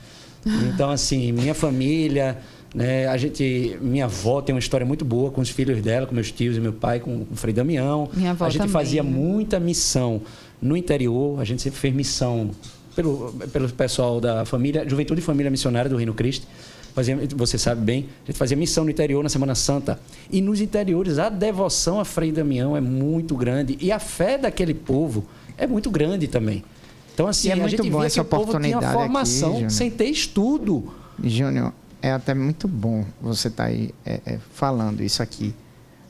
Então, 0.72 0.92
assim, 0.92 1.32
minha 1.32 1.56
família, 1.56 2.38
né? 2.76 3.08
A 3.08 3.18
gente, 3.18 3.76
minha 3.82 4.06
avó 4.06 4.40
tem 4.40 4.54
uma 4.54 4.60
história 4.60 4.86
muito 4.86 5.04
boa 5.04 5.32
com 5.32 5.42
os 5.42 5.50
filhos 5.50 5.82
dela, 5.82 6.06
com 6.06 6.14
meus 6.14 6.32
tios 6.32 6.56
e 6.56 6.60
meu 6.60 6.74
pai, 6.74 7.00
com, 7.00 7.26
com 7.26 7.34
o 7.34 7.36
Frei 7.36 7.56
Damião. 7.56 8.08
Minha 8.14 8.30
avó 8.30 8.46
a 8.46 8.50
gente 8.52 8.60
também, 8.60 8.74
fazia 8.74 9.02
né? 9.02 9.10
muita 9.10 9.60
missão 9.60 10.22
no 10.62 10.78
interior. 10.78 11.40
A 11.40 11.46
gente 11.46 11.64
sempre 11.64 11.80
fez 11.80 11.96
missão 11.96 12.52
pelo, 12.96 13.34
pelo 13.52 13.70
pessoal 13.70 14.20
da 14.20 14.46
família, 14.46 14.88
Juventude 14.88 15.22
e 15.22 15.24
Família 15.24 15.50
Missionária 15.50 15.90
do 15.90 15.98
Reino 15.98 16.14
Cristo. 16.14 16.48
Fazia, 16.94 17.18
você 17.36 17.58
sabe 17.58 17.82
bem, 17.82 18.10
a 18.24 18.28
gente 18.28 18.38
fazia 18.38 18.56
missão 18.56 18.84
no 18.84 18.92
interior 18.92 19.24
na 19.24 19.30
Semana 19.30 19.56
Santa. 19.56 20.00
E 20.32 20.42
nos 20.42 20.62
interiores, 20.62 21.18
a 21.18 21.28
devoção 21.28 22.00
a 22.00 22.06
Frei 22.06 22.32
Damião 22.32 22.78
é 22.78 22.82
muito 22.82 23.36
grande. 23.36 23.78
E 23.82 23.92
a 23.92 23.98
fé 23.98 24.38
daquele 24.38 24.76
povo 24.76 25.26
é 25.58 25.66
muito 25.66 25.90
grande 25.90 26.28
também. 26.28 26.64
Então, 27.14 27.28
assim, 27.28 27.50
é 27.50 27.54
a 27.54 27.68
gente 27.68 27.90
bom 27.90 28.00
via 28.00 28.08
essa 28.08 28.16
que 28.16 28.22
o 28.22 28.26
povo 28.26 28.60
tinha 28.60 28.82
formação 28.82 29.58
aqui, 29.58 29.74
sem 29.74 29.90
ter 29.90 30.06
estudo. 30.06 30.94
Júnior, 31.24 31.74
é 32.02 32.12
até 32.12 32.34
muito 32.34 32.68
bom 32.68 33.06
você 33.22 33.48
estar 33.48 33.64
tá 33.64 33.70
aí 33.70 33.92
é, 34.06 34.20
é, 34.26 34.40
falando 34.54 35.02
isso 35.02 35.22
aqui 35.22 35.54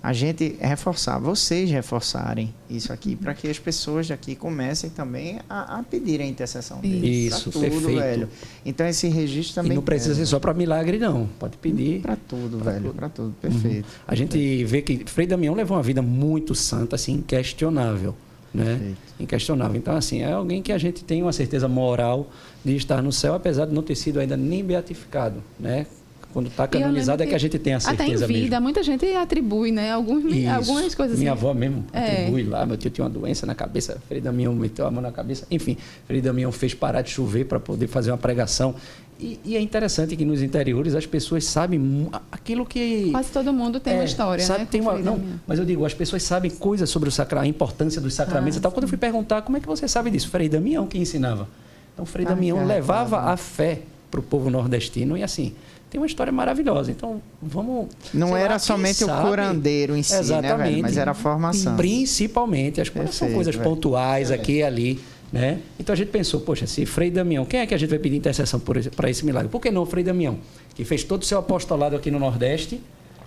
a 0.03 0.11
gente 0.11 0.57
reforçar, 0.59 1.17
vocês 1.17 1.71
reforçarem 1.71 2.53
isso 2.69 2.91
aqui, 2.91 3.15
para 3.15 3.33
que 3.33 3.47
as 3.47 3.57
pessoas 3.57 4.05
daqui 4.05 4.35
comecem 4.35 4.89
também 4.89 5.39
a, 5.49 5.79
a 5.79 5.83
pedir 5.83 6.19
a 6.19 6.25
intercessão 6.25 6.81
deles. 6.81 7.33
Isso, 7.33 7.49
tudo, 7.49 7.61
perfeito. 7.61 7.99
velho. 8.01 8.29
Então 8.65 8.85
esse 8.85 9.07
registro 9.07 9.55
também. 9.55 9.71
E 9.71 9.75
não 9.75 9.81
precisa 9.81 10.11
é, 10.11 10.15
ser 10.15 10.25
só 10.25 10.41
para 10.41 10.53
milagre, 10.53 10.99
não. 10.99 11.29
Pode 11.39 11.55
pedir. 11.55 12.01
Para 12.01 12.17
tudo, 12.17 12.57
pra 12.57 12.73
velho. 12.73 12.93
Para 12.93 13.07
tudo. 13.07 13.33
Perfeito. 13.41 13.85
Uhum. 13.85 14.03
A 14.05 14.13
gente 14.13 14.65
vê 14.65 14.81
que 14.81 15.05
Frei 15.05 15.25
Damião 15.25 15.55
levou 15.55 15.77
uma 15.77 15.83
vida 15.83 16.01
muito 16.01 16.53
santa, 16.53 16.97
assim, 16.97 17.13
inquestionável. 17.13 18.13
Né? 18.53 18.65
Perfeito. 18.65 18.97
Inquestionável. 19.21 19.77
Então, 19.77 19.95
assim, 19.95 20.21
é 20.21 20.33
alguém 20.33 20.61
que 20.61 20.73
a 20.73 20.77
gente 20.77 21.01
tem 21.05 21.21
uma 21.21 21.31
certeza 21.31 21.69
moral 21.69 22.29
de 22.63 22.75
estar 22.75 23.01
no 23.01 23.13
céu, 23.13 23.35
apesar 23.35 23.67
de 23.67 23.73
não 23.73 23.81
ter 23.81 23.95
sido 23.95 24.19
ainda 24.19 24.35
nem 24.35 24.65
beatificado, 24.65 25.41
né? 25.57 25.87
Quando 26.33 26.47
está 26.47 26.67
canonizado 26.67 27.21
é 27.21 27.27
que 27.27 27.35
a 27.35 27.37
gente 27.37 27.59
tem 27.59 27.75
a 27.75 27.79
certeza 27.79 28.25
Até 28.25 28.33
em 28.33 28.41
vida, 28.41 28.55
mesmo. 28.55 28.63
muita 28.63 28.81
gente 28.81 29.05
atribui, 29.13 29.71
né? 29.71 29.91
Alguns, 29.91 30.23
algumas 30.47 30.95
coisas 30.95 31.19
Minha 31.19 31.33
assim. 31.33 31.39
avó 31.39 31.53
mesmo 31.53 31.85
é. 31.93 32.23
atribui 32.23 32.43
lá. 32.43 32.65
Meu 32.65 32.75
tio 32.75 32.89
tinha 32.89 33.05
uma 33.05 33.09
doença 33.11 33.45
na 33.45 33.53
cabeça. 33.53 34.01
Frei 34.07 34.19
Damião 34.19 34.51
meteu 34.55 34.87
a 34.87 34.91
mão 34.91 34.99
na 34.99 35.11
cabeça. 35.11 35.45
Enfim, 35.51 35.77
Frei 36.07 36.21
Damião 36.21 36.51
fez 36.51 36.73
parar 36.73 37.03
de 37.03 37.11
chover 37.11 37.45
para 37.45 37.59
poder 37.59 37.85
fazer 37.85 38.09
uma 38.09 38.17
pregação. 38.17 38.73
E, 39.19 39.39
e, 39.45 39.55
é 39.55 39.61
interessante 39.61 40.15
que 40.15 40.25
nos 40.25 40.41
interiores 40.41 40.95
as 40.95 41.05
pessoas 41.05 41.45
sabem 41.45 42.09
aquilo 42.31 42.65
que. 42.65 43.11
Quase 43.11 43.31
todo 43.31 43.53
mundo 43.53 43.79
tem 43.79 43.93
é, 43.93 43.97
uma 43.97 44.05
história, 44.05 44.43
sabe, 44.43 44.61
né? 44.61 44.67
Tem 44.71 44.81
uma, 44.81 44.97
não, 44.97 45.21
mas 45.45 45.59
eu 45.59 45.65
digo, 45.65 45.85
as 45.85 45.93
pessoas 45.93 46.23
sabem 46.23 46.49
coisas 46.49 46.89
sobre 46.89 47.09
o 47.09 47.11
sacra, 47.11 47.41
a 47.41 47.47
importância 47.47 48.01
dos 48.01 48.15
sacramentos 48.15 48.57
ah, 48.57 48.59
e 48.59 48.61
tal. 48.63 48.71
Quando 48.71 48.83
eu 48.83 48.89
fui 48.89 48.97
perguntar, 48.97 49.43
como 49.43 49.55
é 49.55 49.59
que 49.59 49.67
você 49.67 49.87
sabe 49.87 50.09
disso? 50.09 50.29
Frei 50.29 50.49
Damião 50.49 50.87
que 50.87 50.97
ensinava. 50.97 51.47
Então, 51.93 52.07
Frei 52.07 52.25
ah, 52.25 52.29
Damião 52.29 52.65
levava 52.65 53.31
a 53.31 53.37
fé 53.37 53.81
para 54.09 54.19
o 54.19 54.23
povo 54.23 54.49
nordestino 54.49 55.15
e 55.15 55.23
assim 55.23 55.53
tem 55.93 56.01
uma 56.01 56.07
história 56.07 56.33
maravilhosa. 56.33 56.89
Então, 56.89 57.21
vamos. 57.39 57.87
Não 58.11 58.35
era 58.35 58.53
lá, 58.53 58.59
somente 58.59 59.03
o 59.03 59.07
curandeiro 59.07 59.95
em 59.95 60.01
si, 60.01 60.15
Exatamente. 60.15 60.57
né, 60.57 60.63
velho? 60.63 60.81
Mas 60.81 60.97
era 60.97 61.11
a 61.11 61.13
formação. 61.13 61.75
Principalmente. 61.77 62.81
As 62.81 62.89
coisas 62.89 63.13
são 63.13 63.31
coisas 63.31 63.55
velho. 63.55 63.69
pontuais 63.69 64.31
é. 64.31 64.33
aqui 64.33 64.53
e 64.53 64.63
ali. 64.63 64.99
Né? 65.31 65.59
Então 65.79 65.93
a 65.93 65.95
gente 65.95 66.09
pensou, 66.09 66.39
poxa, 66.39 66.65
se 66.65 66.83
Frei 66.87 67.11
Damião, 67.11 67.45
quem 67.45 67.59
é 67.59 67.67
que 67.67 67.75
a 67.75 67.77
gente 67.77 67.89
vai 67.89 67.99
pedir 67.99 68.17
intercessão 68.17 68.59
para 68.59 69.09
esse 69.09 69.23
milagre? 69.23 69.49
Por 69.49 69.61
que 69.61 69.69
não 69.69 69.85
Frei 69.85 70.03
Damião, 70.03 70.39
que 70.75 70.83
fez 70.83 71.03
todo 71.03 71.21
o 71.21 71.25
seu 71.25 71.39
apostolado 71.39 71.95
aqui 71.95 72.11
no 72.11 72.19
Nordeste, 72.19 72.81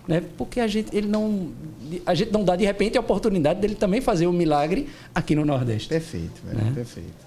né? 0.07 0.23
Porque 0.37 0.61
a 0.61 0.69
gente, 0.69 0.97
ele 0.97 1.09
não, 1.09 1.49
a 2.05 2.15
gente 2.15 2.33
não 2.33 2.45
dá 2.45 2.55
de 2.55 2.65
repente 2.65 2.97
a 2.97 3.01
oportunidade 3.01 3.61
dele 3.61 3.75
também 3.75 4.01
fazer 4.01 4.27
o 4.27 4.31
um 4.31 4.33
milagre 4.33 4.89
aqui 5.13 5.35
no 5.35 5.45
Nordeste. 5.45 5.89
Perfeito, 5.89 6.43
velho, 6.45 6.65
né? 6.65 6.73
perfeito. 6.75 7.26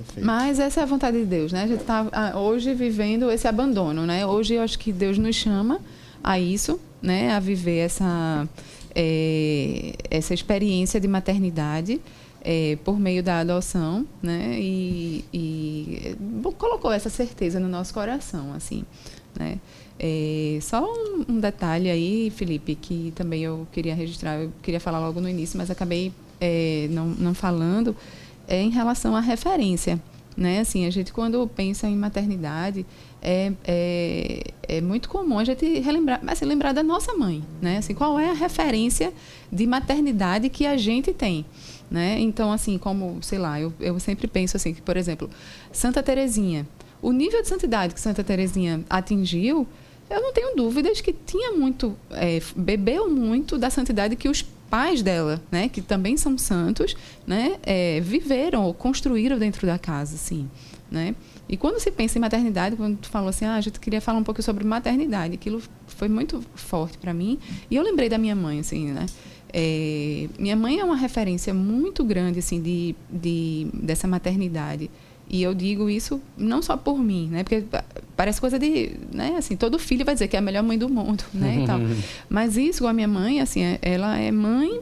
Perfeito. 0.00 0.26
Mas 0.26 0.58
essa 0.58 0.80
é 0.80 0.82
a 0.82 0.86
vontade 0.86 1.18
de 1.18 1.26
Deus, 1.26 1.52
né? 1.52 1.64
A 1.64 1.66
gente 1.66 1.80
está 1.80 2.06
ah, 2.12 2.38
hoje 2.38 2.72
vivendo 2.74 3.30
esse 3.30 3.46
abandono, 3.46 4.06
né? 4.06 4.26
Hoje 4.26 4.54
eu 4.54 4.62
acho 4.62 4.78
que 4.78 4.92
Deus 4.92 5.18
nos 5.18 5.36
chama 5.36 5.80
a 6.22 6.38
isso, 6.38 6.80
né? 7.02 7.32
A 7.32 7.40
viver 7.40 7.78
essa 7.78 8.48
é, 8.94 9.94
essa 10.10 10.34
experiência 10.34 11.00
de 11.00 11.06
maternidade 11.06 12.00
é, 12.42 12.78
por 12.84 12.98
meio 12.98 13.22
da 13.22 13.40
adoção, 13.40 14.06
né? 14.22 14.56
E, 14.58 15.24
e, 15.32 16.16
colocou 16.58 16.90
essa 16.90 17.10
certeza 17.10 17.60
no 17.60 17.68
nosso 17.68 17.92
coração, 17.92 18.52
assim, 18.54 18.84
né? 19.38 19.58
É, 19.98 20.58
só 20.62 20.82
um, 20.82 21.26
um, 21.28 21.40
detalhe 21.40 21.90
aí, 21.90 22.30
Felipe, 22.30 22.74
que 22.74 23.12
também 23.14 23.42
eu 23.42 23.66
queria 23.70 23.94
registrar, 23.94 24.40
eu 24.40 24.50
queria 24.62 24.80
falar 24.80 24.98
logo 24.98 25.20
no 25.20 25.28
início, 25.28 25.58
mas 25.58 25.70
acabei 25.70 26.10
é, 26.40 26.88
não, 26.90 27.08
não 27.08 27.34
falando 27.34 27.94
é 28.50 28.60
em 28.60 28.70
relação 28.70 29.14
à 29.16 29.20
referência. 29.20 29.98
né? 30.36 30.60
Assim, 30.60 30.84
a 30.86 30.90
gente 30.90 31.12
quando 31.12 31.46
pensa 31.46 31.86
em 31.86 31.96
maternidade, 31.96 32.84
é, 33.22 33.52
é, 33.64 34.44
é, 34.62 34.80
muito 34.80 35.08
comum 35.08 35.38
a 35.38 35.44
gente 35.44 35.80
relembrar, 35.80 36.20
assim, 36.26 36.44
lembrar 36.44 36.72
da 36.72 36.82
nossa 36.82 37.14
mãe, 37.14 37.42
né? 37.60 37.78
Assim, 37.78 37.94
qual 37.94 38.18
é 38.18 38.30
a 38.30 38.34
referência 38.34 39.12
de 39.52 39.66
maternidade 39.66 40.48
que 40.48 40.66
a 40.66 40.76
gente 40.76 41.12
tem, 41.12 41.44
né? 41.90 42.18
Então, 42.18 42.50
assim, 42.50 42.78
como, 42.78 43.18
sei 43.22 43.38
lá, 43.38 43.60
eu, 43.60 43.72
eu 43.80 43.98
sempre 44.00 44.26
penso 44.26 44.56
assim, 44.56 44.74
que, 44.74 44.82
por 44.82 44.96
exemplo, 44.96 45.28
Santa 45.72 46.02
Terezinha, 46.02 46.66
o 47.02 47.12
nível 47.12 47.42
de 47.42 47.48
santidade 47.48 47.94
que 47.94 48.00
Santa 48.00 48.24
Terezinha 48.24 48.84
atingiu, 48.88 49.66
eu 50.08 50.20
não 50.20 50.32
tenho 50.32 50.56
dúvidas 50.56 51.00
que 51.00 51.12
tinha 51.12 51.52
muito, 51.52 51.96
é, 52.10 52.40
bebeu 52.56 53.08
muito 53.08 53.58
da 53.58 53.70
santidade 53.70 54.16
que 54.16 54.28
os 54.28 54.44
pais 54.70 55.02
dela, 55.02 55.42
né, 55.50 55.68
que 55.68 55.82
também 55.82 56.16
são 56.16 56.38
santos, 56.38 56.96
né, 57.26 57.58
é, 57.64 58.00
viveram, 58.00 58.72
construíram 58.72 59.38
dentro 59.38 59.66
da 59.66 59.78
casa, 59.78 60.14
assim, 60.14 60.48
né? 60.90 61.14
E 61.48 61.56
quando 61.56 61.80
se 61.80 61.90
pensa 61.90 62.16
em 62.16 62.20
maternidade, 62.20 62.76
quando 62.76 62.96
tu 62.98 63.08
falou 63.08 63.28
assim, 63.28 63.44
ah, 63.44 63.56
a 63.56 63.60
gente 63.60 63.80
queria 63.80 64.00
falar 64.00 64.18
um 64.20 64.22
pouco 64.22 64.40
sobre 64.40 64.64
maternidade, 64.64 65.34
aquilo 65.34 65.60
foi 65.88 66.08
muito 66.08 66.40
forte 66.54 66.96
para 66.96 67.12
mim. 67.12 67.38
E 67.68 67.74
eu 67.74 67.82
lembrei 67.82 68.08
da 68.08 68.16
minha 68.16 68.36
mãe, 68.36 68.60
assim, 68.60 68.92
né? 68.92 69.06
É, 69.52 70.28
minha 70.38 70.54
mãe 70.54 70.78
é 70.78 70.84
uma 70.84 70.94
referência 70.94 71.52
muito 71.52 72.04
grande, 72.04 72.38
assim, 72.38 72.62
de, 72.62 72.94
de, 73.10 73.66
dessa 73.74 74.06
maternidade. 74.06 74.88
E 75.32 75.44
eu 75.44 75.54
digo 75.54 75.88
isso 75.88 76.20
não 76.36 76.60
só 76.60 76.76
por 76.76 76.98
mim, 76.98 77.28
né? 77.30 77.44
Porque 77.44 77.62
parece 78.16 78.40
coisa 78.40 78.58
de, 78.58 78.96
né? 79.12 79.36
Assim, 79.38 79.56
todo 79.56 79.78
filho 79.78 80.04
vai 80.04 80.14
dizer 80.14 80.26
que 80.26 80.34
é 80.34 80.40
a 80.40 80.42
melhor 80.42 80.64
mãe 80.64 80.76
do 80.76 80.88
mundo, 80.88 81.22
né? 81.32 81.60
E 81.62 81.66
tal. 81.66 81.78
Mas 82.28 82.56
isso, 82.56 82.84
a 82.84 82.92
minha 82.92 83.06
mãe, 83.06 83.40
assim, 83.40 83.62
é, 83.62 83.78
ela 83.80 84.18
é 84.18 84.32
mãe 84.32 84.80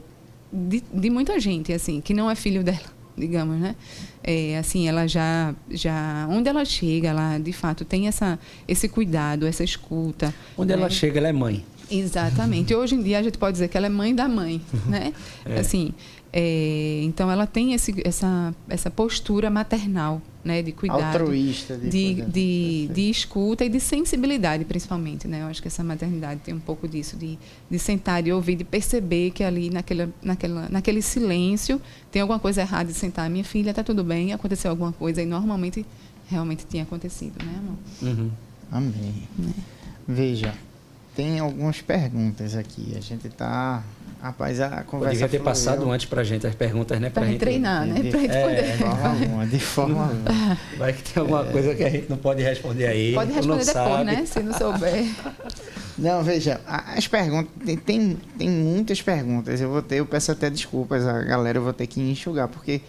de, 0.50 0.82
de 0.92 1.10
muita 1.10 1.38
gente, 1.38 1.70
assim, 1.70 2.00
que 2.00 2.14
não 2.14 2.30
é 2.30 2.34
filho 2.34 2.64
dela 2.64 2.80
digamos, 3.18 3.60
né? 3.60 3.76
É, 4.24 4.56
assim, 4.58 4.88
ela 4.88 5.06
já, 5.06 5.54
já, 5.70 6.26
onde 6.30 6.48
ela 6.48 6.64
chega, 6.64 7.08
ela 7.08 7.38
de 7.38 7.52
fato 7.52 7.84
tem 7.84 8.08
essa, 8.08 8.38
esse 8.66 8.88
cuidado, 8.88 9.46
essa 9.46 9.64
escuta. 9.64 10.32
Onde 10.56 10.72
né? 10.74 10.78
ela 10.78 10.88
chega, 10.88 11.18
ela 11.18 11.28
é 11.28 11.32
mãe. 11.32 11.64
Exatamente. 11.90 12.74
Hoje 12.74 12.94
em 12.94 13.02
dia 13.02 13.18
a 13.18 13.22
gente 13.22 13.38
pode 13.38 13.52
dizer 13.52 13.68
que 13.68 13.76
ela 13.76 13.86
é 13.86 13.90
mãe 13.90 14.14
da 14.14 14.28
mãe, 14.28 14.60
né? 14.86 15.12
É. 15.44 15.58
Assim, 15.58 15.92
é, 16.32 17.00
então 17.04 17.30
ela 17.30 17.46
tem 17.46 17.72
esse, 17.72 17.94
essa, 18.04 18.54
essa 18.68 18.90
postura 18.90 19.48
maternal, 19.48 20.20
né, 20.44 20.62
de 20.62 20.72
cuidado, 20.72 21.22
altruísta, 21.22 21.76
de, 21.76 21.88
de, 21.88 22.22
de, 22.22 22.90
de, 22.92 23.10
escuta 23.10 23.64
e 23.64 23.68
de 23.68 23.80
sensibilidade, 23.80 24.64
principalmente, 24.64 25.26
né? 25.26 25.42
Eu 25.42 25.46
acho 25.46 25.60
que 25.62 25.68
essa 25.68 25.82
maternidade 25.82 26.40
tem 26.44 26.54
um 26.54 26.60
pouco 26.60 26.86
disso, 26.86 27.16
de, 27.16 27.38
de 27.70 27.78
sentar 27.78 28.26
e 28.26 28.32
ouvir, 28.32 28.56
de 28.56 28.64
perceber 28.64 29.30
que 29.30 29.42
ali 29.42 29.70
naquela, 29.70 30.10
naquela, 30.22 30.68
naquele 30.68 31.00
silêncio 31.00 31.80
tem 32.12 32.20
alguma 32.20 32.38
coisa 32.38 32.60
errada, 32.60 32.92
de 32.92 32.98
sentar, 32.98 33.28
minha 33.30 33.44
filha, 33.44 33.70
está 33.70 33.82
tudo 33.82 34.04
bem, 34.04 34.32
aconteceu 34.32 34.70
alguma 34.70 34.92
coisa 34.92 35.22
e 35.22 35.26
normalmente 35.26 35.84
realmente 36.28 36.66
tinha 36.66 36.82
acontecido, 36.82 37.42
né, 37.42 37.58
amor? 37.58 37.78
Uhum. 38.02 38.30
Amém. 38.70 39.14
Né? 39.38 39.52
Veja, 40.06 40.54
tem 41.16 41.38
algumas 41.38 41.80
perguntas 41.80 42.54
aqui. 42.54 42.94
A 42.96 43.00
gente 43.00 43.26
está 43.26 43.82
Rapaz, 44.20 44.60
a 44.60 44.82
conversa. 44.82 45.14
Poderia 45.14 45.28
ter 45.28 45.38
passado 45.40 45.88
antes 45.90 46.06
para 46.06 46.22
a 46.22 46.24
gente 46.24 46.44
as 46.44 46.54
perguntas, 46.54 47.00
né? 47.00 47.08
Para 47.08 47.26
gente 47.26 47.38
treinar, 47.38 47.86
né? 47.86 47.94
Para 48.10 48.20
gente 48.20 48.28
poder. 48.28 48.34
É, 48.34 48.72
de 48.72 48.78
forma 48.78 49.08
alguma, 49.08 49.46
de 49.46 49.60
forma 49.60 50.02
alguma. 50.08 50.58
Vai 50.76 50.92
que 50.92 51.02
tem 51.04 51.20
alguma 51.20 51.48
é. 51.48 51.52
coisa 51.52 51.74
que 51.74 51.84
a 51.84 51.90
gente 51.90 52.10
não 52.10 52.16
pode 52.16 52.42
responder 52.42 52.86
aí. 52.86 53.14
Pode 53.14 53.32
responder 53.32 53.64
depois, 53.64 53.86
sabe. 53.86 54.04
né? 54.04 54.26
Se 54.26 54.40
não 54.40 54.52
souber. 54.52 55.04
Não, 55.98 56.22
veja, 56.22 56.60
as 56.64 57.08
perguntas. 57.08 57.50
Tem, 57.84 58.16
tem 58.38 58.48
muitas 58.48 59.02
perguntas. 59.02 59.60
Eu 59.60 59.68
vou 59.68 59.82
ter, 59.82 59.96
eu 59.96 60.06
peço 60.06 60.30
até 60.30 60.48
desculpas, 60.48 61.04
a 61.04 61.24
galera, 61.24 61.58
eu 61.58 61.62
vou 61.62 61.72
ter 61.72 61.88
que 61.88 62.00
enxugar, 62.00 62.46
porque 62.46 62.80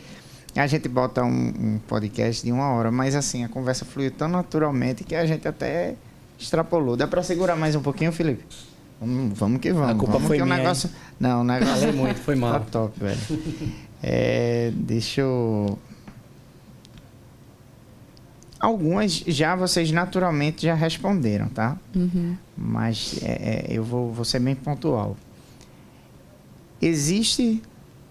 a 0.55 0.67
gente 0.67 0.87
bota 0.87 1.23
um, 1.23 1.47
um 1.59 1.79
podcast 1.87 2.45
de 2.45 2.51
uma 2.51 2.69
hora, 2.69 2.91
mas 2.91 3.15
assim, 3.15 3.43
a 3.43 3.49
conversa 3.49 3.83
fluiu 3.83 4.11
tão 4.11 4.27
naturalmente 4.27 5.03
que 5.03 5.15
a 5.15 5.25
gente 5.25 5.47
até 5.47 5.95
extrapolou. 6.37 6.95
Dá 6.95 7.07
para 7.07 7.23
segurar 7.23 7.55
mais 7.55 7.75
um 7.75 7.81
pouquinho, 7.81 8.11
Felipe? 8.11 8.45
Vamos, 8.99 9.39
vamos 9.39 9.61
que 9.61 9.71
vamos. 9.71 9.89
A 9.89 9.95
culpa 9.95 10.13
vamos 10.13 10.27
foi 10.27 10.37
que 10.37 10.43
minha. 10.43 10.55
O 10.55 10.57
negócio... 10.57 10.89
Não, 11.19 11.41
o 11.41 11.43
negócio. 11.43 11.75
Falei 11.75 11.91
muito, 11.93 12.19
foi 12.19 12.35
mal. 12.35 12.53
Tá 12.53 12.59
top, 12.59 12.99
velho. 12.99 13.19
É, 14.01 14.71
deixa 14.75 15.21
eu. 15.21 15.77
Algumas 18.59 19.23
já 19.27 19.55
vocês 19.55 19.91
naturalmente 19.91 20.65
já 20.65 20.73
responderam, 20.73 21.47
tá? 21.47 21.77
Uhum. 21.95 22.35
Mas 22.57 23.19
é, 23.21 23.31
é, 23.31 23.65
eu 23.69 23.83
vou, 23.83 24.11
vou 24.11 24.25
ser 24.25 24.39
bem 24.39 24.55
pontual. 24.55 25.15
Existe. 26.81 27.61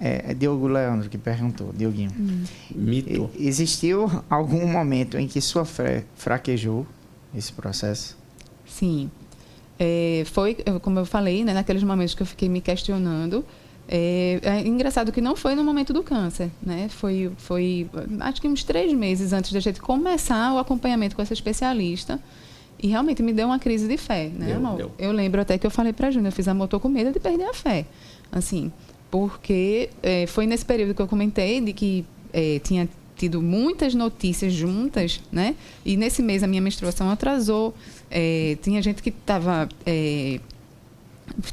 É, 0.01 0.31
é 0.31 0.35
Diogo 0.35 0.69
Leandro 0.69 1.09
que 1.09 1.19
perguntou, 1.19 1.73
Dioguinho. 1.77 2.13
Uhum. 2.17 2.45
Mito. 2.75 3.31
Existiu 3.37 4.09
algum 4.31 4.67
momento 4.67 5.19
em 5.19 5.27
que 5.27 5.41
sua 5.41 5.65
fé 5.65 6.05
fraquejou 6.15 6.87
esse 7.35 7.53
processo? 7.53 8.17
Sim. 8.65 9.11
É, 9.79 10.23
foi, 10.27 10.57
como 10.83 10.99
eu 10.99 11.07
falei, 11.07 11.45
né, 11.45 11.55
naqueles 11.55 11.83
momentos 11.83 12.15
que 12.15 12.23
eu 12.23 12.27
fiquei 12.27 12.49
me 12.49 12.61
questionando. 12.61 13.45
É, 13.91 14.39
é, 14.43 14.67
engraçado 14.67 15.11
que 15.11 15.21
não 15.21 15.35
foi 15.35 15.55
no 15.55 15.65
momento 15.65 15.95
do 15.95 16.03
câncer, 16.03 16.51
né? 16.63 16.89
Foi, 16.91 17.33
foi 17.39 17.89
acho 18.21 18.39
que 18.41 18.47
uns 18.47 18.63
três 18.63 18.93
meses 18.93 19.33
antes 19.33 19.51
da 19.51 19.61
gente 19.61 19.81
começar 19.81 20.53
o 20.53 20.59
acompanhamento 20.59 21.17
com 21.17 21.23
essa 21.23 21.33
especialista. 21.33 22.21
E 22.81 22.87
realmente 22.89 23.23
me 23.23 23.33
deu 23.33 23.47
uma 23.47 23.59
crise 23.59 23.89
de 23.89 23.97
fé, 23.97 24.29
né, 24.29 24.59
deu, 24.61 24.77
deu. 24.77 24.93
Eu 24.99 25.11
lembro 25.11 25.41
até 25.41 25.59
que 25.59 25.67
eu 25.67 25.71
falei 25.71 25.93
para 25.93 26.09
a 26.09 26.11
Júnior, 26.11 26.29
eu 26.29 26.33
fiz 26.33 26.47
a 26.47 26.55
motor 26.55 26.79
com 26.79 26.89
medo 26.89 27.11
de 27.11 27.19
perder 27.19 27.45
a 27.45 27.55
fé. 27.55 27.87
Assim, 28.31 28.71
porque 29.11 29.91
é, 30.03 30.27
foi 30.27 30.47
nesse 30.47 30.65
período 30.65 30.95
que 30.95 31.03
eu 31.03 31.09
comentei 31.09 31.61
de 31.61 31.73
que 31.73 32.05
é, 32.33 32.61
tinha 32.61 32.89
tido 33.17 33.43
muitas 33.43 33.95
notícias 33.95 34.53
juntas, 34.53 35.21
né? 35.33 35.57
E 35.85 35.97
nesse 35.97 36.23
mês 36.23 36.43
a 36.43 36.47
minha 36.47 36.63
menstruação 36.63 37.11
atrasou. 37.11 37.75
É, 38.11 38.57
tinha 38.63 38.81
gente 38.81 39.03
que 39.03 39.11
estava 39.11 39.69
é, 39.85 40.41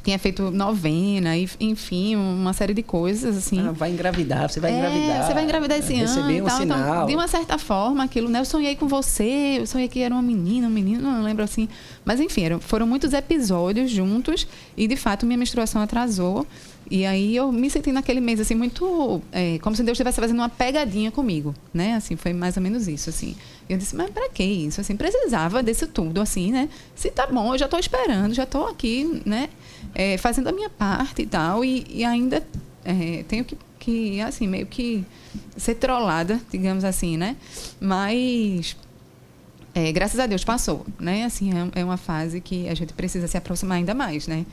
tinha 0.03 0.17
feito 0.17 0.51
novena, 0.51 1.35
enfim, 1.59 2.15
uma 2.15 2.53
série 2.53 2.73
de 2.73 2.81
coisas 2.81 3.37
assim. 3.37 3.59
Ah, 3.59 3.71
vai 3.71 3.91
engravidar, 3.91 4.49
você 4.49 4.59
vai 4.59 4.71
é, 4.71 4.77
engravidar. 4.77 5.25
Você 5.25 5.33
vai 5.33 5.43
engravidar 5.43 5.77
esse 5.77 5.93
ano. 5.93 6.01
Receber 6.01 6.41
um 6.41 6.45
tal, 6.45 6.57
sinal. 6.57 6.79
Então, 6.79 7.05
de 7.07 7.15
uma 7.15 7.27
certa 7.27 7.57
forma, 7.57 8.03
aquilo, 8.03 8.29
né? 8.29 8.39
Eu 8.39 8.45
sonhei 8.45 8.75
com 8.75 8.87
você, 8.87 9.57
eu 9.59 9.67
sonhei 9.67 9.87
que 9.87 9.99
era 9.99 10.13
uma 10.13 10.23
menina, 10.23 10.67
um 10.67 10.71
menino, 10.71 11.01
não 11.01 11.23
lembro 11.23 11.43
assim. 11.43 11.67
Mas 12.03 12.19
enfim, 12.19 12.43
eram, 12.43 12.59
foram 12.59 12.87
muitos 12.87 13.13
episódios 13.13 13.91
juntos 13.91 14.47
e 14.75 14.87
de 14.87 14.95
fato 14.95 15.25
minha 15.25 15.37
menstruação 15.37 15.81
atrasou. 15.81 16.45
E 16.89 17.03
aí 17.05 17.35
eu 17.35 17.51
me 17.51 17.67
senti 17.69 17.91
naquele 17.91 18.21
mês 18.21 18.39
assim 18.39 18.53
muito 18.53 19.19
é, 19.31 19.57
como 19.59 19.75
se 19.75 19.81
Deus 19.83 19.95
estivesse 19.95 20.21
fazendo 20.21 20.37
uma 20.37 20.49
pegadinha 20.49 21.11
comigo, 21.11 21.53
né? 21.73 21.95
Assim 21.95 22.15
foi 22.15 22.31
mais 22.31 22.57
ou 22.57 22.63
menos 22.63 22.87
isso 22.87 23.09
assim. 23.09 23.35
Eu 23.67 23.77
disse 23.77 23.95
mas 23.95 24.09
para 24.11 24.29
que 24.29 24.43
isso? 24.43 24.79
Assim 24.79 24.95
precisava 24.95 25.63
desse 25.63 25.87
tudo 25.87 26.21
assim, 26.21 26.51
né? 26.51 26.69
Se 26.95 27.09
tá 27.09 27.27
bom, 27.27 27.53
eu 27.53 27.57
já 27.57 27.65
estou 27.65 27.79
esperando, 27.79 28.33
já 28.33 28.43
estou 28.43 28.67
aqui, 28.67 29.21
né? 29.25 29.49
É, 29.93 30.17
fazendo 30.17 30.49
a 30.49 30.51
minha 30.51 30.69
parte 30.69 31.21
e 31.21 31.25
tal 31.25 31.63
e, 31.63 31.85
e 31.89 32.03
ainda 32.03 32.45
é, 32.83 33.23
tenho 33.27 33.43
que, 33.43 33.57
que 33.79 34.21
assim 34.21 34.47
meio 34.47 34.65
que 34.65 35.03
ser 35.57 35.75
trollada, 35.75 36.39
digamos 36.51 36.83
assim, 36.83 37.17
né? 37.17 37.35
Mas 37.79 38.75
é, 39.73 39.91
graças 39.91 40.19
a 40.19 40.27
Deus 40.27 40.43
passou, 40.43 40.85
né? 40.99 41.23
Assim 41.25 41.51
é, 41.51 41.81
é 41.81 41.83
uma 41.83 41.97
fase 41.97 42.39
que 42.41 42.69
a 42.69 42.75
gente 42.75 42.93
precisa 42.93 43.27
se 43.27 43.37
aproximar 43.37 43.77
ainda 43.77 43.93
mais, 43.93 44.27
né? 44.27 44.45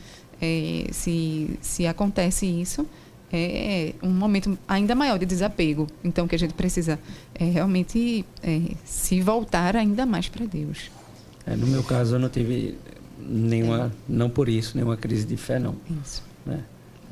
é, 0.43 0.87
se, 0.91 1.57
se 1.61 1.87
acontece 1.87 2.45
isso, 2.45 2.85
é 3.33 3.93
um 4.03 4.11
momento 4.11 4.57
ainda 4.67 4.93
maior 4.93 5.17
de 5.17 5.25
desapego. 5.25 5.87
Então, 6.03 6.27
que 6.27 6.35
a 6.35 6.39
gente 6.39 6.53
precisa 6.53 6.99
é, 7.33 7.45
realmente 7.45 8.23
é, 8.41 8.61
se 8.85 9.21
voltar 9.21 9.75
ainda 9.75 10.05
mais 10.05 10.29
para 10.29 10.45
Deus. 10.45 10.91
É, 11.45 11.55
no 11.55 11.67
meu 11.67 11.83
caso, 11.83 12.15
eu 12.15 12.19
não 12.19 12.29
tive 12.29 12.77
nenhuma, 13.19 13.91
não 14.07 14.29
por 14.29 14.47
isso, 14.47 14.75
nenhuma 14.75 14.95
crise 14.95 15.25
de 15.25 15.35
fé, 15.37 15.59
não. 15.59 15.75
Isso. 16.03 16.23
Né? 16.45 16.59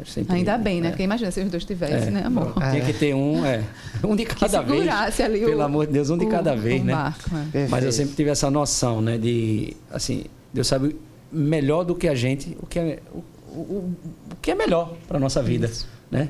Sempre, 0.06 0.36
Ainda 0.36 0.58
bem, 0.58 0.82
né? 0.82 0.88
É. 0.88 0.92
Porque 0.92 1.04
imagina 1.04 1.30
se 1.30 1.42
os 1.42 1.52
dois 1.52 1.64
tivessem, 1.64 2.08
é. 2.08 2.12
né, 2.12 2.24
amor? 2.26 2.54
Tinha 2.54 2.84
que 2.84 2.94
ter 2.94 3.14
um, 3.14 3.46
é. 3.46 3.64
Um 4.04 4.16
de 4.16 4.26
cada 4.26 4.62
vez. 4.62 4.90
Ali 5.20 5.42
Pelo 5.42 5.60
o, 5.60 5.62
amor 5.62 5.86
de 5.86 5.94
Deus, 5.94 6.10
um 6.10 6.18
de 6.18 6.26
o, 6.26 6.30
cada 6.30 6.56
vez, 6.56 6.84
né? 6.84 6.94
Barco, 6.94 7.30
é. 7.54 7.68
Mas 7.68 7.84
eu 7.84 7.92
sempre 7.92 8.16
tive 8.16 8.30
essa 8.30 8.50
noção, 8.50 9.00
né? 9.00 9.18
De, 9.18 9.76
assim, 9.92 10.24
Deus 10.52 10.68
sabe 10.68 10.96
melhor 11.32 11.84
do 11.84 11.94
que 11.94 12.08
a 12.08 12.16
gente 12.16 12.58
o 12.62 12.66
que 12.66 12.80
é, 12.80 13.00
o, 13.14 13.20
o, 13.56 13.96
o 14.32 14.36
que 14.42 14.52
é 14.52 14.56
melhor 14.56 14.96
para 15.08 15.18
a 15.18 15.20
nossa 15.20 15.42
vida. 15.44 15.70
Né? 16.12 16.30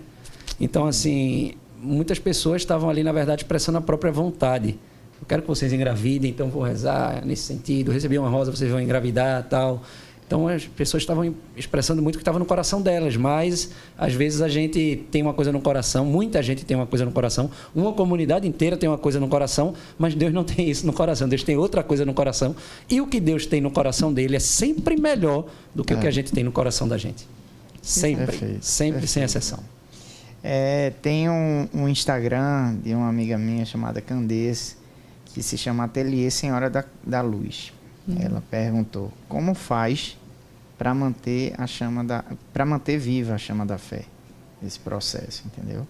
Então, 0.60 0.86
assim, 0.86 1.54
muitas 1.82 2.20
pessoas 2.20 2.62
estavam 2.62 2.90
ali, 2.90 3.04
na 3.04 3.12
verdade, 3.12 3.42
expressando 3.42 3.80
a 3.80 3.82
própria 3.82 4.12
vontade. 4.12 4.78
Eu 5.20 5.28
quero 5.28 5.42
que 5.42 5.48
vocês 5.48 5.74
engravidem, 5.74 6.30
então 6.30 6.50
vou 6.50 6.64
rezar 6.64 7.26
nesse 7.26 7.44
sentido. 7.44 7.92
Recebi 7.92 8.18
uma 8.18 8.30
rosa, 8.30 8.52
vocês 8.52 8.70
vão 8.70 8.80
engravidar 8.80 9.48
tal. 9.50 9.84
Então 10.32 10.48
as 10.48 10.66
pessoas 10.66 11.04
estavam 11.04 11.36
expressando 11.58 12.02
muito 12.02 12.16
o 12.16 12.18
que 12.18 12.22
estava 12.22 12.40
no 12.40 12.46
coração 12.46 12.82
delas, 12.82 13.18
mas 13.18 13.72
às 13.98 14.14
vezes 14.14 14.42
a 14.42 14.48
gente 14.48 15.04
tem 15.12 15.22
uma 15.22 15.34
coisa 15.34 15.52
no 15.52 15.60
coração, 15.60 16.06
muita 16.06 16.42
gente 16.42 16.64
tem 16.64 16.78
uma 16.78 16.88
coisa 16.88 17.04
no 17.04 17.12
coração, 17.12 17.52
uma 17.76 17.92
comunidade 17.92 18.48
inteira 18.48 18.78
tem 18.78 18.88
uma 18.88 18.98
coisa 18.98 19.20
no 19.20 19.28
coração, 19.28 19.74
mas 20.00 20.16
Deus 20.16 20.32
não 20.32 20.46
tem 20.46 20.70
isso 20.70 20.88
no 20.88 20.94
coração, 20.94 21.28
Deus 21.28 21.44
tem 21.44 21.58
outra 21.58 21.84
coisa 21.84 22.06
no 22.06 22.14
coração. 22.14 22.56
E 22.90 23.02
o 23.02 23.08
que 23.08 23.20
Deus 23.20 23.46
tem 23.46 23.60
no 23.60 23.70
coração 23.70 24.14
dele 24.14 24.38
é 24.38 24.40
sempre 24.40 24.96
melhor 24.96 25.48
do 25.76 25.84
que 25.84 25.92
é. 25.92 25.98
o 25.98 26.00
que 26.00 26.06
a 26.06 26.10
é. 26.10 26.14
gente 26.14 26.32
tem 26.32 26.46
no 26.46 26.52
coração 26.54 26.88
da 26.88 26.98
gente. 26.98 27.28
Sempre, 27.82 28.26
Perfeito. 28.26 28.66
sempre 28.66 28.92
Perfeito. 29.00 29.12
sem 29.12 29.24
exceção. 29.24 29.60
É, 30.44 30.92
tem 31.02 31.30
um, 31.30 31.68
um, 31.74 31.88
Instagram 31.88 32.76
de 32.84 32.94
uma 32.96 33.08
amiga 33.08 33.38
minha 33.38 33.66
chamada 33.66 34.02
Candice 34.02 34.76
que 35.26 35.44
se 35.44 35.58
chama 35.58 35.84
Ateliê 35.84 36.30
Senhora 36.32 36.70
da, 36.70 36.84
da 37.06 37.22
Luz. 37.22 37.72
Uhum. 38.08 38.18
Ela 38.20 38.44
perguntou: 38.50 39.12
como 39.30 39.54
faz 39.54 40.18
para 40.78 40.94
manter 40.94 41.54
a 41.58 41.68
chama 41.68 42.04
da 42.04 42.24
para 42.52 42.66
manter 42.66 42.98
viva 42.98 43.36
a 43.36 43.38
chama 43.38 43.66
da 43.66 43.78
fé 43.78 44.06
esse 44.66 44.80
processo, 44.80 45.44
entendeu? 45.46 45.88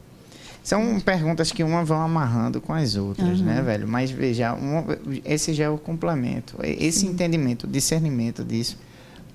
São 0.64 1.00
perguntas 1.00 1.52
que 1.52 1.64
uma 1.64 1.84
vão 1.84 2.02
amarrando 2.02 2.62
com 2.62 2.74
as 2.74 2.96
outras, 2.96 3.40
uhum. 3.40 3.46
né, 3.46 3.62
velho? 3.62 3.88
Mas 3.88 4.12
veja, 4.12 4.54
um, 4.54 4.86
esse 5.26 5.54
já 5.54 5.66
é 5.66 5.70
o 5.70 5.78
complemento. 5.78 6.56
Esse 6.62 7.00
Sim. 7.00 7.08
entendimento, 7.08 7.66
discernimento 7.66 8.44
disso, 8.44 8.78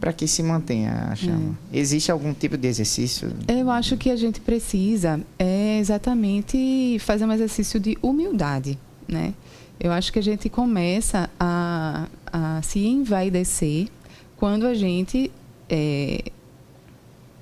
para 0.00 0.12
que 0.12 0.26
se 0.26 0.42
mantenha 0.42 1.08
a 1.10 1.16
chama. 1.16 1.56
É. 1.72 1.78
Existe 1.78 2.10
algum 2.10 2.32
tipo 2.34 2.56
de 2.56 2.68
exercício? 2.68 3.32
Eu 3.48 3.70
acho 3.70 3.96
que 3.96 4.10
a 4.10 4.16
gente 4.16 4.40
precisa 4.40 5.20
é 5.38 5.78
exatamente 5.78 6.98
fazer 7.00 7.24
um 7.24 7.32
exercício 7.32 7.80
de 7.80 7.96
humildade, 8.02 8.78
né? 9.08 9.34
Eu 9.78 9.92
acho 9.92 10.12
que 10.12 10.18
a 10.18 10.22
gente 10.22 10.48
começa 10.48 11.30
a, 11.38 12.06
a 12.32 12.62
se 12.62 12.86
envaidecer 12.86 13.88
quando 14.36 14.66
a 14.66 14.74
gente 14.74 15.30
é, 15.68 16.24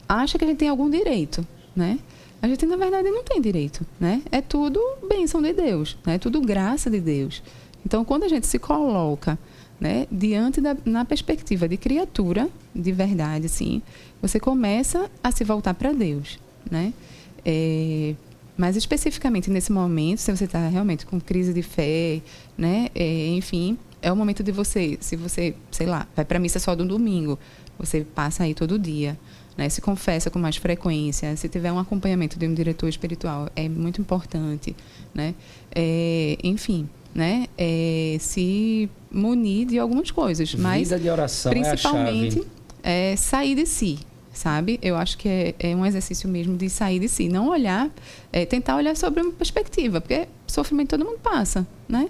acha 0.09 0.39
que 0.39 0.45
a 0.45 0.49
gente 0.49 0.59
tem 0.59 0.69
algum 0.69 0.91
direito, 0.91 1.47
né? 1.75 1.99
A 2.43 2.49
gente, 2.49 2.67
na 2.67 2.77
verdade, 2.77 3.09
não 3.11 3.25
tem 3.25 3.41
direito, 3.41 3.87
né? 3.99 4.21
É 4.31 4.41
tudo 4.41 4.79
bênção 5.09 5.41
de 5.41 5.53
Deus, 5.53 5.97
né? 6.05 6.17
É 6.17 6.19
tudo 6.19 6.41
graça 6.41 6.91
de 6.91 7.01
Deus. 7.01 7.43
Então, 7.87 8.05
quando 8.05 8.25
a 8.25 8.29
gente 8.29 8.47
se 8.47 8.59
coloca 8.59 9.39
né, 9.85 10.07
diante 10.11 10.63
da 10.63 10.75
na 10.87 11.05
perspectiva 11.05 11.69
de 11.69 11.77
criatura, 11.77 12.49
de 12.75 12.91
verdade, 12.91 13.51
sim, 13.51 13.83
você 14.23 14.41
começa 14.41 15.11
a 15.23 15.31
se 15.31 15.45
voltar 15.45 15.75
para 15.75 15.93
Deus, 15.93 16.39
né? 16.71 16.95
É, 17.45 18.15
mas 18.57 18.77
especificamente 18.77 19.51
nesse 19.51 19.71
momento, 19.71 20.21
se 20.21 20.35
você 20.35 20.47
está 20.47 20.69
realmente 20.69 21.05
com 21.05 21.21
crise 21.21 21.53
de 21.53 21.63
fé, 21.63 22.23
né, 22.57 22.89
é, 22.95 23.27
enfim, 23.29 23.77
é 24.01 24.11
o 24.11 24.17
momento 24.17 24.43
de 24.43 24.53
você, 24.53 24.97
se 25.03 25.17
você, 25.17 25.55
sei 25.71 25.87
lá, 25.87 26.09
vai 26.17 26.25
para 26.25 26.39
missa 26.39 26.59
só 26.59 26.75
no 26.75 26.87
domingo, 26.87 27.39
você 27.79 28.07
passa 28.15 28.45
aí 28.45 28.55
todo 28.55 28.79
dia, 28.79 29.19
né, 29.55 29.69
se 29.69 29.83
confessa 29.83 30.31
com 30.31 30.39
mais 30.39 30.57
frequência, 30.57 31.37
se 31.37 31.47
tiver 31.47 31.71
um 31.71 31.79
acompanhamento 31.79 32.39
de 32.39 32.49
um 32.49 32.55
diretor 32.55 32.89
espiritual, 32.89 33.51
é 33.55 33.69
muito 33.69 34.01
importante, 34.01 34.75
né? 35.13 35.35
É, 35.75 36.39
enfim, 36.43 36.89
né? 37.15 37.47
É, 37.57 38.17
se 38.19 38.91
munir 39.11 39.67
de 39.67 39.79
algumas 39.79 40.11
coisas, 40.11 40.51
Vida 40.51 40.63
mas 40.63 40.89
de 40.89 41.09
oração 41.09 41.53
principalmente 41.53 42.45
é, 42.83 43.13
é 43.13 43.17
sair 43.17 43.55
de 43.55 43.65
si, 43.65 44.01
sabe? 44.33 44.79
Eu 44.83 44.97
acho 44.97 45.17
que 45.17 45.29
é, 45.29 45.55
é, 45.59 45.77
um 45.77 45.87
exercício 45.87 46.29
mesmo 46.29 46.57
de 46.57 46.69
sair 46.69 46.99
de 46.99 47.09
si, 47.09 47.29
não 47.29 47.49
olhar, 47.49 47.89
é, 48.33 48.45
tentar 48.45 48.77
olhar 48.77 48.97
sobre 48.97 49.23
uma 49.23 49.33
perspectiva, 49.33 50.01
porque 50.01 50.27
sofrimento 50.47 50.91
todo 50.91 51.05
mundo 51.05 51.21
passa, 51.23 51.67
né? 51.89 52.09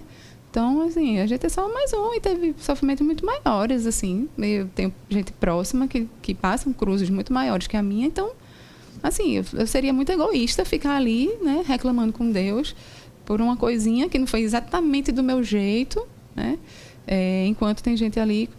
Então, 0.49 0.81
assim, 0.83 1.19
a 1.19 1.27
gente 1.27 1.45
é 1.45 1.49
só 1.49 1.71
mais 1.71 1.91
um 1.91 2.13
e 2.13 2.21
teve 2.21 2.55
sofrimentos 2.57 3.05
muito 3.05 3.25
maiores, 3.25 3.85
assim. 3.85 4.29
Eu 4.37 4.69
tenho 4.73 4.93
gente 5.09 5.33
próxima 5.33 5.85
que, 5.85 6.07
que 6.21 6.33
passam 6.33 6.71
cruzes 6.71 7.09
muito 7.09 7.33
maiores 7.33 7.67
que 7.67 7.75
a 7.75 7.83
minha, 7.83 8.07
então, 8.07 8.31
assim, 9.03 9.35
eu, 9.35 9.45
eu 9.53 9.67
seria 9.67 9.91
muito 9.91 10.09
egoísta 10.13 10.63
ficar 10.63 10.95
ali, 10.95 11.29
né, 11.41 11.61
reclamando 11.67 12.13
com 12.13 12.31
Deus 12.31 12.73
por 13.25 13.41
uma 13.41 13.57
coisinha 13.57 14.07
que 14.07 14.19
não 14.19 14.27
foi 14.27 14.41
exatamente 14.41 15.11
do 15.11 15.23
meu 15.23 15.43
jeito, 15.43 16.05
né? 16.35 16.57
É, 17.07 17.45
enquanto 17.45 17.81
tem 17.81 17.95
gente 17.97 18.19
ali 18.19 18.49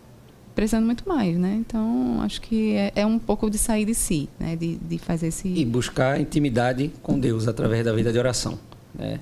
precisando 0.55 0.86
muito 0.86 1.09
mais, 1.09 1.36
né? 1.36 1.56
Então, 1.60 2.20
acho 2.22 2.40
que 2.40 2.72
é, 2.72 2.93
é, 2.97 3.06
um 3.06 3.18
pouco 3.18 3.51
de 3.51 3.59
sair 3.59 3.84
de 3.84 3.94
si, 3.94 4.28
né? 4.38 4.56
De, 4.56 4.76
de 4.76 4.98
fazer 4.98 5.28
esse... 5.28 5.48
E 5.48 5.64
buscar 5.64 6.20
intimidade 6.20 6.90
com 7.02 7.18
Deus 7.18 7.47
através 7.47 7.84
da 7.84 7.93
vida 7.93 8.12
de 8.12 8.18
oração, 8.18 8.59
né? 8.94 9.20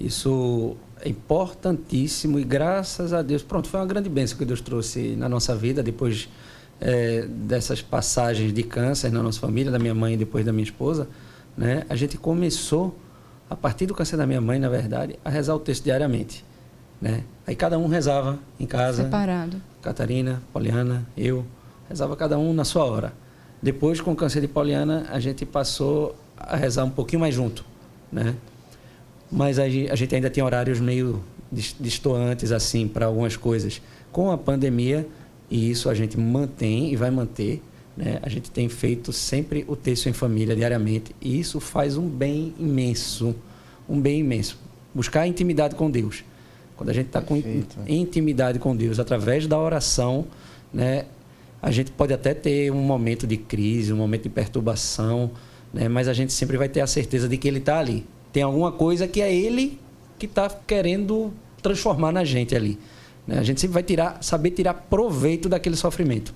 Isso 0.00 0.76
é 1.00 1.08
importantíssimo 1.08 2.38
e 2.38 2.44
graças 2.44 3.12
a 3.12 3.22
Deus, 3.22 3.42
pronto, 3.42 3.68
foi 3.68 3.80
uma 3.80 3.86
grande 3.86 4.08
bênção 4.08 4.36
que 4.36 4.44
Deus 4.44 4.60
trouxe 4.60 5.14
na 5.16 5.28
nossa 5.28 5.54
vida 5.54 5.82
depois 5.82 6.28
é, 6.80 7.26
dessas 7.28 7.80
passagens 7.80 8.52
de 8.52 8.62
câncer 8.64 9.12
na 9.12 9.22
nossa 9.22 9.38
família, 9.38 9.70
da 9.70 9.78
minha 9.78 9.94
mãe 9.94 10.14
e 10.14 10.16
depois 10.16 10.44
da 10.44 10.52
minha 10.52 10.64
esposa, 10.64 11.08
né? 11.56 11.84
A 11.88 11.94
gente 11.94 12.16
começou 12.18 12.96
a 13.52 13.56
partir 13.56 13.86
do 13.86 13.94
câncer 13.94 14.16
da 14.16 14.26
minha 14.26 14.40
mãe, 14.40 14.58
na 14.58 14.68
verdade, 14.68 15.18
a 15.24 15.28
rezar 15.28 15.54
o 15.54 15.58
texto 15.58 15.84
diariamente, 15.84 16.44
né? 17.00 17.24
Aí 17.46 17.54
cada 17.54 17.78
um 17.78 17.86
rezava 17.86 18.38
em 18.58 18.66
casa. 18.66 19.04
Separado. 19.04 19.60
Catarina, 19.82 20.42
Poliana, 20.52 21.06
eu 21.16 21.44
rezava 21.88 22.16
cada 22.16 22.38
um 22.38 22.54
na 22.54 22.64
sua 22.64 22.84
hora. 22.84 23.12
Depois, 23.60 24.00
com 24.00 24.12
o 24.12 24.16
câncer 24.16 24.40
de 24.40 24.48
Poliana, 24.48 25.06
a 25.10 25.20
gente 25.20 25.44
passou 25.44 26.16
a 26.36 26.56
rezar 26.56 26.84
um 26.84 26.90
pouquinho 26.90 27.20
mais 27.20 27.34
junto, 27.34 27.64
né? 28.10 28.34
mas 29.32 29.58
a 29.58 29.66
gente 29.68 30.14
ainda 30.14 30.28
tem 30.28 30.44
horários 30.44 30.78
meio 30.78 31.22
distoantes 31.50 32.52
assim 32.52 32.86
para 32.86 33.06
algumas 33.06 33.34
coisas. 33.34 33.80
Com 34.12 34.30
a 34.30 34.36
pandemia, 34.36 35.08
e 35.50 35.70
isso 35.70 35.88
a 35.88 35.94
gente 35.94 36.18
mantém 36.18 36.92
e 36.92 36.96
vai 36.96 37.10
manter, 37.10 37.62
né? 37.96 38.18
a 38.22 38.28
gente 38.28 38.50
tem 38.50 38.68
feito 38.68 39.12
sempre 39.12 39.64
o 39.68 39.76
texto 39.76 40.08
em 40.08 40.12
família 40.12 40.54
diariamente, 40.54 41.14
e 41.20 41.38
isso 41.38 41.60
faz 41.60 41.96
um 41.96 42.08
bem 42.08 42.54
imenso, 42.58 43.34
um 43.88 44.00
bem 44.00 44.20
imenso. 44.20 44.58
Buscar 44.94 45.26
intimidade 45.26 45.74
com 45.74 45.90
Deus. 45.90 46.24
Quando 46.76 46.90
a 46.90 46.92
gente 46.92 47.06
está 47.06 47.20
com 47.20 47.40
intimidade 47.86 48.58
com 48.58 48.74
Deus 48.74 48.98
através 48.98 49.46
da 49.46 49.58
oração, 49.58 50.26
né? 50.72 51.06
a 51.60 51.70
gente 51.70 51.90
pode 51.92 52.12
até 52.12 52.34
ter 52.34 52.72
um 52.72 52.82
momento 52.82 53.26
de 53.26 53.36
crise, 53.36 53.92
um 53.92 53.96
momento 53.96 54.24
de 54.24 54.28
perturbação, 54.28 55.30
né? 55.72 55.88
mas 55.88 56.08
a 56.08 56.12
gente 56.12 56.32
sempre 56.32 56.56
vai 56.56 56.68
ter 56.68 56.80
a 56.80 56.86
certeza 56.86 57.28
de 57.28 57.36
que 57.36 57.46
Ele 57.46 57.58
está 57.58 57.78
ali 57.78 58.04
tem 58.32 58.42
alguma 58.42 58.72
coisa 58.72 59.06
que 59.06 59.20
é 59.20 59.32
ele 59.32 59.78
que 60.18 60.26
está 60.26 60.48
querendo 60.48 61.32
transformar 61.60 62.10
na 62.10 62.24
gente 62.24 62.56
ali. 62.56 62.78
Né? 63.26 63.38
A 63.38 63.42
gente 63.42 63.60
sempre 63.60 63.74
vai 63.74 63.82
tirar, 63.82 64.22
saber 64.22 64.52
tirar 64.52 64.74
proveito 64.74 65.48
daquele 65.48 65.76
sofrimento. 65.76 66.34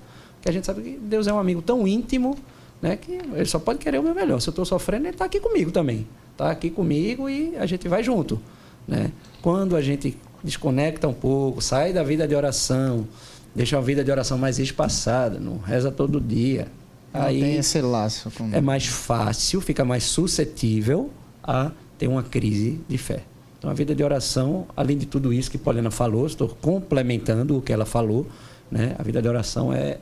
A 0.49 0.51
gente 0.51 0.65
sabe 0.65 0.81
que 0.81 0.97
Deus 0.97 1.27
é 1.27 1.33
um 1.33 1.39
amigo 1.39 1.61
tão 1.61 1.87
íntimo 1.87 2.37
né, 2.81 2.95
que 2.95 3.11
ele 3.11 3.45
só 3.45 3.59
pode 3.59 3.79
querer 3.79 3.99
o 3.99 4.03
meu 4.03 4.13
melhor. 4.13 4.39
Se 4.39 4.49
eu 4.49 4.51
estou 4.51 4.65
sofrendo, 4.65 5.05
ele 5.05 5.15
está 5.15 5.25
aqui 5.25 5.39
comigo 5.39 5.71
também. 5.71 6.07
Está 6.31 6.51
aqui 6.51 6.69
comigo 6.69 7.29
e 7.29 7.55
a 7.57 7.65
gente 7.65 7.87
vai 7.87 8.03
junto. 8.03 8.39
Né? 8.87 9.11
Quando 9.41 9.75
a 9.75 9.81
gente 9.81 10.17
desconecta 10.43 11.07
um 11.07 11.13
pouco, 11.13 11.61
sai 11.61 11.91
da 11.91 12.03
vida 12.03 12.27
de 12.27 12.35
oração, 12.35 13.07
deixa 13.53 13.77
a 13.77 13.81
vida 13.81 14.03
de 14.03 14.11
oração 14.11 14.37
mais 14.37 14.59
espaçada, 14.59 15.39
não 15.39 15.57
reza 15.57 15.91
todo 15.91 16.21
dia. 16.21 16.67
Não 17.13 17.21
aí 17.21 17.41
tem 17.41 17.55
esse 17.55 17.81
laço. 17.81 18.31
Com... 18.31 18.49
É 18.53 18.61
mais 18.61 18.85
fácil, 18.85 19.59
fica 19.59 19.83
mais 19.83 20.03
suscetível 20.03 21.09
a 21.43 21.71
tem 21.97 22.07
uma 22.07 22.21
crise 22.21 22.79
de 22.87 22.97
fé. 22.97 23.23
Então, 23.57 23.71
a 23.71 23.73
vida 23.73 23.95
de 23.95 24.03
oração, 24.03 24.67
além 24.75 24.97
de 24.97 25.07
tudo 25.07 25.33
isso 25.33 25.49
que 25.49 25.57
Paulina 25.57 25.89
falou, 25.89 26.27
estou 26.27 26.47
complementando 26.61 27.57
o 27.57 27.61
que 27.61 27.73
ela 27.73 27.85
falou, 27.85 28.27
né? 28.69 28.95
A 28.99 29.03
vida 29.03 29.19
de 29.19 29.27
oração 29.27 29.73
é 29.73 29.97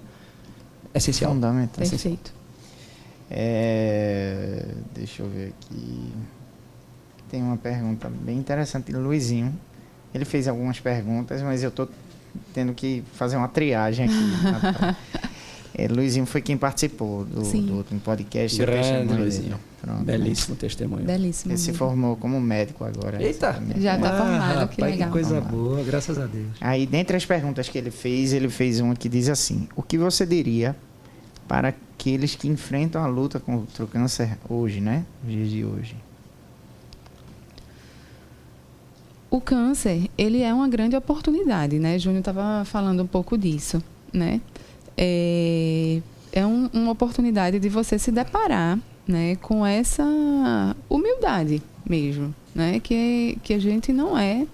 essencial. 0.97 1.33
Fundamental. 1.33 1.87
Perfeito. 1.87 2.33
É, 3.29 4.65
deixa 4.93 5.23
eu 5.23 5.29
ver 5.29 5.53
aqui. 5.59 6.11
Tem 7.29 7.41
uma 7.41 7.57
pergunta 7.57 8.09
bem 8.09 8.37
interessante 8.37 8.91
do 8.91 8.99
Luizinho. 8.99 9.53
Ele 10.13 10.25
fez 10.25 10.47
algumas 10.47 10.79
perguntas, 10.79 11.41
mas 11.41 11.63
eu 11.63 11.69
estou 11.69 11.89
tendo 12.53 12.73
que 12.73 13.03
fazer 13.13 13.35
uma 13.35 13.47
triagem 13.47 14.05
aqui. 14.05 14.95
É, 15.77 15.89
Luizinho 15.89 16.25
foi 16.25 16.41
quem 16.41 16.55
participou 16.55 17.25
do, 17.25 17.41
do 17.41 17.73
último 17.75 17.99
podcast. 17.99 18.57
Grande 18.57 19.13
Luizinho. 19.13 19.59
Pronto, 19.81 20.05
Belíssimo 20.05 20.53
né? 20.53 20.59
testemunho. 20.61 21.03
Belíssimo. 21.03 21.51
Ele 21.51 21.59
se 21.59 21.73
formou 21.73 22.15
como 22.15 22.39
médico 22.39 22.85
agora. 22.85 23.21
Eita! 23.21 23.61
Já 23.77 23.97
está 23.97 24.13
ah, 24.13 24.17
formado, 24.17 24.59
rapaz, 24.59 24.69
que 24.69 24.81
legal. 24.81 25.07
Que 25.09 25.11
coisa 25.11 25.41
boa, 25.41 25.83
graças 25.83 26.17
a 26.17 26.25
Deus. 26.27 26.47
Aí, 26.61 26.85
dentre 26.85 27.17
as 27.17 27.25
perguntas 27.25 27.67
que 27.67 27.77
ele 27.77 27.91
fez, 27.91 28.31
ele 28.31 28.47
fez 28.47 28.79
uma 28.79 28.95
que 28.95 29.09
diz 29.09 29.27
assim: 29.27 29.67
O 29.75 29.83
que 29.83 29.97
você 29.97 30.25
diria 30.25 30.77
para 31.47 31.69
aqueles 31.69 32.35
que 32.35 32.47
enfrentam 32.47 33.03
a 33.03 33.07
luta 33.07 33.39
contra 33.39 33.83
o 33.83 33.87
câncer 33.87 34.37
hoje, 34.49 34.81
né? 34.81 35.05
Nos 35.23 35.33
dias 35.33 35.49
de 35.49 35.65
hoje? 35.65 35.95
O 39.29 39.41
câncer, 39.41 40.09
ele 40.17 40.41
é 40.41 40.53
uma 40.53 40.67
grande 40.67 40.95
oportunidade, 40.95 41.77
né? 41.79 41.99
Júnior 41.99 42.19
estava 42.19 42.63
falando 42.65 43.03
um 43.03 43.07
pouco 43.07 43.37
disso, 43.37 43.83
né? 44.13 44.39
é, 44.97 46.01
é 46.31 46.45
um, 46.45 46.69
uma 46.73 46.91
oportunidade 46.91 47.59
de 47.59 47.69
você 47.69 47.99
se 47.99 48.11
deparar 48.11 48.79
né, 49.07 49.35
com 49.37 49.65
essa 49.65 50.05
humildade 50.89 51.61
mesmo, 51.87 52.33
né, 52.53 52.79
que, 52.79 53.37
que 53.43 53.53
a 53.53 53.59
gente 53.59 53.93
não 53.93 54.17
é, 54.17 54.47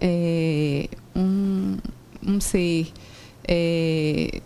é 0.00 0.88
um, 1.14 1.76
um 2.26 2.40
ser 2.40 2.88
é, 3.46 4.40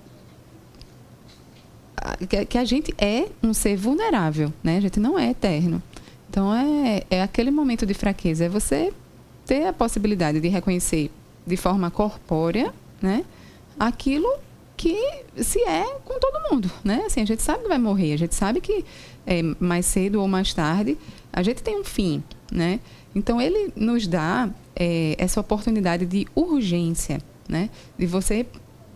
que, 2.48 2.58
a 2.58 2.64
gente 2.64 2.94
é 2.98 3.28
um 3.42 3.52
ser 3.52 3.76
vulnerável, 3.76 4.52
né? 4.62 4.76
A 4.76 4.80
gente 4.80 5.00
não 5.00 5.18
é 5.18 5.30
eterno. 5.30 5.82
Então 6.28 6.54
é, 6.54 7.02
é 7.10 7.22
aquele 7.22 7.50
momento 7.50 7.86
de 7.86 7.94
fraqueza, 7.94 8.44
é 8.44 8.48
você 8.48 8.92
ter 9.46 9.66
a 9.66 9.72
possibilidade 9.72 10.40
de 10.40 10.48
reconhecer 10.48 11.10
de 11.46 11.56
forma 11.56 11.90
corpórea, 11.90 12.72
né? 13.00 13.24
Aquilo 13.78 14.28
que 14.76 14.98
se 15.36 15.60
é 15.60 15.84
com 16.04 16.18
todo 16.18 16.50
mundo, 16.50 16.70
né? 16.84 17.04
Assim, 17.06 17.22
a 17.22 17.24
gente 17.24 17.42
sabe 17.42 17.62
que 17.62 17.68
vai 17.68 17.78
morrer, 17.78 18.12
a 18.12 18.18
gente 18.18 18.34
sabe 18.34 18.60
que 18.60 18.84
é, 19.26 19.42
mais 19.58 19.86
cedo 19.86 20.20
ou 20.20 20.28
mais 20.28 20.52
tarde 20.52 20.98
a 21.32 21.42
gente 21.42 21.62
tem 21.62 21.80
um 21.80 21.84
fim, 21.84 22.22
né? 22.52 22.80
Então 23.14 23.40
ele 23.40 23.72
nos 23.74 24.06
dá 24.06 24.50
é, 24.74 25.14
essa 25.18 25.40
oportunidade 25.40 26.04
de 26.04 26.26
urgência, 26.34 27.18
né? 27.48 27.70
De 27.98 28.06
você 28.06 28.46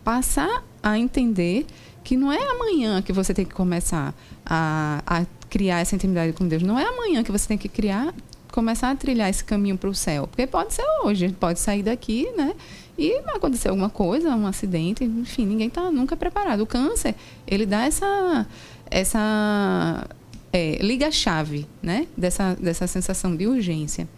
passar 0.05 0.65
a 0.83 0.99
entender 0.99 1.67
que 2.11 2.17
não 2.17 2.33
é 2.33 2.43
amanhã 2.51 3.01
que 3.01 3.13
você 3.13 3.33
tem 3.33 3.45
que 3.45 3.55
começar 3.55 4.13
a, 4.45 5.01
a 5.07 5.25
criar 5.49 5.79
essa 5.79 5.95
intimidade 5.95 6.33
com 6.33 6.49
Deus. 6.49 6.61
Não 6.61 6.77
é 6.77 6.85
amanhã 6.85 7.23
que 7.23 7.31
você 7.31 7.47
tem 7.47 7.57
que 7.57 7.69
criar, 7.69 8.13
começar 8.51 8.91
a 8.91 8.97
trilhar 8.97 9.31
esse 9.31 9.45
caminho 9.45 9.79
para 9.79 9.89
o 9.89 9.95
céu. 9.95 10.27
Porque 10.27 10.45
pode 10.45 10.75
ser 10.75 10.83
hoje, 11.05 11.29
pode 11.39 11.61
sair 11.61 11.85
daqui, 11.85 12.29
né? 12.37 12.53
E 12.99 13.13
acontecer 13.29 13.69
alguma 13.69 13.89
coisa, 13.89 14.35
um 14.35 14.45
acidente, 14.45 15.05
enfim, 15.05 15.47
ninguém 15.47 15.69
está 15.69 15.89
nunca 15.93 16.17
preparado. 16.17 16.65
O 16.65 16.67
câncer, 16.67 17.15
ele 17.47 17.65
dá 17.65 17.85
essa, 17.85 18.45
essa 18.91 20.05
é, 20.53 20.79
liga-chave, 20.83 21.65
né? 21.81 22.09
Dessa, 22.17 22.57
dessa 22.57 22.89
sensação 22.89 23.37
de 23.37 23.47
urgência 23.47 24.09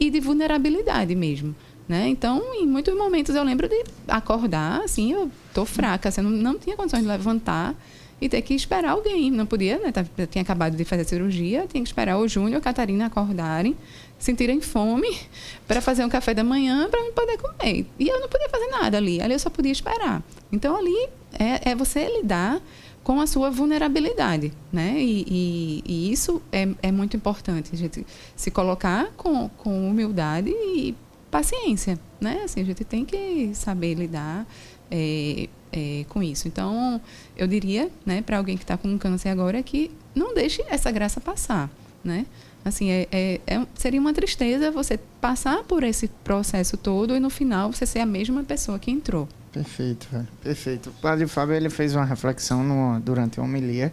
e 0.00 0.08
de 0.08 0.20
vulnerabilidade 0.20 1.14
mesmo. 1.14 1.54
Né? 1.88 2.08
Então, 2.08 2.54
em 2.54 2.66
muitos 2.66 2.96
momentos 2.96 3.34
eu 3.34 3.42
lembro 3.42 3.68
de 3.68 3.84
acordar, 4.06 4.82
assim, 4.82 5.12
eu 5.12 5.30
tô 5.52 5.64
fraca, 5.64 6.08
assim, 6.08 6.20
não, 6.20 6.30
não 6.30 6.58
tinha 6.58 6.76
condições 6.76 7.02
de 7.02 7.08
levantar 7.08 7.74
e 8.20 8.28
ter 8.28 8.40
que 8.40 8.54
esperar 8.54 8.92
alguém. 8.92 9.32
Não 9.32 9.44
podia, 9.44 9.78
né? 9.78 9.92
Eu 10.16 10.26
tinha 10.28 10.42
acabado 10.42 10.76
de 10.76 10.84
fazer 10.84 11.04
cirurgia, 11.04 11.66
tinha 11.66 11.82
que 11.82 11.88
esperar 11.88 12.18
o 12.18 12.28
Júnior 12.28 12.52
e 12.52 12.56
a 12.56 12.60
Catarina 12.60 13.06
acordarem, 13.06 13.76
sentirem 14.16 14.60
fome 14.60 15.08
para 15.66 15.80
fazer 15.80 16.04
um 16.04 16.08
café 16.08 16.32
da 16.32 16.44
manhã 16.44 16.88
para 16.88 17.00
eu 17.00 17.12
poder 17.12 17.36
comer. 17.36 17.84
E 17.98 18.08
eu 18.08 18.20
não 18.20 18.28
podia 18.28 18.48
fazer 18.48 18.68
nada 18.68 18.96
ali, 18.96 19.20
ali 19.20 19.32
eu 19.34 19.38
só 19.40 19.50
podia 19.50 19.72
esperar. 19.72 20.22
Então, 20.52 20.76
ali 20.76 21.08
é, 21.32 21.72
é 21.72 21.74
você 21.74 22.06
lidar 22.06 22.62
com 23.02 23.20
a 23.20 23.26
sua 23.26 23.50
vulnerabilidade, 23.50 24.52
né? 24.72 24.94
E, 24.96 25.26
e, 25.28 25.82
e 25.84 26.12
isso 26.12 26.40
é, 26.52 26.68
é, 26.80 26.92
muito 26.92 27.16
importante, 27.16 27.70
a 27.72 27.76
gente 27.76 28.06
se 28.36 28.50
colocar 28.52 29.08
com, 29.16 29.48
com 29.48 29.90
humildade 29.90 30.50
e 30.50 30.94
paciência, 31.32 31.98
né? 32.20 32.42
Assim, 32.44 32.60
a 32.60 32.64
gente 32.64 32.84
tem 32.84 33.06
que 33.06 33.50
saber 33.54 33.94
lidar 33.94 34.46
é, 34.90 35.48
é, 35.72 36.04
com 36.10 36.22
isso. 36.22 36.46
Então, 36.46 37.00
eu 37.34 37.48
diria, 37.48 37.90
né, 38.04 38.20
para 38.20 38.36
alguém 38.36 38.56
que 38.56 38.62
está 38.62 38.76
com 38.76 38.96
câncer 38.98 39.30
agora, 39.30 39.62
que 39.62 39.90
não 40.14 40.34
deixe 40.34 40.62
essa 40.68 40.90
graça 40.92 41.20
passar, 41.20 41.70
né? 42.04 42.26
Assim, 42.62 42.90
é, 42.90 43.08
é, 43.10 43.40
é, 43.46 43.66
seria 43.74 43.98
uma 43.98 44.12
tristeza 44.12 44.70
você 44.70 45.00
passar 45.20 45.64
por 45.64 45.82
esse 45.82 46.06
processo 46.22 46.76
todo 46.76 47.16
e 47.16 47.18
no 47.18 47.30
final 47.30 47.72
você 47.72 47.86
ser 47.86 48.00
a 48.00 48.06
mesma 48.06 48.44
pessoa 48.44 48.78
que 48.78 48.90
entrou. 48.90 49.26
Perfeito. 49.50 50.06
Perfeito. 50.42 50.90
O 50.90 50.92
padre 50.92 51.26
Fábio 51.26 51.54
ele 51.54 51.70
fez 51.70 51.96
uma 51.96 52.04
reflexão 52.04 52.62
no, 52.62 53.00
durante 53.00 53.40
a 53.40 53.42
homilia 53.42 53.92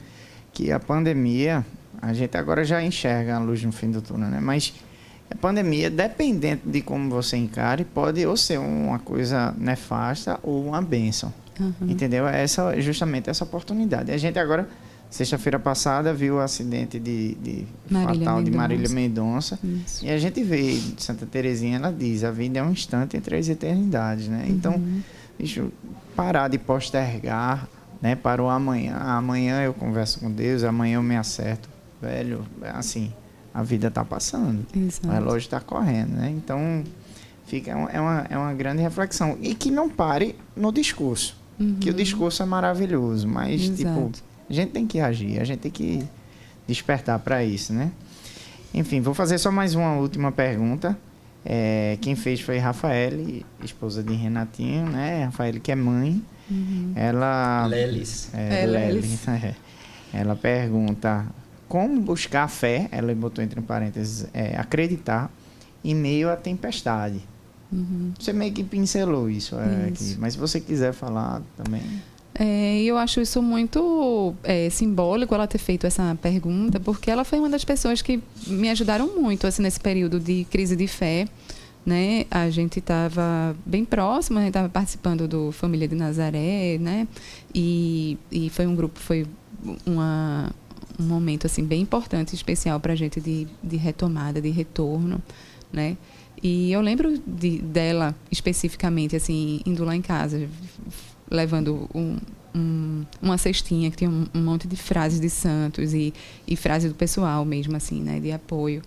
que 0.53 0.71
a 0.71 0.79
pandemia, 0.79 1.65
a 2.01 2.13
gente 2.13 2.37
agora 2.37 2.63
já 2.63 2.83
enxerga 2.83 3.37
a 3.37 3.39
luz 3.39 3.63
no 3.63 3.71
fim 3.71 3.89
do 3.89 4.01
túnel, 4.01 4.29
né? 4.29 4.39
Mas 4.39 4.73
a 5.31 5.35
pandemia, 5.35 5.89
dependendo 5.89 6.61
de 6.65 6.81
como 6.81 7.09
você 7.09 7.37
encare, 7.37 7.85
pode 7.85 8.25
ou 8.25 8.35
ser 8.35 8.57
uma 8.57 8.99
coisa 8.99 9.53
nefasta 9.57 10.39
ou 10.41 10.65
uma 10.65 10.81
bênção. 10.81 11.33
Uhum. 11.59 11.73
Entendeu? 11.89 12.27
Essa, 12.27 12.79
justamente 12.81 13.29
essa 13.29 13.43
oportunidade. 13.43 14.11
A 14.11 14.17
gente 14.17 14.39
agora, 14.39 14.67
sexta-feira 15.09 15.59
passada, 15.59 16.13
viu 16.13 16.35
o 16.35 16.39
acidente 16.39 16.99
de, 16.99 17.35
de 17.35 17.67
Marília 17.89 18.19
fatal 18.19 18.37
Mendonça. 18.37 18.43
de 18.43 18.57
Marília 18.57 18.89
Mendonça. 18.89 19.59
Isso. 19.63 20.05
E 20.05 20.09
a 20.09 20.17
gente 20.17 20.41
vê, 20.41 20.79
Santa 20.97 21.25
Terezinha, 21.25 21.77
ela 21.77 21.91
diz, 21.91 22.23
a 22.23 22.31
vida 22.31 22.59
é 22.59 22.63
um 22.63 22.71
instante 22.71 23.17
entre 23.17 23.35
as 23.35 23.49
eternidades, 23.49 24.27
né? 24.27 24.45
Então, 24.47 24.73
uhum. 24.75 25.01
Deixa 25.39 25.61
eu 25.61 25.71
parar 26.17 26.49
de 26.49 26.57
postergar, 26.57 27.69
né? 28.01 28.13
Para 28.13 28.43
o 28.43 28.49
amanhã. 28.49 28.97
Amanhã 28.97 29.61
eu 29.61 29.73
converso 29.73 30.19
com 30.19 30.29
Deus, 30.29 30.65
amanhã 30.65 30.95
eu 30.95 31.03
me 31.03 31.15
acerto. 31.15 31.69
Velho, 32.01 32.45
assim, 32.73 33.13
a 33.53 33.63
vida 33.63 33.87
está 33.87 34.05
passando. 34.05 34.65
Exato. 34.75 35.07
O 35.07 35.11
relógio 35.11 35.39
está 35.39 35.59
correndo, 35.59 36.11
né? 36.11 36.29
Então, 36.35 36.83
fica, 37.45 37.71
é, 37.71 37.99
uma, 37.99 38.25
é 38.29 38.37
uma 38.37 38.53
grande 38.53 38.81
reflexão. 38.81 39.37
E 39.41 39.53
que 39.53 39.71
não 39.71 39.89
pare 39.89 40.35
no 40.55 40.71
discurso. 40.71 41.37
Uhum. 41.59 41.75
Que 41.79 41.89
o 41.89 41.93
discurso 41.93 42.41
é 42.41 42.45
maravilhoso, 42.45 43.27
mas, 43.27 43.61
Exato. 43.61 43.75
tipo, 43.75 44.11
a 44.49 44.53
gente 44.53 44.71
tem 44.71 44.87
que 44.87 44.99
agir, 44.99 45.41
a 45.41 45.43
gente 45.43 45.59
tem 45.59 45.71
que 45.71 46.03
despertar 46.67 47.19
para 47.19 47.43
isso, 47.43 47.73
né? 47.73 47.91
Enfim, 48.73 49.01
vou 49.01 49.13
fazer 49.13 49.37
só 49.37 49.51
mais 49.51 49.75
uma 49.75 49.95
última 49.95 50.31
pergunta. 50.31 50.97
É, 51.43 51.97
quem 52.01 52.15
fez 52.15 52.41
foi 52.41 52.57
Rafael, 52.57 53.13
esposa 53.63 54.03
de 54.03 54.13
Renatinho, 54.13 54.85
né? 54.85 55.25
Rafael 55.25 55.59
que 55.59 55.71
é 55.71 55.75
mãe. 55.75 56.21
Uhum. 56.49 56.93
Ela. 56.95 57.65
Lelis. 57.67 58.29
É, 58.33 58.63
é 58.63 58.65
Lelis. 58.65 59.27
É. 59.27 59.55
Ela 60.11 60.35
pergunta 60.35 61.25
como 61.69 62.01
buscar 62.01 62.49
fé, 62.49 62.89
ela 62.91 63.13
botou 63.13 63.43
entre 63.43 63.61
parênteses, 63.61 64.27
é, 64.33 64.57
acreditar 64.57 65.31
em 65.83 65.93
meio 65.93 66.29
à 66.29 66.35
tempestade. 66.35 67.21
Uhum. 67.71 68.11
Você 68.19 68.33
meio 68.33 68.51
que 68.51 68.63
pincelou 68.63 69.29
isso, 69.29 69.55
é, 69.55 69.91
isso. 69.91 70.03
Aqui, 70.03 70.19
mas 70.19 70.33
se 70.33 70.39
você 70.39 70.59
quiser 70.59 70.91
falar 70.91 71.41
também. 71.55 71.83
É, 72.33 72.81
eu 72.81 72.97
acho 72.97 73.21
isso 73.21 73.41
muito 73.41 74.33
é, 74.43 74.69
simbólico 74.69 75.35
ela 75.35 75.45
ter 75.45 75.59
feito 75.59 75.85
essa 75.85 76.17
pergunta, 76.19 76.79
porque 76.79 77.11
ela 77.11 77.23
foi 77.23 77.37
uma 77.37 77.49
das 77.49 77.63
pessoas 77.63 78.01
que 78.01 78.19
me 78.47 78.69
ajudaram 78.69 79.15
muito 79.19 79.45
assim, 79.45 79.61
nesse 79.61 79.79
período 79.79 80.19
de 80.19 80.45
crise 80.45 80.75
de 80.75 80.87
fé. 80.87 81.27
Né? 81.85 82.25
A 82.29 82.49
gente 82.49 82.79
estava 82.79 83.55
bem 83.65 83.85
próximo, 83.85 84.37
a 84.37 84.41
gente 84.41 84.49
estava 84.49 84.69
participando 84.69 85.27
do 85.27 85.51
Família 85.51 85.87
de 85.87 85.95
Nazaré, 85.95 86.77
né? 86.79 87.07
E, 87.55 88.17
e 88.31 88.49
foi 88.49 88.67
um 88.67 88.75
grupo, 88.75 88.99
foi 88.99 89.25
uma, 89.85 90.51
um 90.99 91.03
momento 91.03 91.45
assim 91.45 91.63
bem 91.63 91.81
importante, 91.81 92.35
especial 92.35 92.79
para 92.79 92.93
a 92.93 92.95
gente 92.95 93.21
de, 93.21 93.47
de 93.63 93.77
retomada, 93.77 94.41
de 94.41 94.49
retorno, 94.49 95.21
né? 95.71 95.97
E 96.41 96.71
eu 96.71 96.81
lembro 96.81 97.17
de, 97.25 97.59
dela 97.59 98.15
especificamente 98.31 99.15
assim 99.15 99.61
indo 99.65 99.83
lá 99.83 99.95
em 99.95 100.01
casa, 100.01 100.47
levando 101.29 101.89
um, 101.93 102.17
um, 102.55 103.05
uma 103.21 103.37
cestinha 103.37 103.91
que 103.91 103.97
tinha 103.97 104.09
um, 104.09 104.25
um, 104.33 104.41
monte 104.41 104.67
de 104.67 104.75
frases 104.75 105.19
de 105.19 105.29
santos 105.29 105.93
e, 105.93 106.13
e 106.47 106.55
frases 106.55 106.91
do 106.91 106.95
pessoal 106.95 107.45
mesmo, 107.45 107.75
assim, 107.75 108.01
né, 108.01 108.19
de 108.19 108.31
apoio. 108.31 108.81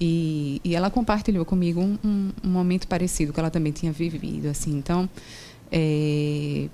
E, 0.00 0.60
e 0.64 0.74
ela 0.74 0.90
compartilhou 0.90 1.44
comigo 1.44 1.80
um, 1.80 1.98
um, 2.42 2.48
momento 2.48 2.88
parecido 2.88 3.32
que 3.32 3.40
ela 3.40 3.50
também 3.50 3.72
tinha 3.72 3.92
vivido, 3.92 4.48
assim. 4.48 4.76
Então, 4.76 5.08
é, 5.70 6.68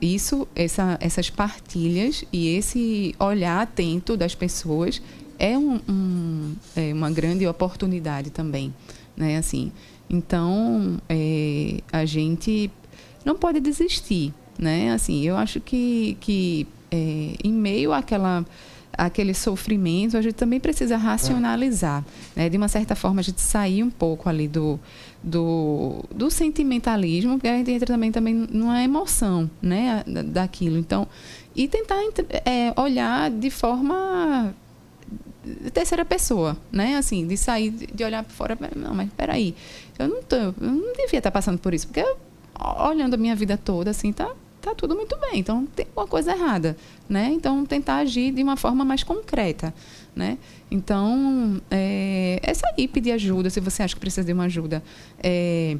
isso, 0.00 0.46
essa, 0.54 0.98
essas 1.00 1.30
partilhas 1.30 2.24
e 2.32 2.56
esse 2.56 3.14
olhar 3.18 3.62
atento 3.62 4.16
das 4.16 4.34
pessoas 4.34 5.00
é, 5.38 5.56
um, 5.56 6.54
é 6.76 6.92
uma 6.92 7.10
grande 7.10 7.46
oportunidade 7.46 8.30
também, 8.30 8.72
né? 9.16 9.36
Assim, 9.36 9.72
então, 10.08 11.00
é, 11.08 11.80
a 11.92 12.04
gente 12.04 12.70
não 13.24 13.36
pode 13.36 13.60
desistir, 13.60 14.32
né? 14.58 14.92
Assim, 14.92 15.22
eu 15.22 15.36
acho 15.36 15.60
que, 15.60 16.16
que 16.20 16.66
é, 16.90 17.34
em 17.42 17.52
meio 17.52 17.92
àquela 17.92 18.44
aquele 18.96 19.34
sofrimento, 19.34 20.16
a 20.16 20.22
gente 20.22 20.34
também 20.34 20.60
precisa 20.60 20.96
racionalizar, 20.96 22.04
né? 22.36 22.48
De 22.48 22.56
uma 22.56 22.68
certa 22.68 22.94
forma, 22.94 23.20
a 23.20 23.24
gente 23.24 23.40
sair 23.40 23.82
um 23.82 23.90
pouco 23.90 24.28
ali 24.28 24.46
do, 24.46 24.78
do, 25.24 26.04
do 26.14 26.30
sentimentalismo, 26.30 27.32
porque 27.32 27.48
a 27.48 27.56
gente 27.56 27.70
entra 27.70 27.86
também, 27.86 28.12
também 28.12 28.34
numa 28.34 28.82
emoção, 28.82 29.50
né? 29.62 30.04
Daquilo. 30.26 30.76
Então, 30.76 31.08
e 31.56 31.66
tentar 31.66 31.96
é, 32.44 32.78
olhar 32.78 33.30
de 33.30 33.48
forma 33.48 34.54
terceira 35.72 36.04
pessoa, 36.04 36.56
né? 36.70 36.96
Assim, 36.96 37.26
de 37.26 37.36
sair, 37.38 37.70
de 37.70 38.04
olhar 38.04 38.22
para 38.22 38.34
fora, 38.34 38.58
não, 38.76 38.94
mas 38.94 39.10
peraí, 39.16 39.54
eu 39.98 40.08
não 40.08 40.22
tô, 40.22 40.36
eu 40.36 40.54
não 40.60 40.92
devia 40.92 41.18
estar 41.18 41.30
passando 41.30 41.58
por 41.58 41.72
isso, 41.72 41.86
porque 41.86 42.00
eu, 42.00 42.18
olhando 42.86 43.14
a 43.14 43.16
minha 43.16 43.34
vida 43.34 43.56
toda, 43.56 43.90
assim, 43.90 44.12
tá 44.12 44.30
tá 44.60 44.74
tudo 44.74 44.96
muito 44.96 45.16
bem. 45.18 45.40
Então, 45.40 45.66
tem 45.76 45.86
uma 45.94 46.06
coisa 46.06 46.32
errada, 46.32 46.74
né? 47.08 47.30
Então, 47.32 47.66
tentar 47.66 47.96
agir 47.96 48.32
de 48.32 48.42
uma 48.42 48.56
forma 48.56 48.84
mais 48.84 49.02
concreta, 49.02 49.74
né? 50.14 50.38
Então, 50.70 51.60
é, 51.70 52.40
é 52.42 52.54
sair 52.54 52.88
pedir 52.88 53.12
ajuda, 53.12 53.50
se 53.50 53.60
você 53.60 53.82
acha 53.82 53.94
que 53.94 54.00
precisa 54.00 54.24
de 54.24 54.32
uma 54.32 54.44
ajuda. 54.44 54.82
É, 55.22 55.76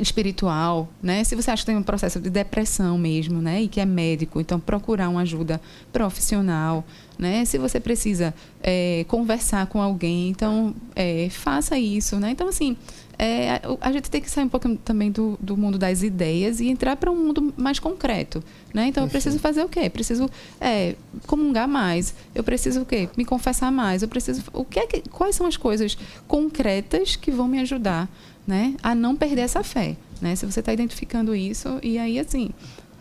espiritual, 0.00 0.88
né? 1.02 1.22
Se 1.24 1.36
você 1.36 1.50
acha 1.50 1.62
que 1.62 1.66
tem 1.66 1.76
um 1.76 1.82
processo 1.82 2.18
de 2.18 2.30
depressão 2.30 2.96
mesmo, 2.96 3.40
né? 3.40 3.62
E 3.62 3.68
que 3.68 3.80
é 3.80 3.84
médico, 3.84 4.40
então 4.40 4.58
procurar 4.58 5.08
uma 5.08 5.20
ajuda 5.20 5.60
profissional, 5.92 6.84
né? 7.18 7.44
Se 7.44 7.58
você 7.58 7.78
precisa 7.78 8.34
é, 8.62 9.04
conversar 9.08 9.66
com 9.66 9.80
alguém, 9.80 10.30
então 10.30 10.74
é, 10.96 11.28
faça 11.30 11.78
isso, 11.78 12.18
né? 12.18 12.30
Então 12.30 12.48
assim, 12.48 12.76
é, 13.22 13.60
a 13.82 13.92
gente 13.92 14.10
tem 14.10 14.18
que 14.18 14.30
sair 14.30 14.44
um 14.44 14.48
pouco 14.48 14.74
também 14.76 15.12
do, 15.12 15.38
do 15.38 15.54
mundo 15.54 15.76
das 15.76 16.02
ideias 16.02 16.58
e 16.58 16.68
entrar 16.70 16.96
para 16.96 17.10
um 17.10 17.16
mundo 17.16 17.52
mais 17.54 17.78
concreto, 17.78 18.42
né? 18.72 18.86
Então, 18.86 19.04
eu 19.04 19.10
preciso 19.10 19.38
fazer 19.38 19.62
o 19.62 19.68
quê? 19.68 19.90
Preciso 19.90 20.30
é, 20.58 20.94
comungar 21.26 21.68
mais. 21.68 22.14
Eu 22.34 22.42
preciso 22.42 22.80
o 22.80 22.86
quê? 22.86 23.10
Me 23.18 23.26
confessar 23.26 23.70
mais. 23.70 24.00
Eu 24.00 24.08
preciso... 24.08 24.42
O 24.54 24.64
que 24.64 24.78
é 24.78 24.86
que, 24.86 25.02
quais 25.10 25.36
são 25.36 25.46
as 25.46 25.58
coisas 25.58 25.98
concretas 26.26 27.14
que 27.14 27.30
vão 27.30 27.46
me 27.46 27.60
ajudar 27.60 28.08
né, 28.46 28.74
a 28.82 28.94
não 28.94 29.14
perder 29.14 29.42
essa 29.42 29.62
fé? 29.62 29.98
Né? 30.18 30.34
Se 30.34 30.46
você 30.46 30.60
está 30.60 30.72
identificando 30.72 31.34
isso, 31.34 31.78
e 31.82 31.98
aí, 31.98 32.18
assim, 32.18 32.48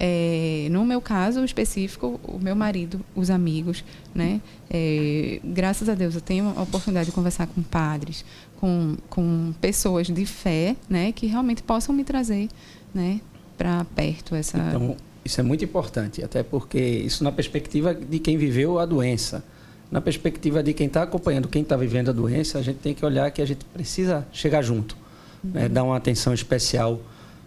é, 0.02 0.70
no 0.72 0.86
meu 0.86 1.02
caso 1.02 1.44
específico, 1.44 2.20
o 2.24 2.40
meu 2.40 2.56
marido, 2.56 3.02
os 3.14 3.30
amigos, 3.30 3.84
né? 4.16 4.40
É, 4.70 5.42
graças 5.44 5.90
a 5.90 5.94
Deus 5.94 6.16
eu 6.16 6.22
tenho 6.22 6.54
a 6.56 6.62
oportunidade 6.62 7.08
de 7.08 7.12
conversar 7.12 7.48
com 7.48 7.62
padres, 7.62 8.24
com, 8.60 8.98
com 9.10 9.54
pessoas 9.62 10.08
de 10.08 10.26
fé, 10.26 10.76
né? 10.90 11.14
Que 11.14 11.28
realmente 11.28 11.64
possam 11.64 11.96
me 11.96 12.04
trazer, 12.04 12.50
né? 12.94 13.22
Para 13.58 13.86
perto 13.96 14.36
essa. 14.36 14.58
Então, 14.58 14.98
isso 15.24 15.40
é 15.40 15.44
muito 15.44 15.64
importante, 15.64 16.22
até 16.24 16.44
porque 16.44 16.78
isso 16.80 17.24
na 17.24 17.32
perspectiva 17.32 17.94
de 17.94 18.20
quem 18.20 18.38
viveu 18.38 18.78
a 18.78 18.86
doença. 18.86 19.44
Na 19.90 20.02
perspectiva 20.02 20.62
de 20.62 20.74
quem 20.74 20.88
está 20.88 21.04
acompanhando, 21.04 21.48
quem 21.48 21.64
está 21.64 21.76
vivendo 21.76 22.10
a 22.10 22.12
doença, 22.12 22.60
a 22.60 22.62
gente 22.62 22.78
tem 22.78 22.94
que 22.94 23.04
olhar 23.04 23.32
que 23.32 23.42
a 23.42 23.46
gente 23.46 23.66
precisa 23.66 24.28
chegar 24.32 24.62
junto, 24.62 24.96
uhum. 25.44 25.52
né? 25.52 25.70
dar 25.70 25.84
uma 25.84 25.98
atenção 25.98 26.34
especial 26.34 27.00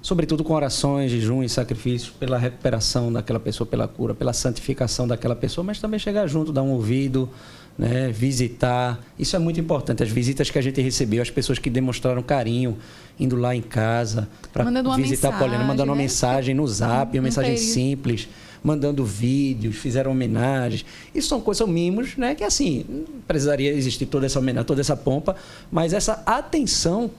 sobretudo 0.03 0.43
com 0.43 0.53
orações, 0.53 1.11
jejum 1.11 1.43
e 1.43 1.49
sacrifícios 1.49 2.11
pela 2.11 2.37
recuperação 2.37 3.13
daquela 3.13 3.39
pessoa, 3.39 3.67
pela 3.67 3.87
cura, 3.87 4.15
pela 4.15 4.33
santificação 4.33 5.07
daquela 5.07 5.37
pessoa, 5.37 5.65
mas 5.65 5.81
também 5.81 5.99
chegar 5.99 6.27
junto, 6.27 6.53
dar 6.53 6.63
um 6.63 6.73
ouvido, 6.73 7.31
né, 7.79 8.11
visitar. 8.11 9.01
Isso 9.17 9.37
é 9.37 9.39
muito 9.39 9.61
importante. 9.61 10.03
As 10.03 10.11
visitas 10.11 10.51
que 10.51 10.59
a 10.59 10.63
gente 10.63 10.81
recebeu, 10.81 11.23
as 11.23 11.31
pessoas 11.31 11.59
que 11.59 11.71
demonstraram 11.71 12.23
carinho, 12.23 12.77
indo 13.19 13.37
lá 13.37 13.55
em 13.55 13.63
casa 13.63 14.29
para 14.53 14.65
visitar 14.97 15.29
a 15.29 15.39
Poliana, 15.39 15.65
mandando 15.65 15.87
né? 15.87 15.93
uma 15.93 16.03
mensagem 16.03 16.55
no 16.55 16.67
zap, 16.67 17.17
uma 17.17 17.23
mensagem 17.23 17.57
simples 17.57 18.29
mandando 18.65 19.05
vídeos, 19.05 19.77
fizeram 19.77 20.13
homenagens. 20.13 20.85
Isso 21.13 21.29
são 21.29 21.41
coisas, 21.41 21.59
são 21.59 21.67
mimos, 21.67 22.17
né? 22.17 22.35
Que 22.35 22.45
assim, 22.45 23.05
precisaria 23.27 23.73
existir 23.73 24.07
toda 24.07 24.27
essa 24.27 24.39
homenagem, 24.39 24.67
toda 24.67 24.81
essa 24.81 24.97
pompa, 24.97 25.35
mas 25.71 25.93
essa 25.93 26.23
atenção 26.25 27.11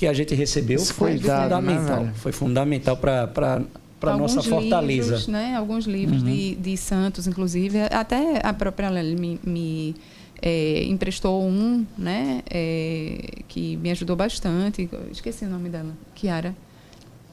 que 0.00 0.06
a 0.06 0.14
gente 0.14 0.34
recebeu 0.34 0.78
Isso 0.78 0.94
foi 0.94 1.18
fundamental. 1.18 2.04
Né, 2.04 2.12
foi 2.14 2.32
fundamental 2.32 2.96
para 2.96 3.26
para 3.26 4.16
nossa 4.16 4.42
fortaleza. 4.42 5.10
Livros, 5.10 5.28
né? 5.28 5.54
Alguns 5.54 5.84
livros 5.84 6.22
uhum. 6.22 6.28
de, 6.32 6.54
de 6.54 6.74
santos, 6.78 7.26
inclusive. 7.26 7.80
Até 7.80 8.40
a 8.42 8.50
própria 8.54 8.88
Lely 8.88 9.14
me, 9.14 9.40
me 9.44 9.94
é, 10.40 10.84
emprestou 10.84 11.44
um, 11.44 11.84
né? 11.98 12.40
É, 12.48 13.42
que 13.46 13.76
me 13.76 13.90
ajudou 13.90 14.16
bastante. 14.16 14.88
Esqueci 15.12 15.44
o 15.44 15.50
nome 15.50 15.68
dela. 15.68 15.92
Kiara. 16.14 16.56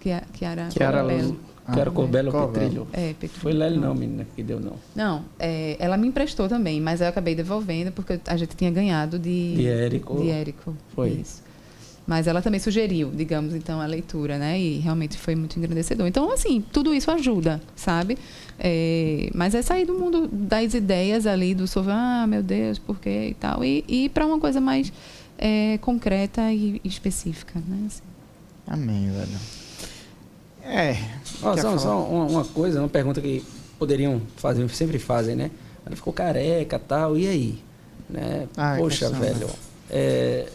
Kiara, 0.02 0.26
Kiara, 0.34 0.68
Kiara 0.68 1.00
Corbello. 1.00 1.40
Ah, 1.66 1.72
Kiara 1.72 1.92
Corbello 1.92 2.32
Petrilho. 2.34 2.88
É, 2.92 3.14
Petrilho. 3.14 3.42
Foi 3.42 3.54
Lely 3.54 3.78
não, 3.78 3.96
menina, 3.96 4.28
que 4.36 4.44
deu 4.44 4.60
não. 4.60 4.74
Não, 4.94 5.24
é, 5.40 5.78
ela 5.80 5.96
me 5.96 6.10
emprestou 6.10 6.50
também, 6.50 6.82
mas 6.82 7.00
eu 7.00 7.08
acabei 7.08 7.34
devolvendo 7.34 7.94
porque 7.94 8.20
a 8.28 8.36
gente 8.36 8.58
tinha 8.58 8.72
ganhado 8.72 9.18
de... 9.18 9.56
De 9.56 9.68
Érico. 9.68 10.22
De 10.22 10.30
Érico. 10.30 10.76
Foi. 10.94 11.12
Isso. 11.12 11.47
Mas 12.08 12.26
ela 12.26 12.42
também 12.42 12.58
sugeriu, 12.58 13.12
digamos, 13.14 13.54
então, 13.54 13.82
a 13.82 13.86
leitura, 13.86 14.38
né? 14.38 14.58
E 14.58 14.80
realmente 14.80 15.18
foi 15.18 15.36
muito 15.36 15.60
engrandecedor. 15.60 16.08
Então, 16.08 16.32
assim, 16.32 16.64
tudo 16.72 16.94
isso 16.94 17.12
ajuda, 17.12 17.62
sabe? 17.76 18.18
É, 18.58 19.30
mas 19.36 19.54
é 19.54 19.62
sair 19.62 19.86
do 19.86 19.94
mundo 19.94 20.26
das 20.32 20.74
ideias 20.74 21.28
ali, 21.28 21.54
do 21.54 21.68
sobre, 21.68 21.92
ah, 21.92 22.26
meu 22.26 22.42
Deus, 22.42 22.80
por 22.80 22.98
quê 22.98 23.28
e 23.32 23.34
tal, 23.34 23.64
e, 23.64 23.84
e 23.90 24.06
ir 24.06 24.10
para 24.10 24.26
uma 24.26 24.40
coisa 24.40 24.62
mais 24.62 24.92
é, 25.38 25.78
concreta 25.80 26.50
e 26.54 26.80
específica, 26.86 27.60
né? 27.68 27.84
Assim. 27.86 28.04
Amém, 28.66 29.12
velho. 29.12 29.40
É. 30.64 30.98
Oh, 31.42 31.58
só, 31.58 31.78
só 31.78 32.04
uma, 32.06 32.26
uma, 32.26 32.46
coisa, 32.46 32.80
uma 32.80 32.90
pergunta 32.90 33.20
que 33.20 33.44
poderiam 33.78 34.22
fazer, 34.38 34.68
sempre 34.70 34.98
fazem, 34.98 35.36
né? 35.36 35.52
Ela 35.86 35.96
ficou 35.96 36.14
careca 36.14 36.80
tal, 36.80 37.18
e 37.18 37.28
aí? 37.28 37.60
Né? 38.10 38.48
Ai, 38.56 38.80
Poxa, 38.80 39.10
velho. 39.10 39.50
É, 39.90 40.48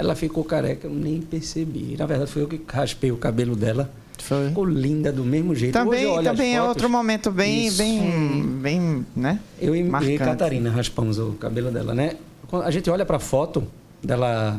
ela 0.00 0.14
ficou 0.14 0.42
careca, 0.42 0.86
eu 0.86 0.92
nem 0.92 1.20
percebi. 1.20 1.94
Na 1.98 2.06
verdade, 2.06 2.30
foi 2.30 2.42
eu 2.42 2.48
que 2.48 2.60
raspei 2.66 3.12
o 3.12 3.16
cabelo 3.16 3.54
dela. 3.54 3.90
Foi. 4.18 4.48
Ficou 4.48 4.64
linda 4.64 5.12
do 5.12 5.24
mesmo 5.24 5.54
jeito. 5.54 5.72
Também, 5.72 6.22
também 6.22 6.56
é 6.56 6.62
outro 6.62 6.88
momento 6.88 7.30
bem, 7.30 7.66
Isso. 7.66 7.78
bem, 7.78 8.42
bem, 8.60 9.06
né? 9.14 9.38
Eu 9.60 9.76
e, 9.76 9.80
e 9.80 10.18
Catarina 10.18 10.70
raspamos 10.70 11.18
o 11.18 11.32
cabelo 11.32 11.70
dela, 11.70 11.94
né? 11.94 12.16
Quando 12.48 12.64
a 12.64 12.70
gente 12.70 12.88
olha 12.90 13.04
para 13.04 13.16
a 13.16 13.20
foto 13.20 13.66
dela 14.02 14.58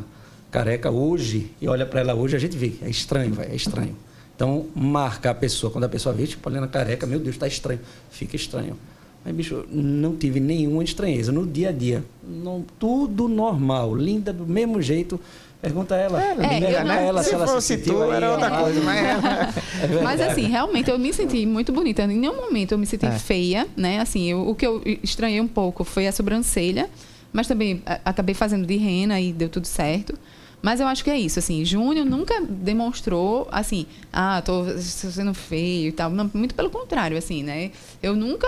careca 0.52 0.92
hoje 0.92 1.52
e 1.60 1.68
olha 1.68 1.86
para 1.86 2.02
ela 2.02 2.14
hoje, 2.14 2.36
a 2.36 2.40
gente 2.40 2.58
vê, 2.58 2.74
é 2.82 2.90
estranho, 2.90 3.34
vai, 3.34 3.48
é 3.48 3.56
estranho. 3.56 3.96
Então, 4.36 4.66
marca 4.76 5.32
a 5.32 5.34
pessoa, 5.36 5.72
quando 5.72 5.84
a 5.84 5.90
pessoa 5.90 6.14
vê, 6.14 6.26
tipo, 6.26 6.50
olhando 6.50 6.68
careca, 6.68 7.06
meu 7.06 7.20
Deus, 7.20 7.36
está 7.36 7.48
estranho. 7.48 7.80
Fica 8.10 8.36
estranho. 8.36 8.78
Mas, 9.24 9.36
bicho, 9.36 9.66
não 9.72 10.16
tive 10.16 10.40
nenhuma 10.40 10.84
estranheza. 10.84 11.32
No 11.32 11.46
dia 11.46 11.70
a 11.70 11.72
dia, 11.72 12.04
não, 12.24 12.66
tudo 12.80 13.28
normal, 13.28 13.96
linda 13.96 14.34
do 14.34 14.46
mesmo 14.46 14.82
jeito. 14.82 15.20
Pergunta 15.62 15.94
a 15.94 15.98
ela. 16.00 16.24
É, 16.24 16.74
é, 16.74 16.84
não, 16.84 16.94
ela 16.96 17.22
se, 17.22 17.30
se 17.30 17.36
ela 17.36 17.46
fosse 17.46 17.78
se 17.78 17.84
tu, 17.84 18.12
era 18.12 18.32
outra 18.32 18.50
coisa. 18.50 18.82
Mas, 18.82 18.98
é 19.00 20.02
mas 20.02 20.22
assim, 20.22 20.48
realmente 20.48 20.90
eu 20.90 20.98
me 20.98 21.14
senti 21.14 21.46
muito 21.46 21.72
bonita. 21.72 22.02
Em 22.04 22.18
nenhum 22.18 22.36
momento 22.36 22.72
eu 22.72 22.80
me 22.80 22.88
senti 22.88 23.06
é. 23.06 23.12
feia, 23.12 23.68
né? 23.78 24.00
Assim, 24.00 24.32
eu, 24.32 24.50
o 24.50 24.56
que 24.56 24.66
eu 24.66 24.82
estranhei 25.04 25.40
um 25.40 25.48
pouco 25.48 25.84
foi 25.84 26.08
a 26.08 26.12
sobrancelha, 26.12 26.90
mas 27.32 27.48
também 27.48 27.84
acabei 28.04 28.34
fazendo 28.34 28.66
de 28.66 28.76
rena 28.76 29.22
e 29.22 29.32
deu 29.32 29.50
tudo 29.50 29.68
certo. 29.68 30.18
Mas 30.64 30.80
eu 30.80 30.88
acho 30.88 31.04
que 31.04 31.10
é 31.10 31.20
isso, 31.20 31.40
assim, 31.40 31.66
Júnior 31.66 32.06
nunca 32.06 32.40
demonstrou, 32.42 33.48
assim, 33.52 33.88
ah, 34.14 34.42
tô 34.44 34.64
sendo 34.78 35.34
feio 35.34 35.90
e 35.90 35.92
tal. 35.92 36.10
Não, 36.10 36.30
muito 36.34 36.54
pelo 36.54 36.70
contrário, 36.70 37.18
assim, 37.18 37.42
né? 37.42 37.72
Eu 38.02 38.16
nunca 38.16 38.48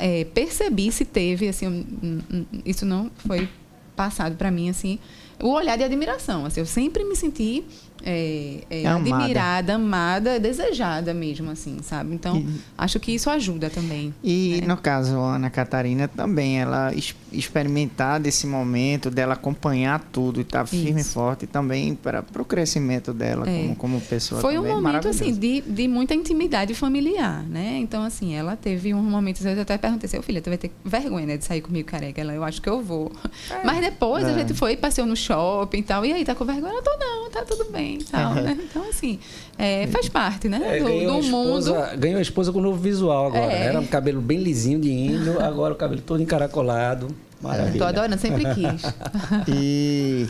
é, 0.00 0.24
percebi 0.24 0.90
se 0.90 1.04
teve, 1.04 1.48
assim, 1.48 1.86
isso 2.64 2.84
não 2.86 3.10
foi 3.16 3.48
passado 3.94 4.36
para 4.36 4.50
mim, 4.50 4.68
assim, 4.68 4.98
o 5.42 5.50
olhar 5.50 5.76
de 5.76 5.84
admiração. 5.84 6.44
Assim, 6.44 6.60
eu 6.60 6.66
sempre 6.66 7.04
me 7.04 7.16
senti 7.16 7.64
é, 8.04 8.62
é, 8.70 8.86
amada. 8.86 9.16
admirada, 9.16 9.74
amada, 9.74 10.40
desejada 10.40 11.12
mesmo, 11.12 11.50
assim, 11.50 11.78
sabe? 11.82 12.14
Então, 12.14 12.36
e, 12.36 12.60
acho 12.76 13.00
que 13.00 13.12
isso 13.12 13.28
ajuda 13.28 13.70
também. 13.70 14.14
E 14.22 14.60
né? 14.60 14.66
no 14.66 14.76
caso, 14.76 15.18
a 15.18 15.36
Ana 15.36 15.50
Catarina 15.50 16.08
também, 16.08 16.60
ela 16.60 16.92
experimentar 17.38 18.20
desse 18.20 18.46
momento, 18.46 19.10
dela 19.10 19.34
acompanhar 19.34 20.00
tudo 20.12 20.40
e 20.40 20.42
estar 20.42 20.60
tá 20.60 20.66
firme 20.66 21.00
e 21.00 21.04
forte 21.04 21.46
também 21.46 21.94
para 21.94 22.24
o 22.38 22.44
crescimento 22.44 23.12
dela 23.12 23.48
é. 23.48 23.62
como, 23.62 23.76
como 23.76 24.00
pessoa. 24.00 24.40
Foi 24.40 24.54
também, 24.54 24.72
um 24.72 24.76
momento, 24.76 25.08
assim, 25.08 25.32
de, 25.32 25.60
de 25.60 25.88
muita 25.88 26.14
intimidade 26.14 26.74
familiar, 26.74 27.42
né? 27.44 27.78
Então, 27.78 28.02
assim, 28.02 28.34
ela 28.34 28.56
teve 28.56 28.94
um 28.94 29.02
momento, 29.02 29.46
eu 29.46 29.62
até 29.62 29.78
perguntei, 29.78 30.08
seu 30.08 30.22
filho, 30.22 30.40
tu 30.40 30.50
vai 30.50 30.58
ter 30.58 30.70
vergonha 30.84 31.26
né, 31.26 31.36
de 31.36 31.44
sair 31.44 31.60
comigo 31.60 31.88
careca? 31.88 32.20
Ela, 32.20 32.34
eu 32.34 32.44
acho 32.44 32.60
que 32.60 32.68
eu 32.68 32.80
vou. 32.80 33.12
É. 33.50 33.64
Mas 33.64 33.80
depois 33.80 34.24
a 34.24 34.30
é. 34.30 34.34
gente 34.34 34.54
foi, 34.54 34.76
passeou 34.76 35.06
no 35.06 35.16
shopping 35.16 35.78
e 35.78 35.82
tal, 35.82 36.04
e 36.04 36.12
aí, 36.12 36.24
tá 36.24 36.34
com 36.34 36.44
vergonha? 36.44 36.74
Eu 36.74 36.82
tô 36.82 36.96
não, 36.96 37.30
tá 37.30 37.44
tudo 37.44 37.70
bem 37.70 37.98
e 37.98 38.04
tal, 38.04 38.34
né? 38.36 38.56
Então, 38.68 38.88
assim, 38.88 39.18
é, 39.58 39.86
faz 39.86 40.08
parte, 40.08 40.48
né? 40.48 40.60
É, 40.62 40.78
do, 40.80 40.84
do 40.84 41.20
esposa, 41.20 41.74
mundo. 41.74 41.98
Ganhou 41.98 42.18
a 42.18 42.22
esposa 42.22 42.52
com 42.52 42.58
um 42.58 42.62
novo 42.62 42.78
visual 42.78 43.26
agora. 43.26 43.52
É. 43.52 43.66
Era 43.66 43.80
um 43.80 43.86
cabelo 43.86 44.20
bem 44.20 44.38
lisinho 44.38 44.78
de 44.78 44.90
índio, 44.90 45.40
agora 45.42 45.72
o 45.72 45.76
cabelo 45.76 46.00
todo 46.02 46.22
encaracolado. 46.22 47.08
Maravilha. 47.40 47.78
Tô 47.78 47.84
adorando, 47.84 48.18
sempre 48.18 48.44
quis. 48.54 48.82
e 49.48 50.26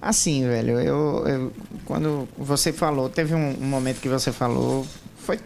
assim, 0.00 0.46
velho, 0.46 0.80
eu, 0.80 1.24
eu, 1.26 1.52
quando 1.84 2.28
você 2.36 2.72
falou, 2.72 3.08
teve 3.08 3.34
um, 3.34 3.56
um, 3.60 3.66
momento 3.66 4.00
que 4.00 4.08
você 4.08 4.32
falou, 4.32 4.86
foi 5.18 5.38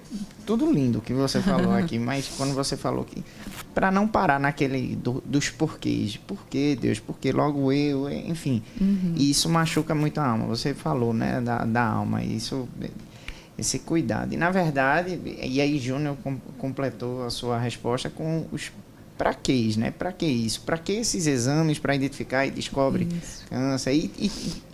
tudo 0.44 0.70
lindo 0.70 1.00
que 1.00 1.12
você 1.12 1.40
falou 1.40 1.74
aqui, 1.76 1.98
mas 1.98 2.28
quando 2.36 2.54
você 2.54 2.76
falou 2.76 3.04
que 3.04 3.24
para 3.74 3.90
não 3.90 4.08
parar 4.08 4.40
naquele 4.40 4.96
do, 4.96 5.22
dos 5.26 5.50
porquês, 5.50 6.16
por 6.16 6.38
que 6.48 6.74
Deus, 6.76 6.98
porque 6.98 7.30
logo 7.30 7.70
eu, 7.70 8.08
enfim, 8.08 8.62
uhum. 8.80 9.14
e 9.16 9.30
isso 9.30 9.48
machuca 9.50 9.94
muito 9.94 10.18
a 10.18 10.26
alma. 10.26 10.46
Você 10.46 10.72
falou, 10.72 11.12
né, 11.12 11.40
da, 11.42 11.64
da 11.64 11.84
alma, 11.86 12.22
isso 12.24 12.66
esse 13.58 13.78
cuidado. 13.78 14.32
E 14.32 14.36
na 14.36 14.50
verdade, 14.50 15.20
e 15.24 15.60
aí 15.60 15.78
Júnior 15.78 16.16
com, 16.22 16.38
completou 16.58 17.24
a 17.24 17.30
sua 17.30 17.58
resposta 17.58 18.10
com 18.10 18.46
os 18.52 18.70
para 19.16 19.32
que 19.32 19.74
né? 19.78 19.90
Para 19.90 20.12
que 20.12 20.26
isso? 20.26 20.60
Para 20.60 20.76
que 20.76 20.92
esses 20.92 21.26
exames 21.26 21.78
para 21.78 21.94
identificar 21.94 22.44
e 22.44 22.50
descobre 22.50 23.08
isso. 23.10 23.46
câncer? 23.48 23.94
E, 23.94 24.10
e, 24.18 24.30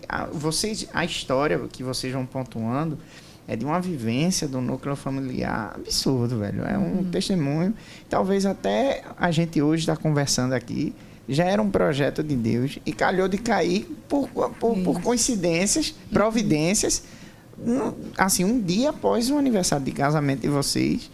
a, 0.08 0.26
vocês, 0.26 0.88
a 0.92 1.04
história 1.04 1.58
que 1.70 1.84
vocês 1.84 2.12
vão 2.12 2.26
pontuando 2.26 2.98
é 3.46 3.54
de 3.54 3.64
uma 3.64 3.80
vivência 3.80 4.48
do 4.48 4.60
núcleo 4.60 4.96
familiar 4.96 5.72
absurdo, 5.76 6.38
velho. 6.40 6.64
É 6.64 6.76
um 6.76 6.98
uhum. 6.98 7.10
testemunho. 7.10 7.74
Talvez 8.08 8.44
até 8.44 9.04
a 9.16 9.30
gente 9.30 9.62
hoje 9.62 9.82
está 9.82 9.96
conversando 9.96 10.54
aqui 10.54 10.92
já 11.28 11.44
era 11.44 11.62
um 11.62 11.70
projeto 11.70 12.22
de 12.22 12.34
Deus 12.34 12.78
e 12.84 12.92
calhou 12.92 13.28
de 13.28 13.38
cair 13.38 13.86
por, 14.08 14.28
por, 14.28 14.78
por 14.78 15.00
coincidências, 15.00 15.90
uhum. 15.90 15.94
providências, 16.12 17.00
um, 17.00 17.21
assim, 18.16 18.44
um 18.44 18.60
dia 18.60 18.90
após 18.90 19.30
o 19.30 19.38
aniversário 19.38 19.84
de 19.84 19.92
casamento 19.92 20.40
de 20.40 20.48
vocês, 20.48 21.10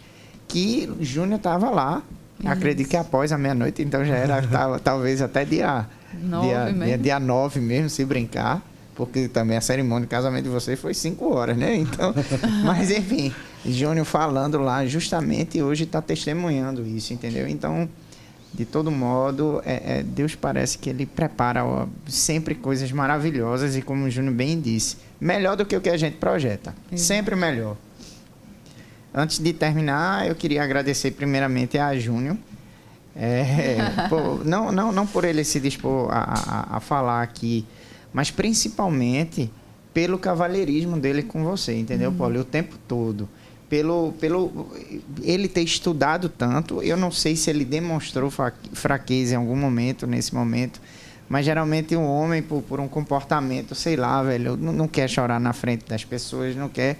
que 0.47 0.89
Júnior 0.99 1.37
estava 1.37 1.69
lá 1.69 2.03
isso. 2.39 2.49
Acredito 2.49 2.89
que 2.89 2.97
após 2.97 3.31
a 3.31 3.37
meia-noite, 3.37 3.81
então 3.81 4.03
já 4.03 4.15
era 4.15 4.41
tal, 4.47 4.79
talvez 4.79 5.21
até 5.21 5.43
dia 5.43 5.85
9 6.21 6.47
dia, 6.47 6.65
mesmo. 6.65 6.85
Dia, 6.85 6.97
dia 6.97 7.19
9 7.19 7.59
mesmo, 7.59 7.89
se 7.89 8.05
brincar. 8.05 8.63
Porque 8.95 9.29
também 9.29 9.55
a 9.55 9.61
cerimônia 9.61 10.05
de 10.05 10.09
casamento 10.09 10.43
de 10.43 10.49
vocês 10.49 10.77
foi 10.77 10.93
5 10.93 11.33
horas, 11.33 11.57
né? 11.57 11.75
Então, 11.75 12.13
mas 12.65 12.91
enfim, 12.91 13.33
Júnior 13.65 14.05
falando 14.05 14.57
lá, 14.57 14.85
justamente 14.85 15.61
hoje 15.61 15.85
está 15.85 16.01
testemunhando 16.01 16.85
isso, 16.85 17.13
entendeu? 17.13 17.47
Então, 17.47 17.87
de 18.53 18.65
todo 18.65 18.91
modo, 18.91 19.61
é, 19.65 19.99
é, 19.99 20.03
Deus 20.03 20.35
parece 20.35 20.77
que 20.77 20.89
ele 20.89 21.05
prepara 21.05 21.63
ó, 21.63 21.87
sempre 22.07 22.55
coisas 22.55 22.91
maravilhosas 22.91 23.77
e, 23.77 23.81
como 23.81 24.03
o 24.03 24.09
Júnior 24.09 24.33
bem 24.33 24.59
disse, 24.59 24.97
melhor 25.19 25.55
do 25.55 25.65
que 25.65 25.75
o 25.75 25.81
que 25.81 25.89
a 25.89 25.97
gente 25.97 26.17
projeta. 26.17 26.73
Sempre 26.95 27.35
melhor. 27.35 27.75
Antes 29.13 29.39
de 29.39 29.53
terminar, 29.53 30.27
eu 30.27 30.35
queria 30.35 30.63
agradecer 30.63 31.11
primeiramente 31.11 31.77
a 31.77 31.97
Júnior. 31.97 32.37
É, 33.15 33.77
por, 34.07 34.45
não, 34.45 34.71
não, 34.71 34.91
não 34.91 35.05
por 35.05 35.25
ele 35.25 35.43
se 35.43 35.59
dispor 35.59 36.09
a, 36.11 36.67
a, 36.73 36.77
a 36.77 36.79
falar 36.79 37.21
aqui, 37.21 37.65
mas 38.13 38.31
principalmente 38.31 39.51
pelo 39.93 40.17
cavalheirismo 40.17 40.97
dele 40.97 41.23
com 41.23 41.43
você, 41.43 41.77
entendeu, 41.77 42.11
uhum. 42.11 42.17
Paulo? 42.17 42.39
O 42.39 42.43
tempo 42.43 42.77
todo. 42.87 43.27
Pelo, 43.67 44.13
pelo 44.13 44.67
ele 45.21 45.47
ter 45.47 45.61
estudado 45.61 46.27
tanto, 46.27 46.81
eu 46.81 46.97
não 46.97 47.11
sei 47.11 47.35
se 47.35 47.51
ele 47.51 47.63
demonstrou 47.63 48.31
fraqueza 48.73 49.33
em 49.35 49.37
algum 49.37 49.55
momento, 49.55 50.07
nesse 50.07 50.33
momento, 50.33 50.81
mas 51.29 51.45
geralmente 51.45 51.95
um 51.95 52.05
homem, 52.05 52.41
por, 52.41 52.63
por 52.63 52.79
um 52.79 52.87
comportamento, 52.87 53.75
sei 53.75 53.95
lá, 53.95 54.21
velho, 54.23 54.57
não, 54.57 54.73
não 54.73 54.87
quer 54.87 55.07
chorar 55.07 55.39
na 55.39 55.53
frente 55.53 55.85
das 55.87 56.03
pessoas, 56.03 56.55
não 56.55 56.67
quer 56.67 56.97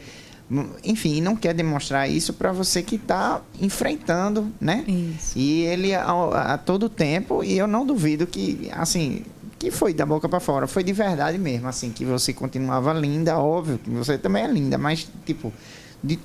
enfim, 0.83 1.21
não 1.21 1.35
quer 1.35 1.53
demonstrar 1.53 2.09
isso 2.09 2.33
para 2.33 2.51
você 2.51 2.81
que 2.81 2.95
está 2.95 3.39
enfrentando, 3.61 4.51
né? 4.59 4.83
Isso. 4.87 5.37
E 5.37 5.61
ele 5.61 5.93
a, 5.93 6.03
a, 6.53 6.57
todo 6.57 6.89
tempo, 6.89 7.43
e 7.43 7.55
eu 7.55 7.67
não 7.67 7.85
duvido 7.85 8.25
que, 8.25 8.67
assim, 8.73 9.21
que 9.59 9.69
foi 9.69 9.93
da 9.93 10.07
boca 10.07 10.27
para 10.27 10.39
fora, 10.39 10.65
foi 10.65 10.83
de 10.83 10.91
verdade 10.91 11.37
mesmo, 11.37 11.67
assim, 11.67 11.91
que 11.91 12.03
você 12.03 12.33
continuava 12.33 12.91
linda, 12.93 13.37
óbvio 13.37 13.77
que 13.77 13.91
você 13.91 14.17
também 14.17 14.43
é 14.43 14.47
linda, 14.47 14.75
mas, 14.77 15.07
tipo, 15.23 15.53
de 16.03 16.17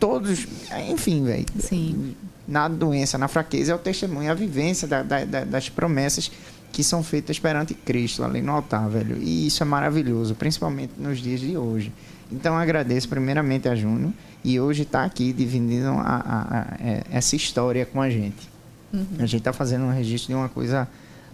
todos, 0.00 0.48
enfim, 0.88 1.24
velho. 1.24 1.46
Sim. 1.60 2.16
Na 2.48 2.66
doença, 2.66 3.16
na 3.16 3.28
fraqueza, 3.28 3.70
é 3.70 3.74
o 3.74 3.78
testemunho, 3.78 4.32
a 4.32 4.34
vivência 4.34 4.88
da, 4.88 5.04
da, 5.04 5.24
das 5.44 5.68
promessas 5.68 6.32
que 6.72 6.84
são 6.84 7.02
feitas 7.02 7.38
perante 7.38 7.74
Cristo 7.74 8.22
ali 8.22 8.40
no 8.40 8.52
altar, 8.52 8.88
velho. 8.88 9.16
E 9.20 9.46
isso 9.46 9.62
é 9.62 9.66
maravilhoso, 9.66 10.34
principalmente 10.34 10.92
nos 10.98 11.18
dias 11.18 11.40
de 11.40 11.56
hoje. 11.56 11.92
Então 12.30 12.56
agradeço 12.56 13.08
primeiramente 13.08 13.68
a 13.68 13.74
Júnior 13.74 14.12
e 14.44 14.60
hoje 14.60 14.82
está 14.82 15.04
aqui 15.04 15.32
dividindo 15.32 15.90
a, 15.90 16.00
a, 16.00 16.60
a, 16.60 16.66
é, 16.80 17.02
essa 17.10 17.34
história 17.34 17.84
com 17.84 18.00
a 18.00 18.08
gente. 18.08 18.48
Uhum. 18.92 19.04
A 19.18 19.26
gente 19.26 19.38
está 19.38 19.52
fazendo 19.52 19.84
um 19.84 19.92
registro 19.92 20.28
de 20.28 20.34
uma 20.34 20.48
coisa 20.48 20.88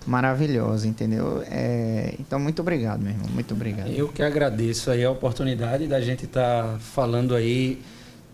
maravilhosa, 0.06 0.86
entendeu? 0.86 1.42
É, 1.50 2.14
então, 2.20 2.38
muito 2.38 2.60
obrigado, 2.62 3.00
meu 3.00 3.12
irmão. 3.12 3.28
Muito 3.32 3.52
obrigado. 3.52 3.88
Eu 3.88 4.08
que 4.08 4.22
agradeço 4.22 4.90
aí 4.90 5.04
a 5.04 5.10
oportunidade 5.10 5.86
da 5.86 6.00
gente 6.00 6.24
estar 6.24 6.62
tá 6.62 6.78
falando 6.78 7.34
aí, 7.34 7.82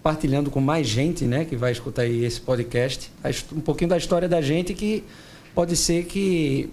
partilhando 0.03 0.51
com 0.51 0.61
mais 0.61 0.87
gente, 0.87 1.25
né, 1.25 1.45
que 1.45 1.57
vai 1.57 1.73
escutar 1.73 2.03
aí 2.03 2.25
esse 2.25 2.41
podcast, 2.41 3.11
um 3.53 3.61
pouquinho 3.61 3.91
da 3.91 3.97
história 3.97 4.29
da 4.29 4.41
gente 4.41 4.75
que 4.75 5.03
pode 5.55 5.77
ser 5.77 6.05
que 6.05 6.71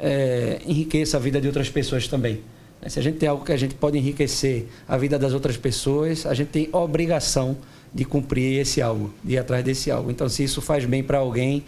é, 0.00 0.60
enriqueça 0.66 1.16
a 1.16 1.20
vida 1.20 1.40
de 1.40 1.46
outras 1.46 1.68
pessoas 1.68 2.08
também. 2.08 2.40
Se 2.86 2.98
a 2.98 3.02
gente 3.02 3.18
tem 3.18 3.28
algo 3.28 3.44
que 3.44 3.52
a 3.52 3.56
gente 3.56 3.74
pode 3.74 3.98
enriquecer 3.98 4.66
a 4.88 4.96
vida 4.96 5.18
das 5.18 5.34
outras 5.34 5.56
pessoas, 5.56 6.24
a 6.24 6.32
gente 6.32 6.48
tem 6.48 6.68
obrigação 6.72 7.58
de 7.92 8.06
cumprir 8.06 8.58
esse 8.58 8.80
algo, 8.80 9.12
de 9.22 9.34
ir 9.34 9.38
atrás 9.38 9.62
desse 9.62 9.90
algo. 9.90 10.10
Então, 10.10 10.28
se 10.28 10.42
isso 10.42 10.62
faz 10.62 10.86
bem 10.86 11.02
para 11.02 11.18
alguém, 11.18 11.62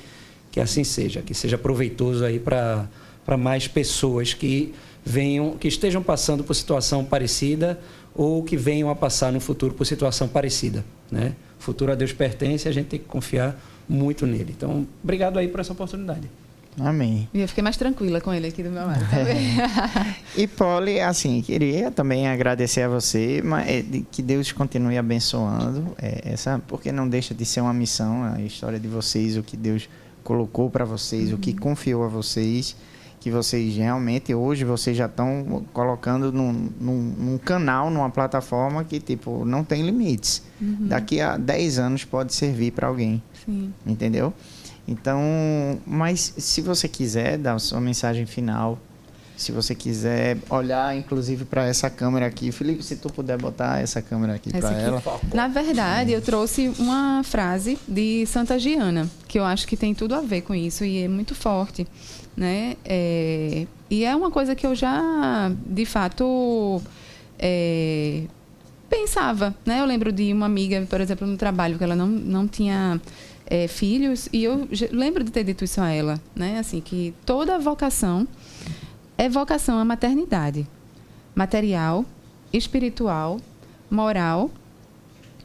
que 0.51 0.59
assim 0.59 0.85
seja, 0.85 1.21
que 1.21 1.35
seja 1.35 1.59
proveitoso 1.59 2.25
aí 2.25 2.39
para 2.39 2.89
mais 3.37 3.69
pessoas 3.69 4.33
que 4.33 4.73
venham, 5.05 5.57
que 5.59 5.69
estejam 5.69 6.03
passando 6.03 6.43
por 6.43 6.55
situação 6.55 7.05
parecida 7.05 7.79
ou 8.15 8.43
que 8.43 8.57
venham 8.57 8.89
a 8.89 8.95
passar 8.95 9.33
no 9.33 9.41
futuro 9.41 9.75
por 9.75 9.85
situação 9.85 10.29
parecida, 10.29 10.85
né? 11.11 11.35
O 11.59 11.63
futuro 11.63 11.93
a 11.93 11.95
Deus 11.95 12.13
pertence, 12.13 12.69
a 12.69 12.73
gente 12.73 12.87
tem 12.87 12.99
que 12.99 13.07
confiar 13.07 13.61
muito 13.89 14.27
nele. 14.27 14.55
Então, 14.57 14.87
obrigado 15.03 15.39
aí 15.39 15.49
por 15.49 15.61
essa 15.61 15.73
oportunidade. 15.73 16.29
Amém. 16.81 17.29
E 17.35 17.41
eu 17.41 17.49
fiquei 17.49 17.63
mais 17.63 17.77
tranquila 17.77 18.21
com 18.21 18.33
ele 18.33 18.47
aqui 18.47 18.63
do 18.63 18.71
meu 18.71 18.87
lado 18.87 19.05
também. 19.11 19.57
e 20.37 20.47
Polly, 20.47 21.01
assim, 21.01 21.43
queria 21.43 21.91
também 21.91 22.29
agradecer 22.29 22.83
a 22.83 22.89
você, 22.89 23.43
mas 23.45 23.69
é, 23.69 23.85
que 24.11 24.23
Deus 24.23 24.53
continue 24.53 24.97
abençoando 24.97 25.95
é, 26.01 26.33
essa, 26.33 26.63
porque 26.67 26.91
não 26.91 27.09
deixa 27.09 27.35
de 27.35 27.45
ser 27.45 27.61
uma 27.61 27.75
missão 27.75 28.25
a 28.25 28.41
história 28.41 28.81
de 28.81 28.89
vocês, 28.89 29.37
o 29.37 29.43
que 29.43 29.57
Deus 29.57 29.89
colocou 30.25 30.71
para 30.71 30.85
vocês, 30.85 31.29
uhum. 31.29 31.35
o 31.35 31.39
que 31.39 31.51
uhum. 31.51 31.57
confiou 31.57 32.05
a 32.05 32.09
vocês, 32.09 32.75
que 33.21 33.31
vocês 33.31 33.77
realmente 33.77 34.35
hoje 34.35 34.65
vocês 34.65 34.97
já 34.97 35.07
estão 35.07 35.65
colocando 35.73 36.33
num, 36.33 36.71
num, 36.81 37.15
num, 37.19 37.39
canal, 37.39 37.91
numa 37.91 38.11
plataforma 38.11 38.83
que 38.83 38.99
tipo 38.99 39.45
não 39.45 39.63
tem 39.63 39.83
limites. 39.83 40.43
Uhum. 40.61 40.89
Daqui 40.89 41.21
a 41.21 41.37
10 41.37 41.79
anos 41.79 42.05
pode 42.05 42.35
servir 42.35 42.73
para 42.73 42.89
alguém. 42.89 43.23
Sim. 43.45 43.73
Entendeu? 43.87 44.33
Então, 44.93 45.81
mas 45.87 46.35
se 46.37 46.61
você 46.61 46.87
quiser 46.87 47.39
dar 47.39 47.55
a 47.55 47.59
sua 47.59 47.81
mensagem 47.81 48.27
final, 48.27 48.79
se 49.37 49.51
você 49.51 49.75
quiser 49.75 50.37
olhar 50.51 50.95
inclusive 50.97 51.45
para 51.45 51.67
essa 51.67 51.89
câmera 51.89 52.27
aqui, 52.27 52.53
Felipe, 52.53 52.83
se 52.83 52.97
tu 52.97 53.09
puder 53.09 53.39
botar 53.39 53.81
essa 53.81 54.03
câmera 54.03 54.35
aqui 54.35 54.51
para 54.51 54.71
ela. 54.73 55.03
Na 55.33 55.49
verdade, 55.49 56.13
eu 56.13 56.21
trouxe 56.21 56.71
uma 56.79 57.23
frase 57.25 57.79
de 57.89 58.27
Santa 58.27 58.59
Giana, 58.59 59.09
que 59.27 59.39
eu 59.39 59.45
acho 59.45 59.67
que 59.67 59.77
tem 59.77 59.95
tudo 59.95 60.15
a 60.15 60.21
ver 60.21 60.43
com 60.43 60.55
isso 60.55 60.85
e 60.85 61.03
é 61.03 61.09
muito 61.09 61.35
forte, 61.35 61.87
né? 62.37 62.77
É, 62.85 63.67
e 63.91 64.05
é 64.05 64.15
uma 64.15 64.31
coisa 64.31 64.55
que 64.55 64.67
eu 64.67 64.75
já, 64.75 65.51
de 65.67 65.87
fato, 65.87 66.81
é, 67.39 68.25
pensava, 68.89 69.55
né? 69.65 69.81
Eu 69.81 69.87
lembro 69.87 70.13
de 70.13 70.31
uma 70.33 70.47
amiga, 70.47 70.87
por 70.89 71.01
exemplo, 71.01 71.27
no 71.27 71.39
trabalho, 71.39 71.79
que 71.79 71.85
ela 71.85 71.97
não, 71.97 72.07
não 72.07 72.47
tinha 72.47 73.01
é, 73.53 73.69
filhos, 73.69 74.31
e 74.33 74.45
eu 74.45 74.67
lembro 74.91 75.23
de 75.23 75.31
ter 75.31 75.45
dito 75.45 75.63
isso 75.63 75.79
a 75.79 75.91
ela, 75.91 76.19
né? 76.35 76.59
Assim, 76.59 76.81
que 76.81 77.15
toda 77.27 77.59
vocação 77.59 78.27
é 79.19 79.29
vocação 79.29 79.79
à 79.79 79.85
maternidade. 79.85 80.67
Material, 81.35 82.07
espiritual, 82.51 83.39
moral, 83.91 84.51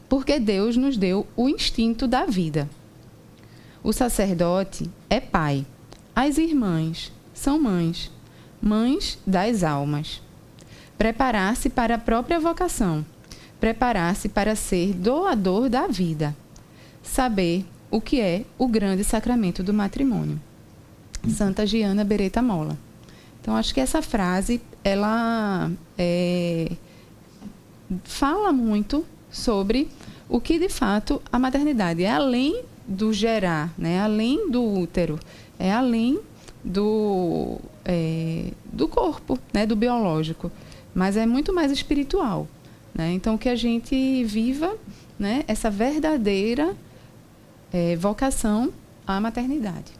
porque 0.08 0.40
Deus 0.40 0.74
nos 0.74 0.96
deu 0.96 1.26
o 1.36 1.50
instinto 1.50 2.08
da 2.08 2.24
vida. 2.24 2.66
O 3.84 3.92
sacerdote 3.92 4.90
é 5.10 5.20
pai. 5.20 5.66
As 6.16 6.38
irmãs 6.38 7.12
são 7.34 7.60
mães, 7.60 8.10
mães 8.58 9.18
das 9.26 9.62
almas. 9.62 10.22
Preparar-se 10.96 11.68
para 11.68 11.96
a 11.96 11.98
própria 11.98 12.40
vocação, 12.40 13.04
preparar-se 13.60 14.30
para 14.30 14.56
ser 14.56 14.94
doador 14.94 15.68
da 15.68 15.86
vida. 15.86 16.34
Saber 17.02 17.66
o 17.90 18.00
que 18.00 18.20
é 18.20 18.44
o 18.58 18.68
grande 18.68 19.04
sacramento 19.04 19.62
do 19.62 19.72
matrimônio. 19.72 20.40
Santa 21.28 21.66
Giana 21.66 22.04
Beretta 22.04 22.42
Mola. 22.42 22.78
Então, 23.40 23.56
acho 23.56 23.72
que 23.72 23.80
essa 23.80 24.02
frase, 24.02 24.60
ela 24.84 25.70
é, 25.96 26.70
fala 28.04 28.52
muito 28.52 29.04
sobre 29.30 29.88
o 30.28 30.40
que, 30.40 30.58
de 30.58 30.68
fato, 30.68 31.22
a 31.32 31.38
maternidade 31.38 32.04
é 32.04 32.10
além 32.10 32.62
do 32.86 33.12
gerar, 33.12 33.72
né? 33.78 34.00
além 34.00 34.50
do 34.50 34.62
útero, 34.62 35.18
é 35.58 35.72
além 35.72 36.18
do, 36.64 37.58
é, 37.84 38.50
do 38.72 38.88
corpo, 38.88 39.38
né? 39.52 39.64
do 39.66 39.76
biológico, 39.76 40.50
mas 40.94 41.16
é 41.16 41.26
muito 41.26 41.52
mais 41.52 41.72
espiritual. 41.72 42.46
Né? 42.94 43.12
Então, 43.12 43.38
que 43.38 43.48
a 43.48 43.56
gente 43.56 44.24
viva 44.24 44.74
né? 45.18 45.44
essa 45.46 45.70
verdadeira 45.70 46.76
é, 47.72 47.96
vocação 47.96 48.72
à 49.06 49.20
maternidade. 49.20 49.92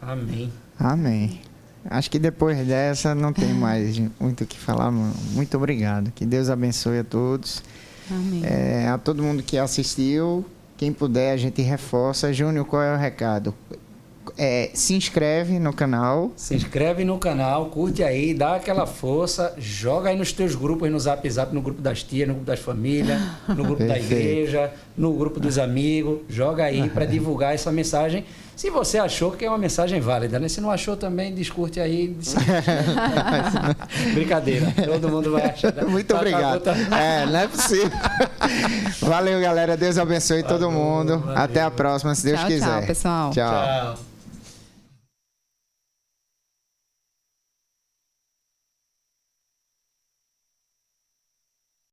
Amém. 0.00 0.52
Amém. 0.78 1.40
Acho 1.84 2.10
que 2.10 2.18
depois 2.18 2.66
dessa 2.66 3.14
não 3.14 3.32
tem 3.32 3.52
mais 3.54 3.98
muito 4.18 4.44
o 4.44 4.46
que 4.46 4.58
falar. 4.58 4.90
Muito 4.90 5.56
obrigado. 5.56 6.10
Que 6.12 6.24
Deus 6.24 6.48
abençoe 6.50 6.98
a 6.98 7.04
todos. 7.04 7.62
Amém. 8.10 8.42
É, 8.44 8.88
a 8.88 8.98
todo 8.98 9.22
mundo 9.22 9.42
que 9.42 9.58
assistiu. 9.58 10.44
Quem 10.76 10.92
puder, 10.92 11.32
a 11.32 11.36
gente 11.36 11.60
reforça. 11.60 12.32
Júnior, 12.32 12.64
qual 12.64 12.82
é 12.82 12.94
o 12.94 12.98
recado? 12.98 13.54
É, 14.36 14.70
se 14.74 14.94
inscreve 14.94 15.58
no 15.58 15.72
canal. 15.72 16.32
Se 16.36 16.54
inscreve 16.54 17.04
no 17.04 17.18
canal, 17.18 17.66
curte 17.66 18.02
aí, 18.02 18.34
dá 18.34 18.56
aquela 18.56 18.86
força, 18.86 19.54
joga 19.58 20.10
aí 20.10 20.16
nos 20.16 20.32
teus 20.32 20.54
grupos, 20.54 20.90
no 20.90 20.98
Zap 20.98 21.28
Zap, 21.28 21.54
no 21.54 21.62
grupo 21.62 21.80
das 21.80 22.02
tias, 22.02 22.28
no 22.28 22.34
grupo 22.34 22.46
das 22.46 22.60
famílias, 22.60 23.20
no 23.48 23.64
grupo 23.64 23.84
da 23.84 23.98
igreja, 23.98 24.72
no 24.96 25.12
grupo 25.14 25.40
dos 25.40 25.58
amigos. 25.58 26.20
Joga 26.28 26.64
aí 26.64 26.88
para 26.90 27.04
divulgar 27.06 27.54
essa 27.54 27.72
mensagem. 27.72 28.24
Se 28.56 28.68
você 28.68 28.98
achou 28.98 29.32
que 29.32 29.44
é 29.44 29.48
uma 29.48 29.58
mensagem 29.58 30.00
válida, 30.00 30.38
né? 30.38 30.48
Se 30.48 30.60
não 30.60 30.70
achou 30.70 30.96
também, 30.96 31.34
discute 31.34 31.80
aí. 31.80 32.16
Brincadeira. 34.12 34.72
Todo 34.84 35.08
mundo 35.08 35.32
vai 35.32 35.46
achar. 35.46 35.72
Né? 35.72 35.82
Muito 35.88 36.06
tá, 36.08 36.14
tá 36.14 36.20
obrigado. 36.20 36.60
Tá, 36.60 36.74
tá. 36.74 36.98
É, 36.98 37.26
não 37.26 37.38
é 37.40 37.48
possível. 37.48 37.90
Valeu, 39.00 39.40
galera. 39.40 39.76
Deus 39.76 39.96
abençoe 39.96 40.42
Valeu, 40.42 40.58
todo 40.58 40.70
mundo. 40.70 41.18
Valeu. 41.18 41.38
Até 41.38 41.62
a 41.62 41.70
próxima, 41.70 42.14
se 42.14 42.24
Deus 42.24 42.38
tchau, 42.40 42.48
quiser. 42.48 42.66
Tchau, 42.66 42.86
pessoal. 42.86 43.30
tchau. 43.30 43.94
tchau. 43.94 44.10